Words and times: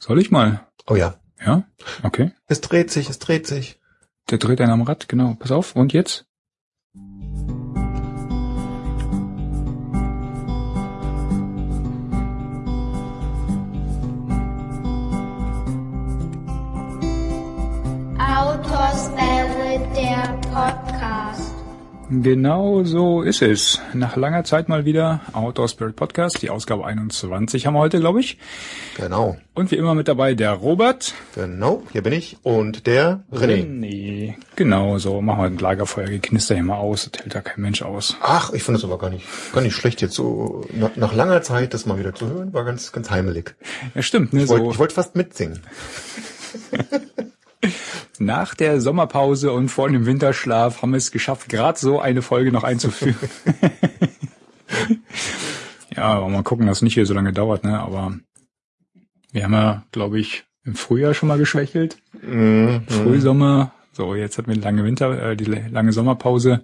Soll 0.00 0.18
ich 0.18 0.30
mal? 0.30 0.66
Oh 0.88 0.96
ja. 0.96 1.20
Ja? 1.44 1.64
Okay. 2.02 2.32
Es 2.46 2.62
dreht 2.62 2.90
sich, 2.90 3.10
es 3.10 3.18
dreht 3.18 3.46
sich. 3.46 3.78
Der 4.30 4.38
dreht 4.38 4.60
einen 4.60 4.72
am 4.72 4.82
Rad, 4.82 5.08
genau. 5.08 5.36
Pass 5.38 5.52
auf. 5.52 5.76
Und 5.76 5.92
jetzt? 5.92 6.26
Genau 22.10 22.82
so 22.82 23.22
ist 23.22 23.40
es. 23.40 23.80
Nach 23.94 24.16
langer 24.16 24.42
Zeit 24.42 24.68
mal 24.68 24.84
wieder 24.84 25.20
Outdoor 25.32 25.68
Spirit 25.68 25.94
Podcast, 25.94 26.42
die 26.42 26.50
Ausgabe 26.50 26.84
21 26.84 27.66
haben 27.66 27.74
wir 27.74 27.78
heute, 27.78 28.00
glaube 28.00 28.18
ich. 28.18 28.36
Genau. 28.96 29.36
Und 29.54 29.70
wie 29.70 29.76
immer 29.76 29.94
mit 29.94 30.08
dabei 30.08 30.34
der 30.34 30.54
Robert. 30.54 31.14
Genau, 31.36 31.84
hier 31.92 32.02
bin 32.02 32.12
ich. 32.12 32.38
Und 32.42 32.88
der 32.88 33.22
René. 33.32 33.64
Nee, 33.64 34.36
genau 34.56 34.98
so. 34.98 35.20
Machen 35.20 35.38
wir 35.38 35.46
ein 35.46 35.58
Lagerfeuer, 35.58 36.06
geknister 36.06 36.56
hier 36.56 36.64
mal 36.64 36.78
aus, 36.78 37.08
das 37.12 37.22
hält 37.22 37.36
da 37.36 37.42
kein 37.42 37.62
Mensch 37.62 37.82
aus. 37.82 38.16
Ach, 38.20 38.52
ich 38.52 38.64
finde 38.64 38.78
es 38.78 38.84
aber 38.84 38.98
gar 38.98 39.10
nicht, 39.10 39.24
gar 39.52 39.60
nicht 39.60 39.76
schlecht 39.76 40.02
jetzt 40.02 40.14
so 40.14 40.64
nach, 40.72 40.96
nach 40.96 41.14
langer 41.14 41.42
Zeit 41.42 41.74
das 41.74 41.86
mal 41.86 41.96
wieder 42.00 42.12
zu 42.12 42.28
hören, 42.28 42.52
war 42.52 42.64
ganz, 42.64 42.90
ganz 42.90 43.08
heimelig. 43.10 43.54
Ja, 43.94 44.02
stimmt, 44.02 44.32
ne? 44.32 44.42
Ich 44.42 44.48
wollte 44.48 44.64
So 44.64 44.70
ich 44.72 44.78
wollte 44.80 44.94
fast 44.96 45.14
mitsingen. 45.14 45.60
nach 48.18 48.54
der 48.54 48.80
Sommerpause 48.80 49.52
und 49.52 49.68
vor 49.68 49.88
dem 49.88 50.06
Winterschlaf 50.06 50.82
haben 50.82 50.92
wir 50.92 50.98
es 50.98 51.10
geschafft, 51.10 51.48
gerade 51.48 51.78
so 51.78 52.00
eine 52.00 52.22
Folge 52.22 52.52
noch 52.52 52.64
einzuführen. 52.64 53.16
ja, 55.96 56.02
aber 56.02 56.28
mal 56.28 56.42
gucken, 56.42 56.66
dass 56.66 56.78
es 56.78 56.82
nicht 56.82 56.94
hier 56.94 57.06
so 57.06 57.14
lange 57.14 57.32
dauert, 57.32 57.64
ne? 57.64 57.78
Aber 57.80 58.14
wir 59.32 59.44
haben 59.44 59.52
ja, 59.52 59.84
glaube 59.92 60.18
ich, 60.18 60.44
im 60.64 60.74
Frühjahr 60.74 61.14
schon 61.14 61.28
mal 61.28 61.38
geschwächelt. 61.38 61.98
Mhm. 62.22 62.82
Frühsommer. 62.88 63.72
So, 63.92 64.14
jetzt 64.14 64.38
hatten 64.38 64.48
wir 64.48 64.54
die 64.54 64.60
lange 64.60 64.84
Winter, 64.84 65.30
äh, 65.30 65.36
die 65.36 65.44
lange 65.44 65.92
Sommerpause. 65.92 66.62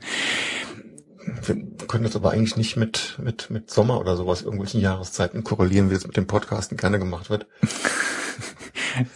Wir 1.45 1.57
können 1.89 2.05
das 2.05 2.15
aber 2.15 2.31
eigentlich 2.31 2.57
nicht 2.57 2.77
mit, 2.77 3.19
mit, 3.23 3.51
mit 3.51 3.71
Sommer 3.71 4.01
oder 4.01 4.17
sowas, 4.17 4.43
irgendwelchen 4.43 4.81
Jahreszeiten 4.81 5.43
korrelieren, 5.43 5.91
wie 5.91 5.95
es 5.95 6.07
mit 6.07 6.17
dem 6.17 6.29
Podcasten 6.29 6.77
gerne 6.77 6.99
gemacht 6.99 7.31
wird. 7.31 7.47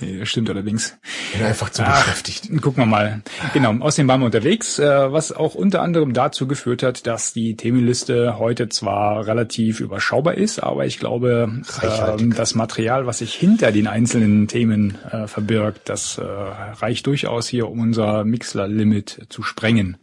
Nee, 0.01 0.19
das 0.19 0.29
stimmt 0.29 0.51
allerdings. 0.51 0.97
Bin 1.33 1.43
einfach 1.43 1.71
zu 1.71 1.83
Ach, 1.83 2.05
beschäftigt. 2.05 2.49
Gucken 2.61 2.83
wir 2.83 2.87
mal. 2.87 3.23
Genau, 3.55 3.75
außerdem 3.79 4.09
waren 4.09 4.21
wir 4.21 4.27
unterwegs, 4.27 4.79
äh, 4.79 5.13
was 5.13 5.33
auch 5.33 5.55
unter 5.55 5.83
anderem 5.83 6.13
dazu 6.13 6.47
geführt 6.47 6.83
hat, 6.83 7.07
dass 7.07 7.33
die 7.33 7.57
Themenliste 7.57 8.39
heute 8.39 8.69
zwar 8.69 9.27
relativ 9.27 9.81
überschaubar 9.81 10.35
ist, 10.35 10.63
aber 10.63 10.87
ich 10.87 10.99
glaube, 10.99 11.63
ähm, 11.83 12.35
das 12.35 12.55
Material, 12.55 13.07
was 13.07 13.19
sich 13.19 13.35
hinter 13.35 13.73
den 13.73 13.87
einzelnen 13.87 14.49
Themen 14.49 14.99
äh, 15.11 15.27
verbirgt, 15.27 15.89
das 15.89 16.19
äh, 16.19 16.23
reicht 16.23 17.07
durchaus 17.07 17.49
hier, 17.49 17.69
um 17.69 17.81
unser 17.81 18.25
Mixler-Limit 18.25 19.27
zu 19.29 19.43
sprengen. 19.43 19.97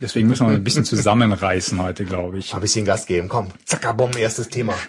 Deswegen 0.00 0.28
müssen 0.28 0.48
wir 0.48 0.54
ein 0.54 0.64
bisschen 0.64 0.84
zusammenreißen 0.86 1.80
heute, 1.80 2.04
glaube 2.04 2.38
ich. 2.38 2.54
Ein 2.54 2.60
bisschen 2.60 2.84
Gas 2.84 3.06
geben, 3.06 3.28
komm. 3.28 3.48
Zackerbomben, 3.64 4.20
erstes 4.20 4.48
Thema. 4.48 4.74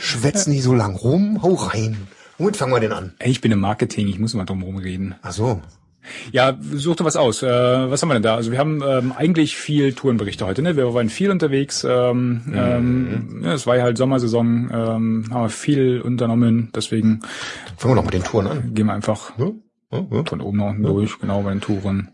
Schwätz 0.00 0.46
nicht 0.46 0.62
so 0.62 0.74
lang 0.74 0.96
rum, 0.96 1.42
hau 1.42 1.54
rein. 1.54 2.08
Womit 2.38 2.56
fangen 2.56 2.72
wir 2.72 2.80
denn 2.80 2.92
an? 2.92 3.14
Ich 3.22 3.40
bin 3.40 3.52
im 3.52 3.60
Marketing, 3.60 4.08
ich 4.08 4.18
muss 4.18 4.34
mal 4.34 4.46
drum 4.46 4.60
herum 4.60 4.78
reden. 4.78 5.14
Ach 5.22 5.32
so. 5.32 5.60
Ja, 6.32 6.56
such 6.72 6.96
doch 6.96 7.04
was 7.04 7.16
aus. 7.16 7.42
Äh, 7.42 7.46
was 7.46 8.00
haben 8.00 8.08
wir 8.08 8.14
denn 8.14 8.22
da? 8.22 8.34
Also 8.34 8.50
wir 8.50 8.58
haben 8.58 8.82
ähm, 8.82 9.12
eigentlich 9.12 9.56
viel 9.56 9.92
Tourenberichte 9.92 10.46
heute. 10.46 10.62
Ne? 10.62 10.74
Wir 10.74 10.94
waren 10.94 11.10
viel 11.10 11.30
unterwegs. 11.30 11.84
Ähm, 11.88 12.40
ähm, 12.54 13.42
ja, 13.44 13.52
es 13.52 13.66
war 13.66 13.76
ja 13.76 13.82
halt 13.82 13.98
Sommersaison. 13.98 14.70
Ähm, 14.72 15.24
haben 15.30 15.42
wir 15.42 15.48
viel 15.50 16.00
unternommen. 16.00 16.70
Deswegen 16.74 17.20
Fangen 17.76 17.94
wir 17.94 17.96
doch 17.96 18.04
mit 18.04 18.14
den 18.14 18.24
Touren 18.24 18.46
an. 18.46 18.74
gehen 18.74 18.86
wir 18.86 18.94
einfach? 18.94 19.36
Hm? 19.36 19.62
Hm? 19.92 20.24
von 20.24 20.40
oben 20.40 20.58
nach 20.58 20.70
unten 20.70 20.84
durch, 20.84 21.18
genau 21.18 21.42
bei 21.42 21.50
den 21.50 21.60
Touren. 21.60 22.12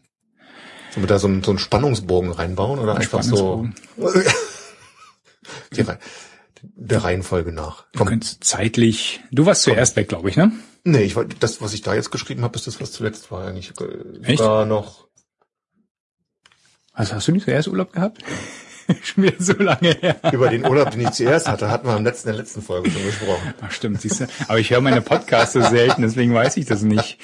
Sollen 0.91 1.05
wir 1.05 1.09
da 1.09 1.19
so 1.19 1.29
einen, 1.29 1.45
so 1.45 1.51
einen 1.51 1.59
Spannungsbogen 1.59 2.33
reinbauen 2.33 2.79
oder 2.81 2.97
einfach 2.97 3.23
so 3.23 3.69
der 6.63 7.05
Reihenfolge 7.05 7.53
nach? 7.53 7.85
Du 7.93 7.99
Komm. 7.99 8.09
könntest 8.09 8.45
zeitlich. 8.45 9.21
Du 9.31 9.47
warst 9.47 9.63
zuerst 9.63 9.97
weg, 9.97 10.09
glaube 10.09 10.29
ich, 10.31 10.37
ne? 10.37 10.53
Nee, 10.85 11.03
ich 11.03 11.17
wollte 11.17 11.37
das, 11.41 11.61
was 11.61 11.73
ich 11.75 11.83
da 11.83 11.95
jetzt 11.95 12.11
geschrieben 12.11 12.43
habe, 12.43 12.57
ist 12.57 12.67
das, 12.67 12.81
was 12.81 12.93
zuletzt 12.93 13.31
war 13.31 13.47
eigentlich. 13.47 13.73
äh, 13.81 14.23
Echt? 14.23 14.39
Sogar 14.39 14.67
noch. 14.67 15.07
Also 16.93 17.15
hast 17.15 17.29
du 17.29 17.33
nicht 17.33 17.45
zuerst 17.45 17.69
Urlaub 17.69 17.93
gehabt? 17.93 18.23
Schon 19.03 19.25
wieder 19.25 19.37
so 19.39 19.53
lange 19.55 19.97
her. 20.01 20.17
Über 20.33 20.49
den 20.49 20.65
Urlaub, 20.65 20.91
den 20.91 21.01
ich 21.01 21.11
zuerst 21.11 21.49
hatte, 21.49 21.71
hatten 21.71 21.87
wir 21.89 21.97
im 21.97 22.05
letzten, 22.05 22.29
in 22.29 22.35
der 22.35 22.43
letzten 22.43 22.63
Folge 22.63 22.91
schon 22.91 23.05
gesprochen. 23.05 23.55
Ach 23.61 23.71
stimmt, 23.71 24.01
siehst 24.01 24.21
du. 24.21 24.27
Aber 24.49 24.59
ich 24.59 24.71
höre 24.71 24.81
meine 24.81 25.01
Podcasts 25.01 25.55
so 25.55 25.61
selten, 25.61 26.03
deswegen 26.03 26.33
weiß 26.35 26.57
ich 26.57 26.67
das 26.67 26.83
nicht. 26.83 27.19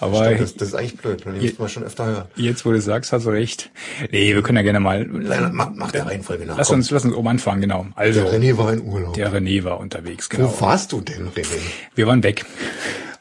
Aber 0.00 0.24
Stimmt, 0.26 0.40
das, 0.40 0.54
das 0.56 0.68
ist 0.68 0.74
eigentlich 0.74 0.96
blöd, 0.96 1.24
weil 1.26 1.34
die 1.34 1.46
müssen 1.46 1.58
wir 1.58 1.68
schon 1.68 1.84
öfter 1.84 2.06
hören. 2.06 2.24
jetzt, 2.36 2.64
wo 2.66 2.72
du 2.72 2.80
sagst, 2.80 3.12
hast 3.12 3.26
du 3.26 3.30
recht. 3.30 3.70
Nee, 4.10 4.34
wir 4.34 4.42
können 4.42 4.56
ja 4.56 4.62
gerne 4.62 4.80
mal. 4.80 5.04
Nein, 5.06 5.50
mach, 5.52 5.70
mach 5.74 5.92
der 5.92 6.06
Reihenfolge 6.06 6.44
nach. 6.46 6.58
Lass 6.58 6.70
uns, 6.70 6.90
lass 6.90 7.04
uns 7.04 7.14
oben 7.14 7.28
anfangen, 7.28 7.60
genau. 7.60 7.86
Also, 7.94 8.22
Der 8.22 8.32
René 8.40 8.56
war 8.58 8.72
in 8.72 8.82
Urlaub. 8.82 9.14
der 9.14 9.32
René 9.32 9.64
war 9.64 9.78
unterwegs, 9.80 10.28
genau. 10.28 10.52
Wo 10.56 10.60
warst 10.66 10.92
du 10.92 11.00
denn, 11.00 11.28
René? 11.30 11.46
Wir 11.94 12.06
waren 12.06 12.22
weg. 12.22 12.44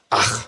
Ach. 0.09 0.47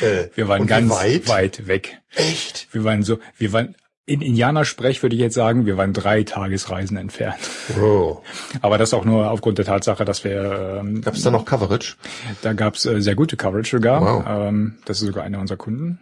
Äh, 0.00 0.28
Wir 0.34 0.46
waren 0.48 0.66
ganz 0.66 0.90
weit? 0.90 1.28
weit 1.28 1.66
weg. 1.66 1.98
Echt? 2.14 2.68
Wir 2.72 2.84
waren 2.84 3.02
so, 3.02 3.18
wir 3.36 3.52
waren, 3.52 3.74
in 4.08 4.22
Indianersprech 4.22 5.02
würde 5.02 5.14
ich 5.14 5.20
jetzt 5.20 5.34
sagen, 5.34 5.66
wir 5.66 5.76
waren 5.76 5.92
drei 5.92 6.22
Tagesreisen 6.22 6.96
entfernt. 6.96 7.38
Oh. 7.80 8.22
Aber 8.62 8.78
das 8.78 8.94
auch 8.94 9.04
nur 9.04 9.30
aufgrund 9.30 9.58
der 9.58 9.66
Tatsache, 9.66 10.04
dass 10.06 10.24
wir, 10.24 10.80
ähm, 10.80 11.02
Gab 11.02 11.14
es 11.14 11.22
da 11.22 11.30
noch 11.30 11.44
Coverage? 11.44 11.96
da 12.42 12.54
gab's 12.54 12.86
äh, 12.86 13.00
sehr 13.02 13.14
gute 13.14 13.36
Coverage 13.36 13.76
sogar. 13.76 14.00
Wow. 14.00 14.24
Ähm, 14.26 14.76
das 14.86 15.00
ist 15.00 15.06
sogar 15.06 15.24
einer 15.24 15.40
unserer 15.40 15.58
Kunden. 15.58 15.98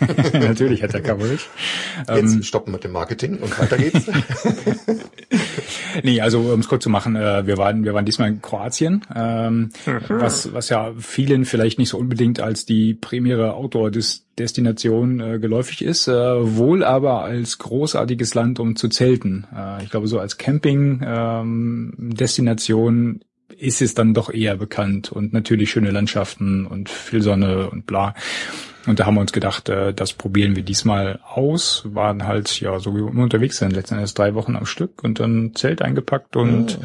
Natürlich 0.32 0.82
hat 0.84 0.94
er 0.94 1.00
Coverage. 1.00 1.46
Jetzt 2.08 2.34
Ähm, 2.34 2.42
stoppen 2.44 2.72
mit 2.72 2.84
dem 2.84 2.92
Marketing 2.92 3.38
und 3.38 3.58
weiter 3.58 3.78
geht's. 3.78 4.06
Nee, 6.02 6.20
also 6.20 6.40
um 6.40 6.60
es 6.60 6.68
kurz 6.68 6.82
zu 6.82 6.90
machen, 6.90 7.16
äh, 7.16 7.46
wir 7.46 7.56
waren 7.56 7.84
wir 7.84 7.94
waren 7.94 8.04
diesmal 8.04 8.28
in 8.28 8.42
Kroatien, 8.42 9.02
ähm, 9.14 9.70
was 10.08 10.52
was 10.52 10.68
ja 10.68 10.92
vielen 10.98 11.44
vielleicht 11.44 11.78
nicht 11.78 11.90
so 11.90 11.98
unbedingt 11.98 12.40
als 12.40 12.66
die 12.66 12.94
primäre 12.94 13.54
Outdoor-Destination 13.54 15.20
äh, 15.20 15.38
geläufig 15.38 15.82
ist, 15.82 16.08
äh, 16.08 16.12
wohl 16.12 16.82
aber 16.82 17.23
als 17.24 17.58
großartiges 17.58 18.34
Land, 18.34 18.60
um 18.60 18.76
zu 18.76 18.88
zelten. 18.88 19.46
Äh, 19.54 19.84
ich 19.84 19.90
glaube, 19.90 20.08
so 20.08 20.18
als 20.18 20.38
Camping-Destination 20.38 23.20
ist 23.56 23.82
es 23.82 23.94
dann 23.94 24.14
doch 24.14 24.32
eher 24.32 24.56
bekannt 24.56 25.12
und 25.12 25.32
natürlich 25.32 25.70
schöne 25.70 25.90
Landschaften 25.90 26.66
und 26.66 26.88
viel 26.88 27.22
Sonne 27.22 27.70
und 27.70 27.86
bla. 27.86 28.14
Und 28.86 29.00
da 29.00 29.06
haben 29.06 29.14
wir 29.14 29.20
uns 29.20 29.32
gedacht, 29.32 29.68
äh, 29.68 29.94
das 29.94 30.12
probieren 30.12 30.56
wir 30.56 30.62
diesmal 30.62 31.20
aus. 31.26 31.82
Waren 31.86 32.26
halt, 32.26 32.60
ja, 32.60 32.78
so 32.78 32.94
wie 32.94 32.98
wir 32.98 33.22
unterwegs 33.22 33.58
sind, 33.58 33.72
letzten 33.72 33.94
Endes 33.94 34.14
drei 34.14 34.34
Wochen 34.34 34.56
am 34.56 34.66
Stück 34.66 35.02
und 35.02 35.20
dann 35.20 35.54
Zelt 35.54 35.82
eingepackt 35.82 36.36
und 36.36 36.78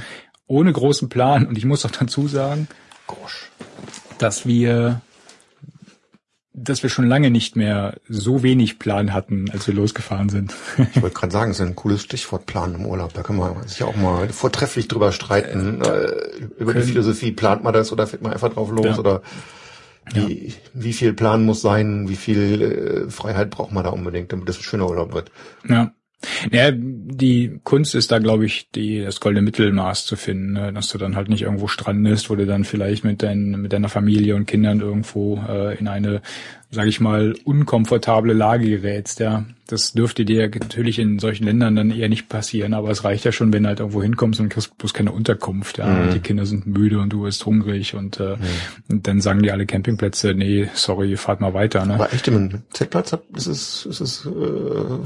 ohne 0.48 0.72
großen 0.72 1.10
Plan. 1.10 1.46
Und 1.46 1.58
ich 1.58 1.66
muss 1.66 1.86
auch 1.86 1.92
dazu 1.92 2.28
sagen, 2.28 2.68
Gosh. 3.08 3.50
dass 4.18 4.46
wir, 4.46 5.02
dass 6.64 6.84
wir 6.84 6.90
schon 6.90 7.08
lange 7.08 7.30
nicht 7.32 7.56
mehr 7.56 7.96
so 8.08 8.44
wenig 8.44 8.80
Plan 8.80 9.14
hatten, 9.14 9.50
als 9.52 9.68
wir 9.68 9.74
losgefahren 9.74 10.30
sind. 10.30 10.54
Ich 10.94 11.02
wollte 11.02 11.16
gerade 11.16 11.32
sagen, 11.34 11.52
es 11.52 11.60
ist 11.60 11.66
ein 11.66 11.76
cooles 11.76 12.02
Stichwort 12.04 12.46
Plan 12.46 12.76
im 12.76 12.86
Urlaub. 12.86 13.14
Da 13.14 13.24
kann 13.24 13.38
man 13.38 13.68
sich 13.68 13.84
auch 13.84 13.96
mal 13.96 14.30
vortrefflich 14.30 14.88
drüber 14.88 15.12
streiten. 15.12 15.82
Äh, 15.82 15.88
über 16.60 16.74
die 16.74 16.80
können- 16.80 16.84
Philosophie, 16.84 17.32
plant 17.32 17.64
man 17.64 17.74
das 17.74 17.92
oder 17.92 18.08
fährt 18.08 18.22
man 18.22 18.34
einfach 18.34 18.54
drauf 18.54 18.70
los? 18.72 18.86
Ja. 18.86 18.98
Oder 19.00 19.22
wie, 20.14 20.54
wie 20.74 20.94
viel 20.94 21.14
Plan 21.14 21.46
muss 21.46 21.62
sein? 21.62 22.10
Wie 22.10 22.16
viel 22.16 22.62
äh, 23.08 23.12
Freiheit 23.12 23.52
braucht 23.52 23.72
man 23.72 23.84
da 23.84 23.92
unbedingt, 23.92 24.32
damit 24.32 24.50
es 24.50 24.58
ein 24.58 24.64
schöner 24.64 24.88
Urlaub 24.90 25.14
wird? 25.14 25.32
Ja. 25.68 25.92
Ja, 26.52 26.72
die 26.72 27.60
Kunst 27.64 27.96
ist 27.96 28.12
da, 28.12 28.20
glaube 28.20 28.46
ich, 28.46 28.70
die, 28.72 29.02
das 29.02 29.20
goldene 29.22 29.42
Mittelmaß 29.44 30.06
zu 30.06 30.16
finden, 30.18 30.54
ne? 30.54 30.74
dass 30.74 30.90
du 30.90 30.98
dann 30.98 31.16
halt 31.16 31.30
nicht 31.30 31.44
irgendwo 31.44 31.68
strandest, 31.68 32.30
wo 32.30 32.36
du 32.36 32.46
dann 32.46 32.66
vielleicht 32.66 33.04
mit, 33.06 33.24
dein, 33.24 33.52
mit 33.62 33.72
deiner 33.72 33.90
Familie 33.90 34.36
und 34.36 34.46
Kindern 34.46 34.82
irgendwo 34.82 35.42
äh, 35.48 35.78
in 35.78 35.88
eine, 35.88 36.22
sage 36.72 36.90
ich 36.90 37.00
mal, 37.00 37.36
unkomfortable 37.46 38.34
Lage 38.34 38.70
gerätst. 38.70 39.20
Ja, 39.22 39.46
das 39.68 39.94
dürfte 39.94 40.26
dir 40.26 40.50
natürlich 40.50 41.00
in 41.00 41.20
solchen 41.20 41.46
Ländern 41.46 41.76
dann 41.76 41.92
eher 41.92 42.10
nicht 42.10 42.28
passieren, 42.28 42.74
aber 42.74 42.90
es 42.90 43.04
reicht 43.06 43.24
ja 43.24 43.32
schon, 43.32 43.54
wenn 43.54 43.64
du 43.64 43.70
halt 43.70 43.80
irgendwo 43.80 44.04
hinkommst 44.04 44.40
und 44.42 44.50
kriegst 44.50 44.78
bloß 44.78 44.94
keine 44.94 45.12
Unterkunft. 45.14 45.78
Ja, 45.78 45.88
Mhm. 45.88 46.12
die 46.12 46.20
Kinder 46.20 46.46
sind 46.46 46.68
müde 46.68 47.00
und 47.00 47.14
du 47.14 47.24
bist 47.24 47.46
hungrig 47.46 47.96
und, 47.96 48.20
äh, 48.20 48.36
und 48.90 49.08
dann 49.08 49.22
sagen 49.22 49.42
die 49.42 49.52
alle 49.52 49.66
Campingplätze, 49.66 50.34
nee, 50.34 50.68
sorry, 50.74 51.16
fahrt 51.18 51.40
mal 51.40 51.54
weiter. 51.54 51.86
Ne? 51.86 51.94
Aber 51.96 52.12
echt, 52.14 52.28
im 52.28 52.64
Zeltplatz 52.72 53.16
ist 53.36 53.48
es, 53.48 53.86
ist 53.86 54.02
es, 54.02 54.26
äh, 54.26 55.00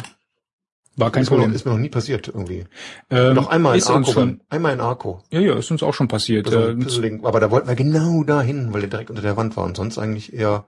War 0.95 1.11
kein 1.11 1.23
ist, 1.23 1.31
mir 1.31 1.37
noch, 1.37 1.43
Problem. 1.43 1.55
ist 1.55 1.65
mir 1.65 1.71
noch 1.71 1.79
nie 1.79 1.89
passiert 1.89 2.27
irgendwie. 2.27 2.65
Ähm, 3.09 3.33
noch 3.33 3.47
einmal 3.47 3.77
in 3.77 3.83
Arco. 3.83 4.11
schon, 4.11 4.41
Einmal 4.49 4.73
in 4.73 4.79
Arco. 4.79 5.23
ja, 5.31 5.39
ja, 5.39 5.55
ist 5.57 5.71
uns 5.71 5.81
auch 5.81 5.93
schon 5.93 6.07
passiert. 6.07 6.51
Äh, 6.51 6.71
ein 6.71 6.79
Pissling. 6.79 7.25
aber 7.25 7.39
da 7.39 7.49
wollten 7.49 7.67
wir 7.67 7.75
genau 7.75 8.23
dahin, 8.23 8.73
weil 8.73 8.81
der 8.81 8.89
direkt 8.91 9.09
unter 9.09 9.23
der 9.23 9.35
Wand 9.35 9.57
war 9.57 9.65
und 9.65 9.75
sonst 9.75 9.97
eigentlich 9.97 10.33
eher 10.33 10.65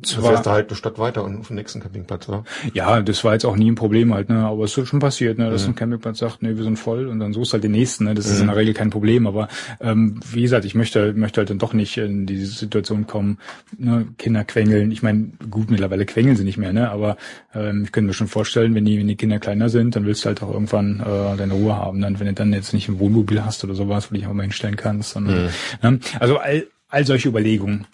Das 0.00 0.22
wärst 0.22 0.44
du 0.44 0.50
halt 0.50 0.68
eine 0.68 0.76
Stadt 0.76 0.98
weiter 0.98 1.24
und 1.24 1.38
auf 1.38 1.46
dem 1.46 1.56
nächsten 1.56 1.80
Campingplatz, 1.80 2.28
oder? 2.28 2.44
Ja, 2.74 3.00
das 3.00 3.24
war 3.24 3.32
jetzt 3.32 3.44
auch 3.44 3.56
nie 3.56 3.70
ein 3.70 3.74
Problem 3.74 4.12
halt, 4.12 4.28
ne? 4.28 4.44
Aber 4.44 4.64
es 4.64 4.76
ist 4.76 4.88
schon 4.88 4.98
passiert, 4.98 5.38
ne? 5.38 5.50
Dass 5.50 5.66
ein 5.66 5.74
Campingplatz 5.74 6.18
sagt, 6.18 6.42
nee, 6.42 6.56
wir 6.56 6.64
sind 6.64 6.78
voll 6.78 7.06
und 7.06 7.20
dann 7.20 7.32
suchst 7.32 7.52
halt 7.52 7.64
den 7.64 7.72
nächsten, 7.72 8.04
ne? 8.04 8.14
Das 8.14 8.26
ist 8.26 8.40
in 8.40 8.48
der 8.48 8.56
Regel 8.56 8.74
kein 8.74 8.90
Problem. 8.90 9.26
Aber 9.26 9.48
ähm, 9.80 10.20
wie 10.30 10.42
gesagt, 10.42 10.64
ich 10.64 10.74
möchte, 10.74 11.14
möchte 11.14 11.40
halt 11.40 11.50
dann 11.50 11.58
doch 11.58 11.72
nicht 11.72 11.96
in 11.96 12.26
diese 12.26 12.46
Situation 12.46 13.06
kommen, 13.06 13.38
ne? 13.78 14.06
Kinder 14.18 14.44
quengeln. 14.44 14.90
Ich 14.90 15.02
meine, 15.02 15.30
gut, 15.48 15.70
mittlerweile 15.70 16.04
quengeln 16.06 16.36
sie 16.36 16.44
nicht 16.44 16.58
mehr, 16.58 16.72
ne? 16.72 16.90
Aber 16.90 17.16
ähm, 17.54 17.84
ich 17.84 17.92
könnte 17.92 18.08
mir 18.08 18.14
schon 18.14 18.28
vorstellen, 18.28 18.74
wenn 18.74 18.84
die, 18.84 18.98
wenn 18.98 19.08
die 19.08 19.16
Kinder 19.16 19.38
kleiner 19.38 19.68
sind, 19.68 19.96
dann 19.96 20.04
willst 20.06 20.24
du 20.24 20.26
halt 20.26 20.42
auch 20.42 20.52
irgendwann 20.52 21.00
äh, 21.00 21.36
deine 21.36 21.54
Ruhe 21.54 21.76
haben. 21.76 22.00
Dann, 22.00 22.18
wenn 22.20 22.26
du 22.26 22.34
dann 22.34 22.52
jetzt 22.52 22.74
nicht 22.74 22.88
ein 22.88 22.98
Wohnmobil 22.98 23.44
hast 23.44 23.64
oder 23.64 23.74
sowas, 23.74 24.10
wo 24.10 24.14
du 24.14 24.20
dich 24.20 24.28
auch 24.28 24.34
mal 24.34 24.42
hinstellen 24.42 24.76
kannst. 24.76 25.12
Sondern, 25.12 25.50
ne? 25.82 26.00
Also 26.18 26.38
all, 26.38 26.66
all 26.88 27.06
solche 27.06 27.28
Überlegungen. 27.28 27.86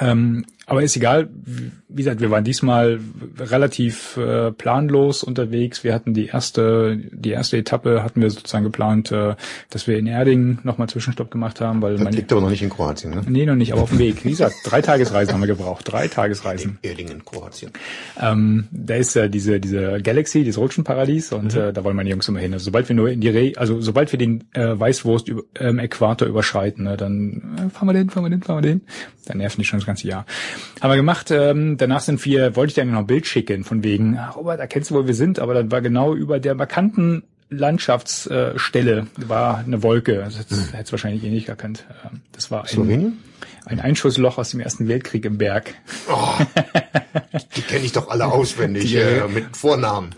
Ähm, 0.00 0.46
aber 0.66 0.82
ist 0.82 0.96
egal. 0.96 1.28
Wie 1.88 2.02
gesagt, 2.02 2.20
wir 2.20 2.30
waren 2.30 2.44
diesmal 2.44 3.00
relativ 3.38 4.16
äh, 4.16 4.52
planlos 4.52 5.24
unterwegs. 5.24 5.82
Wir 5.82 5.92
hatten 5.92 6.14
die 6.14 6.26
erste, 6.26 6.98
die 7.10 7.30
erste 7.30 7.56
Etappe 7.56 8.02
hatten 8.02 8.20
wir 8.22 8.30
sozusagen 8.30 8.64
geplant, 8.64 9.10
äh, 9.10 9.34
dass 9.70 9.86
wir 9.86 9.98
in 9.98 10.06
Erding 10.06 10.58
nochmal 10.62 10.88
Zwischenstopp 10.88 11.30
gemacht 11.30 11.60
haben, 11.60 11.82
weil 11.82 11.94
Das 11.94 12.02
mein, 12.02 12.12
liegt 12.12 12.30
aber 12.32 12.40
noch 12.40 12.50
nicht 12.50 12.62
in 12.62 12.70
Kroatien, 12.70 13.10
ne? 13.10 13.22
nee, 13.26 13.44
noch 13.44 13.56
nicht, 13.56 13.72
aber 13.72 13.82
auf 13.82 13.90
dem 13.90 13.98
Weg. 13.98 14.24
Wie 14.24 14.30
gesagt, 14.30 14.54
drei 14.64 14.80
Tagesreisen 14.80 15.34
haben 15.34 15.40
wir 15.40 15.48
gebraucht. 15.48 15.90
Drei 15.90 16.08
Tagesreisen. 16.08 16.78
Erdingen, 16.82 17.24
Kroatien. 17.24 17.72
Ähm, 18.20 18.68
da 18.70 18.94
ist 18.94 19.14
ja 19.14 19.28
diese, 19.28 19.58
diese 19.58 20.00
Galaxy, 20.00 20.44
dieses 20.44 20.58
Rutschenparadies 20.58 21.32
und 21.32 21.54
äh, 21.54 21.72
da 21.72 21.82
wollen 21.82 21.96
meine 21.96 22.10
Jungs 22.10 22.28
immer 22.28 22.40
hin. 22.40 22.52
Also 22.52 22.66
sobald 22.66 22.88
wir 22.88 22.96
nur 22.96 23.10
in 23.10 23.20
die 23.20 23.28
Re 23.28 23.52
also 23.56 23.80
sobald 23.80 24.12
wir 24.12 24.18
den 24.18 24.44
äh, 24.54 24.78
Weißwurst 24.78 25.28
über, 25.28 25.42
ähm, 25.58 25.78
Äquator 25.78 26.28
überschreiten, 26.28 26.84
ne, 26.84 26.96
dann 26.96 27.56
äh, 27.58 27.70
fahren 27.70 27.88
wir 27.88 27.98
hin, 27.98 28.10
fahren 28.10 28.24
wir 28.24 28.30
hin, 28.30 28.42
fahren 28.42 28.62
wir 28.62 28.70
hin. 28.70 28.80
Dann 29.26 29.38
nerven 29.38 29.60
die 29.60 29.64
schon 29.64 29.78
das 29.78 29.86
ganze 29.86 30.08
Jahr. 30.08 30.26
Haben 30.80 30.90
wir 30.90 30.96
gemacht. 30.96 31.30
Ähm, 31.30 31.76
danach 31.76 32.00
sind 32.00 32.24
wir, 32.24 32.56
wollte 32.56 32.70
ich 32.70 32.74
dir 32.74 32.84
noch 32.84 32.98
ein 33.00 33.06
Bild 33.06 33.26
schicken, 33.26 33.64
von 33.64 33.82
wegen, 33.84 34.16
ah, 34.18 34.30
Robert, 34.30 34.58
da 34.60 34.66
kennst 34.66 34.90
du, 34.90 34.94
wo 34.94 35.06
wir 35.06 35.14
sind, 35.14 35.38
aber 35.38 35.54
dann 35.54 35.70
war 35.70 35.80
genau 35.80 36.14
über 36.14 36.40
der 36.40 36.54
markanten 36.54 37.22
Landschaftsstelle 37.50 39.06
war 39.16 39.58
eine 39.58 39.82
Wolke. 39.82 40.24
Also 40.24 40.40
das 40.48 40.58
Hm. 40.68 40.72
hättest 40.72 40.88
du 40.88 40.92
wahrscheinlich 40.92 41.24
eh 41.24 41.30
nicht 41.30 41.48
erkannt. 41.48 41.84
Ähm, 42.04 42.20
Das 42.32 42.50
war 42.50 42.62
ein, 42.62 42.68
Slowenien? 42.68 43.18
Ein 43.64 43.80
Einschussloch 43.80 44.38
aus 44.38 44.50
dem 44.50 44.60
Ersten 44.60 44.88
Weltkrieg 44.88 45.24
im 45.24 45.38
Berg. 45.38 45.74
Die 47.56 47.62
kenne 47.62 47.84
ich 47.84 47.92
doch 47.92 48.08
alle 48.08 48.26
auswendig, 48.26 48.86
Die- 48.90 48.96
äh, 48.96 49.28
mit 49.28 49.56
Vornamen. 49.56 50.10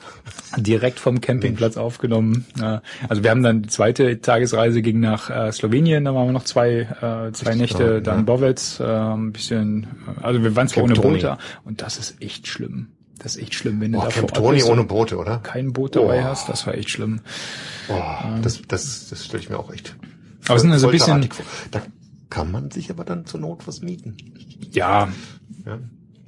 direkt 0.56 0.98
vom 1.00 1.20
Campingplatz 1.20 1.76
aufgenommen. 1.76 2.46
Ja, 2.58 2.82
Also 3.08 3.22
wir 3.22 3.30
haben 3.30 3.42
dann 3.42 3.62
die 3.62 3.68
zweite 3.68 4.20
Tagesreise 4.20 4.82
ging 4.82 5.00
nach 5.00 5.30
äh, 5.30 5.52
Slowenien, 5.52 6.04
da 6.04 6.14
waren 6.14 6.26
wir 6.28 6.32
noch 6.32 6.44
zwei, 6.44 6.88
äh, 7.00 7.32
zwei 7.32 7.54
Nächte, 7.54 8.00
dann 8.02 8.18
ja. 8.18 8.22
Bovec, 8.22 8.80
äh, 8.80 8.84
ein 8.84 9.32
bisschen, 9.32 9.86
also 10.22 10.42
wir 10.42 10.54
waren 10.56 10.68
zwar 10.68 10.84
ohne. 10.84 10.94
Boote 10.94 11.38
und 11.64 11.82
das 11.82 11.98
ist 11.98 12.20
echt 12.22 12.46
schlimm. 12.46 12.88
Das 13.18 13.36
ist 13.36 13.42
echt 13.42 13.54
schlimm, 13.54 13.80
wenn 13.80 13.92
du 13.92 13.98
Boah, 13.98 14.06
da 14.06 14.10
Camp 14.12 14.36
vor 14.36 14.44
Ort 14.46 14.54
bist 14.56 14.68
ohne 14.68 14.84
Boote, 14.84 15.16
oder? 15.16 15.38
kein 15.38 15.72
Boot 15.72 15.96
dabei 15.96 16.20
Boah. 16.20 16.24
hast, 16.30 16.48
das 16.48 16.66
war 16.66 16.74
echt 16.74 16.90
schlimm. 16.90 17.20
Boah, 17.88 18.38
das, 18.42 18.60
das, 18.68 19.08
das 19.08 19.24
stelle 19.24 19.42
ich 19.42 19.50
mir 19.50 19.58
auch 19.58 19.72
echt. 19.72 19.94
Aber 20.46 20.56
es 20.56 20.62
sind 20.62 20.72
also 20.72 20.88
ein 20.88 20.92
bisschen-. 20.92 21.28
Da 21.70 21.80
kann 22.30 22.50
man 22.50 22.70
sich 22.70 22.90
aber 22.90 23.04
dann 23.04 23.26
zur 23.26 23.40
Not 23.40 23.66
was 23.66 23.80
mieten. 23.82 24.16
Ja, 24.70 25.08
Ja. 25.64 25.78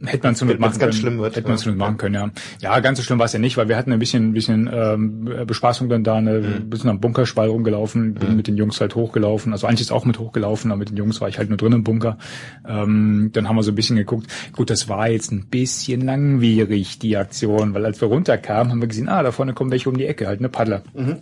Hätte 0.05 0.25
man 0.27 0.35
Not 0.35 0.41
Wenn's 0.49 0.59
machen 0.61 0.61
ganz 0.61 0.79
können. 0.79 0.93
schlimm 0.93 1.19
wird, 1.19 1.37
Hätte 1.37 1.49
man 1.49 1.57
ja. 1.57 1.63
zur 1.63 1.73
Not 1.73 1.79
machen 1.79 1.97
können, 1.97 2.15
ja. 2.15 2.31
Ja, 2.61 2.81
ganz 2.81 2.99
so 2.99 3.05
schlimm 3.05 3.19
war 3.19 3.27
es 3.27 3.33
ja 3.33 3.39
nicht, 3.39 3.57
weil 3.57 3.69
wir 3.69 3.77
hatten 3.77 3.93
ein 3.93 3.99
bisschen, 3.99 4.33
bisschen 4.35 4.69
ähm, 4.73 5.31
Bespaßung 5.47 5.89
dann 5.89 6.05
da, 6.05 6.17
eine, 6.17 6.39
Mhm. 6.41 6.45
ein 6.55 6.71
bisschen 6.71 6.91
am 6.91 7.01
Bunkerschwall 7.01 7.49
rumgelaufen, 7.49 8.15
bin 8.15 8.37
mit 8.37 8.47
den 8.47 8.57
Jungs 8.57 8.81
halt 8.81 8.95
hochgelaufen. 8.95 9.53
Also 9.53 9.67
eigentlich 9.67 9.81
ist 9.83 9.93
auch 9.93 10.05
mit 10.05 10.19
hochgelaufen, 10.19 10.71
aber 10.71 10.79
mit 10.81 10.91
den 10.91 10.97
Jungs 10.99 11.21
war 11.21 11.29
ich 11.29 11.39
halt 11.39 11.49
nur 11.49 11.57
drin 11.57 11.73
im 11.73 11.83
Bunker. 11.85 12.19
Ähm, 12.69 13.31
dann 13.33 13.49
haben 13.49 13.57
wir 13.57 13.63
so 13.63 13.73
ein 13.73 13.75
bisschen 13.75 13.97
geguckt. 13.97 14.27
Gut, 14.53 14.71
das 14.71 14.89
war 14.89 15.09
jetzt 15.09 15.33
ein 15.33 15.47
bisschen 15.47 16.03
langwierig, 16.03 16.99
die 16.99 17.17
Aktion, 17.17 17.75
weil 17.75 17.85
als 17.87 18.01
wir 18.01 18.09
runterkamen, 18.09 18.71
haben 18.73 18.81
wir 18.81 18.89
gesehen, 18.89 19.09
ah, 19.09 19.23
da 19.23 19.33
vorne 19.33 19.55
kommen 19.55 19.71
welche 19.71 19.89
um 19.89 19.97
die 19.97 20.07
Ecke, 20.07 20.27
halt, 20.27 20.41
ne, 20.41 20.49
Paddler. 20.49 20.83
Mhm, 20.95 21.17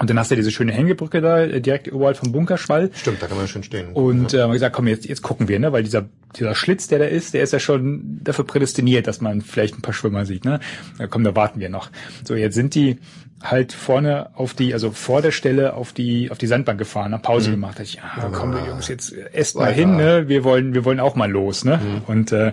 Und 0.00 0.10
dann 0.10 0.18
hast 0.18 0.30
du 0.30 0.36
diese 0.36 0.50
schöne 0.50 0.72
Hängebrücke 0.72 1.20
da, 1.20 1.40
äh, 1.42 1.60
direkt 1.60 1.86
überall 1.86 2.14
vom 2.14 2.32
Bunkerschwall. 2.32 2.90
Stimmt, 2.94 3.22
da 3.22 3.26
kann 3.26 3.36
man 3.36 3.48
schön 3.48 3.62
stehen. 3.62 3.92
Und 3.92 4.34
äh, 4.34 4.42
haben 4.42 4.52
gesagt, 4.52 4.74
komm, 4.76 4.86
jetzt, 4.86 5.06
jetzt 5.06 5.22
gucken 5.22 5.48
wir, 5.48 5.58
ne? 5.58 5.72
Weil 5.72 5.82
dieser, 5.82 6.04
dieser 6.36 6.54
Schlitz, 6.54 6.88
der 6.88 6.98
da 7.00 7.04
ist, 7.06 7.34
der 7.34 7.42
ist 7.42 7.52
ja 7.52 7.58
schon 7.58 8.11
dafür 8.20 8.46
prädestiniert, 8.46 9.06
dass 9.06 9.20
man 9.20 9.40
vielleicht 9.40 9.76
ein 9.76 9.82
paar 9.82 9.94
Schwimmer 9.94 10.26
sieht, 10.26 10.44
ne? 10.44 10.60
Ja, 10.98 11.06
komm, 11.06 11.24
da 11.24 11.34
warten 11.34 11.60
wir 11.60 11.68
noch. 11.68 11.90
So, 12.24 12.34
jetzt 12.34 12.54
sind 12.54 12.74
die 12.74 12.98
halt 13.42 13.72
vorne 13.72 14.30
auf 14.34 14.54
die, 14.54 14.72
also 14.72 14.92
vor 14.92 15.22
der 15.22 15.32
Stelle 15.32 15.74
auf 15.74 15.92
die, 15.92 16.30
auf 16.30 16.38
die 16.38 16.46
Sandbank 16.46 16.78
gefahren, 16.78 17.12
haben 17.12 17.22
Pause 17.22 17.50
gemacht. 17.50 17.78
Da 17.78 17.82
dachte 17.82 17.88
ich, 17.88 17.94
ja, 17.96 18.30
komm, 18.32 18.54
Jungs, 18.66 18.88
jetzt 18.88 19.12
esst 19.12 19.56
mal 19.56 19.62
Weiter. 19.66 19.74
hin, 19.74 19.96
ne? 19.96 20.28
Wir 20.28 20.44
wollen, 20.44 20.74
wir 20.74 20.84
wollen 20.84 21.00
auch 21.00 21.16
mal 21.16 21.30
los, 21.30 21.64
ne? 21.64 21.80
Und 22.06 22.32
äh, 22.32 22.52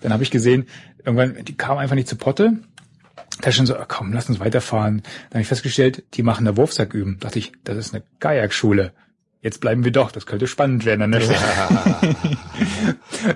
dann 0.00 0.12
habe 0.12 0.22
ich 0.22 0.30
gesehen, 0.30 0.66
irgendwann, 1.04 1.44
die 1.44 1.56
kamen 1.56 1.80
einfach 1.80 1.96
nicht 1.96 2.08
zu 2.08 2.16
Potte. 2.16 2.58
Da 3.40 3.50
schon 3.50 3.66
so, 3.66 3.76
ah, 3.76 3.86
komm, 3.88 4.12
lass 4.12 4.28
uns 4.28 4.40
weiterfahren. 4.40 5.02
Dann 5.30 5.34
habe 5.36 5.40
ich 5.40 5.48
festgestellt, 5.48 6.04
die 6.14 6.22
machen 6.22 6.44
da 6.44 6.56
Wurfsack 6.56 6.94
üben. 6.94 7.18
Dachte 7.18 7.38
ich, 7.38 7.52
das 7.64 7.76
ist 7.76 7.94
eine 7.94 8.02
Kajakschule. 8.20 8.92
Jetzt 9.42 9.60
bleiben 9.60 9.84
wir 9.84 9.90
doch, 9.90 10.12
das 10.12 10.24
könnte 10.24 10.46
spannend 10.46 10.84
werden 10.84 11.02
an 11.02 11.10
der 11.10 11.20
Stelle. 11.20 11.38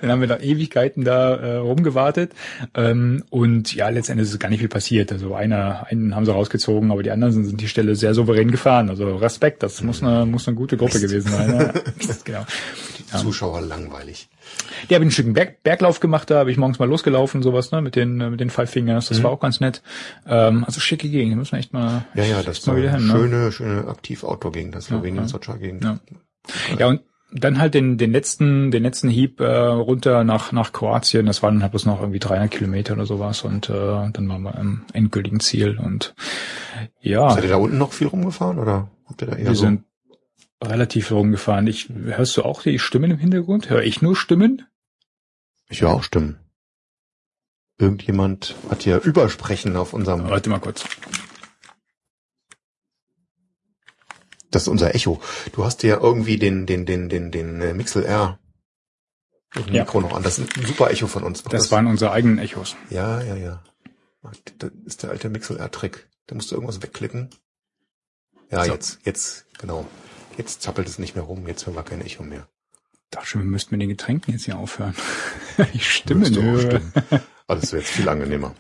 Dann 0.01 0.11
haben 0.11 0.21
wir 0.21 0.29
da 0.29 0.39
Ewigkeiten 0.39 1.03
da 1.03 1.35
äh, 1.35 1.57
rumgewartet. 1.57 2.31
Ähm, 2.75 3.25
und 3.29 3.75
ja, 3.75 3.89
letztendlich 3.89 4.29
ist 4.29 4.35
es 4.35 4.39
gar 4.39 4.49
nicht 4.49 4.61
viel 4.61 4.69
passiert. 4.69 5.11
Also 5.11 5.35
einer, 5.35 5.89
einen 5.91 6.15
haben 6.15 6.25
sie 6.25 6.33
rausgezogen, 6.33 6.93
aber 6.93 7.03
die 7.03 7.11
anderen 7.11 7.33
sind, 7.33 7.45
sind 7.47 7.61
die 7.61 7.67
Stelle 7.67 7.97
sehr 7.97 8.15
souverän 8.15 8.53
gefahren. 8.53 8.89
Also 8.89 9.17
Respekt, 9.17 9.65
das 9.65 9.83
muss 9.83 10.01
eine, 10.01 10.27
muss 10.27 10.47
eine 10.47 10.57
gute 10.57 10.77
Gruppe 10.77 11.01
gewesen 11.01 11.33
sein. 11.33 11.49
Ne? 11.51 11.75
genau. 12.25 12.47
Die 12.99 13.07
Zuschauer 13.07 13.63
langweilig. 13.63 14.29
Ja, 14.89 14.95
habe 14.97 15.03
einen 15.03 15.11
schönen 15.11 15.33
Berg, 15.33 15.63
Berglauf 15.63 16.01
gemacht, 16.01 16.31
da 16.31 16.39
habe 16.39 16.51
ich 16.51 16.57
morgens 16.57 16.79
mal 16.79 16.89
losgelaufen, 16.89 17.43
sowas, 17.43 17.73
ne, 17.73 17.83
mit 17.83 17.97
den, 17.97 18.21
äh, 18.21 18.31
mit 18.31 18.41
den 18.41 18.51
Five 18.51 18.71
Fingers, 18.71 19.09
das 19.09 19.23
war 19.23 19.31
auch 19.31 19.41
ganz 19.41 19.61
nett. 19.61 19.83
Ähm, 20.27 20.65
also 20.65 20.81
schicke 20.81 21.09
Gegend, 21.09 21.33
da 21.33 21.37
müssen 21.37 21.53
wir 21.53 21.59
echt 21.59 21.73
mal, 21.73 22.05
Ja, 22.15 22.25
ja, 22.25 22.43
das 22.43 22.67
mal 22.67 22.75
war 22.75 22.83
wieder 22.83 22.93
hin, 22.93 23.07
ne? 23.07 23.13
schöne, 23.13 23.53
schöne 23.53 23.89
Aktiv-Outdoor-Gegend, 23.89 24.75
das 24.75 24.87
Slowenien, 24.87 25.25
ja. 25.25 25.29
Socha-Gegend. 25.29 25.85
Ja. 25.85 25.99
Ja, 26.79 26.87
und 26.89 27.01
dann 27.33 27.59
halt 27.59 27.75
den, 27.75 27.99
den 27.99 28.13
letzten, 28.13 28.71
den 28.71 28.85
letzten 28.85 29.09
Hieb 29.09 29.41
äh, 29.41 29.47
runter 29.47 30.23
nach, 30.23 30.53
nach 30.53 30.73
Kroatien. 30.73 31.27
Das 31.27 31.43
waren 31.43 31.61
halt 31.61 31.73
bloß 31.73 31.85
noch 31.87 32.01
irgendwie 32.01 32.21
300 32.21 32.51
Kilometer 32.51 32.95
oder 32.95 33.05
sowas. 33.05 33.43
Und 33.43 33.69
äh, 33.69 33.73
dann 34.13 34.29
waren 34.29 34.43
wir 34.43 34.55
im 34.57 34.83
endgültigen 34.93 35.41
Ziel. 35.41 35.77
Und 35.77 36.15
ja, 37.01 37.29
Seid 37.31 37.43
ihr 37.43 37.51
da 37.51 37.57
unten 37.57 37.79
noch 37.79 37.93
viel 37.93 38.07
rumgefahren 38.07 38.59
oder 38.61 38.91
habt 39.07 39.23
ihr 39.23 39.27
da 39.27 39.37
eher 39.37 39.49
wir 39.49 39.55
so? 39.57 39.63
sind 39.63 39.83
relativ 40.63 41.11
rumgefahren. 41.11 41.67
Ich, 41.67 41.89
hörst 41.89 42.37
du 42.37 42.43
auch 42.43 42.63
die 42.63 42.79
Stimmen 42.79 43.11
im 43.11 43.19
Hintergrund? 43.19 43.69
Höre 43.71 43.83
ich 43.83 44.03
nur 44.03 44.17
Stimmen? 44.17 44.67
Ich 45.69 45.83
höre 45.83 45.91
auch 45.91 46.03
Stimmen. 46.03 46.39
Irgendjemand 47.79 48.55
hat 48.71 48.83
hier 48.85 49.03
Übersprechen 49.03 49.77
auf 49.77 49.93
unserem, 49.93 50.29
Warte 50.31 50.49
mal 50.49 50.61
kurz. 50.61 50.85
das 54.51 54.63
ist 54.63 54.69
unser 54.69 54.95
Echo. 54.95 55.21
Du 55.53 55.65
hast 55.65 55.83
ja 55.83 55.99
irgendwie 56.01 56.39
den, 56.39 56.65
den, 56.67 56.87
den, 56.87 57.09
den, 57.11 57.31
den 57.31 57.61
äh, 57.61 57.75
Mixel 57.75 58.05
R 58.05 58.39
Ja. 59.71 59.83
Mikro 59.85 60.01
noch 60.01 60.15
an. 60.15 60.23
Das 60.23 60.39
ist 60.39 60.57
ein 60.57 60.65
super 60.65 60.91
Echo 60.91 61.07
von 61.07 61.25
uns. 61.25 61.43
Das 61.43 61.71
waren 61.71 61.87
unsere 61.87 62.13
eigenen 62.13 62.39
Echos. 62.39 62.77
Ja, 62.89 63.23
ja, 63.23 63.37
ja. 63.37 63.63
Das 64.59 64.71
ist 64.87 65.03
der 65.03 65.11
alte 65.11 65.29
Mixel 65.29 65.59
R-Trick. 65.59 66.09
Da 66.27 66.35
musst 66.35 66.51
du 66.51 66.55
irgendwas 66.55 66.83
wegklicken. 66.83 67.31
Ja, 68.51 68.65
So. 68.65 68.73
jetzt, 68.73 69.01
jetzt, 69.05 69.47
genau. 69.59 69.87
Jetzt 70.37 70.63
zappelt 70.63 70.89
es 70.89 70.99
nicht 70.99 71.15
mehr 71.15 71.25
rum. 71.25 71.47
Jetzt 71.47 71.67
hören 71.67 71.77
wir 71.77 71.83
kein 71.83 72.01
Echo 72.01 72.23
mehr. 72.23 72.47
dachte 73.11 73.27
schon, 73.27 73.43
wir 73.43 73.51
müssten 73.51 73.75
mit 73.75 73.83
den 73.83 73.89
Getränken 73.89 74.33
jetzt 74.33 74.45
hier 74.45 74.59
aufhören. 74.59 74.95
ich 75.73 75.91
stimme 75.91 76.31
nur. 76.31 76.61
stimmen. 76.61 76.93
Aber 77.47 77.61
das 77.61 77.73
wäre 77.73 77.83
jetzt 77.83 77.93
viel 77.93 78.09
angenehmer. 78.09 78.55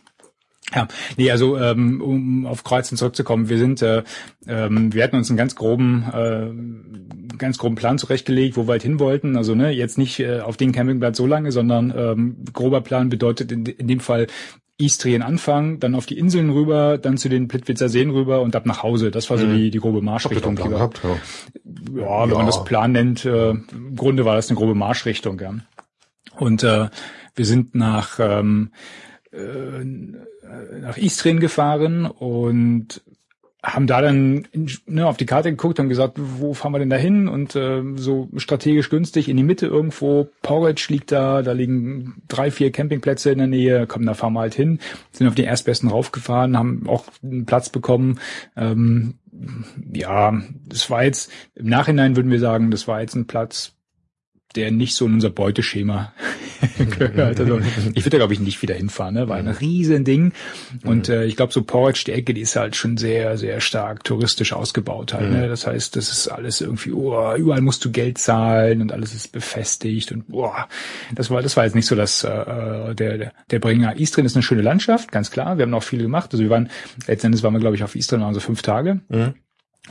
Ja, 0.74 0.88
nee, 1.16 1.30
also 1.30 1.56
ähm, 1.58 2.00
um 2.00 2.46
auf 2.46 2.64
Kroatien 2.64 2.98
zurückzukommen, 2.98 3.48
wir 3.48 3.58
sind, 3.58 3.82
äh, 3.82 4.02
ähm, 4.48 4.92
wir 4.92 5.04
hatten 5.04 5.14
uns 5.14 5.30
einen 5.30 5.36
ganz 5.36 5.54
groben, 5.54 6.04
äh, 6.12 7.36
ganz 7.36 7.58
groben 7.58 7.76
Plan 7.76 7.98
zurechtgelegt, 7.98 8.56
wo 8.56 8.66
wir 8.66 8.72
halt 8.72 8.82
hin 8.82 8.98
wollten. 8.98 9.36
Also 9.36 9.54
ne, 9.54 9.70
jetzt 9.70 9.96
nicht 9.96 10.18
äh, 10.18 10.40
auf 10.40 10.56
den 10.56 10.72
Campingplatz 10.72 11.18
so 11.18 11.26
lange, 11.26 11.52
sondern 11.52 11.94
ähm, 11.96 12.44
grober 12.52 12.80
Plan 12.80 13.10
bedeutet 13.10 13.52
in, 13.52 13.64
in 13.64 13.86
dem 13.86 14.00
Fall 14.00 14.26
Istrien 14.78 15.22
anfangen, 15.22 15.80
dann 15.80 15.94
auf 15.94 16.04
die 16.06 16.18
Inseln 16.18 16.50
rüber, 16.50 16.98
dann 16.98 17.16
zu 17.16 17.28
den 17.28 17.48
Plitwitzer 17.48 17.88
Seen 17.88 18.10
rüber 18.10 18.42
und 18.42 18.54
ab 18.54 18.66
nach 18.66 18.82
Hause. 18.82 19.10
Das 19.10 19.30
war 19.30 19.38
so 19.38 19.46
die, 19.46 19.70
die 19.70 19.78
grobe 19.78 20.02
Marschrichtung. 20.02 20.56
die 20.56 20.62
gehabt? 20.68 21.00
Ja. 21.02 21.10
ja, 22.00 22.22
wenn 22.24 22.30
Ja. 22.30 22.36
man 22.36 22.46
das 22.46 22.62
Plan 22.64 22.92
nennt, 22.92 23.24
äh, 23.24 23.50
im 23.50 23.96
Grunde 23.96 24.24
war 24.26 24.36
das 24.36 24.50
eine 24.50 24.58
grobe 24.58 24.74
Marschrichtung, 24.74 25.40
ja. 25.40 25.54
Und 26.36 26.62
äh, 26.62 26.88
wir 27.34 27.44
sind 27.46 27.74
nach 27.74 28.18
ähm, 28.20 28.72
äh, 29.32 29.84
nach 30.80 30.98
Istrien 30.98 31.40
gefahren 31.40 32.06
und 32.06 33.02
haben 33.66 33.88
da 33.88 34.00
dann 34.00 34.46
ne, 34.86 35.06
auf 35.06 35.16
die 35.16 35.26
Karte 35.26 35.50
geguckt 35.50 35.80
und 35.80 35.88
gesagt, 35.88 36.18
wo 36.18 36.54
fahren 36.54 36.72
wir 36.72 36.78
denn 36.78 36.90
da 36.90 36.96
hin? 36.96 37.26
Und 37.26 37.56
äh, 37.56 37.82
so 37.96 38.28
strategisch 38.36 38.90
günstig 38.90 39.28
in 39.28 39.36
die 39.36 39.42
Mitte 39.42 39.66
irgendwo, 39.66 40.28
Porridge 40.42 40.86
liegt 40.90 41.10
da, 41.10 41.42
da 41.42 41.50
liegen 41.50 42.22
drei, 42.28 42.52
vier 42.52 42.70
Campingplätze 42.70 43.32
in 43.32 43.38
der 43.38 43.48
Nähe, 43.48 43.88
komm, 43.88 44.06
da 44.06 44.14
fahren 44.14 44.34
wir 44.34 44.40
halt 44.40 44.54
hin, 44.54 44.78
sind 45.10 45.26
auf 45.26 45.34
die 45.34 45.42
erstbesten 45.42 45.90
raufgefahren, 45.90 46.56
haben 46.56 46.86
auch 46.86 47.04
einen 47.24 47.44
Platz 47.44 47.68
bekommen. 47.68 48.20
Ähm, 48.56 49.14
ja, 49.92 50.40
das 50.68 50.88
war 50.88 51.02
jetzt, 51.02 51.32
im 51.56 51.66
Nachhinein 51.66 52.14
würden 52.14 52.30
wir 52.30 52.40
sagen, 52.40 52.70
das 52.70 52.86
war 52.86 53.00
jetzt 53.00 53.16
ein 53.16 53.26
Platz, 53.26 53.75
der 54.56 54.70
nicht 54.70 54.94
so 54.94 55.06
in 55.06 55.14
unser 55.14 55.30
Beuteschema 55.30 56.12
gehört. 56.98 57.38
Also 57.38 57.60
ich 57.94 58.04
würde 58.04 58.10
da 58.10 58.16
glaube 58.18 58.32
ich 58.32 58.40
nicht 58.40 58.62
wieder 58.62 58.74
hinfahren, 58.74 59.14
ne? 59.14 59.28
War 59.28 59.36
ein 59.36 59.48
riesen 59.48 60.04
Ding. 60.04 60.32
Und 60.84 61.08
äh, 61.08 61.24
ich 61.24 61.36
glaube 61.36 61.52
so 61.52 61.62
Porridge, 61.62 62.04
die 62.06 62.12
Ecke, 62.12 62.34
die 62.34 62.40
ist 62.40 62.56
halt 62.56 62.76
schon 62.76 62.96
sehr, 62.96 63.36
sehr 63.36 63.60
stark 63.60 64.04
touristisch 64.04 64.52
ausgebaut 64.52 65.12
halt. 65.12 65.30
Ne? 65.30 65.48
Das 65.48 65.66
heißt, 65.66 65.96
das 65.96 66.10
ist 66.10 66.28
alles 66.28 66.60
irgendwie, 66.60 66.92
oh, 66.92 67.34
überall 67.36 67.60
musst 67.60 67.84
du 67.84 67.90
Geld 67.90 68.18
zahlen 68.18 68.80
und 68.80 68.92
alles 68.92 69.14
ist 69.14 69.32
befestigt 69.32 70.12
und 70.12 70.28
boah, 70.28 70.68
das 71.14 71.30
war, 71.30 71.42
das 71.42 71.56
war 71.56 71.64
jetzt 71.64 71.74
nicht 71.74 71.86
so 71.86 71.94
das 71.94 72.24
äh, 72.24 72.94
der, 72.94 73.18
der, 73.18 73.32
der 73.50 73.58
Bringer. 73.58 73.98
Istrien 73.98 74.26
ist 74.26 74.36
eine 74.36 74.42
schöne 74.42 74.62
Landschaft, 74.62 75.12
ganz 75.12 75.30
klar. 75.30 75.58
Wir 75.58 75.64
haben 75.64 75.74
auch 75.74 75.82
viel 75.82 76.00
gemacht. 76.00 76.30
Also 76.32 76.42
wir 76.42 76.50
waren, 76.50 76.70
letztendlich 77.06 77.42
waren 77.42 77.52
wir, 77.52 77.60
glaube 77.60 77.76
ich, 77.76 77.84
auf 77.84 77.94
Istrien 77.94 78.22
waren 78.22 78.34
so 78.34 78.40
fünf 78.40 78.62
Tage. 78.62 79.00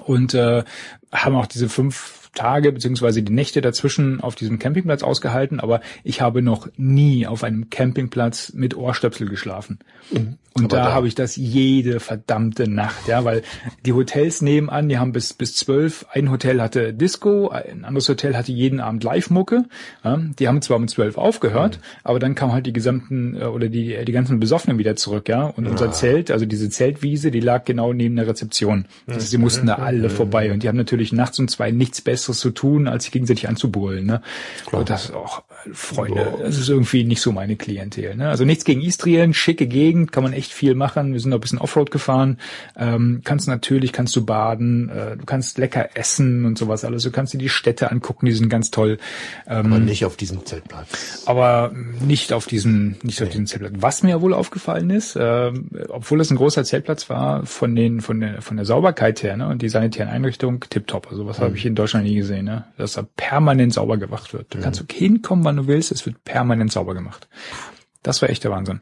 Und 0.04 0.34
äh, 0.34 0.64
haben 1.12 1.36
auch 1.36 1.46
diese 1.46 1.70
fünf 1.70 2.25
Tage 2.36 2.72
beziehungsweise 2.72 3.24
die 3.24 3.34
Nächte 3.34 3.62
dazwischen 3.62 4.22
auf 4.22 4.36
diesem 4.36 4.60
Campingplatz 4.60 5.02
ausgehalten, 5.02 5.60
aber 5.60 5.82
ich 6.04 6.22
habe 6.22 6.42
noch 6.44 6.68
nie 6.78 7.26
auf 7.26 7.44
einem 7.44 7.70
Campingplatz 7.72 8.54
mit 8.54 8.76
Ohrstöpsel 8.78 9.28
geschlafen. 9.28 9.80
Und 10.58 10.66
Aber 10.66 10.78
da 10.78 10.84
da- 10.86 10.94
habe 10.94 11.08
ich 11.10 11.16
das 11.16 11.36
jede 11.36 12.00
verdammte 12.00 12.70
Nacht, 12.70 13.10
ja, 13.10 13.26
weil 13.26 13.42
die 13.86 13.92
Hotels 13.92 14.42
nebenan, 14.42 14.88
die 14.88 14.98
haben 14.98 15.12
bis 15.12 15.34
bis 15.34 15.54
zwölf. 15.56 16.06
Ein 16.14 16.32
Hotel 16.32 16.62
hatte 16.62 16.94
Disco, 16.94 17.50
ein 17.50 17.84
anderes 17.84 18.08
Hotel 18.08 18.38
hatte 18.38 18.54
jeden 18.54 18.80
Abend 18.80 19.04
Live-Mucke. 19.04 19.66
Ja, 20.06 20.18
die 20.40 20.48
haben 20.48 20.62
zwar 20.62 20.78
um 20.78 20.88
zwölf 20.88 21.18
aufgehört, 21.18 21.80
aber 22.06 22.20
dann 22.20 22.36
kamen 22.36 22.54
halt 22.54 22.66
die 22.68 22.72
gesamten 22.74 23.36
äh, 23.36 23.46
oder 23.46 23.68
die 23.68 23.98
die 24.06 24.12
ganzen 24.14 24.40
Besoffenen 24.40 24.78
wieder 24.78 24.96
zurück, 24.96 25.28
ja. 25.28 25.44
Und 25.46 25.68
unser 25.68 25.92
Zelt, 25.92 26.32
also 26.32 26.46
diese 26.46 26.70
Zeltwiese, 26.70 27.32
die 27.32 27.42
lag 27.42 27.66
genau 27.66 27.92
neben 27.92 28.16
der 28.16 28.28
Rezeption. 28.28 28.86
Das 29.08 29.18
heißt, 29.18 29.34
die 29.34 29.38
mussten 29.38 29.68
da 29.68 29.76
alle 29.76 30.10
vorbei 30.10 30.54
und 30.54 30.64
die 30.64 30.70
haben 30.70 30.78
natürlich 30.78 31.12
nachts 31.12 31.38
um 31.38 31.50
zwei 31.50 31.72
nichts 31.72 32.00
Besseres 32.00 32.25
zu 32.34 32.52
tun, 32.52 32.88
als 32.88 33.04
sich 33.04 33.12
gegenseitig 33.12 33.48
anzubrüllen. 33.48 34.06
Ne? 34.06 34.22
Und 34.72 34.90
das 34.90 35.12
auch 35.12 35.44
Freunde, 35.74 36.38
das 36.42 36.58
ist 36.58 36.70
irgendwie 36.70 37.04
nicht 37.04 37.22
so 37.22 37.32
meine 37.32 37.56
Klientel. 37.56 38.16
Ne? 38.16 38.30
Also 38.30 38.46
nichts 38.46 38.66
gegen 38.66 38.82
Istrien, 38.82 39.34
schicke 39.34 39.68
Gegend, 39.68 40.12
kann 40.12 40.24
man 40.24 40.34
echt 40.34 40.54
viel 40.54 40.76
machen. 40.76 41.14
Wir 41.14 41.20
sind 41.20 41.32
noch 41.32 41.38
ein 41.38 41.42
bisschen 41.42 41.60
Offroad 41.60 41.92
gefahren. 41.92 42.38
Ähm, 42.78 43.22
kannst 43.24 43.48
natürlich, 43.48 43.94
kannst 43.94 44.16
du 44.16 44.26
baden, 44.26 44.90
äh, 44.90 45.18
du 45.18 45.26
kannst 45.26 45.58
lecker 45.58 45.90
essen 45.96 46.46
und 46.46 46.58
sowas 46.58 46.86
alles. 46.86 47.04
Du 47.04 47.12
kannst 47.12 47.34
dir 47.34 47.38
die 47.38 47.50
Städte 47.50 47.92
angucken, 47.92 48.26
die 48.26 48.34
sind 48.34 48.50
ganz 48.50 48.72
toll. 48.72 48.98
Ähm, 49.48 49.74
Aber 49.74 49.80
nicht 49.80 50.06
auf 50.06 50.18
diesem 50.18 50.46
Zeltplatz. 50.46 51.24
aber 51.26 51.72
nicht 52.06 52.34
auf 52.34 52.46
diesem, 52.46 52.96
nicht 53.04 53.22
auf 53.22 53.30
diesem 53.30 53.48
Zeltplatz. 53.48 53.74
Was 53.78 54.04
mir 54.04 54.22
wohl 54.22 54.34
aufgefallen 54.34 54.90
ist, 54.90 55.18
ähm, 55.20 55.70
obwohl 55.90 56.22
es 56.22 56.30
ein 56.32 56.38
großer 56.38 56.64
Zeltplatz 56.64 57.10
war, 57.10 57.46
von 57.46 57.76
den, 57.76 58.02
von 58.02 58.20
der, 58.20 58.42
von 58.42 58.58
der 58.58 58.66
Sauberkeit 58.66 59.24
her, 59.24 59.38
ne, 59.38 59.48
und 59.48 59.62
die 59.62 59.70
sanitären 59.70 60.10
Einrichtungen, 60.10 60.60
tipptopp. 60.60 61.08
Also 61.10 61.26
was 61.26 61.40
habe 61.40 61.58
ich 61.58 61.66
in 61.66 61.76
Deutschland 61.76 62.06
nie 62.06 62.16
gesehen, 62.16 62.46
ne, 62.46 62.66
dass 62.78 62.94
da 62.94 63.06
permanent 63.16 63.74
sauber 63.74 63.98
gemacht 63.98 64.34
wird. 64.34 64.54
Du 64.54 64.60
kannst 64.60 64.84
hinkommen, 64.92 65.44
wann 65.46 65.55
du 65.58 65.68
willst, 65.68 65.92
es 65.92 66.06
wird 66.06 66.24
permanent 66.24 66.72
sauber 66.72 66.94
gemacht. 66.94 67.28
Das 68.04 68.22
war 68.22 68.30
echt 68.30 68.44
der 68.44 68.52
Wahnsinn. 68.52 68.82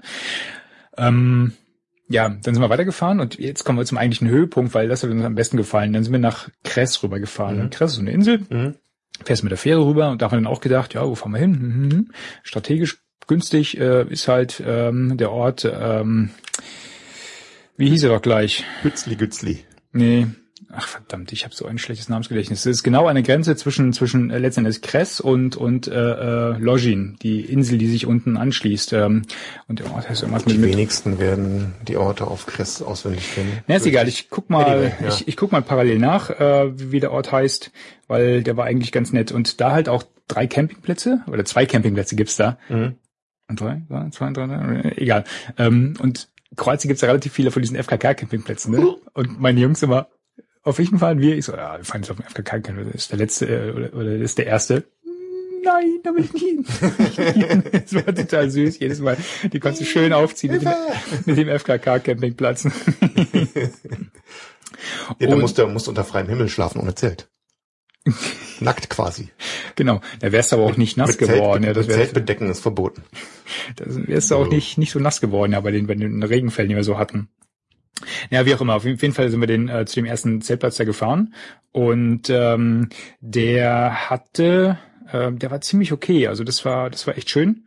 Ähm, 0.97 1.53
ja, 2.09 2.29
dann 2.29 2.53
sind 2.53 2.61
wir 2.61 2.69
weitergefahren 2.69 3.19
und 3.19 3.39
jetzt 3.39 3.63
kommen 3.63 3.79
wir 3.79 3.85
zum 3.85 3.97
eigentlichen 3.97 4.27
Höhepunkt, 4.27 4.73
weil 4.73 4.87
das 4.87 5.03
hat 5.03 5.09
uns 5.09 5.23
am 5.23 5.35
besten 5.35 5.57
gefallen. 5.57 5.93
Dann 5.93 6.03
sind 6.03 6.13
wir 6.13 6.19
nach 6.19 6.49
Kress 6.63 7.01
rübergefahren. 7.01 7.61
Und 7.61 7.73
Kress 7.73 7.93
ist 7.93 7.99
eine 7.99 8.11
Insel 8.11 8.75
fährst 9.23 9.43
mit 9.43 9.51
der 9.51 9.57
Fähre 9.57 9.85
rüber 9.85 10.09
und 10.09 10.21
da 10.21 10.25
haben 10.25 10.31
wir 10.33 10.37
dann 10.37 10.47
auch 10.47 10.61
gedacht, 10.61 10.93
ja, 10.93 11.05
wo 11.05 11.15
fahren 11.15 11.33
wir 11.33 11.39
hin? 11.39 11.53
Hm, 11.53 11.73
hm, 11.73 11.91
hm. 11.91 12.11
Strategisch 12.43 12.97
günstig 13.27 13.79
äh, 13.79 14.05
ist 14.09 14.27
halt 14.27 14.61
ähm, 14.65 15.17
der 15.17 15.31
Ort, 15.31 15.65
ähm, 15.65 16.31
wie 17.77 17.89
hieß 17.89 18.03
er 18.03 18.09
doch 18.09 18.21
gleich? 18.21 18.65
Gützli, 18.83 19.15
Gützli. 19.15 19.65
Nee, 19.91 20.27
ach 20.75 20.87
verdammt, 20.87 21.31
ich 21.31 21.43
habe 21.45 21.55
so 21.55 21.65
ein 21.65 21.77
schlechtes 21.77 22.09
Namensgedächtnis. 22.09 22.63
Das 22.63 22.71
ist 22.71 22.83
genau 22.83 23.11
der 23.11 23.23
Grenze 23.23 23.55
zwischen 23.55 23.93
zwischen 23.93 24.31
äh, 24.31 24.37
letztendlich 24.37 24.81
Kress 24.81 25.19
und 25.19 25.55
und 25.55 25.87
äh, 25.87 25.91
äh, 25.91 26.57
Login, 26.57 27.17
die 27.21 27.41
Insel, 27.41 27.77
die 27.77 27.87
sich 27.87 28.05
unten 28.05 28.37
anschließt. 28.37 28.93
Ähm, 28.93 29.23
und 29.67 29.79
der 29.79 29.91
Ort 29.91 30.09
heißt 30.09 30.23
irgendwas 30.23 30.45
mit, 30.45 30.55
Die 30.55 30.59
mit 30.59 30.71
wenigsten 30.71 31.19
werden 31.19 31.73
die 31.87 31.97
Orte 31.97 32.27
auf 32.27 32.45
Kress 32.45 32.81
auswendig 32.81 33.33
kennen. 33.35 33.59
Na, 33.67 33.75
ist 33.75 33.85
egal, 33.85 34.07
ich 34.07 34.29
guck 34.29 34.49
mal, 34.49 34.65
Anyway, 34.65 34.93
ja. 35.01 35.07
ich, 35.09 35.27
ich 35.27 35.37
guck 35.37 35.51
mal 35.51 35.61
parallel 35.61 35.99
nach, 35.99 36.29
äh, 36.29 36.71
wie 36.91 36.99
der 36.99 37.11
Ort 37.11 37.31
heißt, 37.31 37.71
weil 38.07 38.43
der 38.43 38.57
war 38.57 38.65
eigentlich 38.65 38.91
ganz 38.91 39.13
nett. 39.13 39.31
Und 39.31 39.61
da 39.61 39.71
halt 39.71 39.89
auch 39.89 40.03
drei 40.27 40.47
Campingplätze, 40.47 41.21
oder 41.27 41.45
zwei 41.45 41.65
Campingplätze 41.65 42.15
gibt's 42.15 42.35
da. 42.35 42.57
Mhm. 42.69 42.95
Und 43.49 43.59
drei, 43.59 43.81
zwei, 43.87 44.09
zwei, 44.09 44.31
drei, 44.31 44.47
drei, 44.47 44.93
egal. 44.95 45.23
Ähm, 45.57 45.95
und 45.99 46.29
Kroatien 46.55 46.87
gibt's 46.89 47.01
ja 47.01 47.07
relativ 47.07 47.33
viele 47.33 47.51
von 47.51 47.61
diesen 47.61 47.77
FKK-Campingplätzen, 47.77 48.71
ne? 48.71 48.95
Und 49.13 49.39
meine 49.39 49.59
Jungs 49.59 49.81
immer, 49.81 50.07
auf 50.63 50.77
welchen 50.77 50.99
fahren 50.99 51.19
wir? 51.19 51.37
Ich 51.37 51.45
so, 51.45 51.53
ja, 51.53 51.77
wir 51.77 51.85
fahren 51.85 52.01
jetzt 52.01 52.11
auf 52.11 52.17
den 52.17 52.25
FKK-Campingplatz, 52.25 52.93
das 52.93 53.01
ist 53.03 53.11
der 53.11 53.17
letzte, 53.17 53.45
äh, 53.47 53.71
oder, 53.71 53.93
oder 53.93 54.13
das 54.13 54.31
ist 54.31 54.37
der 54.37 54.47
erste. 54.47 54.83
Nein, 55.63 55.99
da 56.03 56.13
will 56.13 56.25
ich 56.25 56.41
hin. 56.41 56.65
Das 57.71 57.93
war 57.93 58.13
total 58.13 58.49
süß. 58.49 58.79
Jedes 58.79 58.99
Mal, 58.99 59.17
die 59.51 59.59
konntest 59.59 59.83
du 59.83 59.85
schön 59.85 60.11
aufziehen 60.11 60.51
mit 60.53 60.61
dem, 60.61 60.73
mit 61.25 61.37
dem 61.37 61.47
FKK-Campingplatz. 61.47 62.67
Ja, 65.19 65.27
da 65.27 65.35
musst 65.35 65.57
du, 65.57 65.67
musst 65.67 65.87
unter 65.87 66.03
freiem 66.03 66.27
Himmel 66.27 66.49
schlafen, 66.49 66.81
ohne 66.81 66.95
Zelt. 66.95 67.29
Nackt 68.59 68.89
quasi. 68.89 69.29
Genau, 69.75 70.01
da 70.19 70.31
wärst 70.31 70.51
du 70.51 70.57
aber 70.57 70.65
auch 70.65 70.77
nicht 70.77 70.97
nass 70.97 71.11
Mit 71.11 71.19
Zelt, 71.19 71.39
geworden. 71.39 71.63
Ja, 71.63 71.73
das 71.73 71.87
wär, 71.87 71.95
Zelt 71.95 72.13
bedecken 72.13 72.49
ist 72.49 72.59
verboten. 72.59 73.03
das 73.77 74.07
wärst 74.07 74.31
du 74.31 74.35
auch 74.35 74.47
nicht, 74.47 74.77
nicht 74.77 74.91
so 74.91 74.99
nass 74.99 75.21
geworden, 75.21 75.53
ja, 75.53 75.61
bei 75.61 75.71
den, 75.71 75.87
bei 75.87 75.95
den 75.95 76.21
Regenfällen, 76.21 76.69
die 76.69 76.75
wir 76.75 76.83
so 76.83 76.97
hatten. 76.97 77.29
Ja, 78.29 78.45
wie 78.45 78.53
auch 78.55 78.61
immer. 78.61 78.75
Auf 78.75 78.85
jeden 78.85 79.13
Fall 79.13 79.29
sind 79.29 79.39
wir 79.39 79.47
den, 79.47 79.69
äh, 79.69 79.85
zu 79.85 79.95
dem 79.95 80.05
ersten 80.05 80.41
Zeltplatz 80.41 80.77
da 80.77 80.83
gefahren. 80.83 81.33
Und 81.71 82.29
ähm, 82.29 82.89
der 83.21 84.09
hatte, 84.09 84.77
äh, 85.11 85.31
der 85.31 85.51
war 85.51 85.61
ziemlich 85.61 85.91
okay. 85.91 86.27
Also 86.27 86.43
das 86.43 86.65
war, 86.65 86.89
das 86.89 87.07
war 87.07 87.17
echt 87.17 87.29
schön. 87.29 87.65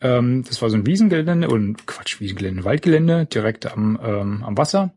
Ähm, 0.00 0.44
das 0.46 0.60
war 0.60 0.70
so 0.70 0.76
ein 0.76 0.86
Wiesengelände 0.86 1.48
und 1.48 1.86
Quatsch, 1.86 2.20
Wiesengelände, 2.20 2.64
Waldgelände, 2.64 3.26
direkt 3.26 3.66
am, 3.66 3.98
ähm, 4.02 4.44
am 4.44 4.58
Wasser. 4.58 4.92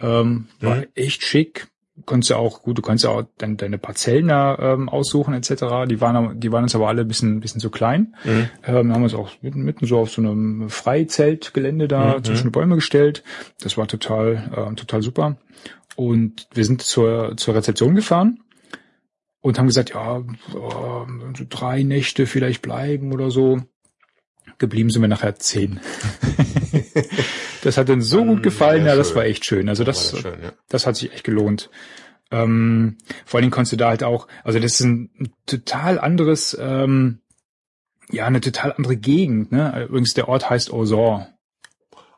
Ähm, 0.00 0.48
war 0.60 0.76
Mhm. 0.76 0.86
echt 0.94 1.22
schick. 1.22 1.68
Konntest 2.06 2.30
du 2.30 2.34
auch, 2.34 2.62
gut, 2.62 2.76
du 2.76 2.82
konntest 2.82 3.04
ja 3.04 3.10
auch 3.10 3.22
deine, 3.38 3.54
deine 3.54 3.78
Parzellen 3.78 4.26
da 4.26 4.58
ähm, 4.58 4.88
aussuchen 4.88 5.32
etc. 5.32 5.86
Die 5.88 6.00
waren, 6.00 6.40
die 6.40 6.50
waren 6.50 6.64
uns 6.64 6.74
aber 6.74 6.88
alle 6.88 7.02
ein 7.02 7.08
bisschen, 7.08 7.38
bisschen 7.38 7.60
zu 7.60 7.70
klein. 7.70 8.16
Mhm. 8.24 8.48
Ähm, 8.66 8.92
haben 8.92 9.02
uns 9.04 9.14
auch 9.14 9.30
mitten, 9.42 9.62
mitten 9.62 9.86
so 9.86 9.98
auf 10.00 10.10
so 10.10 10.20
einem 10.20 10.68
Freizeltgelände 10.70 11.86
da 11.86 12.18
Mhm. 12.18 12.24
zwischen 12.24 12.50
Bäume 12.52 12.74
gestellt. 12.74 13.22
Das 13.60 13.76
war 13.78 13.86
total, 13.86 14.70
äh, 14.72 14.74
total 14.74 15.02
super. 15.02 15.36
Und 15.94 16.48
wir 16.52 16.64
sind 16.64 16.82
zur, 16.82 17.36
zur 17.36 17.54
Rezeption 17.54 17.94
gefahren 17.94 18.40
und 19.40 19.58
haben 19.60 19.66
gesagt, 19.68 19.90
ja, 19.90 20.24
oh, 20.54 21.06
so 21.36 21.44
drei 21.48 21.84
Nächte 21.84 22.26
vielleicht 22.26 22.60
bleiben 22.62 23.12
oder 23.12 23.30
so. 23.30 23.60
Geblieben 24.58 24.90
sind 24.90 25.02
wir 25.02 25.08
nachher 25.08 25.36
zehn. 25.36 25.78
das 27.64 27.76
hat 27.76 27.90
uns 27.90 28.08
so 28.08 28.20
Ähm, 28.20 28.28
gut 28.28 28.42
gefallen, 28.42 28.84
ja, 28.84 28.92
ja, 28.92 28.96
das 28.96 29.08
schön. 29.08 29.16
war 29.16 29.24
echt 29.24 29.44
schön. 29.44 29.68
Also 29.68 29.84
das, 29.84 30.12
War 30.14 30.20
schön, 30.20 30.42
ja. 30.42 30.52
das 30.68 30.86
hat 30.86 30.96
sich 30.96 31.12
echt 31.12 31.24
gelohnt. 31.24 31.70
Ähm, 32.30 32.98
vor 33.24 33.38
allen 33.38 33.42
Dingen 33.44 33.52
konntest 33.52 33.72
du 33.72 33.76
da 33.76 33.88
halt 33.88 34.02
auch, 34.02 34.26
also 34.42 34.58
das 34.58 34.72
ist 34.74 34.80
ein 34.80 35.32
total 35.46 35.98
anderes, 35.98 36.56
ähm, 36.60 37.20
ja, 38.10 38.26
eine 38.26 38.40
total 38.40 38.72
andere 38.72 38.96
Gegend. 38.96 39.52
Ne? 39.52 39.86
Übrigens, 39.88 40.14
der 40.14 40.28
Ort 40.28 40.50
heißt 40.50 40.72
Osor. 40.72 41.28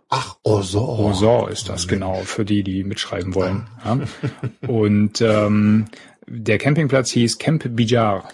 Ach, 0.09 0.37
so. 0.45 0.81
Osor 0.89 1.51
ist 1.51 1.69
das 1.69 1.89
genau, 1.89 2.23
für 2.25 2.45
die, 2.45 2.63
die 2.63 2.85
mitschreiben 2.85 3.35
wollen. 3.35 3.69
Ja? 3.85 3.99
Und 4.69 5.21
ähm, 5.21 5.87
der 6.29 6.59
Campingplatz 6.59 7.11
hieß 7.11 7.39
Camp 7.39 7.65
Bijar, 7.77 8.29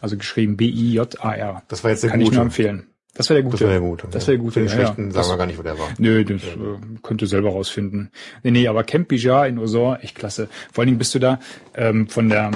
also 0.00 0.16
geschrieben 0.16 0.56
B-I-J-A-R. 0.56 1.62
Das 1.68 1.82
war 1.84 1.90
jetzt 1.92 2.02
der 2.02 2.10
Kann 2.10 2.20
ich 2.20 2.26
gute. 2.26 2.36
nur 2.36 2.44
empfehlen. 2.44 2.86
Das 3.14 3.28
war 3.28 3.34
der 3.34 3.42
gute. 3.42 3.58
Das 3.58 3.62
war 3.64 3.70
der 3.70 3.80
gute. 3.80 4.08
Das 4.10 4.26
war 4.26 4.34
der 4.34 4.38
gute. 4.38 4.52
Für 4.52 4.60
den 4.60 4.68
ja, 4.68 4.74
ja. 4.74 4.80
schlechten 4.86 5.10
Das- 5.10 5.26
sagen 5.26 5.34
wir 5.34 5.38
gar 5.38 5.46
nicht, 5.46 5.58
wo 5.58 5.62
der 5.62 5.78
war. 5.78 5.88
Nö, 5.98 6.24
das 6.24 6.42
äh, 6.42 6.56
könnt 7.02 7.20
ihr 7.22 7.28
selber 7.28 7.50
rausfinden. 7.50 8.10
Nee, 8.42 8.50
nee, 8.52 8.68
aber 8.68 8.84
Camp 8.84 9.08
Bijar 9.08 9.46
in 9.46 9.58
Osor, 9.58 9.98
echt 10.02 10.14
klasse. 10.14 10.48
Vor 10.72 10.82
allen 10.82 10.86
Dingen 10.88 10.98
bist 10.98 11.14
du 11.14 11.18
da 11.18 11.38
ähm, 11.74 12.08
von 12.08 12.28
der 12.28 12.50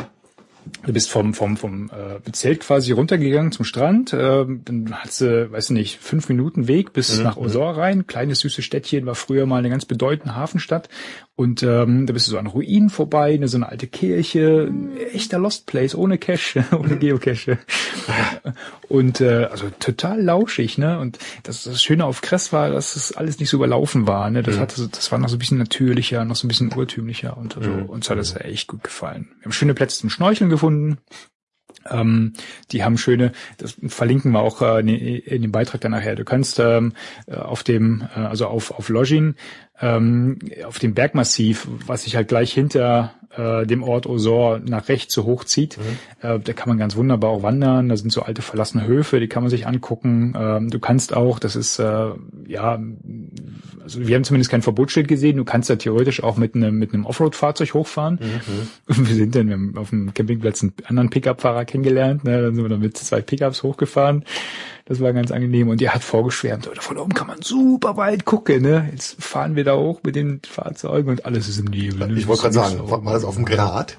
Du 0.85 0.93
bist 0.93 1.11
vom, 1.11 1.33
vom, 1.33 1.57
vom 1.57 1.91
äh, 1.91 2.33
Zelt 2.33 2.61
quasi 2.61 2.91
runtergegangen 2.91 3.53
zum 3.53 3.65
Strand. 3.65 4.13
Ähm, 4.13 4.63
dann 4.65 4.95
hast 4.95 5.21
du, 5.21 5.51
weiß 5.53 5.71
nicht, 5.71 6.01
fünf 6.01 6.29
Minuten 6.29 6.67
Weg 6.67 6.93
bis 6.93 7.21
nach 7.21 7.37
Osor 7.37 7.77
rein. 7.77 8.09
Kleines 8.09 8.41
süßes 8.41 8.65
Städtchen 8.65 9.07
war 9.07 9.15
früher 9.15 9.47
mal 9.47 9.59
eine 9.59 9.71
ganz 9.71 9.85
bedeutende 9.85 10.35
Hafenstadt. 10.35 10.89
Und 11.37 11.63
ähm, 11.63 12.07
da 12.07 12.15
bist 12.15 12.27
du 12.27 12.31
so 12.31 12.39
an 12.39 12.47
Ruinen 12.47 12.89
vorbei, 12.89 13.35
eine, 13.35 13.47
so 13.47 13.59
eine 13.59 13.69
alte 13.69 13.87
Kirche, 13.87 14.69
ein 14.71 14.97
echter 15.13 15.39
Lost 15.39 15.67
Place, 15.67 15.95
ohne 15.95 16.17
Cache, 16.17 16.65
ohne 16.73 16.97
Geocache. 16.97 17.59
Und 18.89 19.21
äh, 19.21 19.45
also 19.51 19.69
total 19.79 20.23
lauschig, 20.23 20.79
ne? 20.79 20.99
Und 20.99 21.19
das, 21.43 21.65
das 21.65 21.83
Schöne 21.83 22.07
auf 22.07 22.23
Kress 22.23 22.55
war, 22.55 22.71
dass 22.71 22.97
es 22.97 23.13
alles 23.13 23.39
nicht 23.39 23.51
so 23.51 23.59
überlaufen 23.59 24.07
war. 24.07 24.31
Ne? 24.31 24.43
Das 24.43 24.59
hatte 24.59 24.77
so, 24.77 24.87
das 24.87 25.13
war 25.13 25.19
noch 25.19 25.29
so 25.29 25.37
ein 25.37 25.39
bisschen 25.39 25.59
natürlicher, 25.59 26.25
noch 26.25 26.37
so 26.37 26.47
ein 26.47 26.49
bisschen 26.49 26.73
urtümlicher 26.73 27.37
und 27.37 27.59
also, 27.59 27.71
uns 27.71 28.09
hat 28.09 28.17
das 28.17 28.35
echt 28.37 28.67
gut 28.67 28.83
gefallen. 28.83 29.29
Wir 29.39 29.45
haben 29.45 29.53
schöne 29.53 29.75
Plätze 29.75 29.99
zum 29.99 30.09
Schnorcheln 30.09 30.49
gefunden. 30.49 30.99
Ähm, 31.91 32.33
die 32.73 32.83
haben 32.85 32.99
schöne, 32.99 33.33
das 33.59 33.77
verlinken 33.87 34.33
wir 34.33 34.41
auch 34.41 34.63
äh, 34.63 34.81
in 34.81 35.43
dem 35.43 35.53
Beitrag 35.53 35.81
dann 35.81 35.93
nachher. 35.93 36.17
Du 36.17 36.25
kannst 36.25 36.59
ähm, 36.59 36.95
äh, 37.27 37.35
auf 37.35 37.63
dem, 37.63 38.09
äh, 38.15 38.21
also 38.21 38.47
auf, 38.47 38.73
auf 38.73 38.89
Login, 38.89 39.37
ähm, 39.81 40.39
auf 40.67 40.79
dem 40.79 40.95
Bergmassiv, 40.95 41.69
was 41.87 42.05
sich 42.05 42.17
halt 42.17 42.29
gleich 42.29 42.53
hinter 42.53 43.15
äh, 43.37 43.67
dem 43.67 43.83
Ort 43.83 44.07
Osor 44.07 44.61
nach 44.61 44.89
rechts 44.89 45.13
so 45.13 45.25
hochzieht. 45.25 45.77
Mhm. 45.77 46.29
Äh, 46.29 46.41
da 46.41 46.53
kann 46.53 46.69
man 46.69 46.79
ganz 46.79 46.97
wunderbar 46.97 47.31
auch 47.31 47.43
wandern. 47.43 47.89
Da 47.89 47.97
sind 47.97 48.11
so 48.11 48.23
alte 48.23 48.43
verlassene 48.43 48.87
Höfe, 48.87 49.21
die 49.21 49.29
kann 49.29 49.43
man 49.43 49.51
sich 49.51 49.67
angucken. 49.67 50.35
Ähm, 50.37 50.71
du 50.71 50.79
kannst 50.79 51.15
auch, 51.15 51.39
das 51.39 51.57
ist 51.57 51.79
äh, 51.79 52.11
ja, 52.47 52.81
also 53.83 54.07
wir 54.07 54.17
haben 54.17 54.25
zumindest 54.25 54.51
kein 54.51 54.63
Verbotsschild 54.63 55.09
gesehen. 55.09 55.37
Du 55.37 55.45
kannst 55.45 55.69
da 55.69 55.77
theoretisch 55.77 56.23
auch 56.23 56.37
mit 56.37 56.55
einem 56.55 56.79
mit 56.79 56.95
einem 56.95 57.05
Offroad-Fahrzeug 57.05 57.75
hochfahren. 57.75 58.19
Mhm. 58.21 59.07
Wir 59.07 59.15
sind 59.15 59.35
dann 59.35 59.49
wir 59.49 59.55
haben 59.55 59.77
auf 59.77 59.91
dem 59.91 60.15
Campingplatz 60.15 60.63
einen 60.63 60.73
anderen 60.87 61.11
Pickup-Fahrer 61.11 61.65
kennengelernt. 61.65 62.25
Ne? 62.25 62.43
Dann 62.43 62.55
sind 62.55 62.65
wir 62.65 62.69
dann 62.69 62.81
mit 62.81 62.97
zwei 62.97 63.21
Pickups 63.21 63.63
hochgefahren. 63.63 64.25
Das 64.89 65.01
war 65.01 65.13
ganz 65.13 65.33
angenehm. 65.33 65.69
Und 65.69 65.81
der 65.81 65.95
hat 65.95 66.03
vorgeschwärmt, 66.03 66.69
oder 66.69 66.81
von 66.81 66.97
oben 66.97 67.13
kann 67.13 67.27
man 67.27 67.43
super 67.43 67.97
weit 67.97 68.25
gucken. 68.25 68.63
Ne? 68.63 68.89
Jetzt 68.93 69.23
fahren 69.23 69.57
wir 69.57 69.65
da 69.65 69.77
hoch 69.77 70.01
mit 70.05 70.15
den 70.15 70.41
Fahrzeugen 70.49 71.11
und 71.11 71.27
alles 71.27 71.49
ist 71.49 71.59
im 71.59 71.67
Nebel. 71.67 72.07
Ne? 72.07 72.19
Ich 72.19 72.29
wollte 72.29 72.43
gerade 72.43 72.55
sagen, 72.55 72.91
war, 72.91 73.05
war 73.05 73.13
das 73.13 73.25
auf 73.25 73.35
dem 73.35 73.45
Grat? 73.45 73.99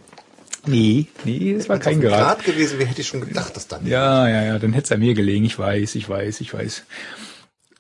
Nee, 0.66 1.08
nee, 1.24 1.54
es 1.54 1.70
war 1.70 1.80
kein 1.80 2.02
Grat. 2.02 2.40
Grat 2.40 2.46
gewesen 2.46 2.80
wäre, 2.80 2.90
hätte 2.90 3.02
ich 3.02 3.08
schon 3.08 3.22
gedacht, 3.22 3.56
dass 3.56 3.68
dann. 3.68 3.86
Ja, 3.86 4.28
ja, 4.28 4.44
ja, 4.44 4.60
dann 4.60 4.74
hätte 4.74 4.86
es 4.86 4.92
an 4.92 5.00
mir 5.00 5.14
gelegen. 5.14 5.46
Ich 5.46 5.58
weiß, 5.58 5.96
ich 5.96 6.10
weiß, 6.10 6.42
ich 6.42 6.54
weiß. 6.54 6.84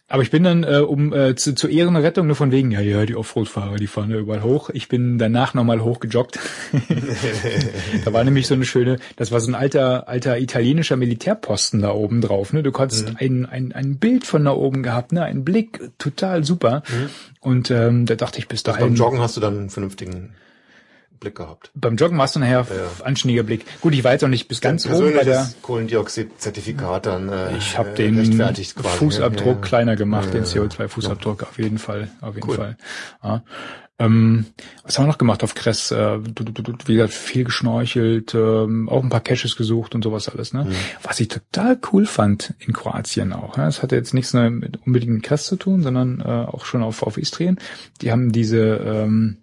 Aber 0.10 0.24
ich 0.24 0.32
bin 0.32 0.44
dann, 0.44 0.64
äh, 0.64 0.78
um 0.78 1.12
äh, 1.12 1.36
zu, 1.36 1.54
zur 1.54 1.70
Ehrenrettung, 1.70 2.28
nur 2.28 2.38
von 2.38 2.50
wegen, 2.52 2.72
ja, 2.72 2.80
ja, 2.80 3.06
die 3.06 3.16
Offroad-Fahrer, 3.16 3.76
die 3.76 3.88
fahren 3.88 4.10
ja 4.10 4.18
überall 4.18 4.42
hoch. 4.42 4.70
Ich 4.70 4.88
bin 4.88 5.18
danach 5.18 5.54
nochmal 5.54 5.82
hochgejoggt. 5.82 6.40
da 8.06 8.14
war 8.14 8.24
nämlich 8.24 8.48
so 8.48 8.54
eine 8.54 8.64
schöne, 8.64 9.00
das 9.18 9.34
war 9.34 9.42
so 9.42 9.52
ein 9.52 9.56
alter, 9.56 10.08
alter 10.08 10.40
italienischer 10.40 10.96
Militärposten 10.96 11.82
da 11.82 11.92
oben 11.92 12.22
drauf. 12.22 12.54
Ne? 12.54 12.64
Du 12.64 12.72
konntest 12.72 13.10
mhm. 13.10 13.18
ein, 13.20 13.46
ein, 13.48 13.72
ein 13.74 13.98
Bild 13.98 14.26
von 14.26 14.46
da 14.46 14.52
oben 14.52 14.82
gehabt, 14.82 15.12
ne? 15.12 15.24
ein 15.24 15.44
Blick, 15.44 15.82
total 15.98 16.46
super. 16.46 16.84
Mhm. 16.88 17.10
Und 17.42 17.72
ähm, 17.72 18.06
da 18.06 18.16
dachte 18.16 18.40
ich 18.40 18.48
bis 18.48 18.64
dahin. 18.64 18.84
Also 18.84 18.94
beim 18.94 18.96
Joggen 18.96 19.20
hast 19.20 19.36
du 19.36 19.42
dann 19.42 19.58
einen 19.58 19.70
vernünftigen 19.70 20.36
Blick 21.20 21.36
gehabt. 21.36 21.72
Beim 21.76 21.96
Joggen 21.96 22.18
warst 22.18 22.36
du 22.36 22.40
nachher 22.40 22.66
ja. 22.70 23.06
anständiger 23.06 23.44
Blick. 23.44 23.66
Gut, 23.82 23.94
ich 23.94 24.04
war 24.04 24.14
jetzt 24.14 24.24
auch 24.24 24.30
nicht 24.30 24.48
bis 24.48 24.62
ganz 24.62 24.86
oben 24.86 25.14
bei 25.16 25.24
der 25.24 25.50
Kohlendioxid-Zertifikat 25.62 27.06
dann. 27.06 27.30
Äh, 27.30 27.58
ich 27.58 27.78
habe 27.78 27.92
den 27.92 28.42
Fußabdruck 28.64 29.56
ja. 29.56 29.62
kleiner 29.62 29.96
gemacht, 29.96 30.34
den 30.34 30.44
CO2-Fußabdruck 30.44 31.44
auf 31.44 31.58
jeden 31.58 31.78
Fall, 31.78 32.10
auf 32.22 32.36
jeden 32.36 32.50
cool. 32.50 32.56
Fall. 32.56 32.78
Ja. 33.24 33.44
Ähm, 34.00 34.46
was 34.84 34.98
haben 34.98 35.06
wir 35.06 35.12
noch 35.12 35.18
gemacht 35.18 35.44
auf 35.44 35.56
Kress? 35.56 35.92
Äh, 35.92 36.20
wie 36.24 36.94
gesagt, 36.94 37.14
viel 37.14 37.46
geschnorchelt, 37.46 38.36
ähm, 38.36 38.90
auch 38.90 39.02
ein 39.02 39.10
paar 39.10 39.22
Caches 39.22 39.56
gesucht 39.56 39.96
und 39.96 40.04
sowas 40.04 40.30
alles. 40.30 40.54
Ne? 40.54 40.66
Mhm. 40.66 40.76
Was 41.02 41.20
ich 41.20 41.30
total 41.30 41.80
cool 41.92 42.06
fand 42.06 42.54
in 42.60 42.74
Kroatien 42.74 43.34
auch. 43.34 43.58
Ne? 43.58 43.66
Das 43.66 43.82
hatte 43.82 43.96
jetzt 43.96 44.14
nichts 44.14 44.34
mit, 44.34 44.80
unbedingt 44.86 45.14
mit 45.14 45.24
Kress 45.24 45.48
zu 45.48 45.56
tun, 45.56 45.82
sondern 45.82 46.22
äh, 46.22 46.24
auch 46.24 46.66
schon 46.66 46.84
auf, 46.84 47.02
auf 47.02 47.18
Istrien. 47.18 47.58
Die 48.02 48.12
haben 48.12 48.32
diese 48.32 48.60
ähm, 48.86 49.38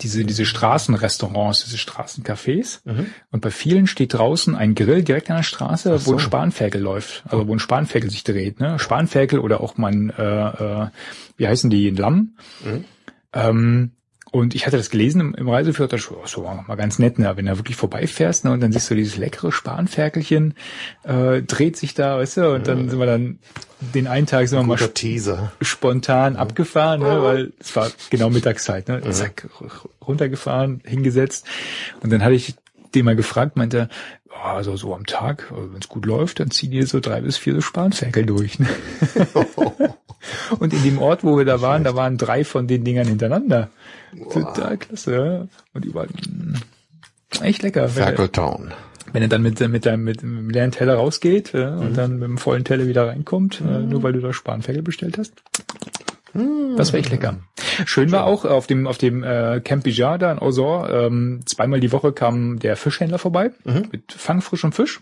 diese, 0.00 0.24
diese 0.24 0.44
Straßenrestaurants, 0.44 1.64
diese 1.64 1.76
Straßencafés. 1.76 2.80
Mhm. 2.84 3.06
Und 3.30 3.40
bei 3.40 3.50
vielen 3.50 3.86
steht 3.86 4.14
draußen 4.14 4.56
ein 4.56 4.74
Grill 4.74 5.02
direkt 5.02 5.30
an 5.30 5.36
der 5.36 5.42
Straße, 5.42 5.98
so. 5.98 6.06
wo 6.06 6.12
ein 6.14 6.20
Spanferkel 6.20 6.80
läuft. 6.80 7.24
Also 7.26 7.46
wo 7.46 7.54
ein 7.54 7.58
Spanferkel 7.58 8.10
sich 8.10 8.24
dreht. 8.24 8.60
Ne? 8.60 8.78
Spanferkel 8.78 9.38
oder 9.38 9.60
auch 9.60 9.76
mein, 9.76 10.10
äh, 10.10 10.22
äh, 10.22 10.88
wie 11.36 11.48
heißen 11.48 11.70
die, 11.70 11.90
Lamm. 11.90 12.36
Mhm. 12.64 12.84
Ähm, 13.32 13.90
und 14.34 14.56
ich 14.56 14.66
hatte 14.66 14.76
das 14.76 14.90
gelesen 14.90 15.20
im, 15.20 15.34
im 15.36 15.48
Reiseführer, 15.48 15.86
das 15.86 16.10
war 16.10 16.26
so 16.26 16.42
mal 16.42 16.74
ganz 16.74 16.98
nett, 16.98 17.20
ne? 17.20 17.30
wenn 17.36 17.46
du 17.46 17.56
wirklich 17.56 17.76
vorbeifährst 17.76 18.44
ne? 18.44 18.50
und 18.50 18.60
dann 18.60 18.72
siehst 18.72 18.90
du 18.90 18.96
dieses 18.96 19.16
leckere 19.16 19.52
Spanferkelchen, 19.52 20.54
äh, 21.04 21.42
dreht 21.42 21.76
sich 21.76 21.94
da, 21.94 22.18
weißt 22.18 22.38
du, 22.38 22.54
und 22.54 22.66
dann 22.66 22.88
sind 22.90 22.98
wir 22.98 23.06
dann 23.06 23.38
den 23.94 24.08
einen 24.08 24.26
Tag 24.26 24.48
sind 24.48 24.58
wir 24.58 24.64
mal 24.64 24.76
Teaser. 24.76 25.52
spontan 25.60 26.34
abgefahren, 26.34 27.02
ne? 27.02 27.22
weil 27.22 27.52
es 27.60 27.76
war 27.76 27.92
genau 28.10 28.28
Mittagszeit, 28.28 28.88
ne? 28.88 29.08
Zack, 29.10 29.48
runtergefahren, 30.04 30.80
hingesetzt 30.84 31.46
und 32.02 32.12
dann 32.12 32.24
hatte 32.24 32.34
ich 32.34 32.56
den 32.92 33.04
mal 33.04 33.14
gefragt, 33.14 33.56
meinte, 33.56 33.88
oh, 34.30 34.48
also 34.48 34.76
so 34.76 34.96
am 34.96 35.06
Tag, 35.06 35.52
wenn 35.52 35.80
es 35.80 35.88
gut 35.88 36.06
läuft, 36.06 36.40
dann 36.40 36.50
ziehen 36.50 36.72
die 36.72 36.82
so 36.82 36.98
drei 36.98 37.20
bis 37.20 37.36
vier 37.36 37.54
so 37.54 37.60
Spanferkel 37.60 38.26
durch. 38.26 38.58
Ne? 38.58 38.66
Und 40.58 40.72
in 40.72 40.82
dem 40.82 40.98
Ort, 40.98 41.24
wo 41.24 41.36
wir 41.36 41.44
da 41.44 41.60
waren, 41.60 41.84
da 41.84 41.94
waren 41.94 42.16
drei 42.16 42.44
von 42.44 42.66
den 42.66 42.84
Dingern 42.84 43.06
hintereinander. 43.06 43.70
Boah. 44.12 44.30
Total 44.30 44.76
klasse. 44.76 45.48
Und 45.72 45.84
überall 45.84 46.08
mm, 46.08 46.54
echt 47.42 47.62
lecker. 47.62 47.88
Ferkeltown. 47.88 48.72
Wenn 49.12 49.22
er 49.22 49.28
dann 49.28 49.42
mit, 49.42 49.60
mit 49.60 49.86
deinem 49.86 50.04
mit 50.04 50.22
dem 50.22 50.50
leeren 50.50 50.72
Teller 50.72 50.94
rausgeht 50.94 51.52
ja, 51.52 51.70
mhm. 51.70 51.80
und 51.80 51.96
dann 51.96 52.18
mit 52.18 52.28
dem 52.28 52.38
vollen 52.38 52.64
Teller 52.64 52.86
wieder 52.86 53.06
reinkommt, 53.06 53.60
äh, 53.60 53.64
mhm. 53.64 53.74
äh, 53.74 53.78
nur 53.80 54.02
weil 54.02 54.12
du 54.12 54.20
da 54.20 54.32
Spanferkel 54.32 54.82
bestellt 54.82 55.18
hast. 55.18 55.34
Mhm. 56.32 56.76
Das 56.76 56.92
war 56.92 57.00
echt 57.00 57.10
lecker. 57.10 57.38
Schön 57.86 58.12
war 58.12 58.24
auch 58.24 58.44
auf 58.44 58.66
dem 58.66 58.86
auf 58.86 58.98
dem 58.98 59.22
äh, 59.22 59.60
Camp 59.60 59.84
Bijar 59.84 60.18
da 60.18 60.32
in 60.32 60.38
Osor, 60.38 60.90
ähm, 60.90 61.40
zweimal 61.46 61.80
die 61.80 61.92
Woche 61.92 62.12
kam 62.12 62.58
der 62.58 62.76
Fischhändler 62.76 63.18
vorbei 63.18 63.52
mhm. 63.64 63.88
mit 63.92 64.12
fangfrischem 64.12 64.72
Fisch. 64.72 65.00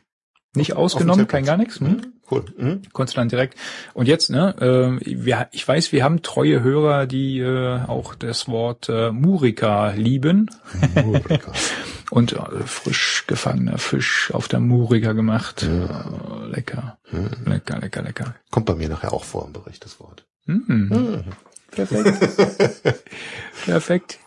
Nicht 0.54 0.74
ausgenommen, 0.74 1.26
kein 1.26 1.44
gar 1.44 1.56
nichts. 1.56 1.80
Hm? 1.80 2.02
Cool. 2.32 2.44
Mhm. 2.56 2.82
Konntest 2.92 3.16
du 3.16 3.20
dann 3.20 3.28
direkt. 3.28 3.58
Und 3.92 4.08
jetzt, 4.08 4.30
ne, 4.30 4.54
äh, 5.02 5.24
wir, 5.24 5.48
ich 5.52 5.66
weiß, 5.66 5.92
wir 5.92 6.02
haben 6.02 6.22
treue 6.22 6.62
Hörer, 6.62 7.06
die 7.06 7.40
äh, 7.40 7.80
auch 7.86 8.14
das 8.14 8.48
Wort 8.48 8.88
äh, 8.88 9.12
Murika 9.12 9.90
lieben. 9.90 10.50
Murika. 10.94 11.52
Und 12.10 12.32
äh, 12.32 12.38
frisch 12.66 13.24
gefangener 13.26 13.78
Fisch 13.78 14.30
auf 14.34 14.48
der 14.48 14.60
Murika 14.60 15.12
gemacht. 15.12 15.62
Ja. 15.62 16.04
Oh, 16.10 16.44
lecker. 16.44 16.98
Mhm. 17.10 17.30
Lecker, 17.46 17.78
lecker, 17.80 18.02
lecker. 18.02 18.34
Kommt 18.50 18.66
bei 18.66 18.74
mir 18.74 18.88
nachher 18.88 19.12
auch 19.12 19.24
vor 19.24 19.46
im 19.46 19.52
Bericht, 19.52 19.84
das 19.84 19.98
Wort. 20.00 20.24
Mhm. 20.46 20.64
Mhm. 20.68 21.24
Perfekt. 21.70 22.98
Perfekt. 23.64 24.18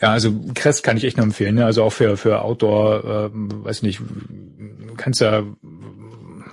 Ja, 0.00 0.12
also 0.12 0.32
Crest 0.54 0.82
kann 0.82 0.96
ich 0.96 1.04
echt 1.04 1.16
nur 1.16 1.26
empfehlen. 1.26 1.56
Ne? 1.56 1.64
Also 1.64 1.82
auch 1.82 1.92
für 1.92 2.16
für 2.16 2.42
Outdoor, 2.42 3.04
äh, 3.04 3.30
weiß 3.32 3.82
nicht, 3.82 4.00
kannst 4.96 5.20
ja 5.20 5.42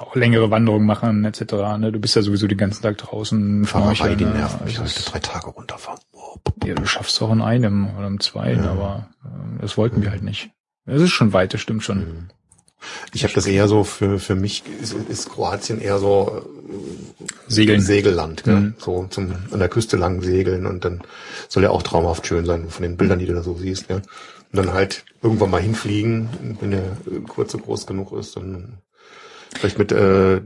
auch 0.09 0.15
längere 0.15 0.51
Wanderungen 0.51 0.85
machen 0.85 1.25
etc. 1.25 1.41
Ne? 1.77 1.91
Du 1.91 1.99
bist 1.99 2.15
ja 2.15 2.21
sowieso 2.21 2.47
den 2.47 2.57
ganzen 2.57 2.81
Tag 2.81 2.97
draußen. 2.97 3.65
Fahrerei, 3.65 4.15
die 4.15 4.25
ne? 4.25 4.31
nervt 4.31 4.65
mich, 4.65 4.79
also, 4.79 5.11
drei 5.11 5.19
Tage 5.19 5.47
runterfahren. 5.47 5.99
Ja, 6.65 6.73
du 6.75 6.85
schaffst 6.85 7.21
auch 7.21 7.31
in 7.31 7.41
einem 7.41 7.95
oder 7.97 8.07
im 8.07 8.19
zweiten, 8.19 8.63
ja. 8.63 8.71
aber 8.71 9.09
äh, 9.23 9.61
das 9.61 9.77
wollten 9.77 10.01
wir 10.01 10.11
halt 10.11 10.23
nicht. 10.23 10.49
Das 10.85 11.01
ist 11.01 11.11
schon 11.11 11.33
weit, 11.33 11.53
das 11.53 11.61
stimmt 11.61 11.83
schon. 11.83 11.99
Mhm. 11.99 12.27
Ich 13.13 13.23
habe 13.23 13.33
das 13.33 13.45
eher 13.45 13.67
so 13.67 13.83
für 13.83 14.19
für 14.19 14.35
mich 14.35 14.63
ist, 14.81 14.93
ist 14.93 15.29
Kroatien 15.29 15.81
eher 15.81 15.99
so 15.99 16.41
äh, 16.69 17.51
Segeln. 17.51 17.81
Segelland, 17.81 18.43
gell? 18.45 18.55
Mhm. 18.55 18.75
so 18.77 19.05
zum 19.09 19.33
an 19.51 19.59
der 19.59 19.69
Küste 19.69 19.97
lang 19.97 20.21
segeln 20.21 20.65
und 20.65 20.85
dann 20.85 21.01
soll 21.49 21.63
ja 21.63 21.71
auch 21.71 21.83
traumhaft 21.83 22.25
schön 22.25 22.45
sein 22.45 22.69
von 22.69 22.83
den 22.83 22.95
Bildern, 22.95 23.19
die 23.19 23.25
du 23.25 23.33
da 23.33 23.43
so 23.43 23.55
siehst, 23.55 23.87
gell? 23.87 24.01
Und 24.51 24.57
dann 24.57 24.73
halt 24.73 25.03
irgendwann 25.21 25.51
mal 25.51 25.61
hinfliegen, 25.61 26.57
wenn 26.59 26.71
der 26.71 26.97
kurz 27.27 27.51
so 27.51 27.59
groß 27.59 27.85
genug 27.85 28.13
ist, 28.13 28.35
dann 28.35 28.79
vielleicht 29.55 29.79
mit 29.79 29.91
äh, 29.91 30.41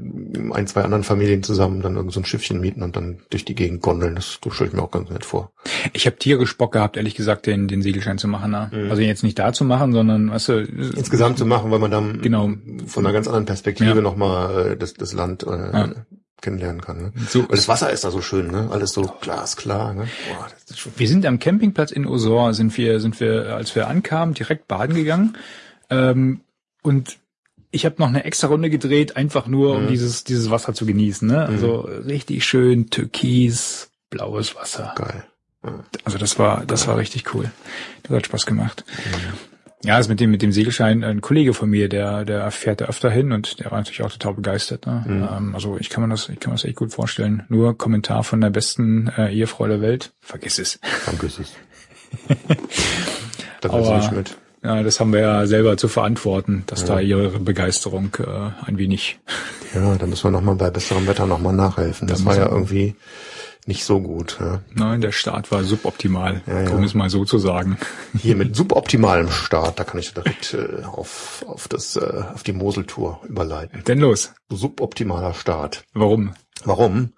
ein, 0.53 0.67
zwei 0.67 0.81
anderen 0.83 1.03
Familien 1.03 1.43
zusammen 1.43 1.81
dann 1.81 1.95
irgend 1.95 2.13
so 2.13 2.21
ein 2.21 2.25
Schiffchen 2.25 2.61
mieten 2.61 2.83
und 2.83 2.95
dann 2.95 3.19
durch 3.29 3.43
die 3.43 3.55
Gegend 3.55 3.81
gondeln. 3.81 4.15
Das, 4.15 4.39
stelle 4.51 4.69
ich 4.69 4.73
mir 4.73 4.81
auch 4.81 4.91
ganz 4.91 5.09
nett 5.09 5.25
vor. 5.25 5.51
Ich 5.91 6.05
habe 6.05 6.17
tierisch 6.17 6.57
Bock 6.57 6.71
gehabt, 6.71 6.95
ehrlich 6.95 7.15
gesagt, 7.15 7.45
den, 7.45 7.67
den 7.67 7.81
Segelschein 7.81 8.17
zu 8.17 8.27
machen. 8.27 8.51
Ne? 8.51 8.71
Mhm. 8.71 8.89
Also 8.89 9.01
jetzt 9.01 9.23
nicht 9.23 9.37
da 9.37 9.51
zu 9.51 9.65
machen, 9.65 9.91
sondern 9.91 10.31
weißt 10.31 10.49
du, 10.49 10.59
insgesamt 10.61 11.37
zu 11.37 11.45
machen, 11.45 11.71
weil 11.71 11.79
man 11.79 11.91
dann 11.91 12.21
genau. 12.21 12.51
von 12.87 13.05
einer 13.05 13.13
ganz 13.13 13.27
anderen 13.27 13.45
Perspektive 13.45 13.95
ja. 13.95 14.01
nochmal 14.01 14.71
äh, 14.71 14.77
das, 14.77 14.93
das 14.93 15.13
Land 15.13 15.43
äh, 15.43 15.49
ja. 15.49 15.89
kennenlernen 16.41 16.81
kann. 16.81 16.97
Ne? 16.97 17.13
So, 17.27 17.41
Weil 17.41 17.57
das 17.57 17.67
Wasser 17.67 17.91
ist 17.91 18.05
da 18.05 18.11
so 18.11 18.21
schön, 18.21 18.47
ne? 18.47 18.69
Alles 18.71 18.93
so 18.93 19.03
glasklar. 19.19 19.93
Ne? 19.93 20.07
Boah, 20.29 20.47
wir 20.95 21.07
sind 21.07 21.25
am 21.25 21.39
Campingplatz 21.39 21.91
in 21.91 22.07
Osor, 22.07 22.53
sind 22.53 22.77
wir, 22.77 23.01
sind 23.01 23.19
wir, 23.19 23.55
als 23.55 23.75
wir 23.75 23.87
ankamen, 23.87 24.33
direkt 24.33 24.67
baden 24.67 24.95
gegangen. 24.95 25.35
Ähm, 25.89 26.41
und 26.83 27.17
ich 27.73 27.85
habe 27.85 27.95
noch 27.97 28.07
eine 28.07 28.23
extra 28.23 28.47
Runde 28.47 28.69
gedreht, 28.69 29.17
einfach 29.17 29.47
nur, 29.47 29.75
um 29.75 29.83
mhm. 29.85 29.87
dieses, 29.87 30.23
dieses 30.23 30.51
Wasser 30.51 30.73
zu 30.73 30.85
genießen. 30.85 31.27
Ne? 31.27 31.45
Also 31.45 31.89
mhm. 31.89 32.07
richtig 32.07 32.45
schön 32.45 32.89
türkis, 32.89 33.89
blaues 34.09 34.55
Wasser. 34.55 34.93
Geil. 34.95 35.25
Also 36.03 36.17
das 36.17 36.37
war, 36.37 36.65
das 36.65 36.87
war 36.87 36.97
richtig 36.97 37.33
cool. 37.33 37.51
Das 38.03 38.15
hat 38.15 38.25
Spaß 38.27 38.45
gemacht. 38.45 38.85
Mhm. 38.87 39.37
Ja, 39.85 39.95
also 39.95 40.09
mit 40.09 40.19
dem, 40.19 40.31
mit 40.31 40.41
dem 40.41 40.51
Segelschein, 40.51 41.03
ein 41.03 41.19
Kollege 41.19 41.53
von 41.53 41.69
mir, 41.69 41.89
der, 41.89 42.23
der 42.23 42.49
fährt 42.51 42.79
da 42.79 42.85
öfter 42.85 43.09
hin 43.09 43.31
und 43.31 43.59
der 43.59 43.71
war 43.71 43.79
natürlich 43.79 44.03
auch 44.03 44.11
total 44.11 44.35
begeistert. 44.35 44.85
Ne? 44.85 45.03
Mhm. 45.05 45.27
Ähm, 45.29 45.55
also 45.55 45.77
ich 45.77 45.89
kann 45.89 46.03
mir 46.03 46.09
das, 46.09 46.29
ich 46.29 46.39
kann 46.39 46.51
mir 46.51 46.57
das 46.57 46.65
echt 46.65 46.77
gut 46.77 46.93
vorstellen. 46.93 47.43
Nur 47.49 47.77
Kommentar 47.77 48.23
von 48.23 48.39
der 48.39 48.51
besten 48.51 49.07
äh, 49.17 49.33
Ehefrau 49.33 49.67
der 49.67 49.81
Welt. 49.81 50.13
Vergiss 50.21 50.59
es. 50.59 50.79
Vergiss 50.83 51.39
es. 51.39 51.53
da 53.61 53.69
Aber, 53.69 53.97
nicht 53.97 54.11
mit. 54.11 54.37
Ja, 54.63 54.81
das 54.81 54.99
haben 54.99 55.11
wir 55.11 55.19
ja 55.19 55.45
selber 55.45 55.75
zu 55.75 55.87
verantworten, 55.87 56.63
dass 56.67 56.81
ja. 56.81 56.87
da 56.87 56.99
ihre 56.99 57.39
Begeisterung 57.39 58.15
äh, 58.19 58.51
ein 58.65 58.77
wenig. 58.77 59.19
Ja, 59.75 59.95
da 59.95 60.05
müssen 60.05 60.23
wir 60.23 60.31
nochmal 60.31 60.55
bei 60.55 60.69
besserem 60.69 61.05
Wetter 61.07 61.25
nochmal 61.25 61.53
nachhelfen. 61.53 62.07
Das 62.07 62.23
war 62.25 62.37
ja 62.37 62.49
irgendwie 62.49 62.95
nicht 63.65 63.85
so 63.85 63.99
gut. 63.99 64.37
Ja. 64.39 64.61
Nein, 64.73 65.01
der 65.01 65.11
Start 65.11 65.51
war 65.51 65.63
suboptimal, 65.63 66.41
Ja, 66.47 66.63
ja. 66.63 66.69
um 66.71 66.83
es 66.83 66.93
mal 66.93 67.09
so 67.09 67.25
zu 67.25 67.39
sagen. 67.39 67.77
Hier 68.17 68.35
mit 68.35 68.55
suboptimalem 68.55 69.31
Start, 69.31 69.79
da 69.79 69.83
kann 69.83 69.99
ich 69.99 70.13
direkt 70.13 70.53
äh, 70.53 70.83
auf, 70.85 71.43
auf, 71.47 71.67
das, 71.67 71.95
äh, 71.95 72.23
auf 72.33 72.43
die 72.43 72.53
Moseltour 72.53 73.21
überleiten. 73.27 73.83
Denn 73.85 73.99
los. 73.99 74.33
Suboptimaler 74.49 75.33
Start. 75.33 75.83
Warum? 75.93 76.33
Warum? 76.65 77.13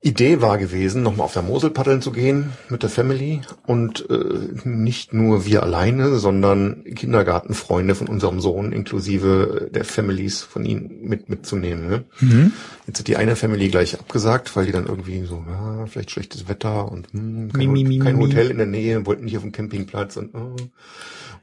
Idee 0.00 0.40
war 0.40 0.58
gewesen, 0.58 1.02
nochmal 1.02 1.24
auf 1.24 1.32
der 1.32 1.42
Mosel 1.42 1.70
paddeln 1.70 2.00
zu 2.00 2.12
gehen 2.12 2.52
mit 2.68 2.84
der 2.84 2.90
Family 2.90 3.40
und 3.66 4.08
äh, 4.08 4.38
nicht 4.62 5.12
nur 5.12 5.44
wir 5.44 5.64
alleine, 5.64 6.18
sondern 6.18 6.84
Kindergartenfreunde 6.84 7.96
von 7.96 8.06
unserem 8.06 8.40
Sohn 8.40 8.70
inklusive 8.70 9.68
der 9.74 9.84
Families 9.84 10.42
von 10.42 10.64
ihm 10.64 11.00
mit 11.02 11.28
mitzunehmen. 11.28 11.88
Ne? 11.88 12.04
Mhm. 12.20 12.52
Jetzt 12.86 13.00
hat 13.00 13.08
die 13.08 13.16
eine 13.16 13.34
Family 13.34 13.68
gleich 13.70 13.98
abgesagt, 13.98 14.54
weil 14.54 14.66
die 14.66 14.72
dann 14.72 14.86
irgendwie 14.86 15.24
so, 15.24 15.44
ja, 15.48 15.86
vielleicht 15.86 16.12
schlechtes 16.12 16.48
Wetter 16.48 16.92
und 16.92 17.12
hm, 17.12 17.52
kein, 17.52 17.72
Mi, 17.72 17.82
mi, 17.82 17.84
mi, 17.84 17.98
kein. 17.98 18.18
Hotel 18.18 18.50
in 18.50 18.58
der 18.58 18.66
Nähe, 18.66 19.04
wollten 19.04 19.24
nicht 19.24 19.36
auf 19.36 19.42
dem 19.42 19.52
Campingplatz 19.52 20.16
und, 20.16 20.32
oh. 20.32 20.38
und 20.38 20.70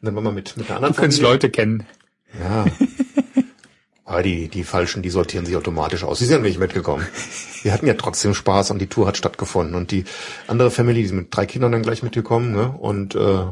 dann 0.02 0.16
waren 0.16 0.24
wir 0.24 0.32
mit, 0.32 0.56
mit 0.56 0.68
einer 0.68 0.78
anderen 0.78 0.94
Du 0.94 1.02
könntest 1.02 1.22
Leute 1.22 1.50
kennen. 1.50 1.84
ja. 2.40 2.66
Aber 4.06 4.22
die, 4.22 4.48
die 4.50 4.64
Falschen, 4.64 5.02
die 5.02 5.10
sortieren 5.10 5.48
sich 5.48 5.58
automatisch 5.58 6.04
aus. 6.04 6.20
Sie 6.20 6.26
sind 6.26 6.44
nicht 6.44 6.60
mitgekommen. 6.60 7.06
Wir 7.64 7.74
hatten 7.74 7.88
ja 7.88 7.96
trotzdem 7.96 8.36
Spaß 8.36 8.70
und 8.70 8.80
die 8.80 8.88
Tour 8.88 9.08
hat 9.08 9.18
stattgefunden. 9.18 9.76
Und 9.76 9.90
die 9.90 10.06
andere 10.48 10.70
Family, 10.70 11.02
die 11.02 11.08
sind 11.08 11.18
mit 11.18 11.36
drei 11.36 11.48
Kindern 11.48 11.72
dann 11.72 11.82
gleich 11.82 12.04
mitgekommen, 12.04 12.52
ne? 12.52 12.70
Und 12.78 13.16
äh, 13.16 13.46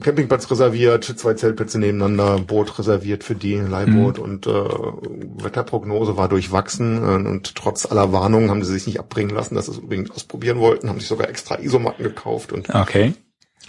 Campingplatz 0.00 0.50
reserviert, 0.50 1.04
zwei 1.04 1.34
Zeltplätze 1.34 1.78
nebeneinander, 1.78 2.38
Boot 2.40 2.78
reserviert 2.78 3.24
für 3.24 3.34
die, 3.34 3.54
Leihboot 3.54 4.18
und 4.18 4.46
äh, 4.46 4.50
Wetterprognose 4.50 6.16
war 6.16 6.28
durchwachsen 6.28 6.98
äh, 6.98 7.28
und 7.28 7.54
trotz 7.54 7.86
aller 7.86 8.12
Warnungen 8.12 8.50
haben 8.50 8.62
sie 8.62 8.72
sich 8.72 8.86
nicht 8.86 8.98
abbringen 8.98 9.34
lassen, 9.34 9.54
dass 9.54 9.66
sie 9.66 9.72
es 9.72 9.78
übrigens 9.78 10.10
ausprobieren 10.10 10.58
wollten, 10.58 10.88
haben 10.88 10.98
sich 10.98 11.08
sogar 11.08 11.28
extra 11.28 11.58
Isomatten 11.60 12.02
gekauft 12.02 12.52
und 12.52 12.68
Okay. 12.74 13.14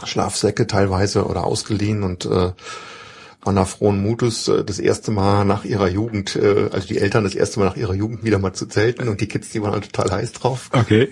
Schlafsäcke 0.03 0.67
teilweise 0.67 1.25
oder 1.25 1.45
ausgeliehen 1.45 2.03
und 2.03 2.25
äh, 2.25 2.51
da 3.55 3.65
frohen 3.65 4.01
Mutes 4.01 4.47
äh, 4.47 4.63
das 4.63 4.79
erste 4.79 5.11
Mal 5.11 5.45
nach 5.45 5.65
ihrer 5.65 5.87
Jugend, 5.87 6.35
äh, 6.35 6.69
also 6.71 6.87
die 6.87 6.97
Eltern 6.97 7.23
das 7.23 7.35
erste 7.35 7.59
Mal 7.59 7.67
nach 7.67 7.77
ihrer 7.77 7.93
Jugend 7.93 8.23
wieder 8.23 8.39
mal 8.39 8.53
zu 8.53 8.67
zelten 8.67 9.07
und 9.07 9.21
die 9.21 9.27
Kids, 9.27 9.49
die 9.49 9.61
waren 9.61 9.73
halt 9.73 9.91
total 9.91 10.17
heiß 10.17 10.33
drauf. 10.33 10.69
Okay. 10.73 11.09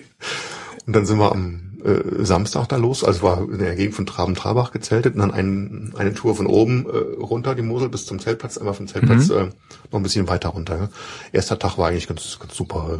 Und 0.86 0.94
dann 0.94 1.06
sind 1.06 1.18
wir 1.18 1.32
am 1.32 1.66
äh, 1.84 2.24
Samstag 2.24 2.68
da 2.68 2.76
los, 2.76 3.04
also 3.04 3.22
war 3.22 3.40
in 3.40 3.58
der 3.58 3.76
Gegend 3.76 3.94
von 3.94 4.06
Traben-Trabach 4.06 4.72
gezeltet 4.72 5.14
und 5.14 5.20
dann 5.20 5.30
ein, 5.30 5.94
eine 5.96 6.14
Tour 6.14 6.34
von 6.34 6.46
oben 6.46 6.86
äh, 6.86 7.20
runter 7.22 7.54
die 7.54 7.62
Mosel 7.62 7.88
bis 7.88 8.06
zum 8.06 8.18
Zeltplatz, 8.18 8.58
einmal 8.58 8.74
vom 8.74 8.88
Zeltplatz 8.88 9.30
äh, 9.30 9.46
noch 9.90 10.00
ein 10.00 10.02
bisschen 10.02 10.28
weiter 10.28 10.50
runter. 10.50 10.76
Ja. 10.76 10.88
Erster 11.32 11.58
Tag 11.58 11.78
war 11.78 11.88
eigentlich 11.88 12.08
ganz, 12.08 12.38
ganz 12.40 12.56
super. 12.56 12.98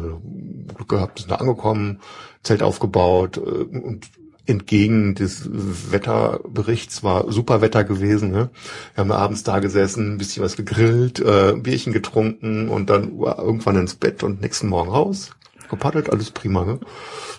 Glück 0.73 0.89
gehabt, 0.89 1.19
sind 1.19 1.31
da 1.31 1.35
angekommen, 1.35 1.99
Zelt 2.43 2.63
aufgebaut 2.63 3.37
äh, 3.37 3.41
und 3.41 4.09
entgegen 4.47 5.13
des 5.13 5.49
Wetterberichts 5.91 7.03
war 7.03 7.31
super 7.31 7.61
Wetter 7.61 7.83
gewesen. 7.83 8.31
Ne? 8.31 8.49
Wir 8.95 9.01
haben 9.01 9.11
abends 9.11 9.43
da 9.43 9.59
gesessen, 9.59 10.13
ein 10.13 10.17
bisschen 10.17 10.43
was 10.43 10.55
gegrillt, 10.55 11.19
äh, 11.19 11.53
Bierchen 11.57 11.93
getrunken 11.93 12.69
und 12.69 12.89
dann 12.89 13.19
irgendwann 13.19 13.75
ins 13.75 13.95
Bett 13.95 14.23
und 14.23 14.41
nächsten 14.41 14.67
Morgen 14.67 14.89
raus. 14.89 15.31
Gepaddelt, 15.69 16.09
alles 16.09 16.31
prima. 16.31 16.63
Ne? 16.63 16.79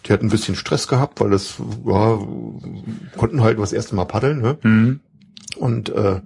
Die 0.06 0.12
hatten 0.12 0.26
ein 0.26 0.30
bisschen 0.30 0.54
Stress 0.54 0.86
gehabt, 0.86 1.20
weil 1.20 1.30
das 1.30 1.54
ja, 1.86 2.18
konnten 3.16 3.42
halt 3.42 3.58
das 3.58 3.72
erste 3.72 3.94
Mal 3.94 4.04
paddeln. 4.04 4.42
Ne? 4.42 4.58
Mhm. 4.62 5.00
Und 5.56 5.88
äh, 5.88 6.20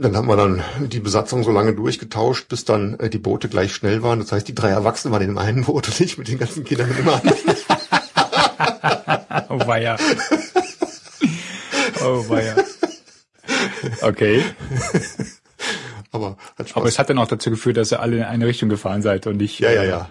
dann 0.00 0.16
haben 0.16 0.28
wir 0.28 0.36
dann 0.36 0.62
die 0.88 1.00
Besatzung 1.00 1.42
so 1.42 1.50
lange 1.50 1.74
durchgetauscht, 1.74 2.48
bis 2.48 2.64
dann 2.64 2.98
äh, 2.98 3.10
die 3.10 3.18
Boote 3.18 3.48
gleich 3.48 3.74
schnell 3.74 4.02
waren. 4.02 4.18
Das 4.18 4.32
heißt, 4.32 4.46
die 4.46 4.54
drei 4.54 4.70
Erwachsenen 4.70 5.12
waren 5.12 5.22
in 5.22 5.28
dem 5.28 5.38
einen 5.38 5.64
Boot 5.64 5.88
und 5.88 6.00
ich 6.00 6.18
mit 6.18 6.28
den 6.28 6.38
ganzen 6.38 6.64
Kindern 6.64 6.90
in 6.90 6.96
dem 6.96 7.08
anderen. 7.08 7.36
Oh 9.48 9.66
weia. 9.66 9.96
Oh 12.02 12.28
weia. 12.28 12.54
Okay. 14.02 14.42
Aber 16.12 16.36
hat 16.58 16.68
Spaß. 16.68 16.76
Aber 16.76 16.86
es 16.88 16.98
hat 16.98 17.10
dann 17.10 17.18
auch 17.18 17.26
dazu 17.28 17.50
geführt, 17.50 17.76
dass 17.76 17.92
ihr 17.92 18.00
alle 18.00 18.16
in 18.18 18.22
eine 18.24 18.46
Richtung 18.46 18.68
gefahren 18.68 19.02
seid 19.02 19.26
und 19.26 19.36
nicht 19.38 19.58
ja, 19.58 19.70
ja, 19.72 19.82
äh, 19.82 19.88
ja. 19.88 20.10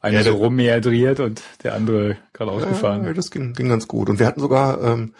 einer 0.00 0.18
Ja, 0.18 0.24
so 0.24 0.30
der- 0.30 0.38
rummeandriert 0.40 1.20
und 1.20 1.42
der 1.62 1.74
andere 1.74 2.16
geradeaus 2.32 2.62
Ja, 2.62 2.68
gefahren. 2.68 3.14
das 3.14 3.30
ging, 3.30 3.52
ging 3.52 3.68
ganz 3.68 3.86
gut. 3.88 4.08
Und 4.08 4.18
wir 4.18 4.26
hatten 4.26 4.40
sogar 4.40 4.82
ähm, 4.82 5.14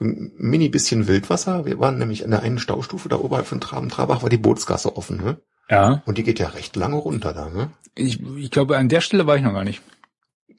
ein 0.00 0.32
mini 0.36 0.68
bisschen 0.68 1.08
Wildwasser. 1.08 1.64
Wir 1.64 1.78
waren 1.80 1.98
nämlich 1.98 2.24
an 2.24 2.30
der 2.30 2.42
einen 2.42 2.58
Staustufe 2.58 3.08
da 3.08 3.16
oberhalb 3.16 3.46
von 3.46 3.60
Traben-Trabach 3.60 4.22
war 4.22 4.28
die 4.30 4.36
Bootsgasse 4.36 4.96
offen. 4.96 5.16
Ne? 5.22 5.38
Ja. 5.70 6.02
Und 6.06 6.18
die 6.18 6.22
geht 6.22 6.38
ja 6.38 6.48
recht 6.48 6.76
lange 6.76 6.96
runter 6.96 7.32
da. 7.32 7.48
Ne? 7.50 7.70
Ich, 7.94 8.20
ich 8.36 8.50
glaube, 8.50 8.76
an 8.76 8.88
der 8.88 9.00
Stelle 9.00 9.26
war 9.26 9.36
ich 9.36 9.42
noch 9.42 9.54
gar 9.54 9.64
nicht. 9.64 9.82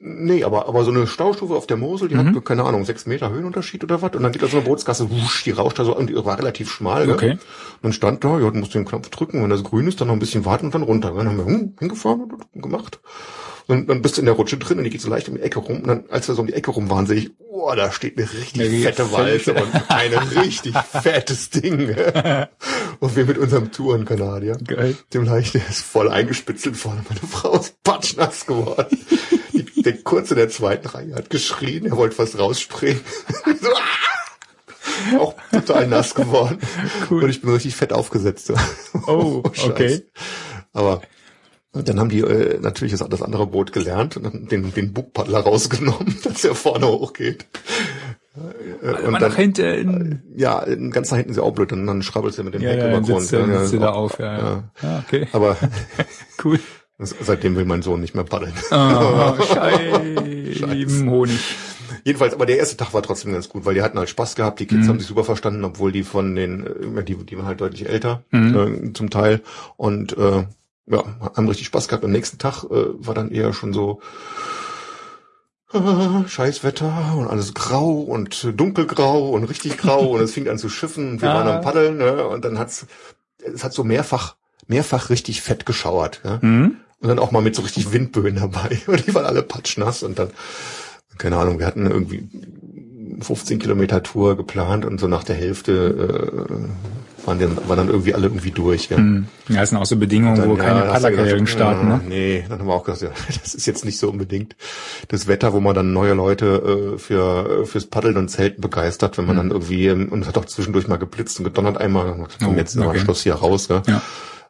Nee, 0.00 0.44
aber, 0.44 0.68
aber 0.68 0.84
so 0.84 0.92
eine 0.92 1.08
Staustufe 1.08 1.54
auf 1.54 1.66
der 1.66 1.76
Mosel, 1.76 2.08
die 2.08 2.14
Mhm. 2.14 2.36
hat, 2.36 2.44
keine 2.44 2.64
Ahnung, 2.64 2.84
sechs 2.84 3.06
Meter 3.06 3.30
Höhenunterschied 3.30 3.82
oder 3.82 4.00
was. 4.00 4.12
Und 4.14 4.22
dann 4.22 4.30
geht 4.30 4.42
da 4.42 4.46
so 4.46 4.58
eine 4.58 4.66
Bootsgasse, 4.66 5.10
wusch, 5.10 5.42
die 5.42 5.50
rauscht 5.50 5.78
da 5.78 5.84
so, 5.84 5.96
und 5.96 6.08
die 6.08 6.14
war 6.14 6.38
relativ 6.38 6.70
schmal. 6.70 7.08
Ne? 7.08 7.14
Okay. 7.14 7.32
Und 7.32 7.40
dann 7.82 7.92
stand 7.92 8.22
da, 8.22 8.38
ja, 8.38 8.48
du 8.50 8.58
musst 8.58 8.74
den 8.74 8.84
Knopf 8.84 9.08
drücken, 9.10 9.42
wenn 9.42 9.50
das 9.50 9.64
grün 9.64 9.88
ist, 9.88 10.00
dann 10.00 10.06
noch 10.06 10.14
ein 10.14 10.20
bisschen 10.20 10.44
warten 10.44 10.66
und 10.66 10.74
dann 10.74 10.82
runter. 10.82 11.12
Dann 11.16 11.28
haben 11.28 11.36
wir 11.36 11.46
hm, 11.46 11.74
hingefahren 11.80 12.22
und 12.22 12.62
gemacht. 12.62 13.00
Und 13.68 13.86
dann 13.86 14.00
bist 14.00 14.16
du 14.16 14.22
in 14.22 14.24
der 14.24 14.34
Rutsche 14.34 14.56
drin 14.56 14.78
und 14.78 14.84
die 14.84 14.90
geht 14.90 15.02
so 15.02 15.10
leicht 15.10 15.28
um 15.28 15.34
die 15.34 15.42
Ecke 15.42 15.58
rum. 15.58 15.82
Und 15.82 15.88
dann, 15.88 16.04
als 16.08 16.26
wir 16.26 16.34
so 16.34 16.40
um 16.40 16.46
die 16.46 16.54
Ecke 16.54 16.70
rum 16.70 16.88
waren, 16.88 17.06
sehe 17.06 17.18
ich, 17.18 17.30
oh, 17.38 17.70
da 17.76 17.92
steht 17.92 18.16
eine 18.16 18.26
richtig 18.32 18.62
Eine 18.62 18.78
fette 18.80 19.12
Walze 19.12 19.52
und 19.52 19.68
ein 19.90 20.14
richtig 20.14 20.74
fettes 20.74 21.50
Ding. 21.50 21.94
und 23.00 23.16
wir 23.16 23.26
mit 23.26 23.36
unserem 23.36 23.70
Tourenkanadier. 23.70 24.56
Geil. 24.66 24.96
Dem 25.12 25.24
leicht, 25.24 25.52
der 25.52 25.68
ist 25.68 25.84
voll 25.84 26.08
eingespitzelt 26.08 26.78
vorne. 26.78 27.04
Meine 27.06 27.20
Frau 27.20 27.58
ist 27.58 27.82
patschnass 27.82 28.46
geworden. 28.46 28.98
Die, 29.52 29.82
der 29.82 29.98
Kurze 29.98 30.34
der 30.34 30.48
zweiten 30.48 30.88
Reihe 30.88 31.14
hat 31.14 31.28
geschrien, 31.28 31.84
er 31.84 31.98
wollte 31.98 32.16
fast 32.16 32.38
rausspringen. 32.38 33.02
so, 33.60 33.68
ah! 33.68 35.18
Auch 35.18 35.34
total 35.52 35.88
nass 35.88 36.14
geworden. 36.14 36.58
Cool. 37.10 37.24
Und 37.24 37.30
ich 37.30 37.42
bin 37.42 37.50
richtig 37.50 37.76
fett 37.76 37.92
aufgesetzt. 37.92 38.50
Oh, 39.06 39.42
Scheiß. 39.52 39.66
okay. 39.66 40.02
Aber 40.72 41.02
dann 41.72 42.00
haben 42.00 42.08
die 42.08 42.20
äh, 42.20 42.58
natürlich 42.60 42.92
das, 42.96 43.06
das 43.08 43.22
andere 43.22 43.46
Boot 43.46 43.72
gelernt 43.72 44.16
und 44.16 44.24
haben 44.26 44.48
den, 44.48 44.72
den 44.72 44.92
Bugpaddler 44.92 45.40
rausgenommen, 45.40 46.16
dass 46.24 46.44
er 46.44 46.54
vorne 46.54 46.86
hochgeht. 46.86 47.46
Äh, 48.82 49.06
Und 49.06 49.20
nach 49.20 49.34
hinten. 49.34 50.22
ja, 50.36 50.64
ganz 50.90 51.10
nach 51.10 51.16
hinten 51.18 51.32
ist 51.32 51.36
ja 51.38 51.42
auch 51.42 51.52
blöd, 51.52 51.72
und 51.72 51.86
dann 51.86 52.02
schrabbelst 52.02 52.38
du 52.38 52.44
mit 52.44 52.54
dem 52.54 52.62
Ja, 52.62 52.70
Heck 52.70 52.78
ja, 52.78 52.88
dann 52.90 53.04
über 53.04 53.12
Grund. 53.18 53.32
dann 53.32 53.50
Ja, 53.50 53.64
ja, 53.64 53.78
da 53.78 53.90
auch- 53.90 53.96
auf. 54.12 54.18
Ja, 54.18 54.38
ja. 54.38 54.38
ja. 54.38 54.64
ja 54.82 55.04
okay. 55.06 55.26
Aber 55.32 55.56
Cool. 56.44 56.60
seitdem 56.98 57.56
will 57.56 57.64
mein 57.64 57.82
Sohn 57.82 58.00
nicht 58.00 58.14
mehr 58.14 58.24
paddeln. 58.24 58.52
Oh, 58.70 59.34
Scheiben 60.52 61.10
Honig. 61.10 61.38
Jedenfalls, 62.04 62.32
aber 62.34 62.46
der 62.46 62.58
erste 62.58 62.76
Tag 62.76 62.94
war 62.94 63.02
trotzdem 63.02 63.32
ganz 63.32 63.48
gut, 63.48 63.64
weil 63.64 63.74
die 63.74 63.82
hatten 63.82 63.98
halt 63.98 64.08
Spaß 64.08 64.34
gehabt, 64.36 64.60
die 64.60 64.64
Mhm. 64.64 64.68
Kids 64.68 64.88
haben 64.88 64.98
sich 64.98 65.08
super 65.08 65.24
verstanden, 65.24 65.64
obwohl 65.64 65.90
die 65.92 66.02
von 66.04 66.34
den, 66.34 66.96
äh, 66.96 67.04
die, 67.04 67.14
die 67.16 67.36
waren 67.36 67.46
halt 67.46 67.60
deutlich 67.60 67.88
älter 67.88 68.22
Mhm. 68.30 68.56
äh, 68.88 68.92
zum 68.92 69.10
Teil 69.10 69.40
und 69.76 70.16
äh, 70.16 70.44
ja, 70.90 71.04
haben 71.36 71.48
richtig 71.48 71.66
Spaß 71.66 71.88
gehabt. 71.88 72.04
Am 72.04 72.10
nächsten 72.12 72.38
Tag 72.38 72.64
äh, 72.64 72.68
war 72.70 73.14
dann 73.14 73.30
eher 73.30 73.52
schon 73.52 73.72
so 73.72 74.00
äh, 75.72 76.26
Scheißwetter 76.28 77.14
und 77.16 77.28
alles 77.28 77.54
grau 77.54 78.00
und 78.00 78.52
dunkelgrau 78.56 79.30
und 79.30 79.44
richtig 79.44 79.76
grau 79.76 80.12
und 80.12 80.20
es 80.22 80.32
fing 80.32 80.48
an 80.48 80.58
zu 80.58 80.68
schiffen 80.68 81.10
und 81.12 81.22
wir 81.22 81.28
waren 81.34 81.46
Ah. 81.48 81.56
am 81.56 81.62
Paddeln 81.62 81.98
ne? 81.98 82.26
und 82.26 82.44
dann 82.44 82.58
hat's 82.58 82.86
es 83.44 83.62
hat 83.64 83.72
so 83.72 83.84
mehrfach 83.84 84.36
mehrfach 84.66 85.10
richtig 85.10 85.42
fett 85.42 85.66
geschauert 85.66 86.20
ja? 86.24 86.38
Mhm. 86.40 86.76
und 87.00 87.08
dann 87.08 87.18
auch 87.18 87.32
mal 87.32 87.42
mit 87.42 87.54
so 87.54 87.62
richtig 87.62 87.92
Windböen 87.92 88.36
dabei 88.36 88.80
und 88.86 89.06
die 89.06 89.14
waren 89.14 89.26
alle 89.26 89.42
patschnass 89.42 90.02
und 90.02 90.18
dann 90.18 90.30
keine 91.18 91.36
Ahnung, 91.36 91.58
wir 91.58 91.66
hatten 91.66 91.84
irgendwie 91.86 92.28
15 93.20 93.58
Kilometer 93.58 94.02
Tour 94.04 94.36
geplant 94.36 94.84
und 94.84 95.00
so 95.00 95.08
nach 95.08 95.24
der 95.24 95.34
Hälfte 95.34 96.46
äh, 96.48 96.54
waren, 97.28 97.38
dann, 97.38 97.56
waren 97.68 97.76
dann 97.76 97.88
irgendwie 97.88 98.14
alle 98.14 98.26
irgendwie 98.26 98.50
durch. 98.50 98.88
Ja. 98.88 98.98
Mhm. 98.98 99.28
Ja, 99.48 99.60
das 99.60 99.68
sind 99.70 99.78
auch 99.78 99.86
so 99.86 99.96
Bedingungen, 99.96 100.36
Dann, 100.36 100.48
wo 100.48 100.56
ja, 100.56 100.62
keine 100.64 100.80
Paddlerkarrieren 100.80 101.44
gedacht, 101.44 101.52
starten, 101.54 101.88
ne? 101.88 102.00
Nee, 102.08 102.44
dann 102.48 102.58
haben 102.58 102.66
wir 102.66 102.74
auch 102.74 102.82
gesagt, 102.84 103.02
ja, 103.02 103.10
das 103.42 103.54
ist 103.54 103.66
jetzt 103.66 103.84
nicht 103.84 103.98
so 103.98 104.08
unbedingt 104.10 104.56
das 105.08 105.28
Wetter, 105.28 105.52
wo 105.52 105.60
man 105.60 105.74
dann 105.74 105.92
neue 105.92 106.14
Leute 106.14 106.94
äh, 106.94 106.98
für 106.98 107.62
äh, 107.62 107.66
fürs 107.66 107.86
Paddeln 107.86 108.16
und 108.16 108.28
Zelten 108.28 108.60
begeistert, 108.60 109.18
wenn 109.18 109.26
man 109.26 109.36
dann 109.36 109.50
irgendwie, 109.50 109.86
ähm, 109.86 110.08
und 110.10 110.22
es 110.22 110.28
hat 110.28 110.38
auch 110.38 110.46
zwischendurch 110.46 110.88
mal 110.88 110.96
geblitzt 110.96 111.38
und 111.38 111.44
gedonnert 111.44 111.78
einmal, 111.78 112.10
und 112.10 112.26
komm, 112.42 112.54
Oh, 112.54 112.56
jetzt 112.56 112.74
ist 112.74 112.82
okay. 112.82 112.98
Schluss 112.98 113.22
hier 113.22 113.34
raus. 113.34 113.68
Ja. 113.68 113.82
Ja. 113.86 114.02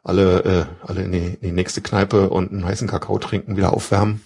Alle, 0.03 0.67
äh, 0.83 0.87
alle 0.87 1.03
in 1.03 1.11
die, 1.11 1.17
in 1.17 1.39
die 1.41 1.51
nächste 1.51 1.81
Kneipe 1.81 2.29
und 2.29 2.51
einen 2.51 2.65
heißen 2.65 2.87
Kakao 2.87 3.19
trinken, 3.19 3.57
wieder 3.57 3.73
aufwärmen. 3.73 4.21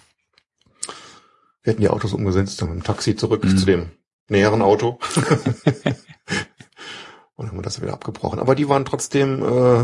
Wir 1.63 1.71
hätten 1.71 1.81
die 1.81 1.89
Autos 1.89 2.13
umgesetzt, 2.13 2.61
dann 2.61 2.69
mit 2.69 2.79
dem 2.79 2.83
Taxi 2.83 3.15
zurück 3.15 3.43
Mhm. 3.43 3.57
zu 3.57 3.65
dem 3.65 3.85
näheren 4.29 4.61
Auto. 4.61 4.99
und 7.35 7.47
haben 7.47 7.57
wir 7.57 7.61
das 7.61 7.81
wieder 7.81 7.93
abgebrochen. 7.93 8.39
Aber 8.39 8.55
die 8.55 8.69
waren 8.69 8.85
trotzdem, 8.85 9.43
äh, 9.43 9.83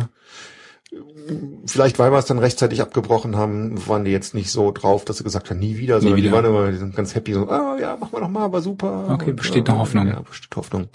vielleicht 1.66 2.00
weil 2.00 2.12
wir 2.12 2.18
es 2.18 2.26
dann 2.26 2.40
rechtzeitig 2.40 2.82
abgebrochen 2.82 3.36
haben, 3.36 3.88
waren 3.88 4.06
die 4.06 4.12
jetzt 4.12 4.34
nicht 4.34 4.52
so 4.52 4.72
drauf, 4.72 5.06
dass 5.06 5.18
sie 5.18 5.24
gesagt 5.24 5.50
haben, 5.50 5.60
nie 5.60 5.78
wieder, 5.78 6.02
sondern 6.02 6.18
wieder. 6.18 6.30
die 6.30 6.36
waren 6.36 6.46
immer 6.46 6.72
die 6.72 6.78
sind 6.78 6.96
ganz 6.96 7.16
happy, 7.16 7.34
so, 7.34 7.50
ah 7.50 7.78
ja, 7.80 7.98
mach 8.00 8.12
mal 8.12 8.22
noch 8.22 8.30
mal, 8.30 8.52
war 8.52 8.62
super. 8.62 9.10
Okay, 9.12 9.32
Und, 9.32 9.36
besteht 9.36 9.68
äh, 9.68 9.72
noch 9.72 9.80
Hoffnung. 9.80 10.08
Ja, 10.08 10.22
besteht 10.22 10.56
Hoffnung. 10.56 10.90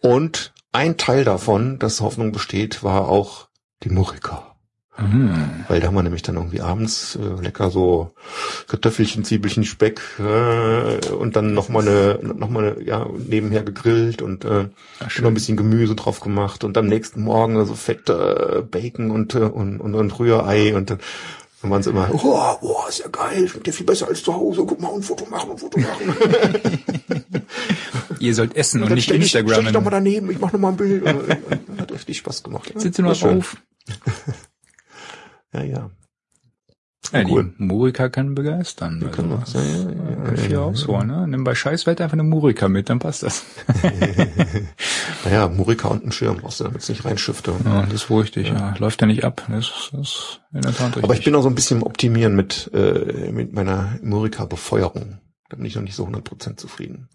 Und 0.00 0.52
ein 0.72 0.96
Teil 0.96 1.24
davon, 1.24 1.78
dass 1.78 2.00
Hoffnung 2.00 2.32
besteht, 2.32 2.82
war 2.82 3.08
auch 3.08 3.48
die 3.82 3.90
Murika. 3.90 4.53
Mhm. 4.96 5.64
Weil 5.66 5.80
da 5.80 5.88
haben 5.88 5.94
wir 5.94 6.04
nämlich 6.04 6.22
dann 6.22 6.36
irgendwie 6.36 6.60
abends 6.60 7.16
äh, 7.16 7.42
lecker 7.42 7.70
so 7.70 8.12
Kartoffelchen, 8.68 9.24
Zwiebelchen, 9.24 9.64
Speck 9.64 10.00
äh, 10.20 11.08
und 11.12 11.34
dann 11.34 11.52
noch 11.52 11.68
mal 11.68 11.82
eine, 11.82 12.18
noch 12.22 12.48
mal 12.48 12.72
eine, 12.72 12.82
ja 12.84 13.06
nebenher 13.28 13.64
gegrillt 13.64 14.22
und 14.22 14.44
äh, 14.44 14.68
noch 15.00 15.28
ein 15.28 15.34
bisschen 15.34 15.56
Gemüse 15.56 15.96
drauf 15.96 16.20
gemacht 16.20 16.62
und 16.62 16.78
am 16.78 16.86
nächsten 16.86 17.22
Morgen 17.22 17.54
so 17.54 17.60
also 17.60 17.74
fett 17.74 18.08
äh, 18.08 18.62
Bacon 18.62 19.10
und, 19.10 19.34
äh, 19.34 19.38
und 19.38 19.80
und 19.80 19.94
und 19.96 20.18
Rührei 20.18 20.76
und 20.76 20.90
dann 20.90 21.00
dann 21.60 21.70
waren 21.70 21.82
sie 21.82 21.90
immer, 21.90 22.10
oh, 22.12 22.56
oh, 22.60 22.88
ist 22.90 22.98
ja 22.98 23.08
geil, 23.08 23.48
schmeckt 23.48 23.66
ja 23.66 23.72
viel 23.72 23.86
besser 23.86 24.06
als 24.06 24.22
zu 24.22 24.34
Hause, 24.34 24.66
guck 24.66 24.78
mal, 24.82 24.92
ein 24.94 25.02
Foto 25.02 25.24
machen, 25.24 25.52
ein 25.52 25.56
Foto 25.56 25.80
machen. 25.80 26.14
Ihr 28.18 28.34
sollt 28.34 28.54
essen 28.54 28.82
und, 28.82 28.90
dann 28.90 28.96
nicht 28.96 29.10
ich, 29.10 29.16
Instagram. 29.16 29.52
Stell 29.54 29.66
ich 29.68 29.72
doch 29.72 29.82
mal 29.82 29.88
daneben, 29.88 30.30
ich 30.30 30.38
mach 30.38 30.52
noch 30.52 30.60
mal 30.60 30.68
ein 30.68 30.76
Bild. 30.76 31.02
Und, 31.04 31.22
und, 31.22 31.68
und, 31.68 31.80
hat 31.80 31.90
richtig 31.90 32.18
Spaß 32.18 32.42
gemacht. 32.42 32.74
Noch 32.74 32.98
war 33.04 33.14
schön. 33.14 33.38
auf? 33.38 33.56
Ja, 35.54 35.62
ja. 35.62 35.90
Ja, 37.12 37.22
Cool. 37.28 37.52
die 37.58 37.62
Murika 37.64 38.08
kann 38.08 38.34
begeistern. 38.34 38.98
Die 38.98 39.06
kann 39.08 39.30
also, 39.30 39.42
was, 39.42 39.52
ja, 39.52 39.60
ja, 39.62 39.90
ja, 39.90 40.16
kann 40.24 40.36
ja, 40.36 40.42
viel 40.42 40.52
ja, 40.52 40.60
rausholen, 40.60 41.06
ne? 41.06 41.28
Nimm 41.28 41.44
bei 41.44 41.54
Scheißwetter 41.54 42.02
einfach 42.04 42.14
eine 42.14 42.22
Murika 42.22 42.66
mit, 42.68 42.88
dann 42.88 42.98
passt 42.98 43.22
das. 43.22 43.44
Naja, 45.24 45.48
Murika 45.48 45.88
und 45.88 46.02
einen 46.02 46.12
Schirm 46.12 46.36
brauchst 46.38 46.60
du, 46.60 46.64
damit 46.64 46.82
es 46.82 46.88
nicht 46.88 47.04
reinschifft. 47.04 47.46
Ja, 47.48 47.86
das 47.86 48.04
beruhigt 48.04 48.36
dich, 48.36 48.48
ja. 48.48 48.74
Läuft 48.78 49.00
ja 49.00 49.06
nicht 49.06 49.24
ab. 49.24 49.42
Das, 49.48 49.90
das 49.92 50.00
ist 50.00 50.40
in 50.52 50.60
der 50.60 50.74
Tat 50.74 50.88
richtig. 50.88 51.04
Aber 51.04 51.14
ich 51.14 51.24
bin 51.24 51.34
auch 51.34 51.42
so 51.42 51.48
ein 51.48 51.54
bisschen 51.54 51.78
im 51.78 51.82
Optimieren 51.82 52.36
mit, 52.36 52.70
äh, 52.74 53.30
mit 53.32 53.52
meiner 53.54 53.98
Murika-Befeuerung. 54.02 55.18
Da 55.48 55.56
bin 55.56 55.64
ich 55.64 55.74
noch 55.76 55.82
nicht 55.82 55.94
so 55.94 56.06
100% 56.06 56.56
zufrieden. 56.56 57.08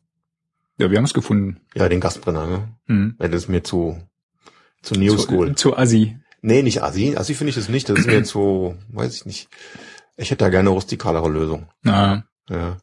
ja, 0.79 0.89
wir 0.89 0.97
haben 0.97 1.05
es 1.05 1.13
gefunden. 1.13 1.61
Ja, 1.75 1.87
den 1.87 1.99
Gasbrenner, 1.99 2.47
ne? 2.47 2.69
Hm. 2.87 3.15
Ja, 3.19 3.27
das 3.27 3.43
ist 3.43 3.49
mir 3.49 3.63
zu, 3.63 3.97
zu 4.81 4.95
New 4.95 5.17
School. 5.17 5.49
Zu, 5.49 5.71
zu 5.71 5.77
Assi. 5.77 6.17
Nee, 6.41 6.63
nicht 6.63 6.83
Assi. 6.83 7.15
Assi 7.17 7.33
finde 7.33 7.49
ich 7.49 7.55
das 7.55 7.69
nicht. 7.69 7.89
Das 7.89 7.99
ist 7.99 8.07
mir 8.07 8.23
zu, 8.23 8.75
weiß 8.89 9.15
ich 9.15 9.25
nicht. 9.25 9.49
Ich 10.17 10.31
hätte 10.31 10.43
da 10.45 10.49
gerne 10.49 10.69
eine 10.69 10.75
rustikalere 10.75 11.29
Lösung. 11.29 11.67
Na, 11.81 12.23
Ja. 12.49 12.77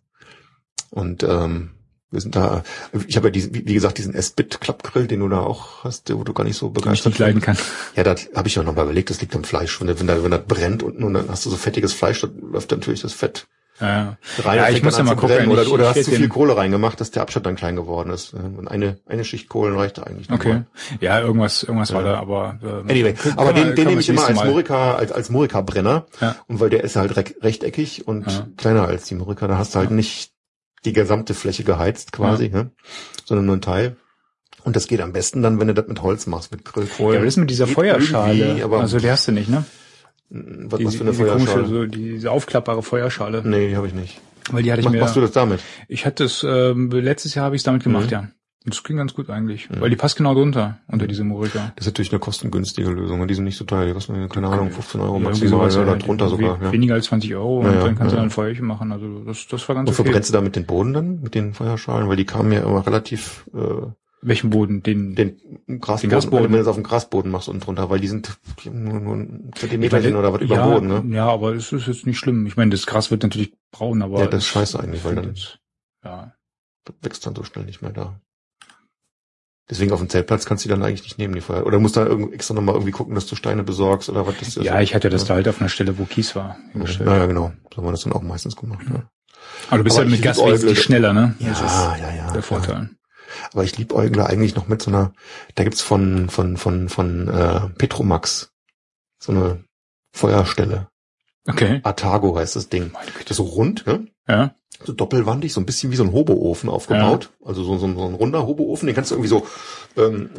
Und 0.90 1.22
ähm, 1.22 1.70
wir 2.10 2.20
sind 2.20 2.36
da, 2.36 2.62
ich 3.06 3.16
habe 3.16 3.28
ja 3.28 3.30
diesen, 3.32 3.52
wie 3.54 3.74
gesagt, 3.74 3.98
diesen 3.98 4.14
S-Bit-Klappgrill, 4.14 5.06
den 5.06 5.20
du 5.20 5.28
da 5.28 5.40
auch 5.40 5.84
hast, 5.84 6.14
wo 6.14 6.22
du 6.24 6.32
gar 6.32 6.44
nicht 6.44 6.56
so 6.56 6.70
begeistert 6.70 7.12
nicht 7.12 7.18
leiden 7.18 7.40
kann. 7.40 7.58
Ja, 7.96 8.04
da 8.04 8.14
habe 8.34 8.48
ich 8.48 8.54
ja 8.54 8.62
noch 8.62 8.74
mal 8.74 8.84
überlegt, 8.84 9.10
das 9.10 9.20
liegt 9.20 9.34
am 9.34 9.44
Fleisch. 9.44 9.80
Wenn, 9.80 9.88
wenn, 9.88 10.06
da, 10.06 10.22
wenn 10.22 10.30
das 10.30 10.44
brennt 10.46 10.82
unten 10.82 11.02
und 11.02 11.14
dann 11.14 11.28
hast 11.28 11.44
du 11.44 11.50
so 11.50 11.56
fettiges 11.56 11.92
Fleisch, 11.92 12.20
dann 12.20 12.38
läuft 12.52 12.70
natürlich 12.70 13.02
das 13.02 13.12
Fett 13.12 13.46
Ja, 13.80 14.16
ja 14.54 14.68
ich 14.70 14.82
muss 14.82 14.96
ja 14.96 15.04
mal 15.04 15.16
gucken. 15.16 15.48
Oder, 15.48 15.62
ich, 15.62 15.68
oder 15.68 15.90
ich 15.90 15.96
hast 15.96 16.04
zu 16.04 16.10
viel 16.12 16.28
Kohle 16.28 16.56
reingemacht, 16.56 17.00
dass 17.00 17.10
der 17.10 17.22
Abstand 17.22 17.46
dann 17.46 17.56
klein 17.56 17.76
geworden 17.76 18.10
ist. 18.10 18.32
Und 18.34 18.68
eine, 18.68 18.98
eine 19.06 19.24
Schicht 19.24 19.48
Kohlen 19.48 19.76
reicht 19.76 19.98
eigentlich. 19.98 20.30
Okay. 20.30 20.48
mal. 20.52 20.66
Ja, 21.00 21.20
irgendwas, 21.20 21.62
irgendwas 21.62 21.92
war 21.92 22.02
Ja. 22.04 22.12
da, 22.12 22.18
aber 22.20 22.58
ähm, 22.62 22.88
Anyway, 22.88 23.12
können 23.14 23.38
aber 23.38 23.52
den, 23.52 23.74
den 23.74 23.86
nehme 23.88 24.00
ich 24.00 24.08
immer 24.08 24.26
als 24.26 24.42
Murika, 24.44 24.94
als, 24.94 25.12
als 25.12 25.28
Murika-Brenner. 25.30 26.06
Ja. 26.20 26.36
Und 26.48 26.60
weil 26.60 26.70
der 26.70 26.84
ist 26.84 26.96
halt 26.96 27.16
reck- 27.16 27.36
rechteckig 27.42 28.06
und 28.08 28.26
Ja. 28.30 28.46
kleiner 28.56 28.86
als 28.86 29.04
die 29.04 29.14
Murika, 29.14 29.46
da 29.46 29.58
hast 29.58 29.74
du 29.74 29.78
halt 29.80 29.90
nicht 29.90 30.32
die 30.84 30.92
gesamte 30.92 31.34
Fläche 31.34 31.64
geheizt 31.64 32.12
quasi, 32.12 32.48
ne? 32.48 32.70
sondern 33.24 33.46
nur 33.46 33.56
ein 33.56 33.60
Teil. 33.62 33.96
Und 34.64 34.74
das 34.74 34.88
geht 34.88 35.00
am 35.00 35.12
besten 35.12 35.42
dann, 35.42 35.60
wenn 35.60 35.68
du 35.68 35.74
das 35.74 35.86
mit 35.86 36.02
Holz 36.02 36.26
machst, 36.26 36.50
mit 36.50 36.64
Grillkohle. 36.64 37.16
Ja, 37.16 37.20
das 37.20 37.34
ist 37.34 37.36
mit 37.36 37.50
dieser 37.50 37.66
Geht 37.66 37.74
Feuerschale. 37.74 38.68
also 38.72 38.98
die 38.98 39.10
hast 39.10 39.28
du 39.28 39.32
nicht, 39.32 39.48
ne? 39.48 39.64
Was, 40.30 40.72
was 40.72 40.78
Diese, 40.80 40.96
für 40.98 41.02
eine 41.04 41.10
diese 41.12 41.24
Feuerschale? 41.24 41.62
komische, 41.62 41.66
so 41.68 41.86
diese 41.86 42.30
aufklappbare 42.30 42.82
Feuerschale. 42.82 43.42
Nee, 43.44 43.68
die 43.68 43.76
habe 43.76 43.86
ich 43.86 43.94
nicht. 43.94 44.20
Weil 44.50 44.62
die 44.62 44.70
hatte 44.72 44.80
ich 44.80 44.84
Mach, 44.86 44.92
mir. 44.92 45.00
machst 45.00 45.16
du 45.16 45.20
das 45.20 45.32
damit? 45.32 45.60
Ich 45.88 46.06
hatte 46.06 46.24
es 46.24 46.44
ähm, 46.48 46.90
letztes 46.90 47.34
Jahr 47.34 47.46
habe 47.46 47.56
ich 47.56 47.60
es 47.60 47.64
damit 47.64 47.82
gemacht, 47.84 48.06
Mhm. 48.06 48.10
ja. 48.12 48.28
Und 48.64 48.74
das 48.74 48.82
ging 48.82 48.96
ganz 48.96 49.14
gut 49.14 49.30
eigentlich, 49.30 49.68
weil 49.78 49.90
die 49.90 49.94
passt 49.96 50.16
genau 50.16 50.34
drunter 50.34 50.80
unter 50.88 51.06
diese 51.06 51.22
Murika. 51.22 51.72
Das 51.76 51.86
ist 51.86 51.92
natürlich 51.92 52.10
eine 52.10 52.18
kostengünstige 52.18 52.90
Lösung. 52.90 53.20
und 53.20 53.28
Die 53.28 53.34
sind 53.34 53.44
nicht 53.44 53.56
so 53.56 53.64
teuer. 53.64 53.86
Die 53.86 53.92
kosten, 53.92 54.28
keine 54.28 54.48
Ahnung, 54.48 54.72
15 54.72 55.00
Euro 55.00 55.18
Ja, 55.18 55.20
maximal 55.20 55.66
oder 55.70 55.86
ja, 55.92 55.94
drunter 55.94 56.28
sogar. 56.28 56.60
Ja. 56.60 56.72
Weniger 56.72 56.94
als 56.94 57.04
20 57.04 57.32
Euro 57.36 57.62
Ja, 57.62 57.68
und 57.70 57.76
dann 57.76 57.94
kannst 57.94 58.10
du 58.12 58.16
dann 58.16 58.24
ein 58.26 58.30
Feuerchen 58.30 58.66
machen. 58.66 58.90
Also 58.90 59.20
das, 59.20 59.46
das 59.46 59.68
war 59.68 59.76
ganz 59.76 59.88
Und 59.88 59.94
okay. 59.94 60.02
verbrennst 60.02 60.30
du 60.30 60.32
damit 60.32 60.56
den 60.56 60.66
Boden 60.66 60.92
dann 60.94 61.20
mit 61.22 61.36
den 61.36 61.54
Feuerschalen? 61.54 62.08
Weil 62.08 62.16
die 62.16 62.24
kamen 62.24 62.50
ja 62.50 62.64
immer 62.64 62.84
relativ 62.84 63.48
äh, 63.54 63.86
Welchen 64.26 64.50
Boden? 64.50 64.82
Den, 64.82 65.14
den 65.14 65.36
Grasboden, 65.80 66.10
Grasboden. 66.10 66.44
wenn 66.46 66.52
du 66.52 66.58
es 66.58 66.66
auf 66.66 66.74
dem 66.74 66.82
Grasboden 66.84 67.30
machst 67.30 67.48
unten 67.48 67.60
drunter, 67.62 67.88
weil 67.90 68.00
die 68.00 68.08
sind 68.08 68.36
nur, 68.64 68.98
nur 69.00 69.14
ein 69.16 69.50
Zentimeter 69.54 70.00
meine, 70.00 70.18
oder 70.18 70.32
was 70.32 70.40
über 70.42 70.56
ja, 70.56 70.64
dem 70.66 70.72
Boden, 70.88 71.08
ne? 71.08 71.16
Ja, 71.16 71.28
aber 71.28 71.54
es 71.54 71.70
ist 71.72 71.86
jetzt 71.86 72.06
nicht 72.06 72.18
schlimm. 72.18 72.44
Ich 72.46 72.56
meine, 72.56 72.72
das 72.72 72.86
Gras 72.86 73.10
wird 73.10 73.22
natürlich 73.22 73.52
braun, 73.70 74.02
aber 74.02 74.18
Ja, 74.20 74.26
das 74.26 74.42
ist 74.42 74.48
scheiße 74.48 74.80
eigentlich, 74.80 75.04
weil 75.04 75.14
dann 75.14 75.28
jetzt- 75.28 75.60
ja. 76.04 76.32
wächst 77.02 77.24
dann 77.26 77.36
so 77.36 77.44
schnell 77.44 77.64
nicht 77.66 77.82
mehr 77.82 77.92
da. 77.92 78.20
Deswegen 79.68 79.90
auf 79.92 79.98
dem 79.98 80.08
Zeltplatz 80.08 80.44
kannst 80.46 80.64
du 80.64 80.68
die 80.68 80.74
dann 80.74 80.82
eigentlich 80.84 81.02
nicht 81.02 81.18
nehmen, 81.18 81.34
die 81.34 81.40
Feuer. 81.40 81.66
Oder 81.66 81.80
musst 81.80 81.96
da 81.96 82.06
irgendwie 82.06 82.34
extra 82.34 82.54
nochmal 82.54 82.76
irgendwie 82.76 82.92
gucken, 82.92 83.16
dass 83.16 83.26
du 83.26 83.34
Steine 83.34 83.64
besorgst 83.64 84.08
oder 84.08 84.24
was 84.26 84.36
das 84.38 84.56
ist. 84.56 84.64
Ja, 84.64 84.80
ich 84.80 84.94
hatte 84.94 85.08
das 85.10 85.22
ja. 85.22 85.28
da 85.28 85.34
halt 85.34 85.48
auf 85.48 85.60
einer 85.60 85.68
Stelle, 85.68 85.98
wo 85.98 86.04
Kies 86.04 86.36
war. 86.36 86.56
hingestellt. 86.72 87.08
Ja, 87.10 87.16
ja, 87.16 87.26
genau. 87.26 87.52
So 87.72 87.78
haben 87.78 87.84
wir 87.86 87.90
das 87.90 88.02
dann 88.04 88.12
auch 88.12 88.22
meistens 88.22 88.54
gemacht. 88.54 88.84
Ja, 88.88 89.08
Aber 89.68 89.78
du 89.78 89.84
bist 89.84 89.96
Aber 89.96 90.04
ja 90.04 90.10
mit 90.10 90.18
ich 90.20 90.24
Gas 90.24 90.38
liebäugle- 90.38 90.52
wesentlich 90.52 90.82
schneller, 90.82 91.12
ne? 91.12 91.34
Das 91.40 91.60
ist 91.60 91.74
ja, 91.74 91.96
ja. 91.96 92.14
ja 92.14 92.32
der 92.32 92.42
Vorteil. 92.42 92.90
Aber 93.52 93.64
ich 93.64 93.76
liebäugle 93.78 94.26
eigentlich 94.26 94.54
noch 94.54 94.68
mit 94.68 94.82
so 94.82 94.90
einer, 94.90 95.12
da 95.54 95.64
gibt's 95.64 95.82
von, 95.82 96.28
von, 96.28 96.56
von, 96.56 96.88
von 96.88 97.28
äh, 97.28 97.60
Petromax 97.78 98.52
so 99.18 99.32
eine 99.32 99.64
Feuerstelle. 100.12 100.88
Okay. 101.48 101.80
Atago 101.84 102.36
heißt 102.36 102.56
das 102.56 102.68
Ding. 102.68 102.90
Das 103.22 103.30
ist 103.32 103.36
so 103.36 103.44
rund, 103.44 103.86
ne? 103.86 104.06
Ja. 104.28 104.54
so 104.84 104.92
doppelwandig, 104.92 105.52
so 105.52 105.60
ein 105.60 105.66
bisschen 105.66 105.92
wie 105.92 105.96
so 105.96 106.02
ein 106.02 106.12
Hoboofen 106.12 106.68
aufgebaut. 106.68 107.30
Also 107.44 107.62
so, 107.62 107.78
so, 107.78 107.86
so 107.94 108.04
ein 108.06 108.14
runder 108.14 108.44
Hoboofen, 108.46 108.86
den 108.86 108.96
kannst 108.96 109.12
du 109.12 109.14
irgendwie 109.14 109.28
so 109.28 109.46
ähm, 109.96 110.30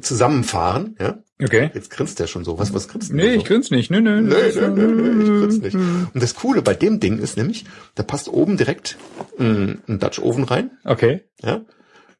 zusammenfahren. 0.00 0.96
Ja? 0.98 1.18
Okay. 1.40 1.70
Jetzt 1.72 1.90
grinst 1.90 2.18
der 2.18 2.26
schon 2.26 2.44
so. 2.44 2.58
Was, 2.58 2.74
was 2.74 2.88
grinst 2.88 3.10
du 3.10 3.14
Nee, 3.16 3.34
so? 3.34 3.38
ich 3.38 3.44
grin's 3.44 3.70
nicht. 3.70 3.90
Nö, 3.90 4.00
nö. 4.00 4.20
Nee, 4.22 4.34
nee, 4.54 4.68
nee, 4.68 5.12
nee, 5.12 5.22
ich 5.22 5.40
grinst 5.40 5.62
nicht. 5.62 5.74
Und 5.76 6.20
das 6.22 6.34
Coole 6.34 6.62
bei 6.62 6.74
dem 6.74 6.98
Ding 6.98 7.18
ist 7.18 7.36
nämlich, 7.36 7.64
da 7.94 8.02
passt 8.02 8.28
oben 8.28 8.56
direkt 8.56 8.96
ein, 9.38 9.82
ein 9.86 10.00
Dutch 10.00 10.18
Oven 10.18 10.44
rein. 10.44 10.70
Okay. 10.84 11.22
Ja? 11.42 11.60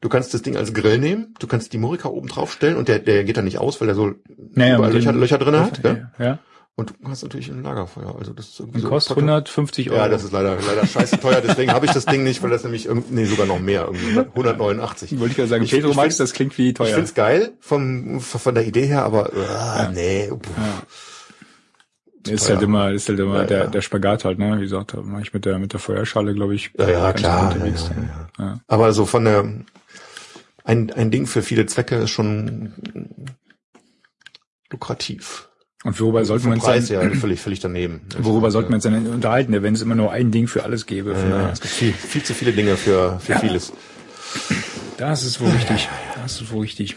Du 0.01 0.09
kannst 0.11 0.35
das 0.35 0.43
Ding 0.43 0.57
als 0.57 0.75
Grill 0.75 0.99
nehmen, 0.99 1.35
du 1.39 1.47
kannst 1.47 1.73
die 1.73 1.79
Murika 1.79 2.09
oben 2.09 2.29
draufstellen 2.29 2.77
und 2.77 2.89
der, 2.89 2.99
der 2.99 3.25
geht 3.25 3.37
dann 3.39 3.45
nicht 3.47 3.59
aus, 3.59 3.81
weil 3.81 3.87
der 3.87 3.95
so 3.95 4.13
Naja, 4.53 4.77
Löcher, 4.87 5.13
Löcher 5.13 5.39
drin 5.39 5.59
hat. 5.59 5.83
Ja? 5.83 6.11
Ja. 6.19 6.39
Und 6.79 6.91
du 7.01 7.09
hast 7.09 7.23
natürlich 7.23 7.49
ein 7.51 7.63
Lagerfeuer. 7.63 8.15
Also 8.19 8.35
das 8.35 8.49
ist 8.49 8.61
irgendwie 8.61 8.77
Und 8.79 8.83
so 8.83 8.89
kostet 8.91 9.15
praktisch- 9.17 9.23
150 9.57 9.91
Euro. 9.91 9.99
Ja, 10.01 10.09
das 10.11 10.25
ist 10.25 10.33
leider, 10.33 10.59
leider 10.61 10.87
scheiße 10.87 11.19
teuer, 11.21 11.41
deswegen 11.41 11.73
habe 11.73 11.87
ich 11.87 11.93
das 11.93 12.05
Ding 12.05 12.23
nicht, 12.23 12.43
weil 12.43 12.51
das 12.51 12.65
nämlich 12.65 12.85
irgendwie, 12.85 13.15
nee, 13.15 13.25
sogar 13.25 13.47
noch 13.47 13.59
mehr, 13.59 13.87
irgendwie 13.87 14.19
189. 14.35 15.19
Wollte 15.19 15.33
ich 15.33 15.39
ja 15.39 15.47
sagen, 15.47 15.65
Ich- 15.65 15.71
Pedro 15.71 15.91
ich 15.93 15.97
Max, 15.97 16.19
das 16.19 16.35
klingt 16.35 16.59
wie 16.59 16.69
Ich 16.69 16.75
teuer. 16.75 16.95
find's 16.95 17.15
geil 17.15 17.53
vom, 17.61 18.21
von 18.21 18.55
der 18.55 18.67
Idee 18.67 18.85
her, 18.87 19.05
aber 19.05 19.33
äh, 19.33 19.89
nee, 19.95 20.29
pff, 20.31 20.51
Ja. 20.59 22.33
Ist 22.33 22.47
teuer. 22.47 22.57
halt 22.57 22.63
immer, 22.65 22.91
ist 22.91 23.09
halt 23.09 23.21
immer 23.21 23.37
Ja, 23.39 23.45
der, 23.45 23.59
ja. 23.59 23.67
der 23.69 23.81
Spagat 23.81 24.25
halt, 24.25 24.39
ne? 24.39 24.57
Wie 24.59 24.63
gesagt, 24.63 24.95
da 24.95 25.01
mach 25.03 25.21
ich 25.21 25.33
mit 25.33 25.45
der, 25.45 25.59
mit 25.59 25.73
der 25.73 25.81
Feuerschale, 25.81 26.35
glaube 26.35 26.55
ich. 26.57 26.73
ja, 26.79 26.89
ja, 26.91 27.13
klar, 27.13 27.55
ja, 27.57 27.65
ja, 27.67 27.73
ja. 27.73 28.29
Ja. 28.45 28.61
aber 28.67 28.93
so 28.93 29.07
von 29.07 29.25
der, 29.25 29.45
ein, 30.67 30.93
ein 30.93 31.11
Ding 31.11 31.27
für 31.27 31.43
viele 31.43 31.67
Zwecke 31.67 31.97
ist 31.97 32.11
schon 32.11 32.73
lukrativ. 34.71 35.49
Und 35.85 36.01
worüber 36.01 36.25
sollten 36.25 36.47
wir 36.47 36.55
uns 36.55 36.65
Preis 36.65 36.89
dann, 36.89 37.13
ja 37.13 37.17
völlig, 37.17 37.41
völlig 37.41 37.61
daneben. 37.61 38.01
worüber 38.19 38.51
sollten 38.51 38.71
wir 38.71 38.75
uns 38.75 38.83
dann 38.85 39.07
unterhalten, 39.07 39.53
wenn 39.63 39.75
es 39.75 39.83
immer 39.83 39.95
nur 39.95 40.11
ein 40.11 40.33
Ding 40.33 40.49
für 40.49 40.65
alles 40.65 40.87
gäbe? 40.87 41.13
Ja, 41.13 41.51
es 41.51 41.61
gibt 41.61 41.73
viel, 41.73 41.93
viel 41.93 42.25
zu 42.25 42.35
viele 42.35 42.53
Dinge 42.53 42.77
für, 42.77 43.21
für 43.21 43.33
Ja. 43.33 43.39
vieles. 43.39 43.73
Das 44.97 45.25
ist 45.25 45.41
wohl 45.41 45.51
richtig. 45.51 45.89
Das 46.17 46.41
ist 46.41 46.51
wohl 46.51 46.63
richtig. 46.63 46.97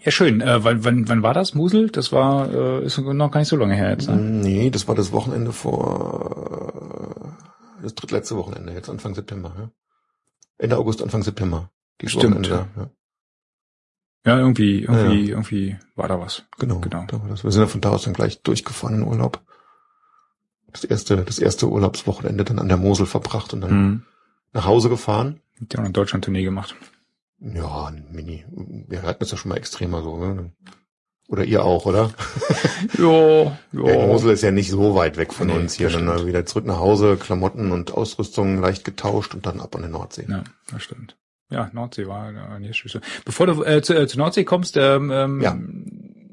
Ja, 0.00 0.10
schön. 0.10 0.40
Äh, 0.40 0.64
wann, 0.64 0.84
wann, 0.84 1.08
wann 1.08 1.22
war 1.22 1.34
das, 1.34 1.54
Musel? 1.54 1.90
Das 1.90 2.10
war, 2.12 2.50
äh, 2.52 2.84
ist 2.86 2.96
noch 2.98 3.30
gar 3.30 3.40
nicht 3.40 3.48
so 3.48 3.56
lange 3.56 3.74
her 3.74 3.90
jetzt. 3.90 4.08
Ne? 4.08 4.16
Nee, 4.16 4.70
das 4.70 4.88
war 4.88 4.94
das 4.94 5.12
Wochenende 5.12 5.52
vor, 5.52 7.36
das 7.82 7.94
drittletzte 7.94 8.36
Wochenende, 8.36 8.72
jetzt 8.72 8.88
Anfang 8.88 9.14
September, 9.14 9.54
ja. 9.58 9.70
Ende 10.58 10.78
August, 10.78 11.02
Anfang 11.02 11.22
September. 11.22 11.70
Stimmt. 12.04 12.46
Ja. 12.48 12.68
Ja, 14.24 14.38
irgendwie, 14.38 14.82
irgendwie, 14.82 15.24
Ja. 15.24 15.30
irgendwie 15.30 15.76
war 15.96 16.08
da 16.08 16.20
was. 16.20 16.44
Genau, 16.58 16.78
Genau. 16.80 17.04
Da 17.08 17.20
war 17.20 17.28
das. 17.28 17.42
Wir 17.44 17.50
sind 17.50 17.62
ja 17.62 17.66
von 17.68 17.80
da 17.80 17.90
aus 17.90 18.02
dann 18.04 18.12
gleich 18.14 18.42
durchgefahren 18.42 18.96
in 18.96 19.02
Urlaub. 19.02 19.40
Das 20.72 20.84
erste, 20.84 21.18
das 21.18 21.38
erste 21.38 21.68
Urlaubswochenende 21.68 22.44
dann 22.44 22.58
an 22.58 22.68
der 22.68 22.76
Mosel 22.76 23.06
verbracht 23.06 23.52
und 23.52 23.60
dann 23.62 23.72
Mhm. 23.82 24.02
nach 24.52 24.64
Hause 24.64 24.88
gefahren. 24.88 25.40
Die 25.58 25.76
haben 25.76 25.84
eine 25.84 25.92
Deutschland-Tournee 25.92 26.44
gemacht. 26.44 26.76
Ja, 27.40 27.86
ein 27.86 28.06
Mini. 28.10 28.44
Wir 28.88 29.02
hatten 29.02 29.24
es 29.24 29.32
ja 29.32 29.36
schon 29.36 29.48
mal 29.50 29.56
extremer 29.58 30.02
so, 30.02 30.16
ne? 30.16 30.52
Oder 31.28 31.44
ihr 31.44 31.64
auch, 31.64 31.86
oder? 31.86 32.12
Ja, 32.98 33.42
Ja, 33.42 33.56
die 33.72 34.06
Mosel 34.06 34.32
ist 34.32 34.42
ja 34.42 34.50
nicht 34.50 34.70
so 34.70 34.94
weit 34.94 35.16
weg 35.16 35.32
von 35.32 35.46
Nee, 35.48 35.54
uns 35.54 35.74
hier. 35.74 35.88
Dann 35.88 36.26
wieder 36.26 36.46
zurück 36.46 36.64
nach 36.66 36.78
Hause, 36.78 37.16
Klamotten 37.16 37.70
und 37.72 37.92
Ausrüstung 37.92 38.60
leicht 38.60 38.84
getauscht 38.84 39.34
und 39.34 39.46
dann 39.46 39.60
ab 39.60 39.74
an 39.76 39.82
die 39.82 39.88
Nordsee. 39.88 40.26
Ja, 40.28 40.42
das 40.70 40.82
stimmt. 40.82 41.16
Ja, 41.52 41.70
Nordsee 41.72 42.06
war 42.06 42.34
war 42.34 42.58
nicht 42.58 42.76
schüsse. 42.76 43.00
Bevor 43.24 43.46
du 43.46 43.62
äh, 43.62 43.82
zu, 43.82 43.94
äh, 43.94 44.06
zu 44.06 44.18
Nordsee 44.18 44.44
kommst, 44.44 44.76
ähm, 44.76 45.10
ähm, 45.12 45.40
Ja. 45.40 45.56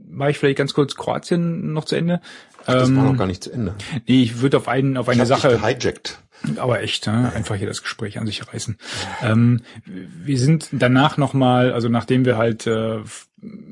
mache 0.10 0.32
ich 0.32 0.38
vielleicht 0.40 0.58
ganz 0.58 0.74
kurz 0.74 0.96
Kroatien 0.96 1.74
noch 1.74 1.86
zu 1.86 1.96
Ende. 1.96 2.22
Das 2.66 2.90
ähm, 2.90 2.98
war 2.98 3.04
noch 3.06 3.18
gar 3.18 3.28
nicht 3.28 3.44
zu 3.44 3.52
Ende. 3.52 3.76
Nee, 4.08 4.24
ich 4.24 4.42
würde 4.42 4.58
auf 4.58 4.68
einen 4.68 4.98
auf 4.98 5.10
eine 5.10 5.24
ich 5.24 5.28
Sache. 5.28 5.50
dich 5.50 5.62
gehijackt. 5.62 6.20
Aber 6.58 6.82
echt, 6.82 7.08
ne? 7.08 7.32
einfach 7.36 7.56
hier 7.56 7.68
das 7.68 7.82
Gespräch 7.82 8.20
an 8.20 8.26
sich 8.26 8.48
reißen. 8.48 8.78
Ähm, 9.22 9.62
wir 9.86 10.38
sind 10.38 10.70
danach 10.72 11.18
nochmal, 11.18 11.74
also 11.74 11.90
nachdem 11.90 12.26
wir 12.26 12.38
halt 12.38 12.66
äh, 12.66 13.00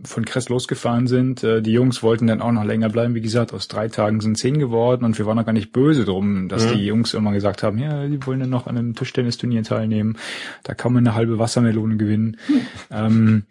von 0.04 0.26
Kress 0.26 0.50
losgefahren 0.50 1.08
sind, 1.08 1.44
äh, 1.44 1.62
die 1.62 1.72
Jungs 1.72 2.04
wollten 2.04 2.28
dann 2.28 2.42
auch 2.42 2.52
noch 2.52 2.64
länger 2.64 2.90
bleiben. 2.90 3.16
Wie 3.16 3.22
gesagt, 3.22 3.54
aus 3.54 3.68
drei 3.68 3.88
Tagen 3.88 4.22
sind 4.22 4.38
zehn 4.38 4.60
geworden 4.60 5.04
und 5.04 5.18
wir 5.18 5.26
waren 5.26 5.40
auch 5.40 5.46
gar 5.46 5.54
nicht 5.54 5.72
böse 5.72 6.06
drum, 6.06 6.48
dass 6.48 6.66
mhm. 6.66 6.78
die 6.78 6.86
Jungs 6.86 7.14
immer 7.14 7.32
gesagt 7.32 7.64
haben, 7.64 7.78
ja, 7.78 8.08
die 8.08 8.26
wollen 8.26 8.40
dann 8.40 8.50
noch 8.50 8.68
an 8.68 8.78
einem 8.78 8.96
Tischtennisturnier 8.96 9.64
teilnehmen. 9.64 10.18
Da 10.64 10.74
kann 10.74 10.94
man 10.94 11.06
eine 11.06 11.16
halbe 11.16 11.40
Wassermelone 11.40 11.98
gewinnen. 11.98 12.38
Mhm. 12.48 12.62
Ähm, 12.92 13.44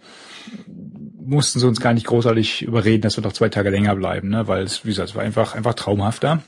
mussten 1.26 1.58
sie 1.58 1.66
uns 1.66 1.80
gar 1.80 1.92
nicht 1.92 2.06
großartig 2.06 2.62
überreden, 2.62 3.02
dass 3.02 3.16
wir 3.16 3.24
noch 3.24 3.32
zwei 3.32 3.48
Tage 3.48 3.70
länger 3.70 3.96
bleiben, 3.96 4.28
ne? 4.28 4.46
weil 4.48 4.62
es, 4.62 4.84
wie 4.84 4.90
gesagt, 4.90 5.10
es 5.10 5.14
war 5.14 5.22
einfach, 5.22 5.54
einfach 5.54 5.74
traumhafter. 5.74 6.42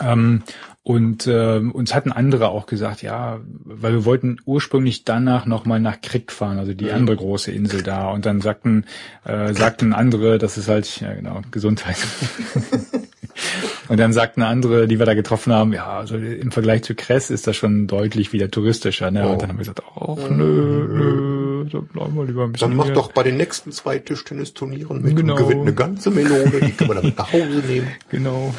Ähm, 0.00 0.42
und 0.84 1.28
äh, 1.28 1.58
uns 1.58 1.94
hatten 1.94 2.10
andere 2.10 2.48
auch 2.48 2.66
gesagt, 2.66 3.02
ja, 3.02 3.40
weil 3.64 3.92
wir 3.92 4.04
wollten 4.04 4.38
ursprünglich 4.44 5.04
danach 5.04 5.46
nochmal 5.46 5.78
nach 5.78 6.00
Krieg 6.00 6.32
fahren, 6.32 6.58
also 6.58 6.74
die 6.74 6.90
andere 6.90 7.16
große 7.16 7.52
Insel 7.52 7.84
da. 7.84 8.10
Und 8.10 8.26
dann 8.26 8.40
sagten, 8.40 8.84
äh, 9.24 9.54
sagten 9.54 9.92
andere, 9.92 10.38
das 10.38 10.58
ist 10.58 10.68
halt, 10.68 11.00
ja 11.00 11.14
genau, 11.14 11.42
Gesundheit. 11.52 11.98
Und 13.88 13.98
dann 13.98 14.12
sagten 14.12 14.42
andere, 14.42 14.86
die 14.88 14.98
wir 14.98 15.06
da 15.06 15.14
getroffen 15.14 15.52
haben, 15.52 15.72
ja, 15.72 15.98
also 15.98 16.16
im 16.16 16.50
Vergleich 16.50 16.82
zu 16.82 16.94
Kress 16.94 17.30
ist 17.30 17.46
das 17.46 17.56
schon 17.56 17.86
deutlich 17.86 18.32
wieder 18.32 18.50
touristischer. 18.50 19.10
Ne? 19.10 19.26
Oh. 19.26 19.32
Und 19.32 19.42
dann 19.42 19.50
haben 19.50 19.56
wir 19.56 19.60
gesagt, 19.60 19.82
ach 19.96 20.30
nö, 20.30 20.88
nö, 20.88 21.64
dann 21.70 21.86
bleiben 21.86 22.14
wir 22.16 22.24
lieber 22.24 22.44
ein 22.44 22.52
bisschen 22.52 22.70
Dann 22.70 22.76
mach 22.76 22.90
doch 22.90 23.12
bei 23.12 23.22
den 23.22 23.36
nächsten 23.36 23.72
zwei 23.72 23.98
Tischtennisturnieren 23.98 25.02
mit 25.02 25.16
genau. 25.16 25.34
und 25.34 25.42
gewinnt 25.42 25.62
eine 25.62 25.74
ganze 25.74 26.10
Melone, 26.10 26.60
die 26.60 26.72
können 26.72 26.90
wir 26.90 26.94
dann 26.94 27.04
mit 27.04 27.18
nach 27.18 27.32
Hause 27.32 27.62
nehmen. 27.66 27.88
Genau. 28.10 28.54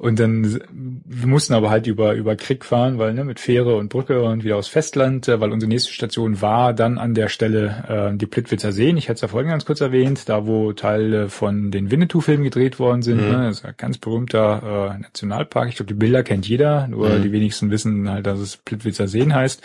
Und 0.00 0.18
dann, 0.18 0.62
wir 0.72 1.26
mussten 1.26 1.52
aber 1.52 1.68
halt 1.68 1.86
über, 1.86 2.14
über 2.14 2.34
Krieg 2.34 2.64
fahren, 2.64 2.96
weil, 2.96 3.12
ne, 3.12 3.22
mit 3.22 3.38
Fähre 3.38 3.76
und 3.76 3.90
Brücke 3.90 4.22
und 4.22 4.44
wieder 4.44 4.56
aus 4.56 4.66
Festland, 4.66 5.28
äh, 5.28 5.40
weil 5.42 5.52
unsere 5.52 5.68
nächste 5.68 5.92
Station 5.92 6.40
war 6.40 6.72
dann 6.72 6.96
an 6.96 7.12
der 7.12 7.28
Stelle 7.28 8.10
äh, 8.10 8.16
die 8.16 8.24
Plitwitzer 8.24 8.72
Seen. 8.72 8.96
Ich 8.96 9.10
hatte 9.10 9.16
es 9.16 9.20
ja 9.20 9.28
vorhin 9.28 9.50
ganz 9.50 9.66
kurz 9.66 9.82
erwähnt, 9.82 10.26
da 10.30 10.46
wo 10.46 10.72
Teile 10.72 11.28
von 11.28 11.70
den 11.70 11.90
Winnetou-Filmen 11.90 12.44
gedreht 12.44 12.78
worden 12.78 13.02
sind. 13.02 13.18
Mhm. 13.18 13.30
Ne? 13.30 13.44
Das 13.48 13.58
ist 13.58 13.66
ein 13.66 13.74
ganz 13.76 13.98
berühmter 13.98 14.94
äh, 14.94 14.98
Nationalpark. 15.02 15.68
Ich 15.68 15.76
glaube, 15.76 15.88
die 15.88 15.98
Bilder 15.98 16.22
kennt 16.22 16.48
jeder, 16.48 16.88
nur 16.88 17.10
mhm. 17.10 17.22
die 17.22 17.32
wenigsten 17.32 17.70
wissen 17.70 18.08
halt, 18.08 18.26
dass 18.26 18.38
es 18.38 18.56
Plitwitzer 18.56 19.06
Seen 19.06 19.34
heißt. 19.34 19.60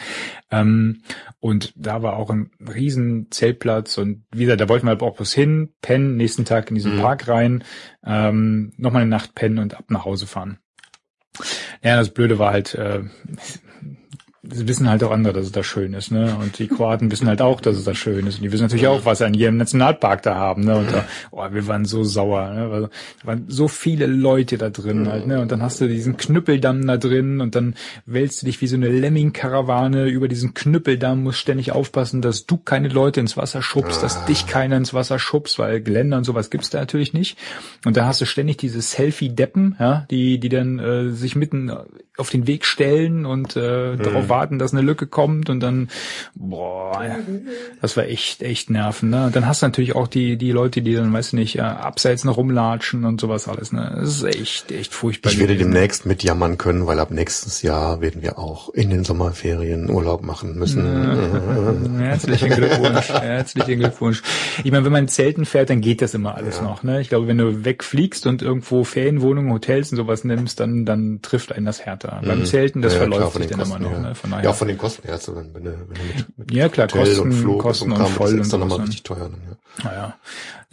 Ähm, 0.52 1.02
und 1.39 1.71
da 1.78 2.04
war 2.04 2.17
auch 2.17 2.30
ein 2.30 2.52
riesen 2.60 3.28
Zeltplatz 3.32 3.98
und 3.98 4.26
wieder, 4.34 4.58
da 4.58 4.67
wollten 4.67 4.86
wir 4.86 4.89
halt 4.91 5.02
auch 5.02 5.15
bloß 5.15 5.34
hin, 5.34 5.69
pennen, 5.82 6.17
nächsten 6.17 6.43
Tag 6.43 6.69
in 6.69 6.76
diesen 6.76 6.98
mhm. 6.98 7.02
Park 7.02 7.30
rein, 7.30 7.63
ähm, 8.06 8.74
nochmal 8.78 9.02
eine 9.02 9.12
Nacht 9.12 9.36
pennen 9.36 9.60
und 9.60 9.76
ab 9.76 9.86
nach 9.89 10.06
Hause 10.06 10.28
fahren. 10.28 10.60
Ja, 11.82 11.98
das 11.98 12.13
Blöde 12.13 12.39
war 12.39 12.52
halt, 12.52 12.76
äh, 12.76 13.04
sie 14.52 14.68
wissen 14.68 14.90
halt 14.90 15.04
auch 15.04 15.12
andere, 15.12 15.34
dass 15.34 15.46
es 15.46 15.52
da 15.52 15.64
schön 15.64 15.94
ist, 15.94 16.12
ne? 16.12 16.36
Und 16.42 16.60
die 16.60 16.68
Kroaten 16.68 17.12
wissen 17.12 17.28
halt 17.28 17.42
auch, 17.42 17.62
dass 17.62 17.78
es 17.78 17.84
da 17.84 17.94
schön 17.94 18.28
ist. 18.28 18.36
Und 18.38 18.44
die 18.44 18.52
wissen 18.52 18.64
natürlich 18.64 18.88
auch, 18.88 19.06
was 19.06 19.20
sie 19.20 19.26
an 19.26 19.34
jedem 19.34 19.58
Nationalpark 19.58 20.22
da 20.22 20.36
haben, 20.36 20.64
ne? 20.64 20.78
Und 20.78 20.92
da, 20.92 21.06
oh, 21.32 21.46
wir 21.52 21.68
waren 21.68 21.86
so 21.86 22.04
sauer, 22.04 22.52
ne? 22.52 22.72
Weil, 22.72 22.82
da 22.82 22.90
waren 23.24 23.46
so 23.48 23.68
viele 23.68 24.06
Leute 24.06 24.58
da 24.58 24.70
drin 24.70 25.08
halt, 25.08 25.28
ne? 25.28 25.42
Und 25.42 25.52
dann 25.52 25.62
hast 25.62 25.82
du 25.82 25.88
diesen 25.88 26.18
Knüppeldamm 26.18 26.86
da 26.86 26.98
drin 26.98 27.42
und 27.42 27.56
dann 27.56 27.76
wälzt 28.06 28.42
du 28.42 28.46
dich 28.46 28.62
wie 28.62 28.68
so 28.68 28.76
eine 28.76 28.90
Lemming-Karawane 28.90 30.08
über 30.08 30.28
diesen 30.28 30.54
Knüppeldamm, 30.54 31.24
musst 31.24 31.40
ständig 31.40 31.72
aufpassen, 31.72 32.22
dass 32.22 32.46
du 32.46 32.58
keine 32.58 32.90
Leute 32.90 33.20
ins 33.20 33.38
Wasser 33.38 33.62
schubst, 33.62 34.04
dass 34.04 34.18
ah. 34.18 34.26
dich 34.26 34.48
keiner 34.48 34.78
ins 34.78 34.94
Wasser 34.94 35.20
schubst, 35.20 35.60
weil 35.60 35.82
Geländer 35.82 36.18
und 36.18 36.24
sowas 36.24 36.50
gibt's 36.50 36.70
da 36.70 36.80
natürlich 36.80 37.14
nicht. 37.14 37.38
Und 37.86 37.98
da 37.98 38.06
hast 38.06 38.22
du 38.22 38.26
ständig 38.26 38.58
diese 38.58 38.82
Selfie-Deppen, 38.82 39.76
ja, 39.80 40.06
die, 40.10 40.40
die 40.40 40.50
dann 40.50 40.80
äh, 40.80 41.10
sich 41.12 41.36
mitten 41.36 41.72
auf 42.18 42.30
den 42.30 42.48
Weg 42.48 42.66
stellen 42.66 43.26
und 43.26 43.56
äh, 43.56 43.94
mhm. 43.94 44.04
darauf 44.04 44.30
warten, 44.36 44.60
dass 44.60 44.74
eine 44.74 44.82
Lücke 44.82 45.08
kommt 45.08 45.50
und 45.50 45.62
dann, 45.62 45.89
boah, 46.36 47.06
das 47.82 47.95
war 47.95 48.06
echt, 48.06 48.41
echt 48.41 48.69
nerven. 48.69 49.10
Ne? 49.10 49.28
Und 49.28 49.36
dann 49.36 49.48
hast 49.48 49.62
du 49.62 49.67
natürlich 49.67 49.95
auch 49.95 50.08
die, 50.08 50.38
die 50.38 50.52
Leute, 50.52 50.82
die 50.82 50.93
dann, 50.93 51.12
weiß 51.13 51.34
nicht, 51.34 51.56
ja, 51.56 51.78
abseits 51.78 52.24
noch 52.26 52.38
rumlatschen 52.38 53.06
und 53.06 53.21
sowas 53.21 53.48
alles. 53.48 53.71
Ne? 53.71 53.95
Das 53.98 54.10
ist 54.10 54.24
echt, 54.24 54.71
echt 54.71 54.93
furchtbar. 54.93 55.32
Ich 55.32 55.39
werde 55.39 55.56
demnächst 55.56 56.06
mitjammern 56.06 56.58
können, 56.58 56.86
weil 56.86 57.00
ab 57.00 57.12
nächstes 57.12 57.62
Jahr 57.62 58.02
werden 58.02 58.21
wir 58.21 58.38
auch 58.38 58.69
in 58.74 58.89
den 58.89 59.04
Sommerferien 59.06 59.89
Urlaub 59.89 60.24
machen 60.24 60.56
müssen. 60.58 61.98
Herzlichen 62.00 62.50
Glückwunsch, 62.50 63.10
herzlichen 63.10 63.80
Glückwunsch. 63.80 64.21
Ich 64.63 64.71
meine, 64.71 64.86
wenn 64.86 64.91
man 64.91 65.04
in 65.04 65.08
Zelten 65.08 65.45
fährt, 65.45 65.69
dann 65.69 65.82
geht 65.82 66.02
das 66.02 66.13
immer 66.13 66.36
alles 66.36 66.58
ja. 66.58 66.63
noch. 66.63 66.84
Ne? 66.84 67.00
Ich 67.02 67.10
glaube, 67.10 67.28
wenn 67.28 67.38
du 67.38 67.63
wegfliegst 67.63 68.28
und 68.28 68.41
irgendwo 68.41 68.84
Ferienwohnungen, 68.84 69.54
Hotels 69.54 69.91
und 69.91 69.98
sowas 69.98 70.24
nimmst, 70.24 70.60
dann, 70.60 70.86
dann 70.86 71.19
trifft 71.21 71.54
einen 71.54 71.65
das 71.65 71.86
härter. 71.86 72.19
Mhm. 72.21 72.28
Beim 72.28 72.45
Zelten, 72.45 72.82
das 72.82 72.93
ja, 72.93 73.00
verläuft 73.00 73.32
klar, 73.32 73.41
sich 73.41 73.52
dann 73.52 73.62
immer 73.62 73.80
noch. 73.80 73.91
Ja. 73.91 74.00
Ne? 74.00 74.15
Von 74.26 74.32
daher. 74.32 74.44
ja, 74.44 74.50
auch 74.50 74.56
von 74.56 74.68
den 74.68 74.78
Kosten 74.80 75.04
her. 75.04 75.14
Also 75.14 75.36
wenn, 75.36 75.54
wenn, 75.54 75.64
du, 75.66 75.72
wenn 75.72 76.08
mit, 76.08 76.38
mit 76.38 76.52
ja, 76.52 76.68
klar, 76.68 76.88
Hotel 76.88 77.06
Kosten, 77.06 77.22
und 77.22 77.32
Flug 77.34 77.62
Kosten 77.62 77.92
und, 77.92 78.02
und 78.02 78.08
voll 78.10 78.34
und, 78.34 78.40
ist 78.40 78.52
dann 78.52 78.62
nochmal 78.62 78.80
richtig 78.80 79.04
teuer. 79.04 79.30
Dann, 79.30 79.42
ja. 79.48 79.84
Naja, 79.84 80.16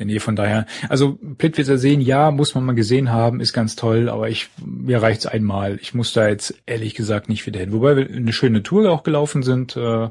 nee, 0.04 0.18
von 0.18 0.36
daher. 0.36 0.66
Also 0.88 1.18
Plitwitzer 1.38 1.78
Seen, 1.78 2.00
ja, 2.00 2.30
muss 2.30 2.54
man 2.54 2.64
mal 2.64 2.74
gesehen 2.74 3.10
haben, 3.10 3.40
ist 3.40 3.52
ganz 3.52 3.76
toll, 3.76 4.08
aber 4.08 4.28
ich 4.28 4.48
mir 4.64 5.02
reicht's 5.02 5.26
einmal. 5.26 5.78
Ich 5.80 5.94
muss 5.94 6.12
da 6.12 6.28
jetzt 6.28 6.54
ehrlich 6.66 6.94
gesagt 6.94 7.28
nicht 7.28 7.46
wieder 7.46 7.60
hin. 7.60 7.72
Wobei 7.72 7.96
wir 7.96 8.08
eine 8.08 8.32
schöne 8.32 8.62
Tour 8.62 8.90
auch 8.90 9.02
gelaufen 9.02 9.42
sind. 9.42 9.76
Äh, 9.76 10.08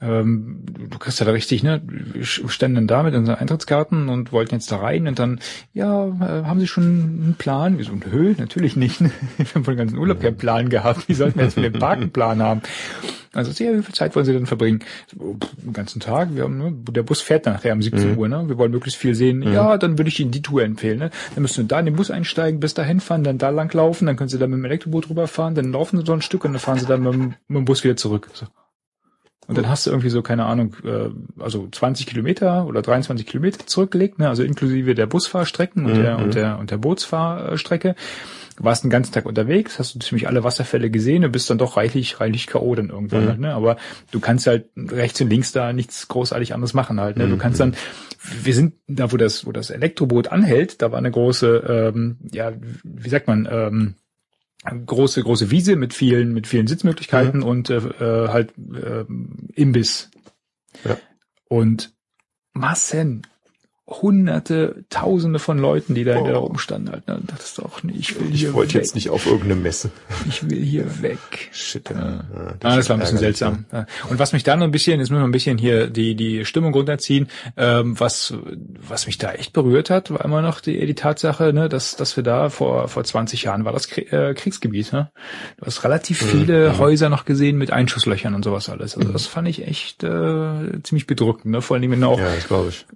ähm, 0.00 0.62
du 0.90 0.98
kriegst 0.98 1.18
ja 1.18 1.26
da 1.26 1.32
richtig, 1.32 1.62
ne? 1.62 1.82
Wir 1.84 2.24
standen 2.24 2.86
da 2.86 3.02
mit 3.02 3.14
unseren 3.14 3.36
Eintrittskarten 3.36 4.08
und 4.08 4.30
wollten 4.30 4.54
jetzt 4.54 4.70
da 4.70 4.76
rein 4.76 5.08
und 5.08 5.18
dann, 5.18 5.40
ja, 5.74 6.06
äh, 6.06 6.44
haben 6.44 6.60
Sie 6.60 6.68
schon 6.68 6.84
einen 6.84 7.34
Plan? 7.36 7.82
So, 7.82 7.92
nö, 7.92 8.34
natürlich 8.38 8.76
nicht. 8.76 9.00
wir 9.00 9.10
haben 9.54 9.64
von 9.64 9.74
den 9.74 9.78
ganzen 9.78 9.98
Urlaub 9.98 10.20
keinen 10.20 10.36
Plan 10.36 10.68
gehabt. 10.68 11.08
Wie 11.08 11.14
sollten 11.14 11.38
wir 11.38 11.46
jetzt 11.46 11.78
Park 11.80 11.98
einen 11.98 12.10
Plan 12.10 12.40
haben? 12.42 12.62
Also 13.38 13.52
sehr, 13.52 13.76
wie 13.76 13.82
viel 13.82 13.94
Zeit 13.94 14.14
wollen 14.14 14.26
Sie 14.26 14.32
denn 14.32 14.46
verbringen? 14.46 14.80
Den 15.12 15.72
ganzen 15.72 16.00
Tag. 16.00 16.34
Wir 16.34 16.44
haben, 16.44 16.58
ne, 16.58 16.72
der 16.90 17.02
Bus 17.02 17.20
fährt 17.20 17.46
nachher 17.46 17.72
um 17.72 17.80
17 17.80 18.12
mhm. 18.12 18.18
Uhr, 18.18 18.28
ne? 18.28 18.48
Wir 18.48 18.58
wollen 18.58 18.72
möglichst 18.72 18.98
viel 18.98 19.14
sehen. 19.14 19.38
Mhm. 19.38 19.52
Ja, 19.52 19.78
dann 19.78 19.96
würde 19.96 20.08
ich 20.08 20.20
Ihnen 20.20 20.30
die 20.30 20.42
Tour 20.42 20.62
empfehlen, 20.62 20.98
ne? 20.98 21.10
Dann 21.34 21.42
müssen 21.42 21.62
Sie 21.62 21.68
da 21.68 21.78
in 21.78 21.86
den 21.86 21.96
Bus 21.96 22.10
einsteigen, 22.10 22.60
bis 22.60 22.74
dahin 22.74 23.00
fahren, 23.00 23.24
dann 23.24 23.38
da 23.38 23.50
lang 23.50 23.72
laufen, 23.72 24.06
dann 24.06 24.16
können 24.16 24.28
Sie 24.28 24.38
da 24.38 24.46
mit 24.46 24.58
dem 24.58 24.64
Elektroboot 24.64 25.08
rüberfahren, 25.08 25.54
dann 25.54 25.72
laufen 25.72 25.98
Sie 25.98 26.04
so 26.04 26.12
ein 26.12 26.22
Stück 26.22 26.44
und 26.44 26.52
dann 26.52 26.60
fahren 26.60 26.78
Sie 26.78 26.86
dann 26.86 27.02
mit, 27.02 27.12
dem, 27.14 27.34
mit 27.46 27.58
dem 27.58 27.64
Bus 27.64 27.84
wieder 27.84 27.96
zurück. 27.96 28.28
So. 28.34 28.46
Und 29.48 29.56
dann 29.56 29.68
hast 29.68 29.86
du 29.86 29.90
irgendwie 29.90 30.10
so, 30.10 30.20
keine 30.20 30.44
Ahnung, 30.44 30.76
äh, 30.84 31.08
also 31.42 31.68
20 31.72 32.06
Kilometer 32.06 32.66
oder 32.66 32.82
23 32.82 33.26
Kilometer 33.26 33.66
zurückgelegt, 33.66 34.18
ne? 34.18 34.28
also 34.28 34.42
inklusive 34.42 34.94
der 34.94 35.06
Busfahrstrecken 35.06 35.86
und, 35.86 35.96
mhm. 35.96 36.02
der, 36.02 36.18
und, 36.18 36.34
der, 36.34 36.58
und 36.58 36.70
der 36.70 36.76
Bootsfahrstrecke. 36.76 37.94
Du 38.58 38.64
warst 38.64 38.82
den 38.82 38.90
ganzen 38.90 39.12
Tag 39.12 39.24
unterwegs, 39.24 39.78
hast 39.78 39.94
du 39.94 40.00
ziemlich 40.00 40.26
alle 40.26 40.42
Wasserfälle 40.42 40.90
gesehen 40.90 41.24
und 41.24 41.30
bist 41.30 41.48
dann 41.48 41.58
doch 41.58 41.76
reichlich, 41.76 42.18
reichlich 42.18 42.48
K.O. 42.48 42.74
dann 42.74 42.90
irgendwann 42.90 43.22
mhm. 43.22 43.28
halt, 43.28 43.38
ne? 43.38 43.54
Aber 43.54 43.76
du 44.10 44.18
kannst 44.18 44.48
halt 44.48 44.66
rechts 44.76 45.20
und 45.20 45.30
links 45.30 45.52
da 45.52 45.72
nichts 45.72 46.08
großartig 46.08 46.54
anderes 46.54 46.74
machen 46.74 47.00
halt, 47.00 47.18
ne? 47.18 47.28
Du 47.28 47.36
mhm. 47.36 47.38
kannst 47.38 47.60
dann, 47.60 47.76
wir 48.42 48.52
sind 48.52 48.74
da, 48.88 49.12
wo 49.12 49.16
das, 49.16 49.46
wo 49.46 49.52
das 49.52 49.70
Elektroboot 49.70 50.32
anhält, 50.32 50.82
da 50.82 50.90
war 50.90 50.98
eine 50.98 51.12
große, 51.12 51.92
ähm, 51.94 52.16
ja, 52.32 52.52
wie 52.82 53.08
sagt 53.08 53.28
man, 53.28 53.48
ähm, 53.48 53.94
große 54.86 55.22
große 55.22 55.52
Wiese 55.52 55.76
mit 55.76 55.94
vielen 55.94 56.34
mit 56.34 56.48
vielen 56.48 56.66
Sitzmöglichkeiten 56.66 57.40
mhm. 57.40 57.46
und 57.46 57.70
äh, 57.70 57.76
äh, 57.76 58.28
halt 58.28 58.54
äh, 58.58 59.04
Imbiss. 59.54 60.10
Ja. 60.84 60.96
Und 61.48 61.92
Massen 62.54 63.22
hunderte, 63.88 64.84
tausende 64.90 65.38
von 65.38 65.58
Leuten, 65.58 65.94
die 65.94 66.04
da, 66.04 66.18
oh. 66.18 66.26
da 66.26 66.36
rumstanden 66.36 66.92
halt. 66.92 67.08
Ne? 67.08 67.20
Das 67.26 67.46
ist 67.46 67.58
doch 67.58 67.82
nicht, 67.82 67.98
ich 67.98 68.20
will 68.20 68.34
ich 68.34 68.52
wollte 68.52 68.74
weg. 68.74 68.82
jetzt 68.82 68.94
nicht 68.94 69.08
auf 69.08 69.26
irgendeine 69.26 69.56
Messe. 69.56 69.90
Ich 70.28 70.48
will 70.48 70.62
hier 70.62 71.02
weg. 71.02 71.18
Shit. 71.52 71.88
Ja. 71.90 71.96
Ja, 71.96 72.22
das, 72.60 72.72
ah, 72.72 72.76
das 72.76 72.88
war 72.90 72.96
ein 72.96 73.00
bisschen 73.00 73.18
seltsam. 73.18 73.64
Ja. 73.72 73.86
Und 74.10 74.18
was 74.18 74.32
mich 74.32 74.44
da 74.44 74.56
noch 74.56 74.64
ein 74.64 74.70
bisschen, 74.70 75.00
jetzt 75.00 75.10
müssen 75.10 75.22
wir 75.22 75.26
ein 75.26 75.32
bisschen 75.32 75.56
hier 75.56 75.88
die, 75.88 76.14
die 76.14 76.44
Stimmung 76.44 76.74
runterziehen, 76.74 77.28
ähm, 77.56 77.98
was, 77.98 78.34
was 78.86 79.06
mich 79.06 79.16
da 79.16 79.32
echt 79.32 79.54
berührt 79.54 79.88
hat, 79.88 80.10
war 80.10 80.24
immer 80.24 80.42
noch 80.42 80.60
die, 80.60 80.84
die 80.84 80.94
Tatsache, 80.94 81.52
ne, 81.54 81.68
dass, 81.70 81.96
dass 81.96 82.16
wir 82.16 82.22
da 82.22 82.50
vor, 82.50 82.88
vor 82.88 83.04
20 83.04 83.44
Jahren 83.44 83.64
war 83.64 83.72
das 83.72 83.90
äh, 83.96 84.34
Kriegsgebiet, 84.34 84.92
ne? 84.92 85.10
Du 85.58 85.66
hast 85.66 85.82
relativ 85.84 86.22
mhm. 86.22 86.26
viele 86.28 86.68
mhm. 86.70 86.78
Häuser 86.78 87.08
noch 87.08 87.24
gesehen 87.24 87.56
mit 87.56 87.72
Einschusslöchern 87.72 88.34
und 88.34 88.44
sowas 88.44 88.68
alles. 88.68 88.96
Also 88.96 89.08
mhm. 89.08 89.12
das 89.14 89.26
fand 89.26 89.48
ich 89.48 89.66
echt 89.66 90.04
äh, 90.04 90.82
ziemlich 90.82 91.06
bedrückend, 91.06 91.52
ne? 91.52 91.62
Vor 91.62 91.76
allem, 91.76 91.90
wenn 91.90 92.04
auch 92.04 92.18
ja, 92.18 92.34
ich. 92.34 92.86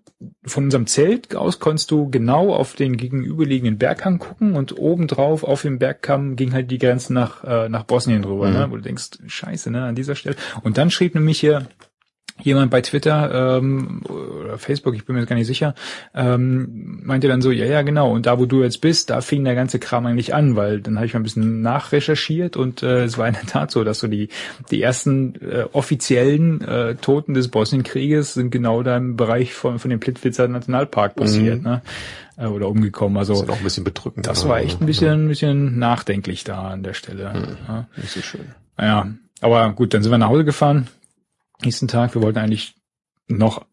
von 0.44 0.64
unserem 0.64 0.81
Zelt 0.86 1.34
aus 1.34 1.58
konntest 1.58 1.90
du 1.90 2.10
genau 2.10 2.54
auf 2.54 2.74
den 2.74 2.96
gegenüberliegenden 2.96 3.78
Berghang 3.78 4.18
gucken 4.18 4.54
und 4.54 4.78
obendrauf 4.78 5.44
auf 5.44 5.62
dem 5.62 5.78
Bergkamm 5.78 6.36
ging 6.36 6.52
halt 6.52 6.70
die 6.70 6.78
Grenze 6.78 7.12
nach, 7.12 7.44
äh, 7.44 7.68
nach 7.68 7.84
Bosnien 7.84 8.22
drüber, 8.22 8.46
ne? 8.46 8.52
mhm. 8.52 8.58
ne? 8.58 8.70
wo 8.70 8.76
du 8.76 8.82
denkst, 8.82 9.10
scheiße, 9.26 9.70
ne, 9.70 9.84
an 9.84 9.94
dieser 9.94 10.14
Stelle. 10.14 10.36
Und 10.62 10.78
dann 10.78 10.90
schrieb 10.90 11.14
nämlich 11.14 11.40
hier 11.40 11.66
jemand 12.42 12.70
bei 12.70 12.81
Twitter 12.81 13.59
ähm, 13.59 14.02
oder 14.09 14.59
Facebook, 14.59 14.94
ich 14.94 15.05
bin 15.05 15.14
mir 15.14 15.22
jetzt 15.22 15.28
gar 15.28 15.37
nicht 15.37 15.46
sicher, 15.46 15.74
ähm, 16.14 17.00
meinte 17.02 17.28
dann 17.28 17.42
so, 17.42 17.50
ja, 17.50 17.66
ja, 17.66 17.83
genau, 17.83 18.12
und 18.12 18.26
da, 18.26 18.38
wo 18.38 18.46
du 18.46 18.62
jetzt 18.62 18.81
bist, 18.81 19.11
da 19.11 19.20
fing 19.20 19.44
der 19.44 19.55
ganze 19.55 19.78
Kram 19.78 20.07
eigentlich 20.07 20.35
an, 20.35 20.57
weil 20.57 20.81
dann 20.81 20.96
habe 20.96 21.07
ich 21.07 21.14
mal 21.14 21.20
ein 21.20 21.24
bisschen 21.24 21.62
nachrecherchiert 21.62 22.57
und 22.57 22.83
äh, 22.83 23.05
es 23.05 23.18
war 23.18 23.28
in 23.28 23.35
der 23.35 23.46
Tat 23.46 23.70
so, 23.70 23.85
dass 23.85 23.98
so 23.98 24.09
die, 24.09 24.28
die 24.70 24.83
ersten 24.83 25.35
äh, 25.40 25.64
offiziellen 25.72 26.61
äh, 26.62 26.94
Toten 26.96 27.35
des 27.35 27.48
Bosnienkrieges 27.48 28.35
sind 28.35 28.50
genau 28.50 28.83
da 28.83 28.96
im 28.96 29.16
Bereich 29.16 29.55
von, 29.55 29.78
von 29.78 29.90
dem 29.90 30.00
Plitvicer 30.00 30.48
Nationalpark 30.48 31.16
passiert. 31.16 31.59
Mhm. 31.59 31.64
Ne? 31.64 31.83
äh, 32.37 32.46
oder 32.46 32.68
umgekommen. 32.68 33.18
Also 33.18 33.35
Das 33.35 33.42
ist 33.42 33.50
auch 33.50 33.59
ein 33.59 33.64
bisschen 33.64 33.85
bedrückend. 33.85 34.26
das 34.26 34.42
aber, 34.42 34.55
war 34.55 34.61
echt 34.61 34.81
ein 34.81 34.87
bisschen, 34.87 35.26
ein 35.26 35.28
bisschen 35.28 35.78
nachdenklich 35.78 36.44
da 36.44 36.68
an 36.68 36.83
der 36.83 36.94
Stelle. 36.94 37.33
Mhm. 37.35 37.57
Ja. 37.68 37.87
Nicht 37.96 38.11
so 38.11 38.20
schön. 38.20 38.46
Ja, 38.78 39.09
aber 39.40 39.72
gut, 39.72 39.94
dann 39.94 40.02
sind 40.02 40.11
wir 40.11 40.18
nach 40.18 40.28
Hause 40.28 40.44
gefahren. 40.44 40.88
Nächsten 41.65 41.88
Tag, 41.88 42.15
wir 42.15 42.23
wollten 42.23 42.38
eigentlich 42.38 42.75
noch 43.29 43.65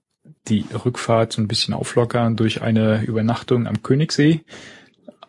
die 0.47 0.65
Rückfahrt 0.85 1.33
so 1.33 1.41
ein 1.41 1.47
bisschen 1.47 1.73
auflockern 1.73 2.35
durch 2.35 2.61
eine 2.61 3.03
Übernachtung 3.03 3.67
am 3.67 3.81
Königssee. 3.81 4.41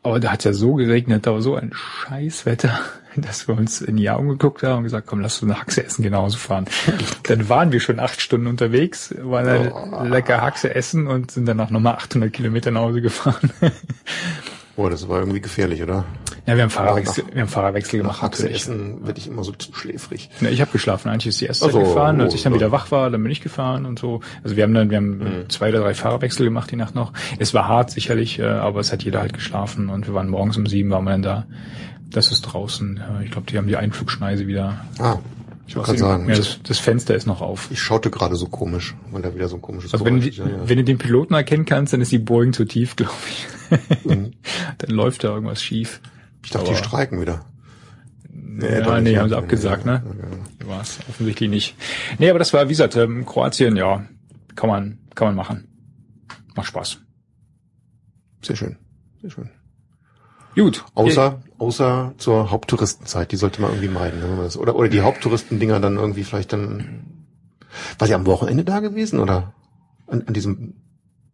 Aber 0.03 0.19
da 0.21 0.33
hat 0.33 0.45
ja 0.45 0.53
so 0.53 0.75
geregnet, 0.75 1.27
da 1.27 1.33
war 1.33 1.43
so 1.43 1.57
ein 1.57 1.73
Scheißwetter, 1.75 2.79
dass 3.17 3.49
wir 3.49 3.57
uns 3.57 3.81
in 3.83 3.97
die 3.97 4.09
Augen 4.11 4.29
geguckt 4.29 4.63
haben 4.63 4.79
und 4.79 4.85
gesagt, 4.85 5.07
komm, 5.07 5.21
lass 5.21 5.43
uns 5.43 5.51
eine 5.51 5.61
Haxe 5.61 5.85
essen 5.85 6.03
genauso 6.03 6.39
fahren. 6.39 6.67
dann 7.25 7.49
waren 7.49 7.73
wir 7.73 7.81
schon 7.81 7.99
acht 8.01 8.21
Stunden 8.21 8.47
unterwegs, 8.47 9.15
waren 9.19 9.73
Oh. 9.73 10.05
lecker 10.05 10.41
Haxe 10.41 10.75
essen 10.75 11.07
und 11.07 11.31
sind 11.31 11.47
danach 11.47 11.71
nochmal 11.71 11.95
800 11.95 12.33
Kilometer 12.33 12.71
nach 12.71 12.83
Hause 12.83 13.03
gefahren. 13.03 13.51
Boah, 14.77 14.89
das 14.91 15.09
war 15.09 15.19
irgendwie 15.21 15.41
gefährlich, 15.41 15.83
oder? 15.83 16.05
ja, 16.47 16.57
wir 16.57 16.63
haben 16.63 16.71
Fahrerwechsel, 16.71 17.25
wir 17.33 17.43
haben 17.43 17.49
Fahrerwechsel 17.49 17.99
Nach 18.03 18.19
gemacht. 18.19 18.23
Natürlich. 18.23 18.57
essen 18.63 19.07
werde 19.07 19.19
ich 19.21 19.27
immer 19.29 19.45
so 19.45 19.53
schläfrig. 19.73 20.31
Ne, 20.41 20.49
ich 20.51 20.61
habe 20.61 20.71
geschlafen. 20.73 21.09
Eigentlich 21.11 21.27
ist 21.27 21.41
die 21.41 21.47
erste 21.47 21.67
Ach 21.67 21.71
so, 21.71 21.79
Zeit 21.79 21.87
gefahren. 21.89 22.21
Als 22.21 22.33
oh, 22.33 22.37
ich 22.37 22.43
dann 22.43 22.53
ja. 22.55 22.59
wieder 22.61 22.73
wach 22.73 22.91
war, 22.91 23.11
dann 23.11 23.23
bin 23.23 23.31
ich 23.31 23.41
gefahren 23.43 23.85
und 23.85 23.99
so. 23.99 24.21
Also 24.43 24.57
wir 24.57 24.63
haben 24.65 24.73
dann, 24.75 24.91
wir 24.91 24.97
haben 24.97 25.19
Mhm. 25.19 25.49
zwei 25.51 25.69
oder 25.69 25.81
drei 25.81 25.95
Fahrerwechsel 25.95 26.45
gemacht 26.47 26.71
die 26.71 26.77
Nacht 26.77 26.95
noch. 26.95 27.13
Es 27.39 27.53
war 27.53 27.69
hart 27.69 27.91
sicherlich, 27.91 28.39
äh, 28.39 28.45
aber 28.45 28.81
es 28.81 28.91
hat 28.93 29.03
jeder 29.03 29.21
halt 29.21 29.33
geschlafen 29.35 29.89
und 29.91 30.07
wir 30.07 30.15
waren 30.15 30.29
morgens 30.29 30.57
um 30.57 30.67
sieben 30.67 30.91
waren 30.91 31.05
wir 31.05 31.11
dann 31.13 31.23
da. 31.23 31.47
Das 32.09 32.33
ist 32.33 32.43
draußen. 32.43 32.99
Äh, 33.21 33.25
Ich 33.25 33.31
glaube, 33.31 33.47
die 33.51 33.59
haben 33.59 33.67
die 33.69 33.77
Einflugschneise 33.77 34.47
wieder. 34.47 34.85
Ah, 34.99 35.19
ich 35.71 35.77
wollte 35.77 35.87
gerade 35.91 35.99
sagen, 36.01 36.25
Ja, 36.29 36.33
ich, 36.33 36.39
das, 36.39 36.61
das 36.65 36.79
Fenster 36.81 37.15
ist 37.15 37.27
noch 37.27 37.41
auf. 37.41 37.69
ich 37.71 37.81
schaute 37.81 38.11
gerade 38.11 38.35
so 38.35 38.47
komisch, 38.47 38.97
weil 39.13 39.23
da 39.23 39.33
wieder 39.35 39.47
so 39.49 39.55
ein 39.57 39.63
komisches 39.63 39.93
Also 39.93 40.05
wenn, 40.05 40.21
die, 40.21 40.31
ist. 40.31 40.39
Ja, 40.39 40.49
ja. 40.49 40.69
wenn 40.69 40.79
du 40.79 40.83
den 40.85 40.99
Piloten 40.99 41.33
erkennen 41.35 41.65
kannst, 41.65 41.93
dann 41.93 42.01
ist 42.01 42.11
die 42.11 42.19
Boeing 42.19 42.53
zu 42.53 42.65
tief, 42.65 42.97
glaube 42.97 43.13
ich. 43.29 43.47
Mhm. 44.05 44.33
dann 44.79 44.91
läuft 44.91 45.23
da 45.23 45.29
irgendwas 45.29 45.63
schief. 45.63 46.01
Ich 46.45 46.51
dachte, 46.51 46.67
die 46.67 46.73
Aber- 46.73 46.85
streiken 46.85 47.21
wieder. 47.21 47.45
Ja, 48.61 48.81
doch 48.83 49.01
nee, 49.01 49.17
haben 49.17 49.29
sie 49.29 49.35
ja. 49.35 49.39
abgesagt, 49.41 49.87
Ja, 49.87 49.99
ne? 50.01 50.03
ja, 50.61 50.67
War 50.67 50.81
es 50.83 50.99
offensichtlich 51.09 51.49
nicht. 51.49 51.77
Nee, 52.19 52.29
aber 52.31 52.39
das 52.41 52.53
war, 52.53 52.65
wie 52.67 52.71
gesagt, 52.73 52.97
ähm, 52.97 53.25
Kroatien, 53.25 53.77
ja, 53.77 54.05
kann 54.57 54.69
man, 54.69 54.99
kann 55.15 55.29
man 55.29 55.37
machen. 55.37 55.69
Macht 56.57 56.67
Spaß. 56.67 56.99
Sehr 58.43 58.57
schön. 58.57 58.77
Sehr 59.23 59.31
schön. 59.31 59.51
Gut. 60.57 60.85
Außer, 60.95 61.41
außer 61.61 62.15
zur 62.17 62.51
Haupttouristenzeit, 62.51 63.31
die 63.33 63.37
sollte 63.37 63.61
man 63.61 63.73
irgendwie 63.73 63.89
meiden. 63.89 64.23
Oder, 64.57 64.75
oder 64.75 64.89
die 64.89 65.03
Haupttouristendinger 65.03 65.79
dann 65.79 65.97
irgendwie 65.97 66.25
vielleicht 66.25 66.53
dann, 66.53 67.27
war 67.99 68.09
sie 68.09 68.15
am 68.15 68.27
Wochenende 68.27 68.65
da 68.65 68.81
gewesen 68.81 69.21
oder 69.21 69.53
an, 70.07 70.25
an 70.27 70.35
diesem 70.35 70.75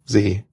See? 0.04 0.44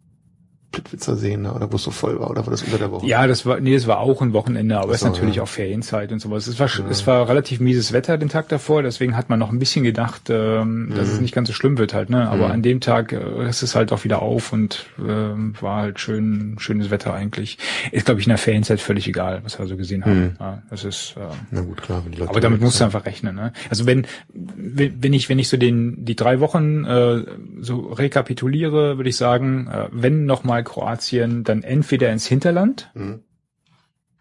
Plitwitzer 0.74 1.16
See, 1.16 1.38
ne? 1.38 1.54
oder 1.54 1.72
wo 1.72 1.78
es 1.78 1.84
so 1.84 1.92
voll 1.92 2.20
war, 2.20 2.30
oder 2.30 2.46
war 2.46 2.52
das 2.52 2.64
unter 2.64 2.78
der 2.80 2.92
Woche? 2.92 3.06
Ja, 3.06 3.26
das 3.28 3.46
war, 3.46 3.60
nee, 3.62 3.74
das 3.74 3.88
war 3.88 4.00
auch 4.00 4.22
ein 4.22 4.34
Wochenende, 4.34 4.78
aber 4.80 4.92
es 4.92 5.02
ist 5.02 5.08
natürlich 5.08 5.36
ja. 5.38 5.44
auch 5.44 5.48
Ferienzeit 5.48 6.12
und 6.12 6.20
sowas. 6.20 6.48
Es 6.48 6.60
war, 6.60 6.68
sch- 6.68 6.84
es 6.90 7.08
war 7.08 7.30
relativ 7.30 7.60
mieses 7.62 7.94
Wetter 7.94 8.18
den 8.18 8.28
Tag 8.30 8.50
davor, 8.50 8.84
deswegen 8.84 9.16
hat 9.16 9.30
man 9.30 9.40
noch 9.40 9.52
ein 9.52 9.60
bisschen 9.60 9.84
gedacht, 9.86 10.24
ähm, 10.30 10.92
dass 10.96 11.08
es 11.08 11.22
nicht 11.22 11.34
ganz 11.34 11.48
so 11.48 11.54
schlimm 11.54 11.78
wird 11.78 11.94
halt, 11.94 12.10
ne? 12.10 12.28
Aber 12.30 12.48
Mhm. 12.48 12.52
an 12.52 12.62
dem 12.64 12.80
Tag 12.82 13.14
äh, 13.14 13.48
ist 13.48 13.62
es 13.64 13.76
halt 13.76 13.94
auch 13.94 14.04
wieder 14.04 14.22
auf 14.22 14.52
und 14.52 14.88
ähm, 15.00 15.54
war 15.62 15.82
halt 15.84 16.00
schön, 16.00 16.56
schönes 16.60 16.90
Wetter 16.90 17.14
eigentlich. 17.14 17.58
Ist, 17.92 18.06
glaube 18.06 18.20
ich, 18.20 18.26
in 18.26 18.32
der 18.32 18.38
Ferienzeit 18.40 18.82
völlig 18.82 19.08
egal, 19.08 19.42
was 19.44 19.60
wir 19.60 19.68
so 19.68 19.78
gesehen 19.78 20.04
haben. 20.04 20.20
Mhm. 20.20 20.32
Ja, 20.40 20.64
das 20.72 20.84
ist, 20.84 21.14
ähm, 21.18 21.24
Na 21.52 21.62
gut, 21.62 21.82
klar, 21.82 22.02
wenn 22.04 22.12
die 22.12 22.18
Leute. 22.18 22.32
Aber 22.32 22.40
damit 22.42 22.60
musst 22.62 22.80
du 22.80 22.84
einfach 22.84 23.06
rechnen. 23.06 23.36
Ne? 23.36 23.54
Also 23.70 23.86
wenn, 23.86 24.08
wenn 24.34 25.04
wenn 25.04 25.14
ich 25.14 25.30
wenn 25.30 25.38
ich 25.40 25.50
so 25.50 25.58
den 25.58 26.04
die 26.04 26.16
drei 26.16 26.40
Wochen 26.40 26.84
äh, 26.86 27.24
so 27.62 27.82
rekapituliere, 27.92 28.98
würde 28.98 29.10
ich 29.10 29.18
sagen, 29.18 29.68
äh, 29.72 29.88
wenn 29.92 30.26
noch 30.26 30.44
mal 30.44 30.63
Kroatien, 30.64 31.44
dann 31.44 31.64
entweder 31.64 32.12
ins 32.12 32.28
Hinterland. 32.28 32.90
Mhm. 32.94 33.22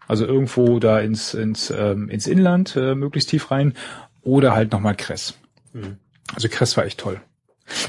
also 0.07 0.25
irgendwo 0.25 0.79
da 0.79 0.99
ins 0.99 1.33
ins 1.33 1.71
ähm, 1.71 2.09
ins 2.09 2.27
Inland 2.27 2.75
äh, 2.75 2.95
möglichst 2.95 3.29
tief 3.29 3.51
rein, 3.51 3.73
oder 4.21 4.53
halt 4.53 4.71
noch 4.71 4.79
mal 4.79 4.95
Kress. 4.95 5.35
Mhm. 5.73 5.97
Also 6.33 6.47
Kress 6.49 6.77
war 6.77 6.85
echt 6.85 6.99
toll. 6.99 7.21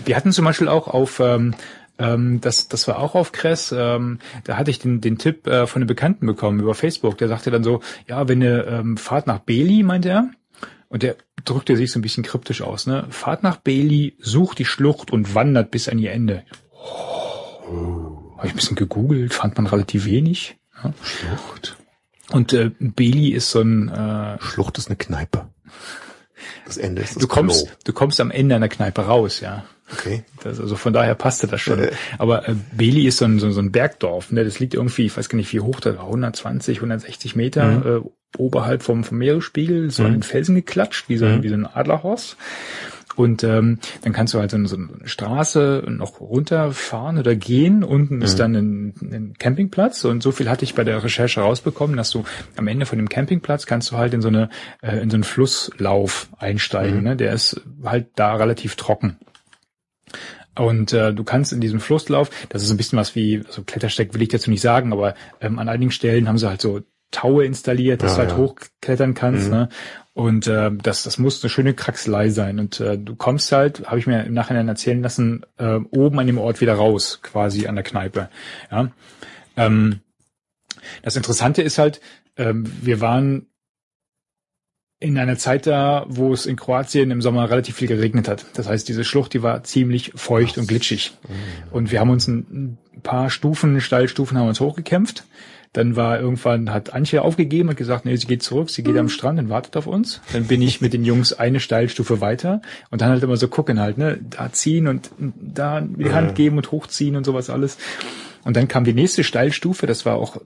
Wir 0.05 0.17
hatten 0.17 0.33
zum 0.33 0.45
Beispiel 0.45 0.69
auch 0.69 0.89
auf 0.89 1.21
ähm, 1.21 1.55
ähm, 1.99 2.41
das, 2.41 2.69
das 2.69 2.89
war 2.89 2.99
auch 2.99 3.15
auf 3.15 3.33
Kress. 3.33 3.73
Ähm, 3.77 4.19
da 4.45 4.57
hatte 4.57 4.71
ich 4.71 4.79
den, 4.79 5.01
den 5.01 5.19
Tipp 5.19 5.47
äh, 5.47 5.67
von 5.67 5.81
einem 5.83 5.87
Bekannten 5.87 6.27
bekommen 6.27 6.61
über 6.61 6.75
Facebook. 6.75 7.19
Der 7.19 7.29
sagte 7.29 7.51
dann 7.51 7.63
so, 7.63 7.81
ja, 8.09 8.29
wenn 8.29 8.43
eine 8.43 8.65
ähm, 8.65 8.97
Fahrt 8.97 9.27
nach 9.27 9.39
Beli, 9.41 9.83
meinte 9.83 10.09
er, 10.09 10.31
und 10.89 11.03
der 11.03 11.17
drückte 11.45 11.77
sich 11.77 11.93
so 11.93 11.99
ein 11.99 12.03
bisschen 12.03 12.25
kryptisch 12.25 12.63
aus, 12.63 12.87
ne? 12.87 13.07
Fahrt 13.11 13.43
nach 13.43 13.57
Beli, 13.57 14.17
sucht 14.19 14.59
die 14.59 14.65
Schlucht 14.65 15.13
und 15.13 15.35
wandert 15.35 15.71
bis 15.71 15.89
an 15.89 15.99
ihr 15.99 16.13
Ende. 16.13 16.45
Oh, 16.73 18.04
Habe 18.45 18.49
ich 18.49 18.53
ein 18.53 18.57
bisschen 18.57 18.76
gegoogelt, 18.76 19.32
fand 19.32 19.57
man 19.57 19.66
relativ 19.66 20.05
wenig. 20.05 20.57
Ja. 20.82 20.92
Schlucht. 21.03 21.76
Und 22.30 22.53
äh, 22.53 22.70
Beli 22.78 23.30
ist 23.30 23.51
so 23.51 23.62
ein 23.62 23.88
äh, 23.88 24.38
Schlucht 24.38 24.76
ist 24.76 24.88
eine 24.88 24.97
Kneipe. 24.97 25.47
Das 26.66 26.76
Ende 26.76 27.01
ist 27.01 27.16
das 27.16 27.22
du 27.22 27.26
kommst, 27.26 27.66
Klo. 27.66 27.74
du 27.84 27.92
kommst 27.95 28.20
am 28.20 28.30
Ende 28.30 28.55
einer 28.55 28.68
Kneipe 28.68 29.07
raus, 29.07 29.40
ja. 29.40 29.64
Okay. 29.90 30.24
Das, 30.42 30.61
also 30.61 30.76
von 30.76 30.92
daher 30.92 31.14
passte 31.14 31.47
das 31.47 31.62
schon. 31.62 31.78
Äh. 31.78 31.92
Aber 32.18 32.47
äh, 32.47 32.55
Beli 32.72 33.07
ist 33.07 33.16
so 33.16 33.24
ein, 33.24 33.38
so, 33.38 33.51
so 33.51 33.61
ein 33.61 33.72
Bergdorf, 33.72 34.30
ne? 34.30 34.45
Das 34.45 34.59
liegt 34.59 34.74
irgendwie, 34.74 35.07
ich 35.07 35.16
weiß 35.16 35.30
gar 35.30 35.36
nicht, 35.36 35.53
wie 35.55 35.61
hoch 35.61 35.80
das 35.80 35.97
war, 35.97 36.05
120, 36.05 36.78
160 36.78 37.36
Meter 37.36 38.03
äh, 38.05 38.09
oberhalb 38.36 38.82
vom, 38.82 39.05
vom 39.05 39.18
Meeresspiegel, 39.18 39.90
so 39.90 40.05
an 40.05 40.12
den 40.12 40.22
Felsen 40.22 40.55
geklatscht, 40.55 41.09
wie 41.09 41.16
so, 41.16 41.24
ein 41.24 41.42
wie 41.42 41.49
so 41.49 41.55
ein 41.55 41.66
Adlerhorst. 41.66 42.36
Und 43.17 43.45
ähm, 43.45 43.79
dann 44.03 44.12
kannst 44.12 44.35
du 44.35 44.41
halt 44.41 44.53
eine, 44.55 44.67
so 44.67 44.77
eine 44.77 44.89
Straße 45.05 45.85
noch 45.89 46.21
runterfahren 46.21 47.19
oder 47.19 47.37
gehen. 47.37 47.85
Unten 47.85 48.23
ist 48.23 48.41
dann 48.41 48.55
ein, 48.55 48.95
ein 49.03 49.35
Campingplatz. 49.39 50.05
Und 50.05 50.23
so 50.23 50.33
viel 50.33 50.51
hatte 50.51 50.65
ich 50.65 50.75
bei 50.75 50.85
der 50.85 51.03
Recherche 51.03 51.41
rausbekommen, 51.41 51.97
dass 51.97 52.11
du 52.11 52.25
am 52.57 52.67
Ende 52.67 52.87
von 52.87 52.99
dem 52.99 53.09
Campingplatz 53.09 53.67
kannst 53.67 53.93
du 53.93 53.97
halt 53.97 54.15
in 54.15 54.21
so 54.23 54.29
eine 54.29 54.49
äh, 54.83 54.99
in 54.99 55.11
so 55.11 55.17
einen 55.17 55.25
Flusslauf 55.25 56.29
einsteigen. 56.39 57.03
Ne? 57.03 57.17
Der 57.17 57.33
ist 57.33 57.61
halt 57.85 58.09
da 58.17 58.35
relativ 58.35 58.77
trocken. 58.77 59.19
Und 60.57 60.93
äh, 60.93 61.12
du 61.12 61.25
kannst 61.25 61.53
in 61.53 61.61
diesem 61.61 61.81
Flusslauf, 61.81 62.31
das 62.49 62.62
ist 62.62 62.71
ein 62.71 62.77
bisschen 62.77 62.99
was 62.99 63.15
wie, 63.17 63.43
so 63.49 63.62
Klettersteig 63.65 64.15
will 64.15 64.23
ich 64.23 64.29
dazu 64.29 64.51
nicht 64.51 64.61
sagen, 64.61 64.93
aber 64.93 65.15
ähm, 65.41 65.59
an 65.59 65.69
einigen 65.69 65.91
Stellen 65.91 66.29
haben 66.29 66.39
sie 66.39 66.49
halt 66.49 66.61
so 66.61 66.81
Taue 67.11 67.45
installiert, 67.45 68.03
dass 68.03 68.17
Ja, 68.17 68.25
du 68.25 68.31
halt 68.31 68.39
ja. 68.39 68.45
hochklettern 68.45 69.15
kannst. 69.15 69.51
Ne? 69.51 69.69
Und 70.15 70.47
äh, 70.47 70.71
das, 70.73 71.03
das 71.03 71.19
muss 71.19 71.43
eine 71.43 71.51
schöne 71.51 71.75
Kraxelei 71.75 72.31
sein. 72.31 72.61
Und 72.61 72.81
äh, 72.81 72.97
du 72.97 73.17
kommst 73.17 73.51
halt, 73.51 73.87
habe 73.87 73.99
ich 73.99 74.07
mir 74.07 74.25
im 74.25 74.33
Nachhinein 74.33 74.69
erzählen 74.69 75.03
lassen, 75.03 75.45
äh, 75.59 75.81
oben 75.91 76.19
an 76.21 76.27
dem 76.27 76.39
Ort 76.39 76.61
wieder 76.61 76.75
raus, 76.75 77.19
quasi 77.23 77.67
an 77.67 77.75
der 77.75 77.85
Kneipe. 77.85 78.29
Ja. 78.71 78.91
Ähm, 79.57 80.01
das 81.03 81.17
Interessante 81.17 81.62
ist 81.62 81.79
halt, 81.79 82.01
ähm, 82.37 82.65
wir 82.81 83.01
waren 83.01 83.47
in 85.01 85.19
einer 85.19 85.37
Zeit 85.37 85.67
da, 85.67 86.07
wo 86.09 86.33
es 86.33 86.47
in 86.47 86.57
Kroatien 86.57 87.11
im 87.11 87.21
Sommer 87.21 87.51
relativ 87.51 87.77
viel 87.77 87.89
geregnet 87.89 88.29
hat. 88.29 88.47
Das 88.55 88.69
heißt, 88.69 88.89
diese 88.89 89.05
Schlucht, 89.05 89.35
die 89.35 89.43
war 89.43 89.62
ziemlich 89.65 90.12
feucht 90.15 90.57
und 90.57 90.67
glitschig. 90.67 91.12
Und 91.73 91.91
wir 91.93 92.01
haben 92.01 92.11
uns 92.11 92.27
ein, 92.27 92.79
paar 93.03 93.29
Stufen, 93.29 93.81
Steilstufen 93.83 94.39
haben 94.39 94.49
uns 94.49 94.61
hochgekämpft. 94.61 95.25
Dann 95.75 95.97
war 95.97 96.20
irgendwann, 96.20 96.72
hat 96.72 96.95
Antje 96.95 97.20
aufgegeben 97.22 97.68
und 97.68 97.77
gesagt, 97.77 98.05
nee, 98.05 98.14
sie 98.14 98.29
geht 98.29 98.45
zurück, 98.45 98.70
sie 98.70 98.85
geht 98.85 98.97
am 98.97 99.09
Strand 99.09 99.41
und 99.41 99.49
wartet 99.49 99.77
auf 99.77 99.89
uns. 99.89 100.20
Dann 100.33 100.45
bin 100.45 100.62
ich 100.62 100.81
mit 100.81 100.93
den 100.93 101.05
Jungs 101.05 101.33
eine 101.33 101.59
Steilstufe 101.59 102.20
weiter 102.20 102.62
und 102.91 103.01
dann 103.01 103.11
halt 103.11 103.25
immer 103.25 103.37
so 103.37 103.49
gucken 103.49 103.81
halt, 103.81 103.99
ne, 103.99 104.20
da 104.22 104.53
ziehen 104.53 104.87
und 104.87 105.11
da 105.18 105.81
die 105.81 106.12
Hand 106.12 106.37
geben 106.37 106.59
und 106.59 106.70
hochziehen 106.70 107.16
und 107.16 107.25
sowas 107.25 107.51
alles. 107.51 107.77
Und 108.45 108.57
dann 108.57 108.68
kam 108.68 108.85
die 108.85 108.95
nächste 108.95 109.25
Steilstufe, 109.25 109.87
das 109.87 110.07
war 110.07 110.14
auch, 110.14 110.41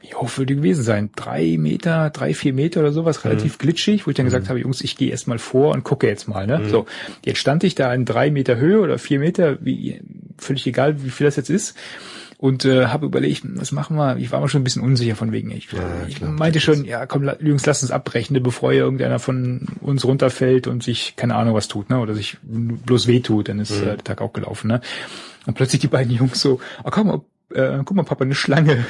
wie 0.00 0.14
hoch 0.14 0.36
würde 0.36 0.54
die 0.54 0.56
gewesen 0.56 0.82
sein? 0.82 1.10
Drei 1.16 1.56
Meter, 1.58 2.10
drei, 2.10 2.34
vier 2.34 2.52
Meter 2.52 2.80
oder 2.80 2.92
sowas, 2.92 3.24
relativ 3.24 3.56
glitschig, 3.56 4.06
wo 4.06 4.10
ich 4.10 4.16
dann 4.16 4.26
gesagt 4.26 4.50
habe, 4.50 4.60
Jungs, 4.60 4.82
ich 4.82 4.96
gehe 4.96 5.10
erst 5.10 5.28
mal 5.28 5.38
vor 5.38 5.72
und 5.72 5.82
gucke 5.82 6.06
jetzt 6.06 6.28
mal. 6.28 6.46
Ne? 6.46 6.68
So, 6.68 6.84
jetzt 7.24 7.38
stand 7.38 7.64
ich 7.64 7.74
da 7.74 7.94
in 7.94 8.04
drei 8.04 8.30
Meter 8.30 8.56
Höhe 8.56 8.80
oder 8.80 8.98
vier 8.98 9.18
Meter, 9.18 9.64
wie 9.64 10.02
völlig 10.36 10.66
egal, 10.66 11.02
wie 11.02 11.10
viel 11.10 11.24
das 11.24 11.36
jetzt 11.36 11.48
ist. 11.48 11.74
Und 12.42 12.64
äh, 12.64 12.86
habe 12.86 13.06
überlegt, 13.06 13.42
was 13.54 13.70
machen 13.70 13.96
wir? 13.96 14.16
Ich 14.16 14.32
war 14.32 14.40
mir 14.40 14.48
schon 14.48 14.62
ein 14.62 14.64
bisschen 14.64 14.82
unsicher 14.82 15.14
von 15.14 15.30
wegen. 15.30 15.52
Ich, 15.52 15.70
Ja, 15.70 15.78
ich 16.08 16.16
klar. 16.16 16.32
meinte 16.32 16.58
schon, 16.58 16.84
ja 16.84 17.06
komm, 17.06 17.30
Jungs, 17.38 17.64
lass 17.66 17.82
uns 17.82 17.92
abbrechen, 17.92 18.42
bevor 18.42 18.72
hier 18.72 18.80
irgendeiner 18.80 19.20
von 19.20 19.68
uns 19.80 20.04
runterfällt 20.04 20.66
und 20.66 20.82
sich 20.82 21.14
keine 21.14 21.36
Ahnung 21.36 21.54
was 21.54 21.68
tut, 21.68 21.88
ne? 21.88 22.00
Oder 22.00 22.14
sich 22.14 22.38
bloß 22.42 23.06
weh 23.06 23.20
tut, 23.20 23.48
dann 23.48 23.60
ist 23.60 23.70
äh, 23.70 23.84
der 23.84 23.98
Tag 23.98 24.20
auch 24.20 24.32
gelaufen, 24.32 24.66
ne? 24.66 24.80
Und 25.46 25.54
plötzlich 25.54 25.82
die 25.82 25.86
beiden 25.86 26.12
Jungs 26.12 26.40
so, 26.40 26.58
ah 26.82 26.90
komm, 26.90 27.22
äh, 27.54 27.78
guck 27.84 27.92
mal, 27.94 28.02
Papa, 28.02 28.24
eine 28.24 28.34
Schlange. 28.34 28.84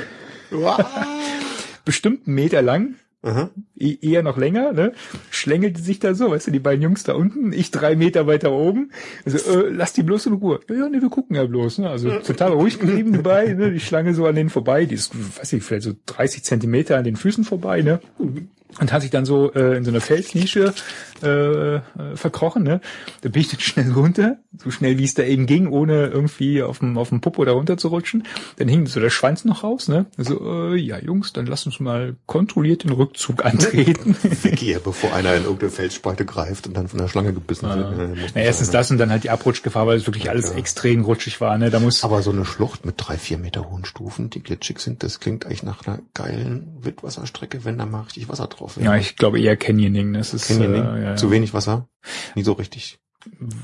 Bestimmt 1.84 2.26
einen 2.26 2.36
Meter 2.36 2.62
lang, 2.62 2.94
Aha. 3.22 3.50
e- 3.78 3.98
eher 4.02 4.22
noch 4.22 4.36
länger, 4.36 4.72
ne? 4.72 4.92
Schlängelte 5.30 5.80
sich 5.80 6.00
da 6.00 6.14
so, 6.14 6.30
weißt 6.32 6.48
du, 6.48 6.50
die 6.50 6.58
beiden 6.58 6.82
Jungs 6.82 7.04
da 7.04 7.14
unten, 7.14 7.52
ich 7.52 7.70
drei 7.70 7.94
Meter 7.94 8.26
weiter 8.26 8.50
oben. 8.50 8.90
Also, 9.24 9.38
äh, 9.38 9.68
lass 9.70 9.92
die 9.92 10.02
bloß 10.02 10.26
in 10.26 10.32
Ruhe. 10.34 10.58
Ja, 10.68 10.74
ja, 10.74 10.88
nee, 10.88 11.00
wir 11.00 11.08
gucken 11.08 11.36
ja 11.36 11.44
bloß, 11.44 11.78
ne? 11.78 11.90
Also 11.90 12.10
total 12.18 12.52
ruhig 12.52 12.80
geblieben 12.80 13.12
dabei, 13.12 13.52
ne? 13.54 13.70
Die 13.70 13.80
Schlange 13.80 14.12
so 14.14 14.26
an 14.26 14.34
denen 14.34 14.50
vorbei, 14.50 14.86
die 14.86 14.96
ist, 14.96 15.12
weiß 15.38 15.52
ich, 15.52 15.62
vielleicht 15.62 15.84
so 15.84 15.92
30 16.06 16.42
Zentimeter 16.42 16.96
an 16.98 17.04
den 17.04 17.16
Füßen 17.16 17.44
vorbei, 17.44 17.82
ne? 17.82 18.00
Und 18.80 18.92
hat 18.92 19.02
sich 19.02 19.10
dann 19.10 19.24
so 19.24 19.52
äh, 19.54 19.76
in 19.76 19.84
so 19.84 19.90
einer 19.90 20.00
Felsnische 20.00 20.72
äh, 21.22 21.76
äh, 21.76 21.80
verkrochen. 22.14 22.62
Ne? 22.62 22.80
Da 23.20 23.28
bin 23.28 23.42
ich 23.42 23.48
dann 23.48 23.60
schnell 23.60 23.92
runter, 23.92 24.38
so 24.62 24.70
schnell 24.70 24.98
wie 24.98 25.04
es 25.04 25.14
da 25.14 25.22
eben 25.22 25.46
ging, 25.46 25.68
ohne 25.68 26.06
irgendwie 26.06 26.62
auf 26.62 26.78
dem 26.80 26.98
auf 26.98 27.10
dem 27.10 27.20
Popo 27.20 27.44
da 27.44 27.52
runter 27.52 27.76
zu 27.76 27.88
rutschen. 27.88 28.24
Dann 28.56 28.68
hing 28.68 28.86
so 28.86 29.00
der 29.00 29.10
Schwanz 29.10 29.44
noch 29.44 29.62
raus. 29.64 29.88
Ne? 29.88 30.06
Also 30.16 30.72
äh, 30.72 30.76
ja 30.76 30.98
Jungs, 30.98 31.32
dann 31.32 31.46
lass 31.46 31.66
uns 31.66 31.80
mal 31.80 32.16
kontrolliert 32.26 32.84
den 32.84 32.92
Rückzug 32.92 33.44
antreten. 33.44 34.16
Weg 34.42 34.58
hier, 34.58 34.78
bevor 34.80 35.12
einer 35.14 35.34
in 35.34 35.42
irgendeine 35.44 35.70
Felsspalte 35.70 36.24
greift 36.24 36.66
und 36.66 36.76
dann 36.76 36.88
von 36.88 36.98
der 36.98 37.08
Schlange 37.08 37.32
gebissen 37.32 37.68
wird. 37.68 37.98
Äh, 37.98 38.08
muss 38.20 38.30
Na, 38.34 38.40
erstens 38.40 38.68
sagen, 38.68 38.78
das 38.78 38.90
und 38.90 38.98
dann 38.98 39.10
halt 39.10 39.24
die 39.24 39.30
Abrutschgefahr, 39.30 39.86
weil 39.86 39.96
es 39.96 40.06
wirklich 40.06 40.28
alles 40.30 40.50
Ja. 40.50 40.56
extrem 40.56 41.04
rutschig 41.04 41.40
war. 41.40 41.56
Ne? 41.58 41.70
Da 41.70 41.78
muss 41.80 42.02
Aber 42.04 42.22
so 42.22 42.30
eine 42.30 42.44
Schlucht 42.44 42.84
mit 42.84 42.94
drei, 42.98 43.16
vier 43.16 43.38
Meter 43.38 43.70
hohen 43.70 43.84
Stufen, 43.84 44.30
die 44.30 44.42
glitschig 44.42 44.78
sind, 44.80 45.02
das 45.02 45.20
klingt 45.20 45.46
eigentlich 45.46 45.62
nach 45.62 45.86
einer 45.86 45.98
geilen 46.14 46.76
Wildwasserstrecke, 46.80 47.64
wenn 47.64 47.78
da 47.78 47.86
mal 47.86 48.02
richtig 48.02 48.28
Wasser 48.28 48.46
drauf 48.46 48.61
wäre. 48.76 48.84
ja, 48.84 48.96
ich 48.96 49.16
glaube 49.16 49.40
eher 49.40 49.56
Canyoning. 49.56 50.12
Das 50.14 50.34
ist 50.34 50.48
Canyoning, 50.48 50.82
Äh, 50.84 51.02
ja, 51.02 51.10
ja. 51.10 51.16
zu 51.16 51.30
wenig 51.30 51.54
Wasser, 51.54 51.88
nie 52.34 52.42
so 52.42 52.52
richtig. 52.52 52.98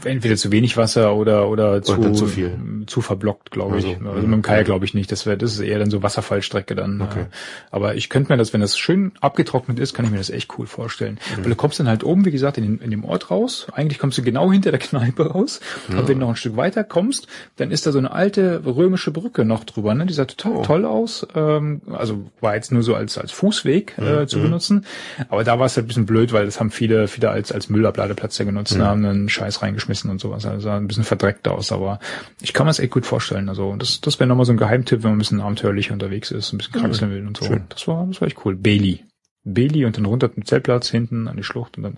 Entweder 0.04 0.36
zu 0.36 0.52
wenig 0.52 0.76
Wasser 0.76 1.14
oder 1.14 1.48
oder 1.48 1.82
zu 1.82 1.96
dann 1.96 2.14
zu 2.14 2.26
viel. 2.26 2.56
zu 2.86 3.00
verblockt, 3.00 3.50
glaube 3.50 3.78
ich. 3.78 3.86
Also, 3.86 3.98
Also, 4.08 4.10
mhm. 4.22 4.30
mit 4.30 4.32
dem 4.38 4.42
Kajak 4.42 4.64
glaube 4.66 4.84
ich 4.84 4.94
nicht. 4.94 5.10
Das 5.12 5.26
wäre 5.26 5.36
das 5.36 5.52
ist 5.52 5.60
eher 5.60 5.78
dann 5.78 5.90
so 5.90 6.02
Wasserfallstrecke 6.02 6.74
dann. 6.74 7.00
Okay. 7.00 7.20
Äh, 7.22 7.24
Aber 7.70 7.94
ich 7.94 8.08
könnte 8.08 8.32
mir 8.32 8.38
das, 8.38 8.52
wenn 8.52 8.60
das 8.60 8.78
schön 8.78 9.12
abgetrocknet 9.20 9.78
ist, 9.78 9.94
kann 9.94 10.04
ich 10.04 10.10
mir 10.10 10.18
das 10.18 10.30
echt 10.30 10.50
cool 10.58 10.66
vorstellen. 10.66 11.18
Mhm. 11.36 11.44
Weil 11.44 11.50
du 11.50 11.56
kommst 11.56 11.80
dann 11.80 11.88
halt 11.88 12.04
oben, 12.04 12.24
wie 12.24 12.30
gesagt, 12.30 12.58
in, 12.58 12.64
den, 12.64 12.78
in 12.78 12.90
dem 12.90 13.04
Ort 13.04 13.30
raus. 13.30 13.66
Eigentlich 13.72 13.98
kommst 13.98 14.16
du 14.18 14.22
genau 14.22 14.50
hinter 14.52 14.70
der 14.70 14.80
Kneipe 14.80 15.30
raus. 15.32 15.60
Und 15.88 15.96
wenn 16.08 16.18
du 16.18 16.26
noch 16.26 16.30
ein 16.30 16.36
Stück 16.36 16.56
weiter 16.56 16.84
kommst, 16.84 17.26
dann 17.56 17.70
ist 17.70 17.86
da 17.86 17.92
so 17.92 17.98
eine 17.98 18.12
alte 18.12 18.62
römische 18.64 19.10
Brücke 19.10 19.44
noch 19.44 19.64
drüber. 19.64 19.94
Ne? 19.94 20.06
Die 20.06 20.14
sah 20.14 20.24
total 20.24 20.52
Oh. 20.58 20.62
toll 20.62 20.84
aus. 20.86 21.26
Ähm, 21.34 21.82
also 21.92 22.30
war 22.40 22.54
jetzt 22.54 22.72
nur 22.72 22.82
so 22.82 22.94
als 22.94 23.18
als 23.18 23.32
Fußweg 23.32 23.94
äh, 23.98 24.22
Mhm. 24.22 24.28
zu 24.28 24.40
benutzen. 24.40 24.86
Aber 25.28 25.44
da 25.44 25.58
war 25.58 25.66
es 25.66 25.76
halt 25.76 25.84
ein 25.84 25.88
bisschen 25.88 26.06
blöd, 26.06 26.32
weil 26.32 26.46
das 26.46 26.58
haben 26.60 26.70
viele 26.70 27.08
viele 27.08 27.30
als 27.30 27.52
als 27.52 27.68
Müllabladeplatz 27.68 28.38
ja 28.38 28.44
genutzt, 28.44 28.76
Mhm. 28.76 28.82
haben 28.82 29.04
einen 29.04 29.28
Scheiß 29.48 29.62
reingeschmissen 29.62 30.10
und 30.10 30.20
sowas. 30.20 30.44
Also 30.46 30.60
sah 30.60 30.76
ein 30.76 30.86
bisschen 30.86 31.04
verdreckt 31.04 31.48
aus. 31.48 31.72
Aber 31.72 31.98
ich 32.40 32.52
kann 32.52 32.66
mir 32.66 32.70
das 32.70 32.78
echt 32.78 32.92
gut 32.92 33.06
vorstellen. 33.06 33.48
Also 33.48 33.74
das 33.76 34.00
das 34.00 34.18
wäre 34.18 34.28
nochmal 34.28 34.46
so 34.46 34.52
ein 34.52 34.58
Geheimtipp, 34.58 35.02
wenn 35.02 35.10
man 35.10 35.16
ein 35.16 35.18
bisschen 35.18 35.40
abenteuerlich 35.40 35.90
unterwegs 35.90 36.30
ist, 36.30 36.52
ein 36.52 36.58
bisschen 36.58 36.80
kraxeln 36.80 37.10
will 37.10 37.26
und 37.26 37.36
so. 37.36 37.46
Schön. 37.46 37.64
Das 37.68 37.88
war 37.88 38.06
das 38.06 38.20
war 38.20 38.28
echt 38.28 38.44
cool. 38.44 38.56
Bailey. 38.56 39.04
Bailey 39.44 39.84
und 39.84 39.96
dann 39.96 40.04
runter 40.04 40.32
zum 40.32 40.44
Zeltplatz 40.44 40.90
hinten 40.90 41.28
an 41.28 41.36
die 41.36 41.42
Schlucht 41.42 41.76
und 41.78 41.84
dann 41.84 41.96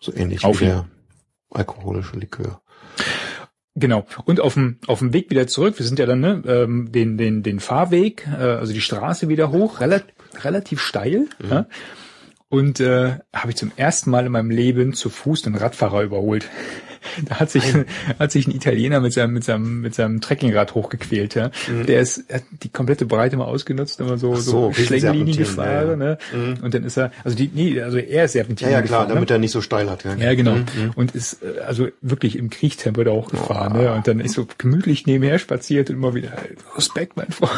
So 0.00 0.12
ähnlich 0.14 0.44
Auf 0.44 0.60
wie 0.60 0.66
der 0.66 0.86
alkoholische 1.50 2.16
Likör. 2.16 2.60
Genau. 3.74 4.06
Und 4.24 4.40
auf 4.40 4.54
dem 4.54 4.78
auf 4.86 5.00
dem 5.00 5.12
Weg 5.12 5.30
wieder 5.30 5.46
zurück, 5.46 5.78
wir 5.78 5.84
sind 5.84 5.98
ja 5.98 6.06
dann 6.06 6.20
ne, 6.20 6.42
ähm, 6.46 6.92
den 6.92 7.18
den 7.18 7.42
den 7.42 7.60
Fahrweg, 7.60 8.26
äh, 8.26 8.42
also 8.42 8.72
die 8.72 8.80
Straße 8.80 9.28
wieder 9.28 9.50
hoch, 9.50 9.80
relativ 9.80 10.14
relativ 10.44 10.80
steil. 10.80 11.26
Ja? 11.48 11.66
Und 12.48 12.78
äh, 12.80 13.18
habe 13.34 13.50
ich 13.50 13.56
zum 13.56 13.72
ersten 13.76 14.10
Mal 14.10 14.26
in 14.26 14.32
meinem 14.32 14.50
Leben 14.50 14.94
zu 14.94 15.10
Fuß 15.10 15.46
einen 15.46 15.56
Radfahrer 15.56 16.02
überholt. 16.02 16.48
Da 17.28 17.40
hat 17.40 17.50
sich 17.50 17.64
hat 18.18 18.32
sich 18.32 18.46
ein 18.46 18.54
Italiener 18.54 19.00
mit 19.00 19.12
seinem 19.12 19.32
mit 19.32 19.44
seinem 19.44 19.80
mit 19.80 19.94
seinem 19.94 20.20
Trekkingrad 20.20 20.74
hochgequält. 20.74 21.34
Ja? 21.34 21.50
Der 21.86 22.00
ist 22.00 22.24
er 22.28 22.36
hat 22.36 22.44
die 22.62 22.68
komplette 22.68 23.06
Breite 23.06 23.36
mal 23.36 23.44
ausgenutzt, 23.44 24.00
immer 24.00 24.18
so 24.18 24.26
Mhm. 24.26 24.34
Ach 24.36 24.40
so, 24.40 24.50
so 24.50 24.66
Riesenserpentin, 24.68 25.36
gefahren. 25.36 25.88
ja, 25.88 25.96
Ne? 25.96 26.18
Und 26.62 26.74
dann 26.74 26.84
ist 26.84 26.96
er 26.96 27.12
also 27.24 27.36
die 27.36 27.50
nee 27.52 27.80
also 27.80 27.98
er 27.98 28.24
ist 28.24 28.32
Serpentin 28.32 28.68
Ja, 28.68 28.74
ja, 28.74 28.82
klar, 28.82 29.00
gefahren, 29.00 29.08
ne? 29.08 29.14
damit 29.14 29.30
er 29.30 29.38
nicht 29.38 29.52
so 29.52 29.60
steil 29.60 29.88
hat. 29.90 30.04
Ja, 30.04 30.14
Ja, 30.14 30.34
genau. 30.34 30.56
Mhm. 30.56 30.92
Und 30.94 31.14
ist 31.14 31.42
äh, 31.42 31.60
also 31.60 31.88
wirklich 32.02 32.36
im 32.36 32.50
Kriechtempo 32.50 33.04
da 33.04 33.12
hochgefahren. 33.12 33.80
Ne? 33.80 33.92
Und 33.92 34.06
dann 34.08 34.20
ist 34.20 34.34
so 34.34 34.46
gemütlich 34.58 35.06
nebenher 35.06 35.38
spaziert 35.38 35.90
und 35.90 35.96
immer 35.96 36.14
wieder 36.14 36.32
Respekt, 36.76 37.16
mein 37.16 37.30
Freund. 37.30 37.52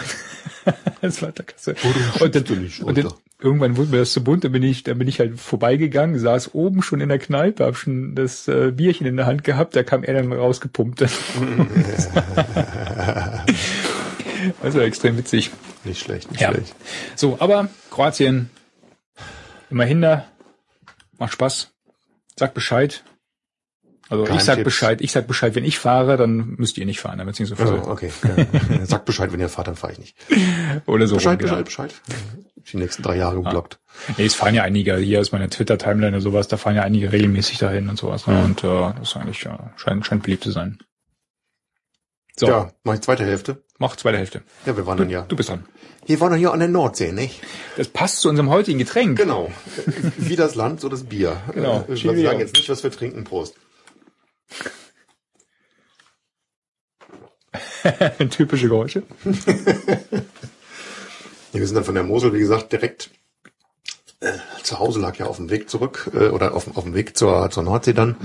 das 1.00 1.22
war 1.22 1.32
der 1.32 1.44
Klasse. 1.44 1.74
und 2.20 2.34
dann, 2.34 2.44
und 2.82 2.98
dann 2.98 3.12
irgendwann 3.40 3.76
wurde 3.76 3.90
mir 3.90 3.98
das 3.98 4.12
zu 4.12 4.22
bunt, 4.22 4.44
dann 4.44 4.52
bin 4.52 4.62
ich, 4.62 4.82
dann 4.82 4.98
bin 4.98 5.08
ich 5.08 5.20
halt 5.20 5.38
vorbeigegangen, 5.38 6.18
saß 6.18 6.54
oben 6.54 6.82
schon 6.82 7.00
in 7.00 7.08
der 7.08 7.18
Kneipe, 7.18 7.64
hab 7.64 7.76
schon 7.76 8.14
das 8.14 8.48
äh, 8.48 8.72
Bierchen 8.74 9.06
in 9.06 9.16
der 9.16 9.26
Hand 9.26 9.37
gehabt, 9.44 9.74
da 9.76 9.82
kam 9.82 10.04
er 10.04 10.14
dann 10.14 10.32
rausgepumpt. 10.32 11.02
also 14.62 14.80
extrem 14.80 15.16
witzig. 15.18 15.50
Nicht 15.84 16.00
schlecht, 16.00 16.30
nicht 16.30 16.40
Ja. 16.40 16.52
schlecht. 16.52 16.74
So, 17.16 17.36
aber 17.40 17.68
Kroatien, 17.90 18.50
immerhin 19.70 20.00
da, 20.02 20.24
macht 21.18 21.32
Spaß. 21.32 21.70
Sag 22.38 22.54
Bescheid. 22.54 23.02
Also 24.10 24.24
ich 24.24 24.28
sag 24.30 24.38
Geheimtipps. 24.38 24.64
Bescheid, 24.64 25.00
ich 25.02 25.12
sag 25.12 25.26
Bescheid, 25.26 25.54
wenn 25.54 25.64
ich 25.64 25.78
fahre, 25.78 26.16
dann 26.16 26.54
müsst 26.56 26.78
ihr 26.78 26.86
nicht 26.86 27.00
fahren, 27.00 27.18
dann 27.18 27.26
wird's 27.26 27.38
nicht 27.40 27.48
so. 27.50 27.56
Also, 27.56 27.74
okay. 27.88 28.10
Ja. 28.22 28.86
Sagt 28.86 29.04
Bescheid, 29.04 29.32
wenn 29.32 29.40
ihr 29.40 29.48
fahrt, 29.50 29.68
dann 29.68 29.76
fahre 29.76 29.92
ich 29.92 29.98
nicht. 29.98 30.16
Oder 30.86 31.06
so. 31.06 31.16
Bescheid, 31.16 31.38
rum, 31.42 31.62
Bescheid, 31.62 31.64
Bescheid. 31.64 31.94
Die 32.72 32.76
nächsten 32.78 33.02
drei 33.02 33.16
Jahre 33.16 33.36
geblockt. 33.42 33.78
Nee, 34.16 34.26
es 34.26 34.34
fahren 34.34 34.54
ja 34.54 34.62
einige, 34.62 34.96
hier 34.96 35.20
aus 35.20 35.32
meiner 35.32 35.48
Twitter-Timeline 35.48 36.16
oder 36.16 36.20
sowas, 36.20 36.48
da 36.48 36.56
fahren 36.58 36.76
ja 36.76 36.82
einige 36.82 37.12
regelmäßig 37.12 37.58
dahin 37.58 37.88
und 37.88 37.98
sowas. 37.98 38.26
Ne? 38.26 38.42
Und 38.44 38.62
äh, 38.62 38.66
das 38.98 39.10
ist 39.10 39.16
eigentlich 39.16 39.42
ja, 39.42 39.70
scheint, 39.76 40.04
scheint 40.06 40.22
beliebt 40.22 40.44
zu 40.44 40.50
sein. 40.50 40.78
So, 42.36 42.46
Ja, 42.46 42.70
mach 42.84 42.94
ich 42.94 43.00
zweite 43.00 43.24
Hälfte. 43.24 43.62
mach 43.78 43.96
zweite 43.96 44.18
Hälfte. 44.18 44.42
Ja, 44.66 44.76
wir 44.76 44.86
waren 44.86 44.98
dann 44.98 45.10
ja. 45.10 45.22
Du 45.22 45.34
bist 45.36 45.48
dran. 45.48 45.64
Wir 46.06 46.20
waren 46.20 46.30
dann 46.30 46.38
hier 46.38 46.52
an 46.52 46.60
der 46.60 46.68
Nordsee, 46.68 47.12
nicht? 47.12 47.40
Das 47.76 47.88
passt 47.88 48.20
zu 48.20 48.28
unserem 48.28 48.48
heutigen 48.50 48.78
Getränk. 48.78 49.18
Genau. 49.18 49.50
Wie 50.16 50.36
das 50.36 50.54
Land, 50.54 50.80
so 50.80 50.88
das 50.88 51.04
Bier. 51.04 51.36
Genau. 51.54 51.84
Äh, 51.88 52.02
Wir 52.02 52.22
sagen 52.22 52.38
jetzt 52.40 52.54
nicht, 52.54 52.68
was 52.68 52.82
wir 52.82 52.90
trinken. 52.90 53.24
Prost. 53.24 53.54
Typische 58.30 58.68
Geräusche. 58.68 59.02
Wir 61.52 61.66
sind 61.66 61.76
dann 61.76 61.84
von 61.84 61.94
der 61.94 62.04
Mosel, 62.04 62.32
wie 62.34 62.38
gesagt, 62.40 62.72
direkt 62.72 63.10
äh, 64.20 64.32
zu 64.62 64.78
Hause 64.78 65.00
lag 65.00 65.16
ja 65.16 65.26
auf 65.26 65.36
dem 65.36 65.50
Weg 65.50 65.70
zurück 65.70 66.10
äh, 66.12 66.28
oder 66.28 66.54
auf, 66.54 66.76
auf 66.76 66.84
dem 66.84 66.94
Weg 66.94 67.16
zur, 67.16 67.50
zur 67.50 67.62
Nordsee 67.62 67.92
dann 67.92 68.16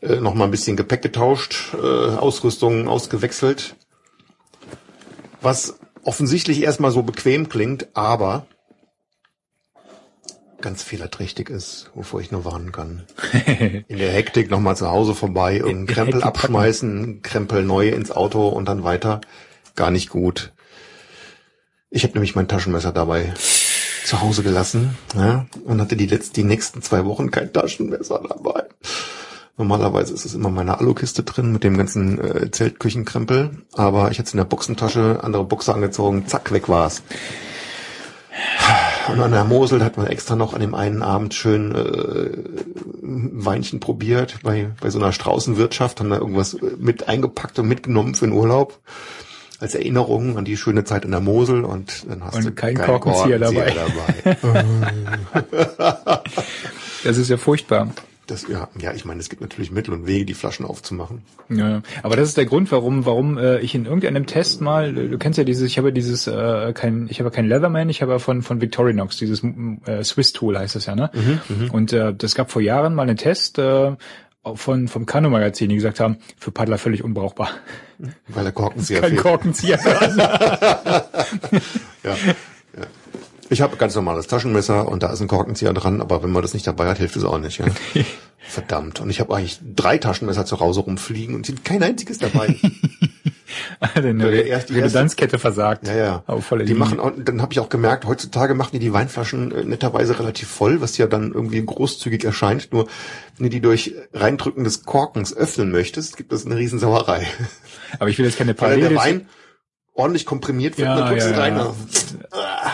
äh, 0.00 0.16
noch 0.16 0.38
ein 0.38 0.50
bisschen 0.50 0.76
Gepäck 0.76 1.02
getauscht, 1.02 1.74
äh, 1.74 1.76
Ausrüstung 2.16 2.88
ausgewechselt. 2.88 3.76
Was 5.40 5.78
offensichtlich 6.04 6.62
erstmal 6.62 6.90
so 6.90 7.02
bequem 7.02 7.48
klingt, 7.48 7.88
aber 7.94 8.46
ganz 10.64 10.82
fehlerträchtig 10.82 11.50
ist, 11.50 11.90
wovor 11.94 12.22
ich 12.22 12.32
nur 12.32 12.46
warnen 12.46 12.72
kann. 12.72 13.04
In 13.86 13.98
der 13.98 14.10
Hektik 14.10 14.50
nochmal 14.50 14.76
zu 14.76 14.90
Hause 14.90 15.14
vorbei, 15.14 15.56
irgendeinen 15.56 15.80
in 15.80 15.86
Krempel 15.86 16.14
Hektik 16.14 16.22
packen. 16.22 16.36
abschmeißen, 16.46 17.22
Krempel 17.22 17.62
neu 17.62 17.90
ins 17.90 18.10
Auto 18.10 18.48
und 18.48 18.66
dann 18.66 18.82
weiter. 18.82 19.20
Gar 19.76 19.90
nicht 19.90 20.08
gut. 20.08 20.52
Ich 21.90 22.02
habe 22.02 22.14
nämlich 22.14 22.34
mein 22.34 22.48
Taschenmesser 22.48 22.92
dabei 22.92 23.34
zu 24.06 24.22
Hause 24.22 24.42
gelassen 24.42 24.96
ja, 25.14 25.46
und 25.64 25.80
hatte 25.80 25.96
die 25.96 26.06
letzten, 26.06 26.34
die 26.34 26.44
nächsten 26.44 26.80
zwei 26.80 27.04
Wochen 27.04 27.30
kein 27.30 27.52
Taschenmesser 27.52 28.22
dabei. 28.26 28.64
Normalerweise 29.58 30.14
ist 30.14 30.24
es 30.24 30.34
immer 30.34 30.48
in 30.48 30.54
meiner 30.54 30.80
Alukiste 30.80 31.24
drin 31.24 31.52
mit 31.52 31.62
dem 31.62 31.76
ganzen 31.76 32.18
äh, 32.18 32.50
Zeltküchenkrempel, 32.50 33.62
aber 33.74 34.10
ich 34.10 34.18
hatte 34.18 34.28
es 34.28 34.34
in 34.34 34.38
der 34.38 34.44
Boxentasche, 34.44 35.20
andere 35.22 35.44
Boxer 35.44 35.74
angezogen, 35.74 36.26
zack, 36.26 36.52
weg 36.52 36.68
war's. 36.70 37.02
Und 39.08 39.20
an 39.20 39.32
der 39.32 39.44
Mosel 39.44 39.84
hat 39.84 39.96
man 39.96 40.06
extra 40.06 40.34
noch 40.36 40.54
an 40.54 40.60
dem 40.60 40.74
einen 40.74 41.02
Abend 41.02 41.34
schön 41.34 41.74
äh, 41.74 42.30
ein 43.04 43.44
Weinchen 43.44 43.80
probiert 43.80 44.38
bei, 44.42 44.70
bei 44.80 44.90
so 44.90 44.98
einer 44.98 45.12
Straußenwirtschaft, 45.12 46.00
haben 46.00 46.10
da 46.10 46.16
irgendwas 46.18 46.54
äh, 46.54 46.72
mit 46.78 47.08
eingepackt 47.08 47.58
und 47.58 47.68
mitgenommen 47.68 48.14
für 48.14 48.26
den 48.26 48.32
Urlaub. 48.34 48.78
Als 49.60 49.74
Erinnerung 49.74 50.36
an 50.36 50.44
die 50.44 50.56
schöne 50.56 50.84
Zeit 50.84 51.04
in 51.04 51.12
der 51.12 51.20
Mosel 51.20 51.64
und 51.64 52.04
dann 52.08 52.24
hast 52.24 52.36
Und 52.36 52.44
du 52.44 52.52
kein 52.52 52.74
keinen 52.74 52.86
Korkenzieher 52.86 53.38
dabei. 53.38 53.72
dabei. 54.42 56.22
Das 57.04 57.18
ist 57.18 57.28
ja 57.28 57.36
furchtbar. 57.36 57.88
Das, 58.26 58.48
ja, 58.48 58.68
ja, 58.80 58.92
ich 58.94 59.04
meine, 59.04 59.20
es 59.20 59.28
gibt 59.28 59.42
natürlich 59.42 59.70
Mittel 59.70 59.92
und 59.92 60.06
Wege, 60.06 60.24
die 60.24 60.34
Flaschen 60.34 60.64
aufzumachen. 60.64 61.22
Ja, 61.50 61.82
aber 62.02 62.16
das 62.16 62.28
ist 62.28 62.36
der 62.38 62.46
Grund, 62.46 62.72
warum, 62.72 63.04
warum 63.04 63.36
äh, 63.36 63.58
ich 63.58 63.74
in 63.74 63.84
irgendeinem 63.84 64.26
Test 64.26 64.62
mal, 64.62 64.96
äh, 64.96 65.08
du 65.08 65.18
kennst 65.18 65.36
ja 65.36 65.44
dieses, 65.44 65.66
ich 65.66 65.76
habe 65.76 65.88
ja 65.88 65.92
dieses, 65.94 66.26
äh, 66.26 66.72
kein, 66.72 67.06
ich 67.10 67.20
habe 67.20 67.30
kein 67.30 67.46
Leatherman, 67.46 67.90
ich 67.90 68.00
habe 68.00 68.18
von 68.20 68.42
von 68.42 68.60
Victorinox 68.60 69.18
dieses 69.18 69.42
äh, 69.44 70.02
Swiss 70.02 70.32
Tool 70.32 70.58
heißt 70.58 70.74
das 70.74 70.86
ja, 70.86 70.94
ne? 70.94 71.10
Und 71.70 71.92
äh, 71.92 72.14
das 72.14 72.34
gab 72.34 72.50
vor 72.50 72.62
Jahren 72.62 72.94
mal 72.94 73.02
einen 73.02 73.16
Test 73.16 73.58
äh, 73.58 73.96
von 74.54 74.88
vom 74.88 75.06
Kano 75.06 75.28
Magazin, 75.28 75.68
die 75.68 75.74
gesagt 75.74 76.00
haben, 76.00 76.18
für 76.38 76.50
Paddler 76.50 76.78
völlig 76.78 77.04
unbrauchbar. 77.04 77.50
Weil 78.28 78.44
der 78.44 78.52
Korkenzieher 78.52 79.00
Kein 79.00 79.10
fehlt. 79.10 79.22
Korkenzieher. 79.22 79.78
Ja. 82.04 82.16
Ich 83.50 83.60
habe 83.60 83.76
ganz 83.76 83.94
normales 83.94 84.26
Taschenmesser 84.26 84.88
und 84.88 85.02
da 85.02 85.12
ist 85.12 85.20
ein 85.20 85.28
Korkenzieher 85.28 85.72
dran, 85.74 86.00
aber 86.00 86.22
wenn 86.22 86.30
man 86.32 86.42
das 86.42 86.54
nicht 86.54 86.66
dabei 86.66 86.86
hat, 86.88 86.98
hilft 86.98 87.16
es 87.16 87.24
auch 87.24 87.38
nicht. 87.38 87.58
Ja? 87.58 87.66
Verdammt. 88.46 89.00
Und 89.00 89.10
ich 89.10 89.20
habe 89.20 89.34
eigentlich 89.34 89.60
drei 89.74 89.98
Taschenmesser 89.98 90.44
zu 90.46 90.60
Hause 90.60 90.80
rumfliegen 90.80 91.34
und 91.34 91.64
kein 91.64 91.82
einziges 91.82 92.18
dabei. 92.18 92.56
Eine 93.94 94.14
Der 94.14 94.46
erst- 94.46 94.68
die 94.70 94.74
Redundanzkette 94.74 95.38
versagt. 95.38 95.86
Ja, 95.86 95.94
ja. 95.94 96.22
Aber 96.26 96.40
volle 96.42 96.64
die 96.64 96.72
Linie. 96.72 96.84
machen, 96.86 97.00
auch, 97.00 97.12
dann 97.16 97.40
habe 97.40 97.52
ich 97.52 97.60
auch 97.60 97.68
gemerkt, 97.68 98.04
heutzutage 98.06 98.54
machen 98.54 98.70
die 98.72 98.78
die 98.80 98.92
Weinflaschen 98.92 99.52
äh, 99.52 99.64
netterweise 99.64 100.18
relativ 100.18 100.48
voll, 100.48 100.80
was 100.80 100.96
ja 100.98 101.06
dann 101.06 101.32
irgendwie 101.32 101.64
großzügig 101.64 102.24
erscheint. 102.24 102.72
Nur 102.72 102.86
wenn 103.36 103.44
du 103.44 103.50
die 103.50 103.60
durch 103.60 103.94
Reindrücken 104.12 104.64
des 104.64 104.82
Korkens 104.84 105.34
öffnen 105.36 105.70
möchtest, 105.70 106.16
gibt 106.16 106.32
es 106.32 106.44
eine 106.46 106.56
Riesensauerei. 106.56 107.26
Aber 107.98 108.08
ich 108.10 108.18
will 108.18 108.24
jetzt 108.26 108.38
keine 108.38 108.50
Weil 108.52 108.54
Parallele. 108.56 108.88
der 108.88 108.98
Wein 108.98 109.28
ordentlich 109.94 110.26
komprimiert 110.26 110.76
wird, 110.76 110.88
Ja, 110.88 110.94
und 110.94 111.00
dann 111.00 111.08
drückst 111.10 111.30
ja, 111.30 111.36
rein. 111.38 111.56
ja. 111.56 111.64
dann- 111.64 111.74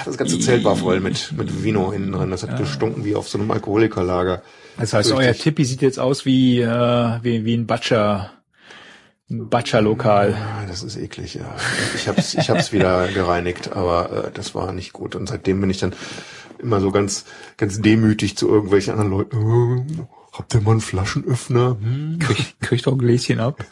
das 0.06 0.16
ganze 0.16 0.38
Zelt 0.40 0.64
war 0.64 0.76
voll 0.76 1.00
mit, 1.00 1.32
mit 1.36 1.62
Vino 1.62 1.90
innen 1.92 2.10
drin. 2.12 2.30
Das 2.30 2.42
hat 2.42 2.56
gestunken 2.56 3.04
wie 3.04 3.14
auf 3.14 3.28
so 3.28 3.38
einem 3.38 3.50
Alkoholikerlager. 3.50 4.42
Das 4.78 4.94
heißt, 4.94 5.12
euer 5.12 5.28
Richtig. 5.30 5.42
Tippi 5.42 5.64
sieht 5.66 5.82
jetzt 5.82 5.98
aus 5.98 6.24
wie, 6.24 6.60
äh, 6.60 7.18
wie, 7.22 7.44
wie 7.44 7.54
ein 7.54 7.66
Butcher, 7.66 8.30
Butcher-Lokal. 9.28 10.34
Ah, 10.34 10.66
das 10.66 10.82
ist 10.82 10.96
eklig, 10.96 11.34
ja. 11.34 11.54
Ich 11.94 12.08
hab's, 12.08 12.34
ich 12.34 12.50
hab's 12.50 12.72
wieder 12.72 13.08
gereinigt, 13.14 13.72
aber 13.72 14.26
äh, 14.28 14.30
das 14.32 14.54
war 14.54 14.72
nicht 14.72 14.92
gut. 14.92 15.14
Und 15.14 15.28
seitdem 15.28 15.60
bin 15.60 15.70
ich 15.70 15.78
dann 15.78 15.92
immer 16.58 16.80
so 16.80 16.90
ganz, 16.90 17.26
ganz 17.56 17.80
demütig 17.80 18.36
zu 18.36 18.48
irgendwelchen 18.48 18.92
anderen 18.94 19.10
Leuten. 19.10 20.08
Äh, 20.32 20.36
habt 20.38 20.54
ihr 20.54 20.60
mal 20.60 20.72
einen 20.72 20.80
Flaschenöffner? 20.80 21.76
Hm? 21.80 22.18
Krieg, 22.18 22.54
krieg 22.60 22.82
doch 22.82 22.92
ein 22.92 22.98
Gläschen 22.98 23.40
ab. 23.40 23.64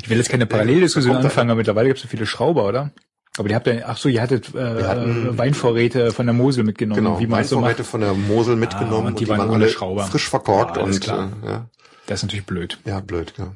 Ich 0.00 0.08
will 0.10 0.16
jetzt 0.18 0.30
keine 0.30 0.46
Paralleldiskussion 0.46 1.16
anfangen, 1.16 1.50
aber 1.50 1.58
mittlerweile 1.58 1.88
gibt 1.88 1.98
es 1.98 2.02
so 2.02 2.08
viele 2.08 2.26
Schrauber, 2.26 2.66
oder? 2.66 2.92
Aber 3.38 3.48
die 3.48 3.54
habt 3.54 3.66
ja, 3.66 3.74
ach 3.86 3.98
so, 3.98 4.08
ihr 4.08 4.22
hattet 4.22 4.54
äh, 4.54 4.82
hatten- 4.84 5.36
Weinvorräte 5.36 6.10
von 6.12 6.24
der 6.26 6.32
Mosel 6.32 6.64
mitgenommen, 6.64 7.02
Genau, 7.04 7.20
wie 7.20 7.26
man 7.26 7.42
es 7.42 7.50
so 7.50 7.56
Weinvorräte 7.56 7.82
macht. 7.82 7.90
von 7.90 8.00
der 8.00 8.14
Mosel 8.14 8.56
mitgenommen 8.56 8.92
Ah, 8.92 9.08
und 9.08 9.20
die 9.20 9.24
und 9.26 9.34
die 9.34 9.38
waren 9.38 9.50
alle 9.50 9.68
Schrauber. 9.68 10.04
frisch 10.06 10.28
verkorkt 10.28 10.76
Ja, 10.76 10.82
alles 10.84 10.96
und 10.96 11.02
klar. 11.04 11.30
Äh, 11.42 11.46
ja, 11.46 11.70
Das 12.06 12.20
ist 12.20 12.22
natürlich 12.24 12.46
blöd. 12.46 12.78
ja, 12.86 13.00
blöd, 13.00 13.34
ja. 13.36 13.52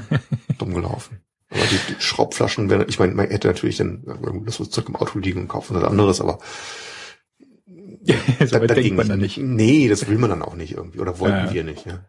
Genau. 0.00 0.20
Dumm 0.58 0.72
gelaufen. 0.74 1.20
Aber 1.50 1.60
die, 1.60 1.94
die 1.94 2.00
Schraubflaschen 2.02 2.68
wären, 2.70 2.86
ich 2.88 2.98
meine, 2.98 3.14
man 3.14 3.28
hätte 3.28 3.48
natürlich 3.48 3.76
dann, 3.76 4.02
ja, 4.06 4.14
das 4.46 4.60
was 4.60 4.70
zurück 4.70 4.88
im 4.88 4.96
Auto 4.96 5.18
liegen 5.18 5.42
und 5.42 5.48
kaufen 5.48 5.76
was 5.76 5.84
anderes, 5.84 6.20
aber 6.22 6.38
so 8.46 8.60
weit 8.60 8.70
denkt 8.70 8.82
ging 8.82 8.96
man 8.96 9.08
da 9.08 9.16
nicht. 9.16 9.38
Nee, 9.38 9.88
das 9.88 10.08
will 10.08 10.18
man 10.18 10.30
dann 10.30 10.42
auch 10.42 10.54
nicht 10.54 10.72
irgendwie. 10.72 11.00
Oder 11.00 11.18
wollten 11.18 11.46
ja. 11.46 11.52
wir 11.52 11.64
nicht. 11.64 11.86
Ja. 11.86 12.04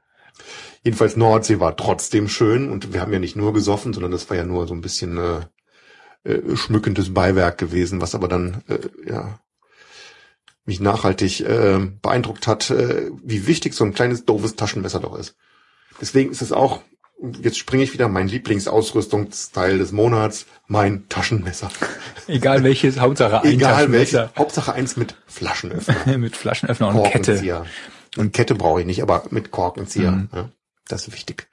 Jedenfalls 0.83 1.17
Nordsee 1.17 1.59
war 1.59 1.75
trotzdem 1.75 2.29
schön 2.29 2.69
und 2.69 2.93
wir 2.93 3.01
haben 3.01 3.11
ja 3.11 3.19
nicht 3.19 3.35
nur 3.35 3.53
gesoffen, 3.53 3.93
sondern 3.93 4.11
das 4.11 4.29
war 4.29 4.37
ja 4.37 4.45
nur 4.45 4.67
so 4.67 4.73
ein 4.73 4.81
bisschen 4.81 5.17
äh, 5.17 6.29
äh, 6.29 6.55
schmückendes 6.55 7.13
Beiwerk 7.13 7.57
gewesen, 7.57 8.01
was 8.01 8.15
aber 8.15 8.27
dann 8.27 8.63
äh, 8.67 8.79
ja 9.09 9.39
mich 10.65 10.79
nachhaltig 10.79 11.41
äh, 11.41 11.79
beeindruckt 12.01 12.47
hat, 12.47 12.69
äh, 12.69 13.09
wie 13.23 13.47
wichtig 13.47 13.73
so 13.73 13.83
ein 13.83 13.93
kleines 13.93 14.25
doofes 14.25 14.55
Taschenmesser 14.55 14.99
doch 14.99 15.17
ist. 15.17 15.35
Deswegen 15.99 16.31
ist 16.31 16.41
es 16.41 16.51
auch, 16.51 16.81
jetzt 17.41 17.57
springe 17.57 17.83
ich 17.83 17.93
wieder, 17.93 18.07
mein 18.07 18.27
Lieblingsausrüstungsteil 18.27 19.77
des 19.77 19.91
Monats, 19.91 20.45
mein 20.67 21.07
Taschenmesser. 21.09 21.69
Egal 22.27 22.63
welches, 22.63 22.99
Hauptsache 22.99 23.41
ein 23.43 23.51
Egal 23.53 23.91
welches, 23.91 24.11
Taschenmesser 24.13 24.31
Hauptsache 24.37 24.73
eins 24.73 24.97
mit 24.97 25.15
Flaschenöffner. 25.27 26.17
mit 26.17 26.35
Flaschenöffner 26.35 26.89
und 26.89 27.03
Kette. 27.11 27.63
Und 28.17 28.33
Kette 28.33 28.55
brauche 28.55 28.81
ich 28.81 28.87
nicht, 28.87 29.01
aber 29.01 29.23
mit 29.29 29.51
Korkenzieher. 29.51 30.11
Mhm. 30.11 30.29
Ja, 30.33 30.49
das 30.87 31.07
ist 31.07 31.13
wichtig. 31.13 31.47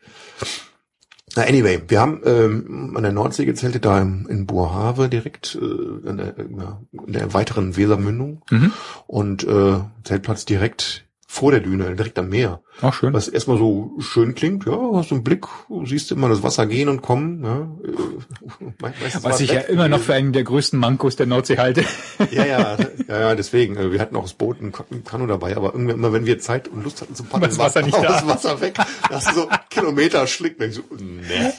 Na, 1.35 1.43
anyway, 1.43 1.83
wir 1.89 2.01
haben 2.01 2.23
ähm, 2.25 2.97
an 2.97 3.03
der 3.03 3.13
Nordsee 3.13 3.45
gezeltet, 3.45 3.85
da 3.85 4.01
im, 4.01 4.27
in 4.29 4.47
Burhave 4.47 5.09
direkt 5.11 5.59
äh, 5.61 6.09
an 6.09 6.17
der, 6.17 6.39
in 6.39 7.13
der 7.13 7.35
weiteren 7.35 7.77
Wesermündung 7.77 8.43
Mhm. 8.51 8.73
und 9.07 9.45
äh, 9.45 9.81
Zeltplatz 10.05 10.47
direkt 10.47 11.05
vor 11.29 11.51
der 11.51 11.61
Düne, 11.61 11.97
direkt 11.97 12.19
am 12.21 12.29
Meer. 12.29 12.63
Auch 12.83 12.95
schön. 12.95 13.13
Was 13.13 13.27
erstmal 13.27 13.59
so 13.59 13.91
schön 13.99 14.35
klingt, 14.37 14.65
ja, 14.65 14.79
hast 14.95 15.11
du 15.11 15.17
einen 15.17 15.25
Blick, 15.25 15.45
siehst 15.85 16.13
immer 16.13 16.29
das 16.29 16.43
Wasser 16.45 16.67
gehen 16.67 16.89
und 16.89 17.03
kommen. 17.03 17.43
Ja, 17.45 17.63
äh, 17.85 18.73
meistens 18.81 19.25
Was 19.25 19.41
ich 19.41 19.51
ja 19.51 19.61
immer 19.63 19.89
noch 19.89 19.99
für 20.01 20.15
einen 20.15 20.33
der 20.33 20.45
größten 20.45 20.79
Mankos 20.79 21.17
der 21.17 21.27
Nordsee 21.27 21.59
halte. 21.59 21.85
Ja, 22.31 22.45
ja, 22.47 22.77
ja, 23.09 23.21
ja, 23.21 23.35
deswegen. 23.35 23.77
äh, 23.77 23.91
Wir 23.93 24.01
hatten 24.01 24.15
auch 24.17 24.23
das 24.23 24.35
Boot 24.35 24.61
und 24.61 24.73
Kan- 24.73 25.05
Kanu 25.05 25.27
dabei, 25.27 25.57
aber 25.57 25.73
irgendwie 25.75 25.95
immer, 25.95 26.13
wenn 26.13 26.27
wir 26.27 26.39
Zeit 26.39 26.69
und 26.69 26.85
Lust 26.85 27.01
hatten 27.01 27.15
zu 27.15 27.25
paddeln, 27.25 27.51
das 27.51 27.59
Wasser 27.59 27.83
nicht 27.83 27.95
war 27.97 28.03
da. 28.03 28.09
das 28.13 28.27
Wasser 28.27 28.61
weg. 28.61 28.75
Da 28.77 28.87
hast 29.11 29.31
du 29.31 29.35
so 29.35 29.49
Kilometer 29.69 30.27
schlickt. 30.29 30.61
Und 30.61 30.69
ich 30.69 30.75
so, 30.77 30.83
nee, 30.99 31.51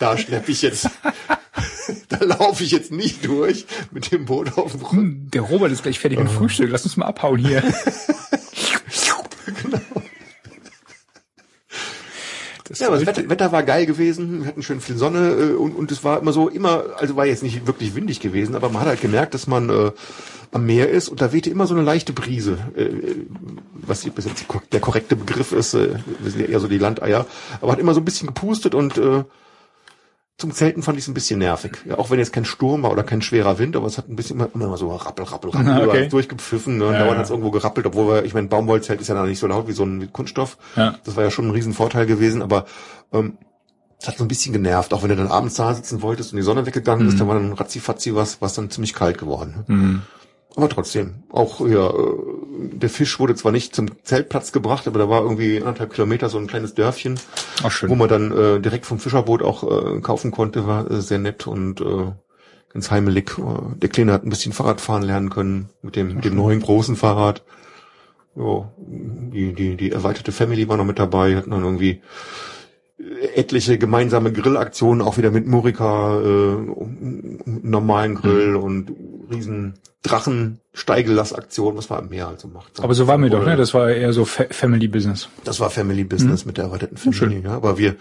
da 0.00 0.18
schlepp 0.18 0.48
ich 0.48 0.60
jetzt, 0.62 0.90
da 2.08 2.18
laufe 2.24 2.64
ich 2.64 2.72
jetzt 2.72 2.90
nicht 2.90 3.24
durch 3.26 3.64
mit 3.92 4.10
dem 4.10 4.24
Boot 4.24 4.58
auf 4.58 4.72
dem 4.72 4.80
Rücken. 4.82 4.96
Hm, 4.96 5.30
Der 5.32 5.42
Robert 5.42 5.70
ist 5.70 5.82
gleich 5.84 6.00
fertig 6.00 6.18
mit. 6.18 6.30
Frühstück. 6.30 6.68
Lass 6.70 6.84
uns 6.84 6.96
mal 6.96 7.06
abhauen 7.06 7.38
hier. 7.38 7.62
Das 12.66 12.78
Ja, 12.78 12.86
aber 12.88 12.96
das. 12.96 13.06
Wetter, 13.06 13.28
Wetter 13.28 13.52
war 13.52 13.62
geil 13.62 13.84
gewesen, 13.84 14.40
wir 14.40 14.48
hatten 14.48 14.62
schön 14.62 14.80
viel 14.80 14.96
Sonne 14.96 15.32
äh, 15.32 15.52
und, 15.54 15.76
und 15.76 15.92
es 15.92 16.02
war 16.02 16.18
immer 16.20 16.32
so, 16.32 16.48
immer, 16.48 16.84
also 16.96 17.14
war 17.14 17.26
jetzt 17.26 17.42
nicht 17.42 17.66
wirklich 17.66 17.94
windig 17.94 18.20
gewesen, 18.20 18.54
aber 18.54 18.70
man 18.70 18.80
hat 18.80 18.88
halt 18.88 19.00
gemerkt, 19.02 19.34
dass 19.34 19.46
man 19.46 19.68
äh, 19.68 19.92
am 20.50 20.64
Meer 20.64 20.88
ist 20.88 21.08
und 21.08 21.20
da 21.20 21.32
wehte 21.32 21.50
immer 21.50 21.66
so 21.66 21.74
eine 21.74 21.82
leichte 21.82 22.14
Brise, 22.14 22.58
äh, 22.74 22.88
was 23.74 24.02
hier 24.02 24.12
bis 24.12 24.24
jetzt 24.24 24.46
der 24.72 24.80
korrekte 24.80 25.14
Begriff 25.14 25.52
ist, 25.52 25.74
äh, 25.74 25.96
wir 26.20 26.30
sind 26.30 26.40
ja 26.40 26.46
eher 26.46 26.60
so 26.60 26.68
die 26.68 26.78
Landeier, 26.78 27.26
aber 27.60 27.72
hat 27.72 27.80
immer 27.80 27.92
so 27.92 28.00
ein 28.00 28.04
bisschen 28.04 28.28
gepustet 28.28 28.74
und 28.74 28.96
äh, 28.96 29.24
zum 30.44 30.52
Zelten 30.52 30.82
fand 30.82 30.98
ich 30.98 31.04
es 31.04 31.08
ein 31.08 31.14
bisschen 31.14 31.38
nervig. 31.38 31.78
Ja, 31.86 31.96
auch 31.98 32.10
wenn 32.10 32.18
jetzt 32.18 32.32
kein 32.34 32.44
Sturm 32.44 32.82
war 32.82 32.92
oder 32.92 33.02
kein 33.02 33.22
schwerer 33.22 33.58
Wind, 33.58 33.76
aber 33.76 33.86
es 33.86 33.96
hat 33.96 34.08
ein 34.10 34.16
bisschen 34.16 34.36
immer, 34.38 34.48
immer 34.54 34.76
so 34.76 34.94
rappel, 34.94 35.24
rappel, 35.24 35.50
rappel 35.50 35.68
Ah, 35.72 35.78
okay. 35.86 36.00
über- 36.02 36.08
durchgepfiffen. 36.10 36.76
Ne? 36.76 36.86
Und 36.88 36.92
Ja, 36.92 36.98
dauernd 36.98 37.12
ja. 37.12 37.18
hat 37.20 37.24
es 37.24 37.30
irgendwo 37.30 37.50
gerappelt, 37.50 37.86
obwohl 37.86 38.08
wir, 38.08 38.24
ich 38.26 38.34
meine, 38.34 38.48
Baumwollzelt 38.48 39.00
ist 39.00 39.08
ja 39.08 39.14
dann 39.14 39.26
nicht 39.26 39.38
so 39.38 39.46
laut 39.46 39.68
wie 39.68 39.72
so 39.72 39.84
ein 39.84 40.12
Kunststoff. 40.12 40.58
Ja. 40.76 40.96
Das 41.04 41.16
war 41.16 41.24
ja 41.24 41.30
schon 41.30 41.46
ein 41.46 41.50
Riesenvorteil 41.52 42.04
gewesen, 42.04 42.42
aber 42.42 42.66
ähm, 43.12 43.38
es 43.98 44.06
hat 44.08 44.18
so 44.18 44.24
ein 44.24 44.28
bisschen 44.28 44.52
genervt, 44.52 44.92
auch 44.92 45.02
wenn 45.02 45.08
du 45.08 45.16
dann 45.16 45.28
abends 45.28 45.54
da 45.54 45.72
sitzen 45.72 46.02
wolltest 46.02 46.32
und 46.32 46.36
die 46.36 46.42
Sonne 46.42 46.66
weggegangen 46.66 47.08
ist, 47.08 47.18
dann 47.18 47.26
war 47.28 47.36
dann 47.36 47.54
ratzifatzi 47.54 48.14
was, 48.14 48.42
was 48.42 48.52
dann 48.52 48.68
ziemlich 48.70 48.92
kalt 48.92 49.16
geworden. 49.16 49.64
Mhm. 49.66 50.02
Aber 50.56 50.68
trotzdem, 50.68 51.24
auch 51.30 51.66
ja, 51.66 51.88
äh, 51.90 51.94
der 52.74 52.88
Fisch 52.88 53.18
wurde 53.18 53.34
zwar 53.34 53.50
nicht 53.50 53.74
zum 53.74 53.86
Zeltplatz 54.04 54.52
gebracht, 54.52 54.86
aber 54.86 55.00
da 55.00 55.08
war 55.08 55.22
irgendwie 55.22 55.58
anderthalb 55.58 55.92
Kilometer 55.92 56.28
so 56.28 56.38
ein 56.38 56.46
kleines 56.46 56.74
Dörfchen, 56.74 57.18
Auch 57.64 57.70
schön. 57.72 57.90
wo 57.90 57.96
man 57.96 58.08
dann 58.08 58.30
äh, 58.30 58.60
direkt 58.60 58.86
vom 58.86 59.00
Fischerboot 59.00 59.42
auch 59.42 59.64
äh, 59.96 60.00
kaufen 60.00 60.30
konnte, 60.30 60.66
war 60.66 60.88
äh, 60.88 61.00
sehr 61.00 61.18
nett 61.18 61.48
und 61.48 61.80
äh, 61.80 62.12
ganz 62.72 62.90
heimelig. 62.92 63.36
Äh, 63.38 63.42
Der 63.80 63.88
Kleine 63.88 64.12
hat 64.12 64.24
ein 64.24 64.30
bisschen 64.30 64.52
Fahrrad 64.52 64.80
fahren 64.80 65.02
lernen 65.02 65.30
können 65.30 65.70
mit 65.82 65.96
dem, 65.96 66.14
mit 66.14 66.24
dem 66.24 66.36
neuen 66.36 66.60
großen 66.60 66.94
Fahrrad. 66.94 67.42
Ja, 68.36 68.70
die, 68.78 69.54
die, 69.54 69.76
die 69.76 69.90
erweiterte 69.92 70.30
Family 70.32 70.68
war 70.68 70.76
noch 70.76 70.84
mit 70.84 70.98
dabei, 71.00 71.34
hatten 71.36 71.50
dann 71.50 71.64
irgendwie 71.64 72.00
etliche 73.34 73.76
gemeinsame 73.78 74.32
Grillaktionen, 74.32 75.02
auch 75.02 75.18
wieder 75.18 75.30
mit 75.30 75.46
Murika, 75.46 76.20
äh, 76.20 76.56
normalen 77.44 78.14
Grill 78.14 78.54
und 78.56 78.92
riesen 79.30 79.74
Drachen-Steigellassaktion, 80.02 81.76
was 81.76 81.90
war 81.90 81.98
am 81.98 82.08
Meer 82.08 82.28
also 82.28 82.48
macht. 82.48 82.80
Aber 82.80 82.94
so 82.94 83.06
war 83.06 83.18
mir 83.18 83.30
doch, 83.30 83.44
ne? 83.44 83.56
Das 83.56 83.74
war 83.74 83.90
eher 83.90 84.12
so 84.12 84.24
Fa 84.24 84.44
Family 84.50 84.88
Business. 84.88 85.28
Das 85.44 85.60
war 85.60 85.70
Family 85.70 86.04
Business 86.04 86.44
mit 86.44 86.58
der 86.58 86.64
erweiterten 86.66 86.96
Familie, 86.96 87.40
ja. 87.40 87.50
Aber 87.52 87.78
wir, 87.78 87.96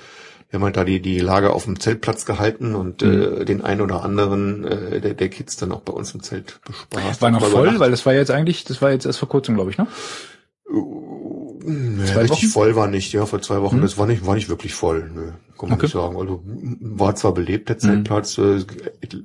wir 0.50 0.60
haben 0.60 0.64
halt 0.66 0.78
da 0.78 0.84
die, 0.84 1.00
die 1.02 1.20
Lager 1.20 1.54
auf 1.54 1.64
dem 1.66 1.80
Zeltplatz 1.80 2.26
gehalten 2.26 2.76
und 2.76 3.02
äh, 3.04 3.46
den 3.46 3.62
einen 3.62 3.82
oder 3.82 4.04
anderen 4.04 4.64
äh, 4.66 5.00
der, 5.02 5.14
der 5.14 5.30
Kids 5.30 5.56
dann 5.58 5.72
auch 5.72 5.82
bei 5.82 5.94
uns 5.94 6.14
im 6.14 6.22
Zelt 6.24 6.60
bespaßt. 6.66 7.22
War 7.22 7.32
noch 7.32 7.46
voll, 7.46 7.80
weil 7.80 7.92
das 7.92 8.06
war 8.06 8.14
jetzt 8.14 8.32
eigentlich, 8.32 8.64
das 8.66 8.82
war 8.82 8.92
jetzt 8.92 9.06
erst 9.06 9.20
vor 9.20 9.30
kurzem, 9.30 9.56
glaube 9.56 9.72
ich, 9.72 9.78
ne? 9.78 9.88
Nee, 11.66 12.06
Zwei 12.06 12.22
richtig 12.22 12.44
Wochen? 12.44 12.48
voll 12.52 12.76
war 12.76 12.88
nicht, 12.88 13.14
ja, 13.14 13.26
vor 13.26 13.42
zwei 13.42 13.62
Wochen. 13.62 13.80
Das 13.82 13.98
war 13.98 14.06
nicht, 14.08 14.26
war 14.26 14.36
nicht 14.36 14.50
wirklich 14.50 14.74
voll, 14.74 15.10
nö, 15.14 15.32
kann 15.58 15.70
man 15.70 15.74
Okay. 15.74 15.84
nicht 15.84 15.94
sagen. 15.94 16.18
Also 16.18 16.44
war 16.46 17.16
zwar 17.16 17.34
belebt 17.34 17.70
der 17.70 17.78
Zeltplatz, 17.78 18.38
äh, 18.38 18.58
et- 19.02 19.24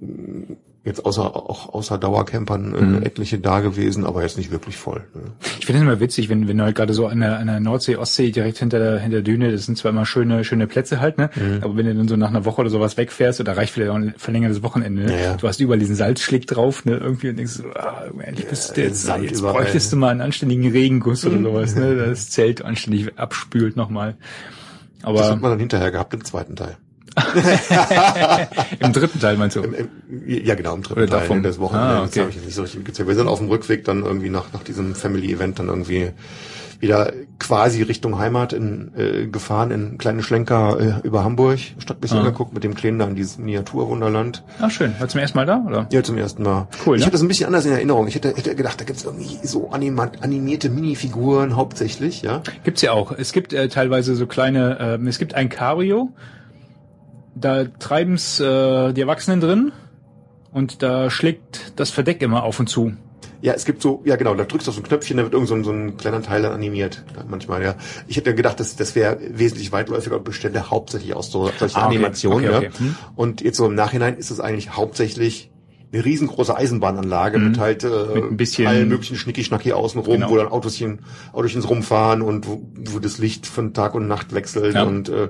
jetzt 0.89 1.07
außer 1.07 1.37
auch 1.37 1.73
außer 1.73 1.99
Dauercampern 1.99 3.03
äh, 3.03 3.07
etliche 3.07 3.39
da 3.39 3.61
gewesen, 3.61 4.05
aber 4.05 4.23
jetzt 4.23 4.37
nicht 4.37 4.51
wirklich 4.51 4.77
voll. 4.77 5.05
Nö. 5.15 5.21
Ich 5.61 5.67
finde 5.67 5.81
es 5.81 5.83
immer 5.83 6.01
witzig, 6.01 6.29
wenn, 6.29 6.49
wenn 6.49 6.59
du 6.59 6.65
halt 6.65 6.77
gerade 6.77 6.93
so 6.93 7.07
an 7.07 7.21
der, 7.21 7.39
an 7.39 7.47
der 7.47 7.61
Nordsee, 7.61 7.97
Ostsee 7.97 8.31
direkt 8.31 8.59
hinter 8.59 8.79
der, 8.79 8.99
hinter 8.99 9.17
der 9.17 9.23
Düne, 9.23 9.53
das 9.53 9.67
sind 9.67 9.79
zwar 9.79 9.91
immer 9.91 10.05
schöne, 10.05 10.43
schöne 10.45 10.67
Plätze 10.67 11.01
halt, 11.01 11.19
ne? 11.19 11.31
Aber 11.61 11.77
wenn 11.77 11.87
du 11.87 11.95
dann 11.95 12.09
so 12.09 12.17
nach 12.17 12.29
einer 12.29 12.45
Woche 12.45 12.61
oder 12.63 12.71
sowas 12.71 12.97
wegfährst, 12.97 13.41
oder 13.41 13.57
reicht 13.57 13.73
vielleicht 13.73 13.91
auch 13.91 13.97
ein 13.97 14.15
verlängertes 14.17 14.63
Wochenende, 14.63 15.03
ne? 15.03 15.13
Ja, 15.13 15.19
ja. 15.19 15.37
Du 15.37 15.47
hast 15.47 15.61
überall 15.61 15.79
diesen 15.79 15.95
Salzschlick 15.95 16.47
drauf, 16.47 16.85
ne? 16.85 16.97
Irgendwie 16.97 17.29
und 17.31 17.37
denkst 17.37 17.53
so, 17.53 17.65
ah, 17.75 18.05
endlich 18.21 18.49
bist 18.49 18.77
du 18.77 18.83
jetzt, 18.83 19.03
Sand 19.03 19.25
jetzt 19.25 19.41
überall. 19.41 19.63
bräuchtest 19.63 19.93
du 19.93 19.97
mal 19.97 20.11
einen 20.11 20.21
anständigen 20.21 20.71
Regenguss 20.71 21.25
oder 21.25 21.41
sowas, 21.41 21.77
ne? 21.77 21.95
Das 21.97 22.31
Zelt 22.31 22.63
anständig 22.63 23.19
abspült 23.19 23.77
nochmal. 23.77 24.17
Das 25.01 25.11
Aber 25.11 25.25
hat 25.25 25.41
man 25.41 25.53
dann 25.53 25.61
hinterher 25.61 25.91
gehabt 25.91 26.13
im 26.15 26.25
zweiten 26.25 26.57
Teil. 26.57 26.77
im 28.81 28.93
dritten 28.93 29.21
Teil 29.21 29.37
meinst 29.37 29.57
du? 29.57 29.61
Im, 29.63 29.75
im, 29.75 29.89
ja, 30.27 30.55
genau, 30.55 30.75
im 30.75 30.83
dritten 30.83 31.01
Oder 31.01 31.11
Teil 31.11 31.21
davon? 31.21 31.37
ne, 31.39 31.43
des 31.45 31.59
Wochenendes. 31.59 31.97
Ah, 31.97 32.05
okay. 32.05 32.21
habe 32.21 32.31
ich 32.31 32.45
nicht 32.45 32.55
so 32.55 32.63
richtig 32.63 32.85
gezählt. 32.85 33.09
Wir 33.09 33.15
sind 33.15 33.29
auf 33.29 33.39
dem 33.39 33.49
Rückweg 33.49 33.85
dann 33.85 34.05
irgendwie 34.05 34.31
nach, 34.31 34.53
nach 34.53 34.63
diesem 34.63 34.95
Family-Event 34.95 35.59
dann 35.59 35.69
irgendwie 35.69 36.11
wieder 36.81 37.13
quasi 37.41 37.83
Richtung 37.83 38.21
Heimat 38.21 38.53
in, 38.53 38.93
äh, 38.97 39.27
gefahren, 39.27 39.73
in 39.73 39.99
kleine 39.99 40.23
Schlenker 40.23 40.79
äh, 41.03 41.07
über 41.07 41.25
Hamburg, 41.25 41.59
Stadt 41.81 41.97
ein 41.97 42.01
bisschen 42.01 42.19
Ah. 42.19 42.21
angeguckt, 42.21 42.55
mit 42.55 42.63
dem 42.63 42.75
Kleinen 42.77 43.01
da 43.01 43.07
in 43.07 43.17
dieses 43.17 43.37
Miniaturwunderland. 43.37 44.45
Ah, 44.61 44.71
schön. 44.71 44.95
War 45.01 45.09
zum 45.09 45.21
ersten 45.21 45.39
Mal 45.39 45.45
da, 45.47 45.65
oder? 45.67 45.89
Ja, 45.91 46.05
zum 46.05 46.17
ersten 46.17 46.45
Mal. 46.45 46.69
Cool, 46.87 46.95
Ich 46.95 47.01
ne? 47.01 47.07
hatte 47.07 47.13
das 47.15 47.23
ein 47.23 47.27
bisschen 47.27 47.47
anders 47.47 47.67
in 47.67 47.73
Erinnerung. 47.73 48.07
Ich 48.07 48.15
hätte, 48.15 48.29
hätte 48.29 48.55
gedacht, 48.55 48.81
da 48.81 48.85
gibt's 48.85 49.03
irgendwie 49.05 49.39
so 49.43 49.71
animierte 49.71 50.69
Minifiguren 50.71 51.57
hauptsächlich, 51.57 52.23
ja. 52.23 52.43
Gibt's 52.63 52.83
ja 52.83 52.93
auch. 52.93 53.11
Es 53.11 53.33
gibt 53.33 53.53
äh, 53.53 53.69
teilweise 53.69 54.15
so 54.15 54.29
kleine, 54.29 54.79
ähm, 54.81 55.09
es 55.09 55.19
gibt 55.19 55.35
ein 55.35 55.49
Cabrio, 55.49 56.11
da 57.41 57.65
treiben's 57.65 58.41
äh, 58.41 58.93
die 58.93 59.01
Erwachsenen 59.01 59.41
drin 59.41 59.73
und 60.53 60.83
da 60.83 61.11
schlägt 61.11 61.73
das 61.77 61.91
Verdeck 61.91 62.23
immer 62.23 62.43
auf 62.45 62.59
und 62.61 62.69
zu. 62.69 62.93
Ja, 63.41 63.53
es 63.53 63.65
gibt 63.65 63.83
so, 63.83 64.03
ja 64.05 64.17
genau, 64.17 64.35
da 64.35 64.43
drückst 64.45 64.67
du 64.67 64.71
auf 64.71 64.75
so 64.75 64.81
ein 64.83 64.85
Knöpfchen, 64.85 65.17
da 65.17 65.23
wird 65.23 65.33
irgend 65.33 65.49
so 65.49 65.55
ein, 65.55 65.63
so 65.63 65.71
ein 65.71 65.97
kleiner 65.97 66.23
Teil 66.23 66.43
dann 66.43 66.53
animiert. 66.53 67.05
Manchmal, 67.29 67.63
ja. 67.63 67.77
Ich 68.09 68.17
hätte 68.17 68.35
gedacht, 68.35 68.59
das, 68.59 68.75
das 68.75 68.97
wäre 68.97 69.17
wesentlich 69.31 69.71
weitläufiger 69.71 70.17
und 70.17 70.25
bestände 70.25 70.71
hauptsächlich 70.71 71.15
aus 71.15 71.31
so 71.31 71.49
solchen 71.57 71.77
Ah, 71.77 71.87
okay. 71.87 71.95
Animationen, 71.97 72.49
Okay, 72.49 72.57
okay. 72.67 72.71
ja. 72.75 72.81
Hm. 72.81 72.97
Und 73.15 73.41
jetzt 73.43 73.57
so 73.59 73.67
im 73.67 73.77
Nachhinein 73.77 74.17
ist 74.17 74.33
es 74.33 74.41
eigentlich 74.41 74.71
hauptsächlich 74.77 75.53
eine 75.93 76.05
riesengroße 76.05 76.55
Eisenbahnanlage 76.55 77.39
mit 77.39 77.59
halt 77.61 77.85
äh, 77.85 77.87
Mhm. 77.89 78.15
Mit 78.15 78.25
ein 78.33 78.37
bisschen- 78.37 78.67
allen 78.67 78.89
möglichen 78.89 79.17
Schnicki-Schnacki 79.17 79.73
außenrum, 79.73 80.15
Genau. 80.15 80.31
wo 80.31 80.37
dann 80.37 80.49
Autoschen, 80.49 81.03
Autochens 81.33 81.69
rumfahren 81.71 82.23
und 82.23 82.47
wo, 82.49 82.61
wo 82.75 82.99
das 82.99 83.19
Licht 83.19 83.47
von 83.47 83.73
Tag 83.73 83.95
und 83.95 84.09
Nacht 84.09 84.35
wechselt 84.35 84.75
Ja. 84.75 84.83
und 84.83 85.09
äh, 85.11 85.29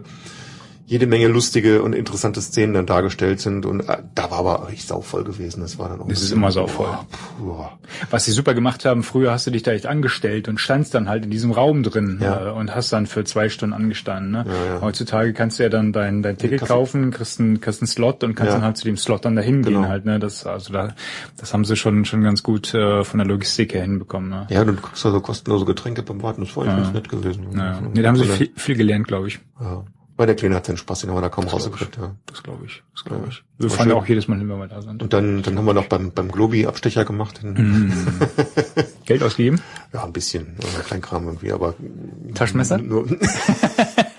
jede 0.89 1.07
Menge 1.07 1.29
lustige 1.29 1.83
und 1.83 1.93
interessante 1.95 2.41
Szenen 2.41 2.73
dann 2.73 2.87
dargestellt 2.87 3.41
sind 3.41 3.67
und 3.67 3.81
äh, 3.81 3.99
da 4.15 4.31
war 4.31 4.39
aber 4.39 4.69
echt 4.73 4.89
sauvoll 4.89 5.23
gewesen. 5.23 5.61
Das 5.61 5.79
war 5.79 5.91
dann 5.91 6.01
auch 6.01 6.09
Das 6.09 6.23
ist 6.23 6.33
immer 6.33 6.51
sauvoll. 6.51 6.87
Boah, 6.87 7.07
boah. 7.39 7.79
Was 8.11 8.25
sie 8.25 8.33
super 8.33 8.55
gemacht 8.55 8.87
haben, 8.87 9.03
früher 9.03 9.31
hast 9.31 9.47
du 9.47 9.51
dich 9.51 9.63
da 9.63 9.73
echt 9.73 9.85
angestellt 9.87 10.49
und 10.49 10.59
standst 10.59 10.95
dann 10.95 11.07
halt 11.09 11.25
in 11.27 11.31
diesem 11.31 11.51
Raum 11.53 11.83
drin 11.83 12.19
Ja. 12.23 12.49
äh, 12.49 12.51
und 12.53 12.75
hast 12.75 12.91
dann 12.93 13.07
für 13.07 13.25
zwei 13.25 13.51
Stunden 13.51 13.75
angestanden. 13.75 14.31
Ne? 14.33 14.45
Ja, 14.49 14.75
ja. 14.77 14.81
Heutzutage 14.81 15.35
kannst 15.35 15.59
du 15.59 15.63
ja 15.65 15.69
dann 15.69 15.93
dein, 15.93 16.23
dein 16.23 16.39
Ticket 16.39 16.61
Kaffee. 16.61 16.73
kaufen, 16.73 17.11
kriegst 17.11 17.39
einen, 17.39 17.61
kriegst 17.61 17.83
einen 17.83 17.89
Slot 17.89 18.25
und 18.25 18.35
kannst 18.35 18.49
Ja. 18.53 18.57
dann 18.57 18.65
halt 18.65 18.79
zu 18.79 18.85
dem 18.87 18.97
Slot 18.97 19.27
dann 19.27 19.37
dahin 19.37 19.63
Genau. 19.63 19.81
gehen 19.83 19.89
halt. 19.91 20.07
Ne? 20.07 20.19
Das, 20.19 20.47
also 20.47 20.73
da, 20.73 20.95
das 21.37 21.53
haben 21.53 21.67
sie 21.67 21.77
schon 21.77 22.07
schon 22.07 22.23
ganz 22.23 22.43
gut 22.43 22.73
äh, 22.73 23.05
von 23.05 23.19
der 23.19 23.27
Logistik 23.27 23.75
her 23.75 23.83
hinbekommen. 23.83 24.31
Ne? 24.31 24.47
Ja, 24.49 24.65
du 24.65 24.73
kriegst 24.75 25.05
also 25.05 25.21
kostenlose 25.21 25.67
Getränke 25.67 26.03
beim 26.03 26.23
Warten. 26.23 26.41
Das 26.47 26.57
war 26.57 26.65
ganz 26.65 26.93
nett 26.95 27.09
gewesen. 27.11 27.47
Ja. 27.55 27.79
Nee, 27.93 28.01
da 28.01 28.09
haben 28.09 28.17
sie 28.17 28.25
viel, 28.25 28.51
viel 28.57 28.77
gelernt, 28.77 29.07
glaube 29.07 29.29
ich. 29.29 29.39
Ja. 29.61 29.85
Weil 30.19 30.27
der 30.27 30.35
Kleine 30.35 30.57
hat 30.57 30.67
seinen 30.67 30.79
Spaß, 30.79 31.03
den 31.03 31.11
haben 31.11 31.17
wir 31.17 31.23
da 31.23 31.29
kaum 31.29 31.45
glaub 31.45 31.55
rausgekriegt. 31.55 31.97
Ja. 31.97 32.13
Das 32.27 32.43
glaube 32.43 32.67
ich. 32.67 32.83
Das 32.93 33.05
glaube 33.05 33.29
ich. 33.29 33.45
Wir 33.57 33.71
fahren 33.71 33.89
ja 33.89 33.95
auch 33.95 34.05
jedes 34.05 34.27
Mal 34.27 34.37
hin, 34.37 34.49
wenn 34.49 34.59
wir 34.59 34.67
da 34.67 34.83
sind. 34.83 35.01
Und 35.01 35.13
dann, 35.13 35.45
dann 35.45 35.57
haben 35.57 35.65
wir 35.65 35.75
noch 35.75 35.87
beim, 35.87 36.11
beim 36.11 36.29
Globi 36.33 36.67
Abstecher 36.67 37.05
gemacht. 37.05 37.45
Mhm. 37.45 37.93
Geld 39.07 39.23
ausgeben? 39.23 39.61
Ja, 39.93 40.03
ein 40.03 40.13
bisschen. 40.13 40.57
Ja, 40.61 40.81
Kleinkram 40.81 41.25
irgendwie, 41.25 41.53
aber. 41.53 41.77
Taschenmesser? 42.35 42.79
Nur, 42.83 43.07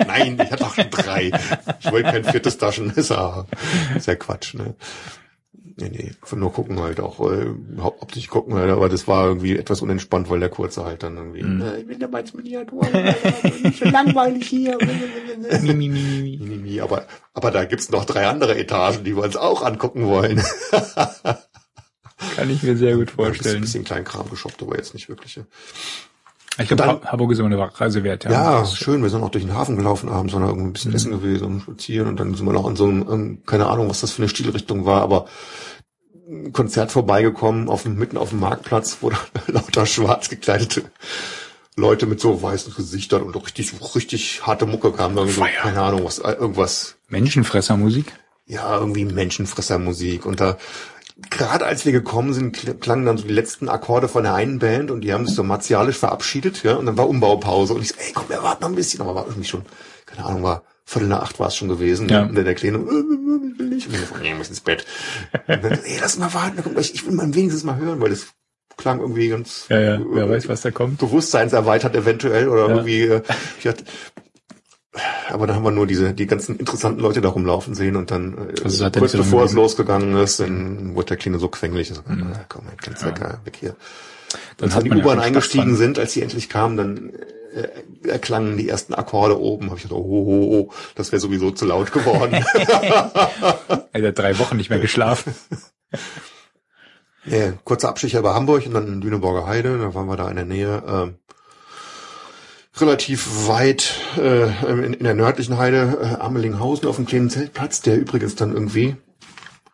Nein, 0.07 0.39
ich 0.41 0.51
hatte 0.51 0.65
auch 0.65 0.73
schon 0.73 0.89
drei. 0.89 1.31
Ich 1.81 1.91
wollte 1.91 2.11
kein 2.11 2.23
viertes 2.23 2.57
Taschenmesser. 2.57 3.45
Ist 3.93 4.07
ja 4.07 4.15
Quatsch, 4.15 4.53
ne? 4.53 4.75
Nee, 5.79 5.89
nee, 5.89 6.11
von 6.23 6.39
nur 6.39 6.51
gucken 6.51 6.79
halt 6.79 6.99
auch, 6.99 7.19
äh, 7.31 7.47
optisch 7.77 8.27
gucken 8.27 8.55
halt, 8.55 8.69
aber 8.69 8.89
das 8.89 9.07
war 9.07 9.27
irgendwie 9.27 9.57
etwas 9.57 9.81
unentspannt, 9.81 10.29
weil 10.29 10.39
der 10.39 10.49
Kurze 10.49 10.83
halt 10.83 11.03
dann 11.03 11.15
irgendwie, 11.15 11.39
äh, 11.39 11.79
ich 11.81 11.87
bin 11.87 11.99
dabei 11.99 12.19
als 12.19 12.33
Miniatur, 12.33 12.83
so 13.79 13.85
langweilig 13.85 14.47
hier. 14.47 14.77
Aber, 16.81 17.05
aber 17.33 17.51
da 17.51 17.65
gibt's 17.65 17.89
noch 17.89 18.05
drei 18.05 18.27
andere 18.27 18.57
Etagen, 18.57 19.03
die 19.03 19.15
wir 19.15 19.23
uns 19.23 19.37
auch 19.37 19.63
angucken 19.63 20.05
wollen. 20.07 20.41
Kann 22.35 22.49
ich 22.49 22.63
mir 22.63 22.75
sehr 22.75 22.95
gut 22.95 23.01
Ein 23.01 23.15
bisschen, 23.15 23.25
vorstellen. 23.25 23.61
bisschen 23.61 23.83
Kleinkram 23.85 24.29
geshoppt, 24.29 24.61
aber 24.61 24.75
jetzt 24.75 24.93
nicht 24.93 25.07
wirkliche. 25.07 25.47
Ich 26.59 26.67
glaube, 26.67 27.01
Hamburg 27.05 27.31
ist 27.31 27.39
immer 27.39 27.47
eine 27.47 27.79
Reise 27.79 28.03
wert. 28.03 28.25
Ja, 28.25 28.31
Ja, 28.31 28.59
Das- 28.59 28.75
schön. 28.77 29.01
Wir 29.01 29.09
sind 29.09 29.23
auch 29.23 29.29
durch 29.29 29.45
den 29.45 29.53
Hafen 29.53 29.75
gelaufen 29.77 30.09
abends, 30.09 30.33
da 30.33 30.39
irgendwie 30.39 30.63
ein 30.67 30.73
bisschen 30.73 30.93
essen 30.93 31.11
gewesen 31.11 31.45
und 31.45 31.61
spazieren 31.61 32.07
und 32.07 32.19
dann 32.19 32.33
sind 32.35 32.45
wir 32.45 32.53
noch 32.53 32.65
an 32.67 32.75
so 32.75 32.85
einem, 32.85 33.07
ähm, 33.09 33.41
keine 33.45 33.67
Ahnung, 33.67 33.89
was 33.89 34.01
das 34.01 34.11
für 34.11 34.21
eine 34.23 34.29
Stilrichtung 34.29 34.85
war, 34.85 35.01
aber 35.01 35.25
ein 36.27 36.53
Konzert 36.53 36.91
vorbeigekommen, 36.91 37.69
auf 37.69 37.83
dem, 37.83 37.95
mitten 37.97 38.17
auf 38.17 38.29
dem 38.29 38.39
Marktplatz, 38.39 38.97
wo 39.01 39.09
da 39.09 39.17
lauter 39.47 39.85
schwarz 39.85 40.29
gekleidete 40.29 40.83
Leute 41.75 42.05
mit 42.05 42.19
so 42.19 42.41
weißen 42.41 42.73
Gesichtern 42.75 43.23
und 43.23 43.35
richtig, 43.35 43.71
richtig 43.95 44.45
harte 44.45 44.65
Mucke 44.65 44.91
kamen. 44.91 45.15
Irgendwie 45.17 45.35
so, 45.35 45.41
Feier. 45.41 45.61
keine 45.61 45.81
Ahnung, 45.81 46.03
was, 46.03 46.19
äh, 46.19 46.33
irgendwas, 46.33 46.95
Menschenfressermusik. 47.07 48.11
ja, 48.45 48.77
irgendwie 48.77 49.05
Menschenfressermusik. 49.05 50.25
Und 50.25 50.39
da, 50.41 50.57
gerade 51.29 51.65
als 51.65 51.85
wir 51.85 51.91
gekommen 51.91 52.33
sind, 52.33 52.57
kl- 52.57 52.73
klangen 52.79 53.05
dann 53.05 53.17
so 53.17 53.27
die 53.27 53.33
letzten 53.33 53.69
Akkorde 53.69 54.07
von 54.07 54.23
der 54.23 54.33
einen 54.33 54.59
Band 54.59 54.91
und 54.91 55.01
die 55.01 55.13
haben 55.13 55.25
sich 55.25 55.35
so 55.35 55.43
martialisch 55.43 55.97
verabschiedet, 55.97 56.63
ja, 56.63 56.75
und 56.75 56.85
dann 56.85 56.97
war 56.97 57.07
Umbaupause. 57.09 57.73
Und 57.73 57.81
ich 57.81 57.89
so, 57.89 57.95
ey, 57.97 58.11
komm, 58.13 58.29
wir 58.29 58.41
warten 58.43 58.61
noch 58.63 58.69
ein 58.69 58.75
bisschen. 58.75 59.01
Aber 59.01 59.15
war 59.15 59.25
irgendwie 59.27 59.47
schon, 59.47 59.63
keine 60.05 60.25
Ahnung, 60.25 60.43
war 60.43 60.63
Viertel 60.85 61.07
nach 61.07 61.21
acht 61.21 61.39
war 61.39 61.47
es 61.47 61.55
schon 61.55 61.69
gewesen. 61.69 62.09
Ja. 62.09 62.23
Und 62.23 62.35
dann 62.35 62.45
der 62.45 62.55
Kleine, 62.55 62.77
äh, 62.77 62.81
äh, 62.81 62.83
ich 63.49 63.59
will 63.59 63.69
nicht. 63.69 63.87
Und 63.87 63.93
ich 63.95 64.21
nee, 64.21 64.33
muss 64.33 64.49
ins 64.49 64.61
Bett. 64.61 64.85
Und 65.47 65.63
dann, 65.63 65.73
ey, 65.83 65.97
lass 66.01 66.17
mal 66.17 66.33
warten, 66.33 66.61
komm, 66.63 66.77
ich, 66.79 66.93
ich 66.95 67.05
will 67.05 67.13
mal 67.13 67.33
wenigstens 67.35 67.63
mal 67.63 67.77
hören, 67.77 68.01
weil 68.01 68.09
das 68.09 68.27
klang 68.77 68.99
irgendwie 68.99 69.27
ganz, 69.27 69.65
Ja, 69.69 69.79
ja, 69.79 69.99
wer 70.11 70.29
weiß, 70.29 70.47
was 70.47 70.61
da 70.61 70.71
kommt. 70.71 70.99
bewusstseinserweitert 70.99 71.95
eventuell 71.95 72.47
oder 72.47 72.67
Ja. 72.69 72.75
irgendwie, 72.75 73.01
äh, 73.01 73.21
ich 73.59 73.67
hatte, 73.67 73.83
aber 75.29 75.47
da 75.47 75.55
haben 75.55 75.63
wir 75.63 75.71
nur 75.71 75.87
diese, 75.87 76.13
die 76.13 76.27
ganzen 76.27 76.57
interessanten 76.57 77.01
Leute 77.01 77.21
da 77.21 77.29
rumlaufen 77.29 77.75
sehen 77.75 77.95
und 77.95 78.11
dann, 78.11 78.33
äh, 78.33 78.63
Also 78.63 78.83
er 78.83 78.91
kurz 78.91 79.11
so 79.13 79.19
bevor 79.19 79.43
es 79.43 79.53
losgegangen 79.53 80.15
ist, 80.17 80.39
dann 80.39 80.95
wurde 80.95 81.07
der 81.07 81.17
Kleine 81.17 81.39
so 81.39 81.49
quengelig, 81.49 81.89
also, 81.89 82.01
na, 82.07 82.45
komm, 82.47 82.63
ganz 82.83 83.03
weg, 83.05 83.21
äh, 83.21 83.45
weg 83.45 83.57
hier. 83.59 83.75
Dann 84.57 84.69
Als 84.69 84.83
in 84.83 84.91
die 84.91 84.97
ja 84.97 85.03
U-Bahn 85.03 85.17
schon 85.17 85.25
eingestiegen 85.25 85.75
sind, 85.75 85.99
als 85.99 86.13
sie 86.13 86.21
endlich 86.21 86.49
kamen, 86.49 86.77
dann 86.77 87.11
äh, 87.53 88.07
erklangen 88.07 88.57
die 88.57 88.69
ersten 88.69 88.93
Akkorde 88.93 89.39
oben. 89.39 89.67
Habe 89.67 89.77
ich 89.77 89.83
gedacht, 89.83 89.99
oh, 89.99 90.25
oh, 90.27 90.59
oh, 90.59 90.73
das 90.95 91.11
wäre 91.11 91.19
sowieso 91.19 91.51
zu 91.51 91.65
laut 91.65 91.91
geworden. 91.91 92.43
Er 93.91 94.07
hat 94.07 94.19
drei 94.19 94.37
Wochen 94.39 94.57
nicht 94.57 94.69
mehr 94.69 94.79
geschlafen. 94.79 95.33
Nee, 97.25 97.53
kurzer 97.63 97.89
Abstecher 97.89 98.21
bei 98.21 98.33
Hamburg 98.33 98.65
und 98.65 98.73
dann 98.73 98.87
in 98.87 99.01
Lüneburger 99.01 99.45
Heide, 99.45 99.77
da 99.77 99.93
waren 99.93 100.07
wir 100.07 100.15
da 100.15 100.29
in 100.29 100.37
der 100.37 100.45
Nähe, 100.45 100.81
ähm, 100.87 101.18
relativ 102.81 103.47
weit 103.47 103.93
äh, 104.17 104.47
in, 104.69 104.93
in 104.93 105.03
der 105.03 105.13
nördlichen 105.13 105.57
Heide, 105.57 105.97
äh, 106.01 106.21
Amelinghausen 106.21 106.87
auf 106.87 106.97
einem 106.97 107.07
kleinen 107.07 107.29
Zeltplatz, 107.29 107.81
der 107.81 107.97
übrigens 107.99 108.35
dann 108.35 108.53
irgendwie 108.53 108.95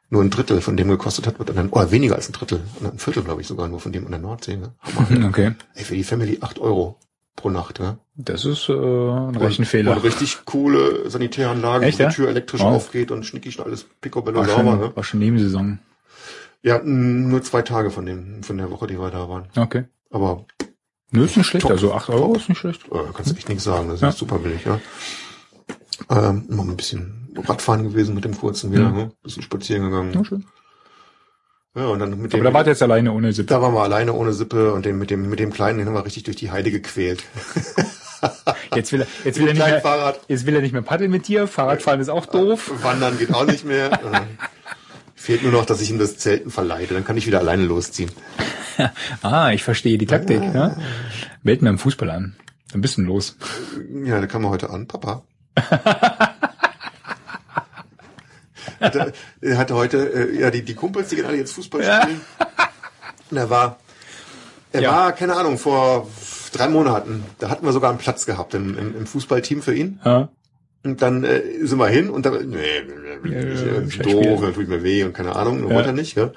nur 0.10 0.22
ein 0.24 0.30
Drittel 0.30 0.62
von 0.62 0.78
dem 0.78 0.88
gekostet 0.90 1.28
hat, 1.28 1.40
wird 1.40 1.56
dann, 1.56 1.70
oder 1.70 1.92
weniger 1.92 2.16
als 2.16 2.30
ein 2.30 2.34
Drittel, 2.34 2.62
ein 2.84 3.00
Viertel, 3.00 3.24
glaube 3.24 3.42
ich, 3.42 3.48
sogar 3.48 3.68
nur 3.68 3.80
von 3.80 3.92
dem 3.92 4.06
an 4.06 4.12
der 4.12 4.20
Nordsee. 4.20 4.58
Ne? 4.58 4.74
Hammer. 4.80 5.26
Okay. 5.30 5.54
Ey, 5.74 5.84
für 5.84 5.96
die 5.96 6.04
Family 6.04 6.38
acht 6.42 6.60
Euro 6.60 6.98
pro 7.36 7.50
Nacht, 7.50 7.80
ja. 7.80 7.98
Das 8.16 8.46
ist 8.46 8.70
äh, 8.70 8.74
ein 8.74 9.36
Rechenfehler. 9.36 9.92
Und 9.98 10.04
richtig 10.04 10.46
coole 10.46 11.10
Sanitäranlage, 11.10 11.86
Echt, 11.86 12.00
wo 12.00 12.04
ja? 12.04 12.10
die 12.10 12.16
Tür 12.16 12.30
elektrisch 12.30 12.62
Wow. 12.62 12.76
aufgeht 12.76 13.12
und 13.12 13.26
schnickig 13.26 13.60
und 13.60 13.66
alles 13.66 13.86
picobello 14.02 14.40
War 14.40 14.46
sauber, 14.46 14.72
schon, 14.72 14.80
ne? 14.80 14.96
war 14.96 15.04
schon 15.04 15.20
Nebensaison. 15.20 15.80
Ja, 16.62 16.82
nur 16.84 17.44
zwei 17.44 17.62
Tage 17.62 17.92
von 17.92 18.06
dem, 18.06 18.42
von 18.42 18.58
der 18.58 18.72
Woche, 18.72 18.88
die 18.88 18.98
wir 19.00 19.12
da 19.12 19.28
waren. 19.28 19.46
Okay. 19.56 19.84
Aber 20.12 20.46
Nö, 21.16 21.26
ist 21.26 21.38
nicht 21.38 21.48
schlecht. 21.48 21.64
Top. 21.64 21.72
Also 21.72 21.94
8 21.94 22.10
Euro 22.10 22.36
ist 22.36 22.50
nicht 22.50 22.58
schlecht. 22.60 22.82
äh, 22.92 22.98
kannst 23.14 23.32
du 23.32 23.36
echt 23.36 23.50
nichts 23.50 23.64
sagen, 23.64 23.88
das 23.88 23.96
ist 23.98 24.02
Ja. 24.02 24.12
super 24.12 24.40
billig, 24.40 24.62
ja. 24.66 24.80
Ähm, 26.10 26.46
noch 26.50 26.64
ein 26.66 26.76
bisschen 26.76 27.30
Radfahren 27.48 27.84
gewesen 27.84 28.16
mit 28.16 28.26
dem 28.26 28.38
kurzen 28.38 28.72
wieder, 28.72 28.90
Mhm. 28.90 28.96
ne? 28.98 29.12
Bisschen 29.24 29.44
spazieren 29.44 29.84
gegangen. 29.90 30.14
Ja, 30.14 30.24
schön. 30.26 30.46
Ja, 31.76 31.88
und 31.88 32.00
dann 32.00 32.10
mit 32.12 32.34
Aber 32.34 32.42
dem, 32.42 32.44
da 32.46 32.54
wart 32.54 32.68
ihr 32.68 32.72
jetzt 32.72 32.84
alleine 32.84 33.12
ohne 33.12 33.34
Sippe. 33.34 33.48
da 33.50 33.62
waren 33.62 33.74
wir 33.74 33.82
alleine 33.82 34.14
ohne 34.14 34.32
Sippe 34.34 34.72
und 34.74 34.86
dem, 34.86 34.98
mit 34.98 35.10
dem, 35.10 35.30
mit 35.30 35.40
dem 35.40 35.52
Kleinen, 35.52 35.78
den 35.80 35.88
haben 35.88 35.94
wir 35.94 36.06
richtig 36.06 36.24
durch 36.24 36.38
die 36.38 36.52
Heide 36.52 36.72
gequält. 36.72 37.24
Jetzt 38.74 38.92
will 38.92 39.02
er, 39.02 39.08
jetzt 39.24 39.38
will 39.40 39.48
er 39.50 39.54
nicht 39.54 39.64
mehr, 39.66 39.82
Fahrrad. 39.82 40.20
jetzt 40.28 40.46
will 40.48 40.56
er 40.56 40.62
nicht 40.62 40.72
mehr 40.72 40.82
paddeln 40.82 41.12
mit 41.12 41.28
dir. 41.28 41.48
Fahrradfahren 41.48 42.00
ist 42.00 42.10
auch 42.10 42.26
doof. 42.26 42.72
Wandern 42.82 43.18
geht 43.20 43.32
auch 43.34 43.46
nicht 43.46 43.66
mehr. 43.66 43.92
Fehlt 45.26 45.42
nur 45.42 45.52
noch, 45.52 45.66
dass 45.66 45.82
ich 45.82 45.90
ihm 45.90 45.98
das 45.98 46.18
Zelten 46.20 46.52
verleide, 46.52 46.94
dann 46.94 47.04
kann 47.04 47.18
ich 47.18 47.26
wieder 47.26 47.40
alleine 47.40 47.64
losziehen. 47.64 48.12
Ah, 49.22 49.52
ich 49.54 49.64
verstehe 49.64 49.98
die 49.98 50.06
Taktik. 50.06 50.44
Ja. 50.54 50.76
Melden 51.44 51.64
wir 51.66 51.70
im 51.70 51.80
Fußball 51.80 52.10
an. 52.12 52.36
Ein 52.74 52.82
bisschen 52.82 53.06
los. 53.06 53.38
Ja, 54.04 54.20
da 54.20 54.28
kam 54.28 54.44
er 54.44 54.50
heute 54.50 54.70
an, 54.70 54.86
Papa. 54.86 55.24
hatte, 58.82 59.14
er 59.42 59.58
hatte 59.58 59.76
heute, 59.76 59.98
äh, 60.14 60.40
ja, 60.40 60.52
die, 60.52 60.64
die 60.64 60.74
Kumpels, 60.76 61.08
die 61.10 61.16
gehen 61.16 61.26
alle 61.26 61.38
jetzt 61.38 61.54
Fußball 61.54 61.82
spielen. 61.84 62.20
Und 63.32 63.38
er 63.38 63.50
war, 63.50 63.80
er 64.74 64.82
Ja. 64.82 64.92
war, 64.92 65.12
keine 65.14 65.36
Ahnung, 65.38 65.58
vor 65.58 66.08
drei 66.52 66.68
Monaten, 66.68 67.24
da 67.40 67.50
hatten 67.50 67.66
wir 67.66 67.72
sogar 67.72 67.90
einen 67.92 68.00
Platz 68.00 68.26
gehabt 68.26 68.54
im, 68.56 68.78
im, 68.78 68.96
im 68.98 69.08
Fußballteam 69.08 69.62
für 69.62 69.74
ihn. 69.74 70.00
Ja. 70.04 70.28
Und 70.86 71.02
dann 71.02 71.24
äh, 71.24 71.42
sind 71.64 71.80
wir 71.80 71.88
hin 71.88 72.10
und 72.12 72.26
dann, 72.28 72.48
nee, 72.50 72.58
Ja, 73.26 73.40
ja, 73.42 73.82
doof, 73.82 74.42
dann 74.42 74.54
tut 74.54 74.68
mir 74.68 74.84
weh 74.84 75.04
und 75.04 75.14
keine 75.14 75.36
Ahnung, 75.36 75.68
Ja. 75.68 75.76
wollte 75.76 75.90
er 75.90 75.94
nicht. 75.94 76.16
Ja. 76.16 76.32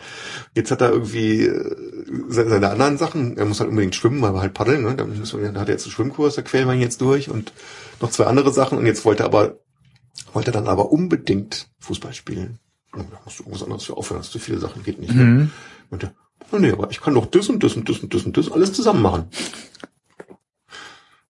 Jetzt 0.54 0.70
hat 0.70 0.80
er 0.80 0.90
irgendwie 0.90 1.42
äh, 1.42 1.76
seine, 2.28 2.70
anderen 2.70 2.96
Sachen, 2.96 3.36
er 3.36 3.44
muss 3.44 3.60
halt 3.60 3.68
unbedingt 3.68 3.94
schwimmen, 3.94 4.22
weil 4.22 4.32
wir 4.32 4.40
halt 4.40 4.54
paddeln, 4.54 4.82
ne? 4.84 4.94
Dann, 4.96 5.12
dann 5.14 5.58
hat 5.60 5.68
er 5.68 5.74
jetzt 5.74 5.84
einen 5.84 5.92
Schwimmkurs, 5.92 6.36
da 6.36 6.42
quälen 6.42 6.66
wir 6.66 6.74
ihn 6.74 6.80
jetzt 6.80 7.02
durch 7.02 7.28
und 7.28 7.52
noch 8.00 8.10
zwei 8.10 8.24
andere 8.24 8.50
Sachen 8.52 8.78
und 8.78 8.86
jetzt 8.86 9.04
wollte 9.04 9.24
er 9.24 9.26
aber, 9.26 9.58
wollte 10.32 10.50
er 10.50 10.54
dann 10.54 10.68
aber 10.68 10.90
unbedingt 10.90 11.68
Fußball 11.80 12.14
spielen. 12.14 12.58
Da 12.92 13.04
musst 13.24 13.38
du 13.38 13.42
irgendwas 13.42 13.62
anderes 13.62 13.84
für 13.84 13.96
aufhören, 13.98 14.20
das 14.20 14.30
zu 14.30 14.38
viele 14.38 14.58
Sachen 14.58 14.82
geht 14.82 14.98
nicht. 14.98 15.14
Mhm. 15.14 15.50
Und 15.90 16.04
er, 16.04 16.14
oh 16.52 16.56
nee, 16.58 16.72
aber 16.72 16.90
ich 16.90 17.02
kann 17.02 17.12
doch 17.14 17.26
das 17.26 17.50
und 17.50 17.62
das 17.62 17.74
und 17.74 17.86
das 17.88 17.98
und 17.98 18.14
das 18.14 18.22
und 18.24 18.36
das 18.36 18.50
alles 18.50 18.72
zusammen 18.72 19.02
machen. 19.02 19.24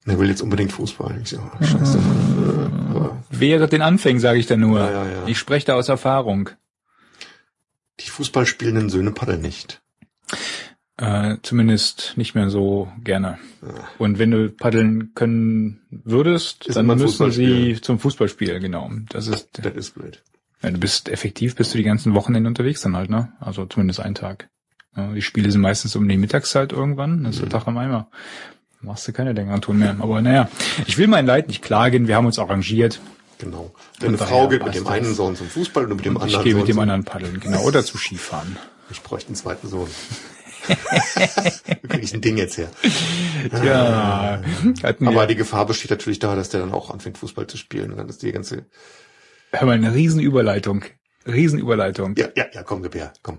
Er 0.08 0.18
will 0.18 0.28
jetzt 0.28 0.42
unbedingt 0.42 0.72
Fußball. 0.72 1.20
Ich 1.22 1.30
so, 1.30 1.38
oh, 1.38 1.64
scheiße. 1.64 1.98
Äh, 1.98 2.90
aber 2.90 3.22
Während 3.30 3.72
den 3.72 3.82
Anfängen 3.82 4.20
sage 4.20 4.38
ich 4.38 4.46
da 4.46 4.56
nur. 4.56 4.80
Ja, 4.80 4.90
ja, 4.90 5.04
ja. 5.04 5.26
Ich 5.26 5.38
spreche 5.38 5.66
da 5.66 5.74
aus 5.74 5.88
Erfahrung. 5.88 6.50
Die 8.00 8.10
Fußball 8.10 8.46
spielenden 8.46 8.90
Söhne 8.90 9.10
paddeln 9.10 9.42
nicht. 9.42 9.82
Äh, 10.96 11.36
zumindest 11.42 12.14
nicht 12.16 12.34
mehr 12.34 12.50
so 12.50 12.90
gerne. 13.04 13.38
Und 13.98 14.18
wenn 14.18 14.30
du 14.30 14.50
paddeln 14.50 15.12
können 15.14 15.80
würdest, 15.90 16.66
Ist 16.66 16.76
dann 16.76 16.86
müssen 16.86 17.30
sie 17.30 17.80
zum 17.80 17.98
Fußballspiel, 18.00 18.58
genau. 18.60 18.90
Das 19.10 19.28
ist, 19.28 19.50
Das 19.62 19.74
ist 19.74 19.94
blöd. 19.94 20.22
ja, 20.62 20.70
du 20.70 20.78
bist 20.78 21.08
effektiv, 21.08 21.54
bist 21.54 21.72
du 21.72 21.78
die 21.78 21.84
ganzen 21.84 22.14
Wochenende 22.14 22.48
unterwegs 22.48 22.80
dann 22.80 22.96
halt, 22.96 23.10
ne? 23.10 23.32
Also 23.40 23.66
zumindest 23.66 24.00
einen 24.00 24.16
Tag. 24.16 24.48
Ja, 24.96 25.12
die 25.12 25.22
Spiele 25.22 25.52
sind 25.52 25.60
meistens 25.60 25.94
um 25.94 26.08
die 26.08 26.16
Mittagszeit 26.16 26.72
irgendwann, 26.72 27.22
das 27.22 27.36
ist 27.36 27.42
der 27.42 27.48
Tag 27.48 27.68
am 27.68 27.78
Eimer. 27.78 28.10
Machst 28.80 29.08
du 29.08 29.12
keine 29.12 29.32
längeren 29.32 29.60
Touren 29.60 29.78
mehr. 29.80 29.96
Aber 29.98 30.22
naja, 30.22 30.48
ich 30.86 30.98
will 30.98 31.08
mein 31.08 31.26
Leid 31.26 31.48
nicht 31.48 31.62
klagen, 31.62 32.06
wir 32.06 32.16
haben 32.16 32.26
uns 32.26 32.38
arrangiert. 32.38 33.00
Genau. 33.38 33.72
Deine 34.00 34.18
Frau 34.18 34.48
geht 34.48 34.64
mit 34.64 34.74
dem 34.74 34.84
das. 34.84 34.92
einen 34.92 35.14
Sohn 35.14 35.36
zum 35.36 35.48
Fußball 35.48 35.84
und 35.84 35.96
mit 35.96 36.04
dem 36.04 36.16
Und 36.16 36.22
anderen 36.22 36.40
ich 36.40 36.44
gehe 36.44 36.52
Sohn 36.52 36.60
mit 36.60 36.68
dem 36.68 36.78
anderen 36.78 37.04
paddeln, 37.04 37.40
genau. 37.40 37.62
Oder 37.62 37.84
zu 37.84 37.98
Skifahren. 37.98 38.56
Ich 38.90 39.02
bräuchte 39.02 39.28
einen 39.28 39.36
zweiten 39.36 39.68
Sohn. 39.68 39.88
Krieg 41.88 42.02
ich 42.02 42.14
ein 42.14 42.20
Ding 42.20 42.36
jetzt 42.36 42.58
her? 42.58 42.68
Ja, 43.64 44.40
wir, 44.80 45.08
Aber 45.08 45.26
die 45.26 45.36
Gefahr 45.36 45.66
besteht 45.66 45.90
natürlich 45.90 46.18
da, 46.18 46.34
dass 46.34 46.48
der 46.48 46.60
dann 46.60 46.72
auch 46.72 46.90
anfängt, 46.90 47.18
Fußball 47.18 47.46
zu 47.46 47.56
spielen. 47.56 47.92
Und 47.92 47.98
dann 47.98 48.08
ist 48.08 48.22
die 48.22 48.32
ganze. 48.32 48.66
hör 49.52 49.66
mal, 49.66 49.72
eine 49.74 49.94
Riesenüberleitung. 49.94 50.84
Riesenüberleitung. 51.26 52.16
Ja, 52.16 52.28
ja, 52.34 52.46
ja, 52.52 52.62
komm, 52.62 52.82
gib 52.82 52.94
her, 52.94 53.12
komm. 53.22 53.38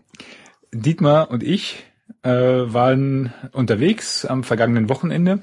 Dietmar 0.71 1.29
und 1.31 1.43
ich 1.43 1.83
äh, 2.23 2.31
waren 2.31 3.33
unterwegs 3.51 4.25
am 4.25 4.43
vergangenen 4.43 4.89
Wochenende 4.89 5.39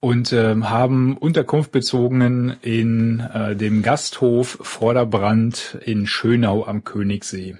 und 0.00 0.32
ähm, 0.32 0.68
haben 0.68 1.16
Unterkunft 1.16 1.70
bezogen 1.70 2.56
in 2.62 3.20
äh, 3.20 3.54
dem 3.54 3.82
Gasthof 3.82 4.58
Vorderbrand 4.60 5.78
in 5.84 6.06
Schönau 6.06 6.64
am 6.66 6.84
Königssee. 6.84 7.56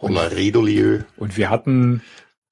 Redolieu. 0.00 1.00
Und 1.16 1.36
wir 1.36 1.50
hatten 1.50 2.02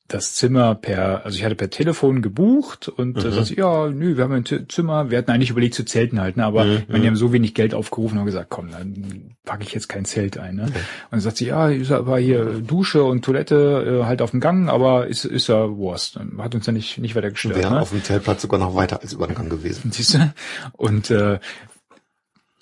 das 0.08 0.34
Zimmer 0.34 0.74
per, 0.74 1.24
also 1.24 1.36
ich 1.36 1.44
hatte 1.44 1.54
per 1.54 1.70
Telefon 1.70 2.22
gebucht 2.22 2.88
und 2.88 3.16
mhm. 3.16 3.32
sagte, 3.32 3.56
ja, 3.56 3.88
nö, 3.88 4.16
wir 4.16 4.24
haben 4.24 4.32
ein 4.32 4.44
T 4.44 4.68
Zimmer, 4.68 5.10
wir 5.10 5.18
hatten 5.18 5.30
eigentlich 5.30 5.50
überlegt 5.50 5.74
zu 5.74 5.84
zelten 5.84 6.20
halten, 6.20 6.40
aber 6.40 6.66
Mhm, 6.66 6.84
mhm. 6.88 7.02
die 7.02 7.06
haben 7.06 7.16
so 7.16 7.32
wenig 7.32 7.54
Geld 7.54 7.74
aufgerufen 7.74 8.18
und 8.18 8.26
gesagt, 8.26 8.50
komm, 8.50 8.70
dann 8.70 9.36
packe 9.44 9.62
ich 9.62 9.72
jetzt 9.72 9.88
kein 9.88 10.04
Zelt 10.04 10.38
ein. 10.38 10.56
Ne? 10.56 10.64
Und 10.64 10.72
dann 11.10 11.20
sagt 11.20 11.38
sie, 11.38 11.46
ja, 11.46 11.68
ist 11.68 11.92
aber 11.92 12.18
hier 12.18 12.44
Dusche 12.60 13.04
und 13.04 13.24
Toilette 13.24 14.00
äh, 14.02 14.04
halt 14.04 14.22
auf 14.22 14.32
dem 14.32 14.40
Gang, 14.40 14.68
aber 14.68 15.06
ist, 15.06 15.24
ist 15.24 15.48
ja 15.48 15.76
Wurst. 15.76 16.18
Hat 16.38 16.54
uns 16.54 16.66
ja 16.66 16.72
nicht, 16.72 16.98
nicht 16.98 17.14
weiter 17.14 17.30
gestört. 17.30 17.56
Wäre 17.56 17.74
ne? 17.74 17.80
auf 17.80 17.90
dem 17.90 18.02
Zeltplatz 18.02 18.42
sogar 18.42 18.60
noch 18.60 18.74
weiter 18.74 19.00
als 19.00 19.12
über 19.12 19.26
den 19.26 19.36
Gang 19.36 19.50
gewesen. 19.50 19.90
Siehst 19.92 20.14
du? 20.14 20.32
Und 20.72 21.10
äh, 21.10 21.38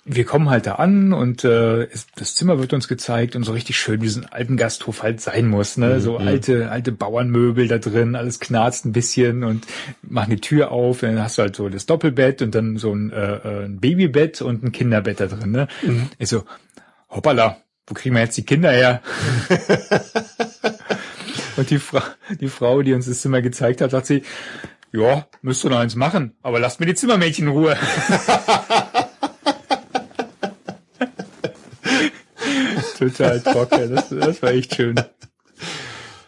wir 0.07 0.23
kommen 0.23 0.51
halt 0.51 0.67
da 0.67 0.75
an 0.75 1.13
und 1.13 1.43
äh, 1.43 1.85
es, 1.85 2.05
das 2.15 2.35
Zimmer 2.35 2.59
wird 2.59 2.73
uns 2.73 2.87
gezeigt 2.87 3.35
und 3.35 3.43
so 3.43 3.53
richtig 3.53 3.77
schön, 3.77 4.03
wie 4.03 4.07
so 4.07 4.21
ein 4.21 4.27
alten 4.27 4.55
Gasthof 4.55 5.01
halt 5.01 5.19
sein 5.19 5.47
muss, 5.47 5.77
ne? 5.77 5.99
So 5.99 6.17
alte, 6.17 6.69
alte 6.69 6.91
Bauernmöbel 6.91 7.67
da 7.67 7.79
drin, 7.79 8.15
alles 8.15 8.39
knarzt 8.39 8.85
ein 8.85 8.91
bisschen 8.91 9.43
und 9.43 9.65
machen 10.03 10.29
die 10.29 10.41
Tür 10.41 10.71
auf, 10.71 10.99
dann 10.99 11.19
hast 11.19 11.39
du 11.39 11.41
halt 11.41 11.55
so 11.55 11.69
das 11.69 11.87
Doppelbett 11.87 12.43
und 12.43 12.53
dann 12.53 12.77
so 12.77 12.93
ein, 12.93 13.11
äh, 13.11 13.35
äh, 13.35 13.65
ein 13.65 13.79
Babybett 13.79 14.43
und 14.43 14.63
ein 14.63 14.71
Kinderbett 14.71 15.19
da 15.19 15.25
drin, 15.25 15.51
ne? 15.51 15.67
Ich 16.19 16.29
so, 16.29 16.43
hoppala, 17.09 17.57
wo 17.87 17.95
kriegen 17.95 18.13
wir 18.13 18.21
jetzt 18.21 18.37
die 18.37 18.45
Kinder 18.45 18.71
her? 18.71 19.01
und 21.57 21.71
die, 21.71 21.79
Fra 21.79 22.03
die 22.39 22.49
Frau, 22.49 22.83
die 22.83 22.93
uns 22.93 23.07
das 23.07 23.21
Zimmer 23.21 23.41
gezeigt 23.41 23.81
hat, 23.81 23.89
sagt 23.89 24.05
sie, 24.05 24.21
ja, 24.91 25.25
müsst 25.41 25.65
ihr 25.65 25.71
noch 25.71 25.79
eins 25.79 25.95
machen, 25.95 26.35
aber 26.43 26.59
lasst 26.59 26.79
mir 26.79 26.85
die 26.85 26.93
Zimmermädchen 26.93 27.47
in 27.47 27.53
Ruhe. 27.53 27.75
Total 32.97 33.41
trocken, 33.41 33.93
das, 33.93 34.09
das 34.09 34.41
war 34.41 34.51
echt 34.51 34.75
schön. 34.75 34.95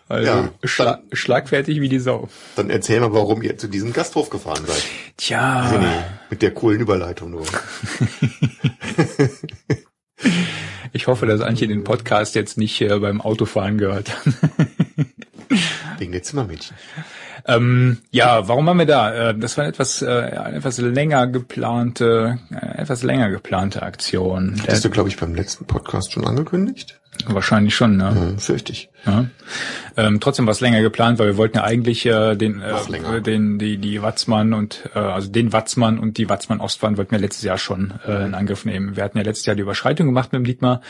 Also 0.10 0.26
Ja, 0.26 0.50
schla 0.64 1.02
schlagfertig 1.12 1.82
wie 1.82 1.90
die 1.90 2.00
Sau. 2.00 2.30
Dann 2.56 2.70
erzähl 2.70 3.00
mal, 3.02 3.14
warum 3.14 3.42
ihr 3.42 3.58
zu 3.58 3.68
diesem 3.68 3.92
Gasthof 3.92 4.30
gefahren 4.30 4.66
seid. 4.66 4.84
Tja, 5.18 5.70
René, 5.70 6.04
mit 6.30 6.42
der 6.42 6.54
coolen 6.54 6.80
Überleitung 6.80 7.32
nur. 7.32 7.46
ich 10.94 11.08
hoffe, 11.08 11.26
dass 11.26 11.42
Antje 11.42 11.68
den 11.68 11.84
Podcast 11.84 12.36
jetzt 12.36 12.58
nicht 12.58 12.80
äh, 12.82 13.00
beim 13.00 13.20
Autofahren 13.20 13.78
gehört 13.78 14.10
hat. 14.16 14.34
Wegen 15.98 16.14
der 16.14 16.24
Zimmermädchen. 16.24 16.78
Ähm, 17.48 18.00
ja, 18.12 18.48
warum 18.48 18.66
waren 18.66 18.78
wir 18.78 18.86
da? 18.86 19.30
Äh, 19.30 19.38
das 19.38 19.58
war 19.58 19.66
etwas, 19.66 20.02
äh, 20.02 20.06
eine 20.06 20.58
etwas 20.58 20.80
länger 20.80 21.28
geplante, 21.28 22.40
äh, 22.52 22.82
etwas 22.82 23.04
länger 23.04 23.30
geplante 23.30 23.84
Aktion. 23.84 24.62
Hast 24.68 24.84
du, 24.84 24.90
glaube 24.90 25.10
ich, 25.10 25.18
beim 25.18 25.34
letzten 25.34 25.66
Podcast 25.66 26.12
schon 26.12 26.26
angekündigt? 26.26 27.00
wahrscheinlich 27.26 27.76
schon, 27.76 27.98
ne? 27.98 28.14
Hm, 28.14 28.40
fürchte 28.40 28.72
ich. 28.72 28.90
Ja. 29.06 29.26
Ähm, 29.96 30.20
trotzdem 30.20 30.46
war 30.46 30.52
es 30.52 30.62
länger 30.62 30.82
geplant, 30.82 31.20
weil 31.20 31.28
wir 31.28 31.38
wollten 31.38 31.58
ja 31.58 31.64
eigentlich 31.64 32.06
äh, 32.06 32.36
den, 32.36 32.62
äh, 32.62 33.22
den, 33.22 33.58
die, 33.58 33.78
die 33.78 34.02
Watzmann 34.02 34.54
und 34.54 34.90
äh, 34.94 35.00
also 35.00 35.30
den 35.30 35.54
Watzmann 35.54 36.00
und 36.00 36.18
die 36.18 36.30
Watzmann 36.30 36.60
Ostwand 36.60 36.98
wollten 36.98 37.12
wir 37.12 37.20
letztes 37.20 37.44
Jahr 37.44 37.58
schon 37.58 37.94
äh, 38.06 38.26
in 38.26 38.34
Angriff 38.34 38.66
nehmen. 38.66 38.96
Wir 38.96 39.04
hatten 39.04 39.18
ja 39.18 39.24
letztes 39.24 39.46
Jahr 39.46 39.56
die 39.56 39.62
Überschreitung 39.62 40.08
gemacht 40.08 40.32
mit 40.32 40.40
dem 40.40 40.46
Dietmar. 40.46 40.82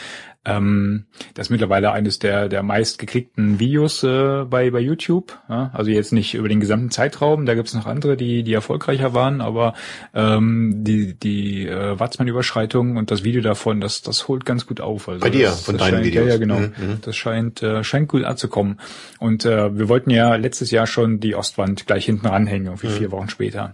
Ähm, 0.48 1.06
das 1.34 1.48
ist 1.48 1.50
mittlerweile 1.50 1.92
eines 1.92 2.20
der 2.20 2.48
der 2.48 2.64
meistgeklickten 2.64 3.60
Videos 3.60 4.04
äh, 4.04 4.46
bei 4.46 4.72
bei 4.72 4.80
YouTube. 4.80 5.38
Ja? 5.50 5.72
Also 5.74 5.92
jetzt 5.92 6.14
nicht 6.14 6.34
über 6.34 6.48
den 6.48 6.60
gesamten 6.60 6.90
Zeitraum. 6.90 7.46
Da 7.46 7.54
gibt 7.54 7.68
es 7.68 7.74
noch 7.74 7.86
andere, 7.86 8.18
die 8.18 8.44
die 8.44 8.54
erfolgreicher 8.54 9.14
waren, 9.14 9.42
aber 9.42 9.74
ähm, 10.14 10.84
die 10.84 11.14
die 11.14 11.68
äh, 11.68 12.00
Watzmann 12.00 12.28
Überschreitung 12.28 12.98
und 12.98 13.12
das 13.12 13.24
Video 13.24 13.42
davon, 13.42 13.82
das 13.82 14.02
das 14.02 14.28
holt 14.28 14.46
ganz 14.46 14.66
gut 14.66 14.82
auf. 14.82 15.10
Also 15.10 15.22
Bei 15.22 15.30
dir, 15.30 15.48
das, 15.48 15.62
von 15.64 15.78
das 15.78 15.84
deinen 15.84 15.96
scheint, 15.96 16.06
Videos. 16.06 16.26
Ja, 16.26 16.34
ja, 16.34 16.38
genau. 16.38 16.60
Mhm, 16.60 16.74
mhm. 16.78 16.98
Das 17.02 17.16
scheint, 17.16 17.62
äh, 17.62 17.84
scheint 17.84 18.08
gut 18.08 18.24
anzukommen. 18.24 18.80
Und 19.20 19.46
äh, 19.46 19.78
wir 19.78 19.90
wollten 19.90 20.10
ja 20.10 20.36
letztes 20.36 20.72
Jahr 20.72 20.88
schon 20.88 21.20
die 21.20 21.36
Ostwand 21.36 21.86
gleich 21.86 22.06
hinten 22.06 22.28
ranhängen, 22.28 22.68
irgendwie 22.68 22.88
vier 22.88 23.12
Wochen 23.12 23.30
später. 23.30 23.74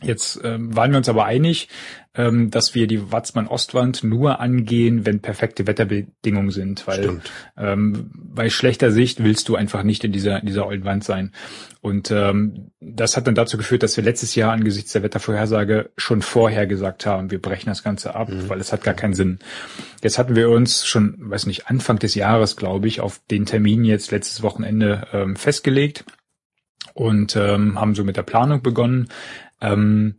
Jetzt 0.00 0.40
ähm, 0.44 0.76
waren 0.76 0.92
wir 0.92 0.98
uns 0.98 1.08
aber 1.08 1.24
einig, 1.24 1.68
ähm, 2.14 2.50
dass 2.50 2.74
wir 2.74 2.86
die 2.86 3.10
Watzmann-Ostwand 3.10 4.04
nur 4.04 4.38
angehen, 4.38 5.04
wenn 5.04 5.20
perfekte 5.20 5.66
Wetterbedingungen 5.66 6.50
sind, 6.50 6.86
weil 6.86 7.02
Stimmt. 7.02 7.32
ähm, 7.56 8.10
bei 8.14 8.48
schlechter 8.48 8.92
Sicht 8.92 9.24
willst 9.24 9.48
du 9.48 9.56
einfach 9.56 9.82
nicht 9.82 10.04
in 10.04 10.12
dieser 10.12 10.38
in 10.40 10.46
dieser 10.46 10.66
ollen 10.66 10.84
Wand 10.84 11.02
sein. 11.02 11.32
Und 11.80 12.12
ähm, 12.12 12.70
das 12.80 13.16
hat 13.16 13.26
dann 13.26 13.34
dazu 13.34 13.56
geführt, 13.56 13.82
dass 13.82 13.96
wir 13.96 14.04
letztes 14.04 14.36
Jahr 14.36 14.52
angesichts 14.52 14.92
der 14.92 15.02
Wettervorhersage 15.02 15.90
schon 15.96 16.22
vorher 16.22 16.68
gesagt 16.68 17.04
haben, 17.04 17.32
wir 17.32 17.42
brechen 17.42 17.68
das 17.68 17.82
Ganze 17.82 18.14
ab, 18.14 18.28
weil 18.30 18.60
es 18.60 18.72
hat 18.72 18.84
gar 18.84 18.94
keinen 18.94 19.14
Sinn. 19.14 19.40
Jetzt 20.02 20.18
hatten 20.18 20.36
wir 20.36 20.48
uns 20.48 20.86
schon, 20.86 21.16
weiß 21.18 21.46
nicht, 21.46 21.66
Anfang 21.68 21.98
des 21.98 22.14
Jahres, 22.14 22.56
glaube 22.56 22.86
ich, 22.86 23.00
auf 23.00 23.20
den 23.30 23.46
Termin 23.46 23.84
jetzt 23.84 24.12
letztes 24.12 24.42
Wochenende 24.42 25.08
ähm, 25.12 25.34
festgelegt 25.34 26.04
und 26.94 27.36
ähm, 27.36 27.80
haben 27.80 27.94
so 27.94 28.04
mit 28.04 28.16
der 28.16 28.22
Planung 28.22 28.62
begonnen. 28.62 29.08
Ähm, 29.60 30.16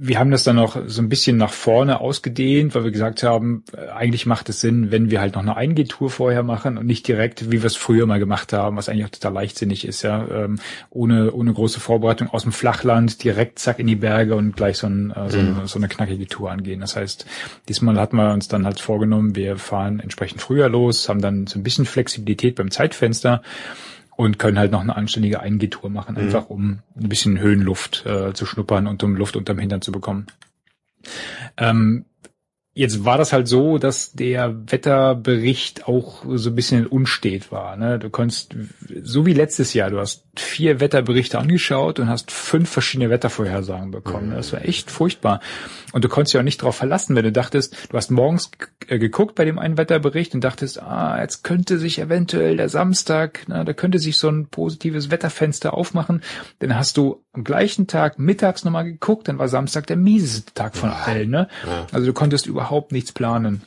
wir 0.00 0.18
haben 0.18 0.30
das 0.30 0.44
dann 0.44 0.56
noch 0.56 0.78
so 0.86 1.02
ein 1.02 1.08
bisschen 1.08 1.36
nach 1.36 1.52
vorne 1.52 2.00
ausgedehnt, 2.00 2.74
weil 2.74 2.84
wir 2.84 2.90
gesagt 2.92 3.22
haben, 3.24 3.64
äh, 3.76 3.88
eigentlich 3.88 4.26
macht 4.26 4.48
es 4.48 4.60
Sinn, 4.60 4.90
wenn 4.90 5.10
wir 5.10 5.20
halt 5.20 5.34
noch 5.34 5.42
eine 5.42 5.56
Eingehtour 5.56 6.08
vorher 6.08 6.44
machen 6.44 6.78
und 6.78 6.86
nicht 6.86 7.08
direkt, 7.08 7.50
wie 7.50 7.62
wir 7.62 7.64
es 7.64 7.76
früher 7.76 8.06
mal 8.06 8.20
gemacht 8.20 8.52
haben, 8.52 8.76
was 8.76 8.88
eigentlich 8.88 9.06
auch 9.06 9.10
total 9.10 9.32
leichtsinnig 9.32 9.86
ist, 9.86 10.02
ja, 10.02 10.26
ähm, 10.30 10.60
ohne, 10.90 11.32
ohne 11.32 11.52
große 11.52 11.80
Vorbereitung 11.80 12.30
aus 12.30 12.44
dem 12.44 12.52
Flachland 12.52 13.24
direkt 13.24 13.58
zack 13.58 13.80
in 13.80 13.88
die 13.88 13.96
Berge 13.96 14.36
und 14.36 14.56
gleich 14.56 14.78
so, 14.78 14.86
ein, 14.86 15.10
äh, 15.10 15.30
so, 15.30 15.38
eine, 15.38 15.66
so 15.66 15.78
eine 15.78 15.88
knackige 15.88 16.28
Tour 16.28 16.50
angehen. 16.50 16.80
Das 16.80 16.94
heißt, 16.94 17.26
diesmal 17.68 17.98
hatten 17.98 18.16
wir 18.16 18.32
uns 18.32 18.46
dann 18.46 18.64
halt 18.64 18.80
vorgenommen, 18.80 19.34
wir 19.34 19.56
fahren 19.56 19.98
entsprechend 19.98 20.40
früher 20.40 20.68
los, 20.68 21.08
haben 21.08 21.20
dann 21.20 21.48
so 21.48 21.58
ein 21.58 21.64
bisschen 21.64 21.86
Flexibilität 21.86 22.54
beim 22.54 22.70
Zeitfenster 22.70 23.42
und 24.18 24.36
können 24.40 24.58
halt 24.58 24.72
noch 24.72 24.80
eine 24.80 24.96
anständige 24.96 25.38
Eingehtour 25.38 25.90
machen, 25.90 26.16
einfach 26.16 26.50
um 26.50 26.80
ein 27.00 27.08
bisschen 27.08 27.38
Höhenluft 27.38 28.04
äh, 28.04 28.32
zu 28.34 28.46
schnuppern 28.46 28.88
und 28.88 29.00
um 29.04 29.14
Luft 29.14 29.36
unterm 29.36 29.60
Hintern 29.60 29.80
zu 29.80 29.92
bekommen. 29.92 30.26
Ähm, 31.56 32.04
jetzt 32.78 33.04
war 33.04 33.18
das 33.18 33.32
halt 33.32 33.48
so, 33.48 33.78
dass 33.78 34.12
der 34.12 34.54
Wetterbericht 34.70 35.88
auch 35.88 36.22
so 36.24 36.50
ein 36.50 36.54
bisschen 36.54 36.86
unstet 36.86 37.50
war. 37.50 37.76
Ne? 37.76 37.98
Du 37.98 38.08
konntest, 38.08 38.54
so 39.02 39.26
wie 39.26 39.32
letztes 39.32 39.74
Jahr, 39.74 39.90
du 39.90 39.98
hast 39.98 40.22
vier 40.36 40.78
Wetterberichte 40.78 41.40
angeschaut 41.40 41.98
und 41.98 42.08
hast 42.08 42.30
fünf 42.30 42.70
verschiedene 42.70 43.10
Wettervorhersagen 43.10 43.90
bekommen. 43.90 44.30
Das 44.30 44.52
war 44.52 44.64
echt 44.64 44.92
furchtbar. 44.92 45.40
Und 45.92 46.04
du 46.04 46.08
konntest 46.08 46.34
dich 46.34 46.38
auch 46.38 46.44
nicht 46.44 46.62
darauf 46.62 46.76
verlassen, 46.76 47.16
wenn 47.16 47.24
du 47.24 47.32
dachtest, 47.32 47.76
du 47.90 47.96
hast 47.96 48.12
morgens 48.12 48.52
äh, 48.86 49.00
geguckt 49.00 49.34
bei 49.34 49.44
dem 49.44 49.58
einen 49.58 49.76
Wetterbericht 49.76 50.34
und 50.34 50.44
dachtest, 50.44 50.80
ah, 50.80 51.20
jetzt 51.20 51.42
könnte 51.42 51.78
sich 51.78 51.98
eventuell 51.98 52.56
der 52.56 52.68
Samstag, 52.68 53.40
na, 53.48 53.64
da 53.64 53.72
könnte 53.72 53.98
sich 53.98 54.18
so 54.18 54.28
ein 54.28 54.46
positives 54.46 55.10
Wetterfenster 55.10 55.74
aufmachen. 55.74 56.22
Dann 56.60 56.76
hast 56.76 56.96
du 56.96 57.24
am 57.32 57.42
gleichen 57.42 57.88
Tag 57.88 58.20
mittags 58.20 58.64
nochmal 58.64 58.84
geguckt, 58.84 59.26
dann 59.26 59.38
war 59.38 59.48
Samstag 59.48 59.88
der 59.88 59.96
mieseste 59.96 60.54
Tag 60.54 60.76
von 60.76 60.90
allen. 60.90 61.30
Ne? 61.30 61.48
Also 61.90 62.06
du 62.06 62.12
konntest 62.12 62.46
überhaupt 62.46 62.67
nichts 62.92 63.12
planen. 63.12 63.62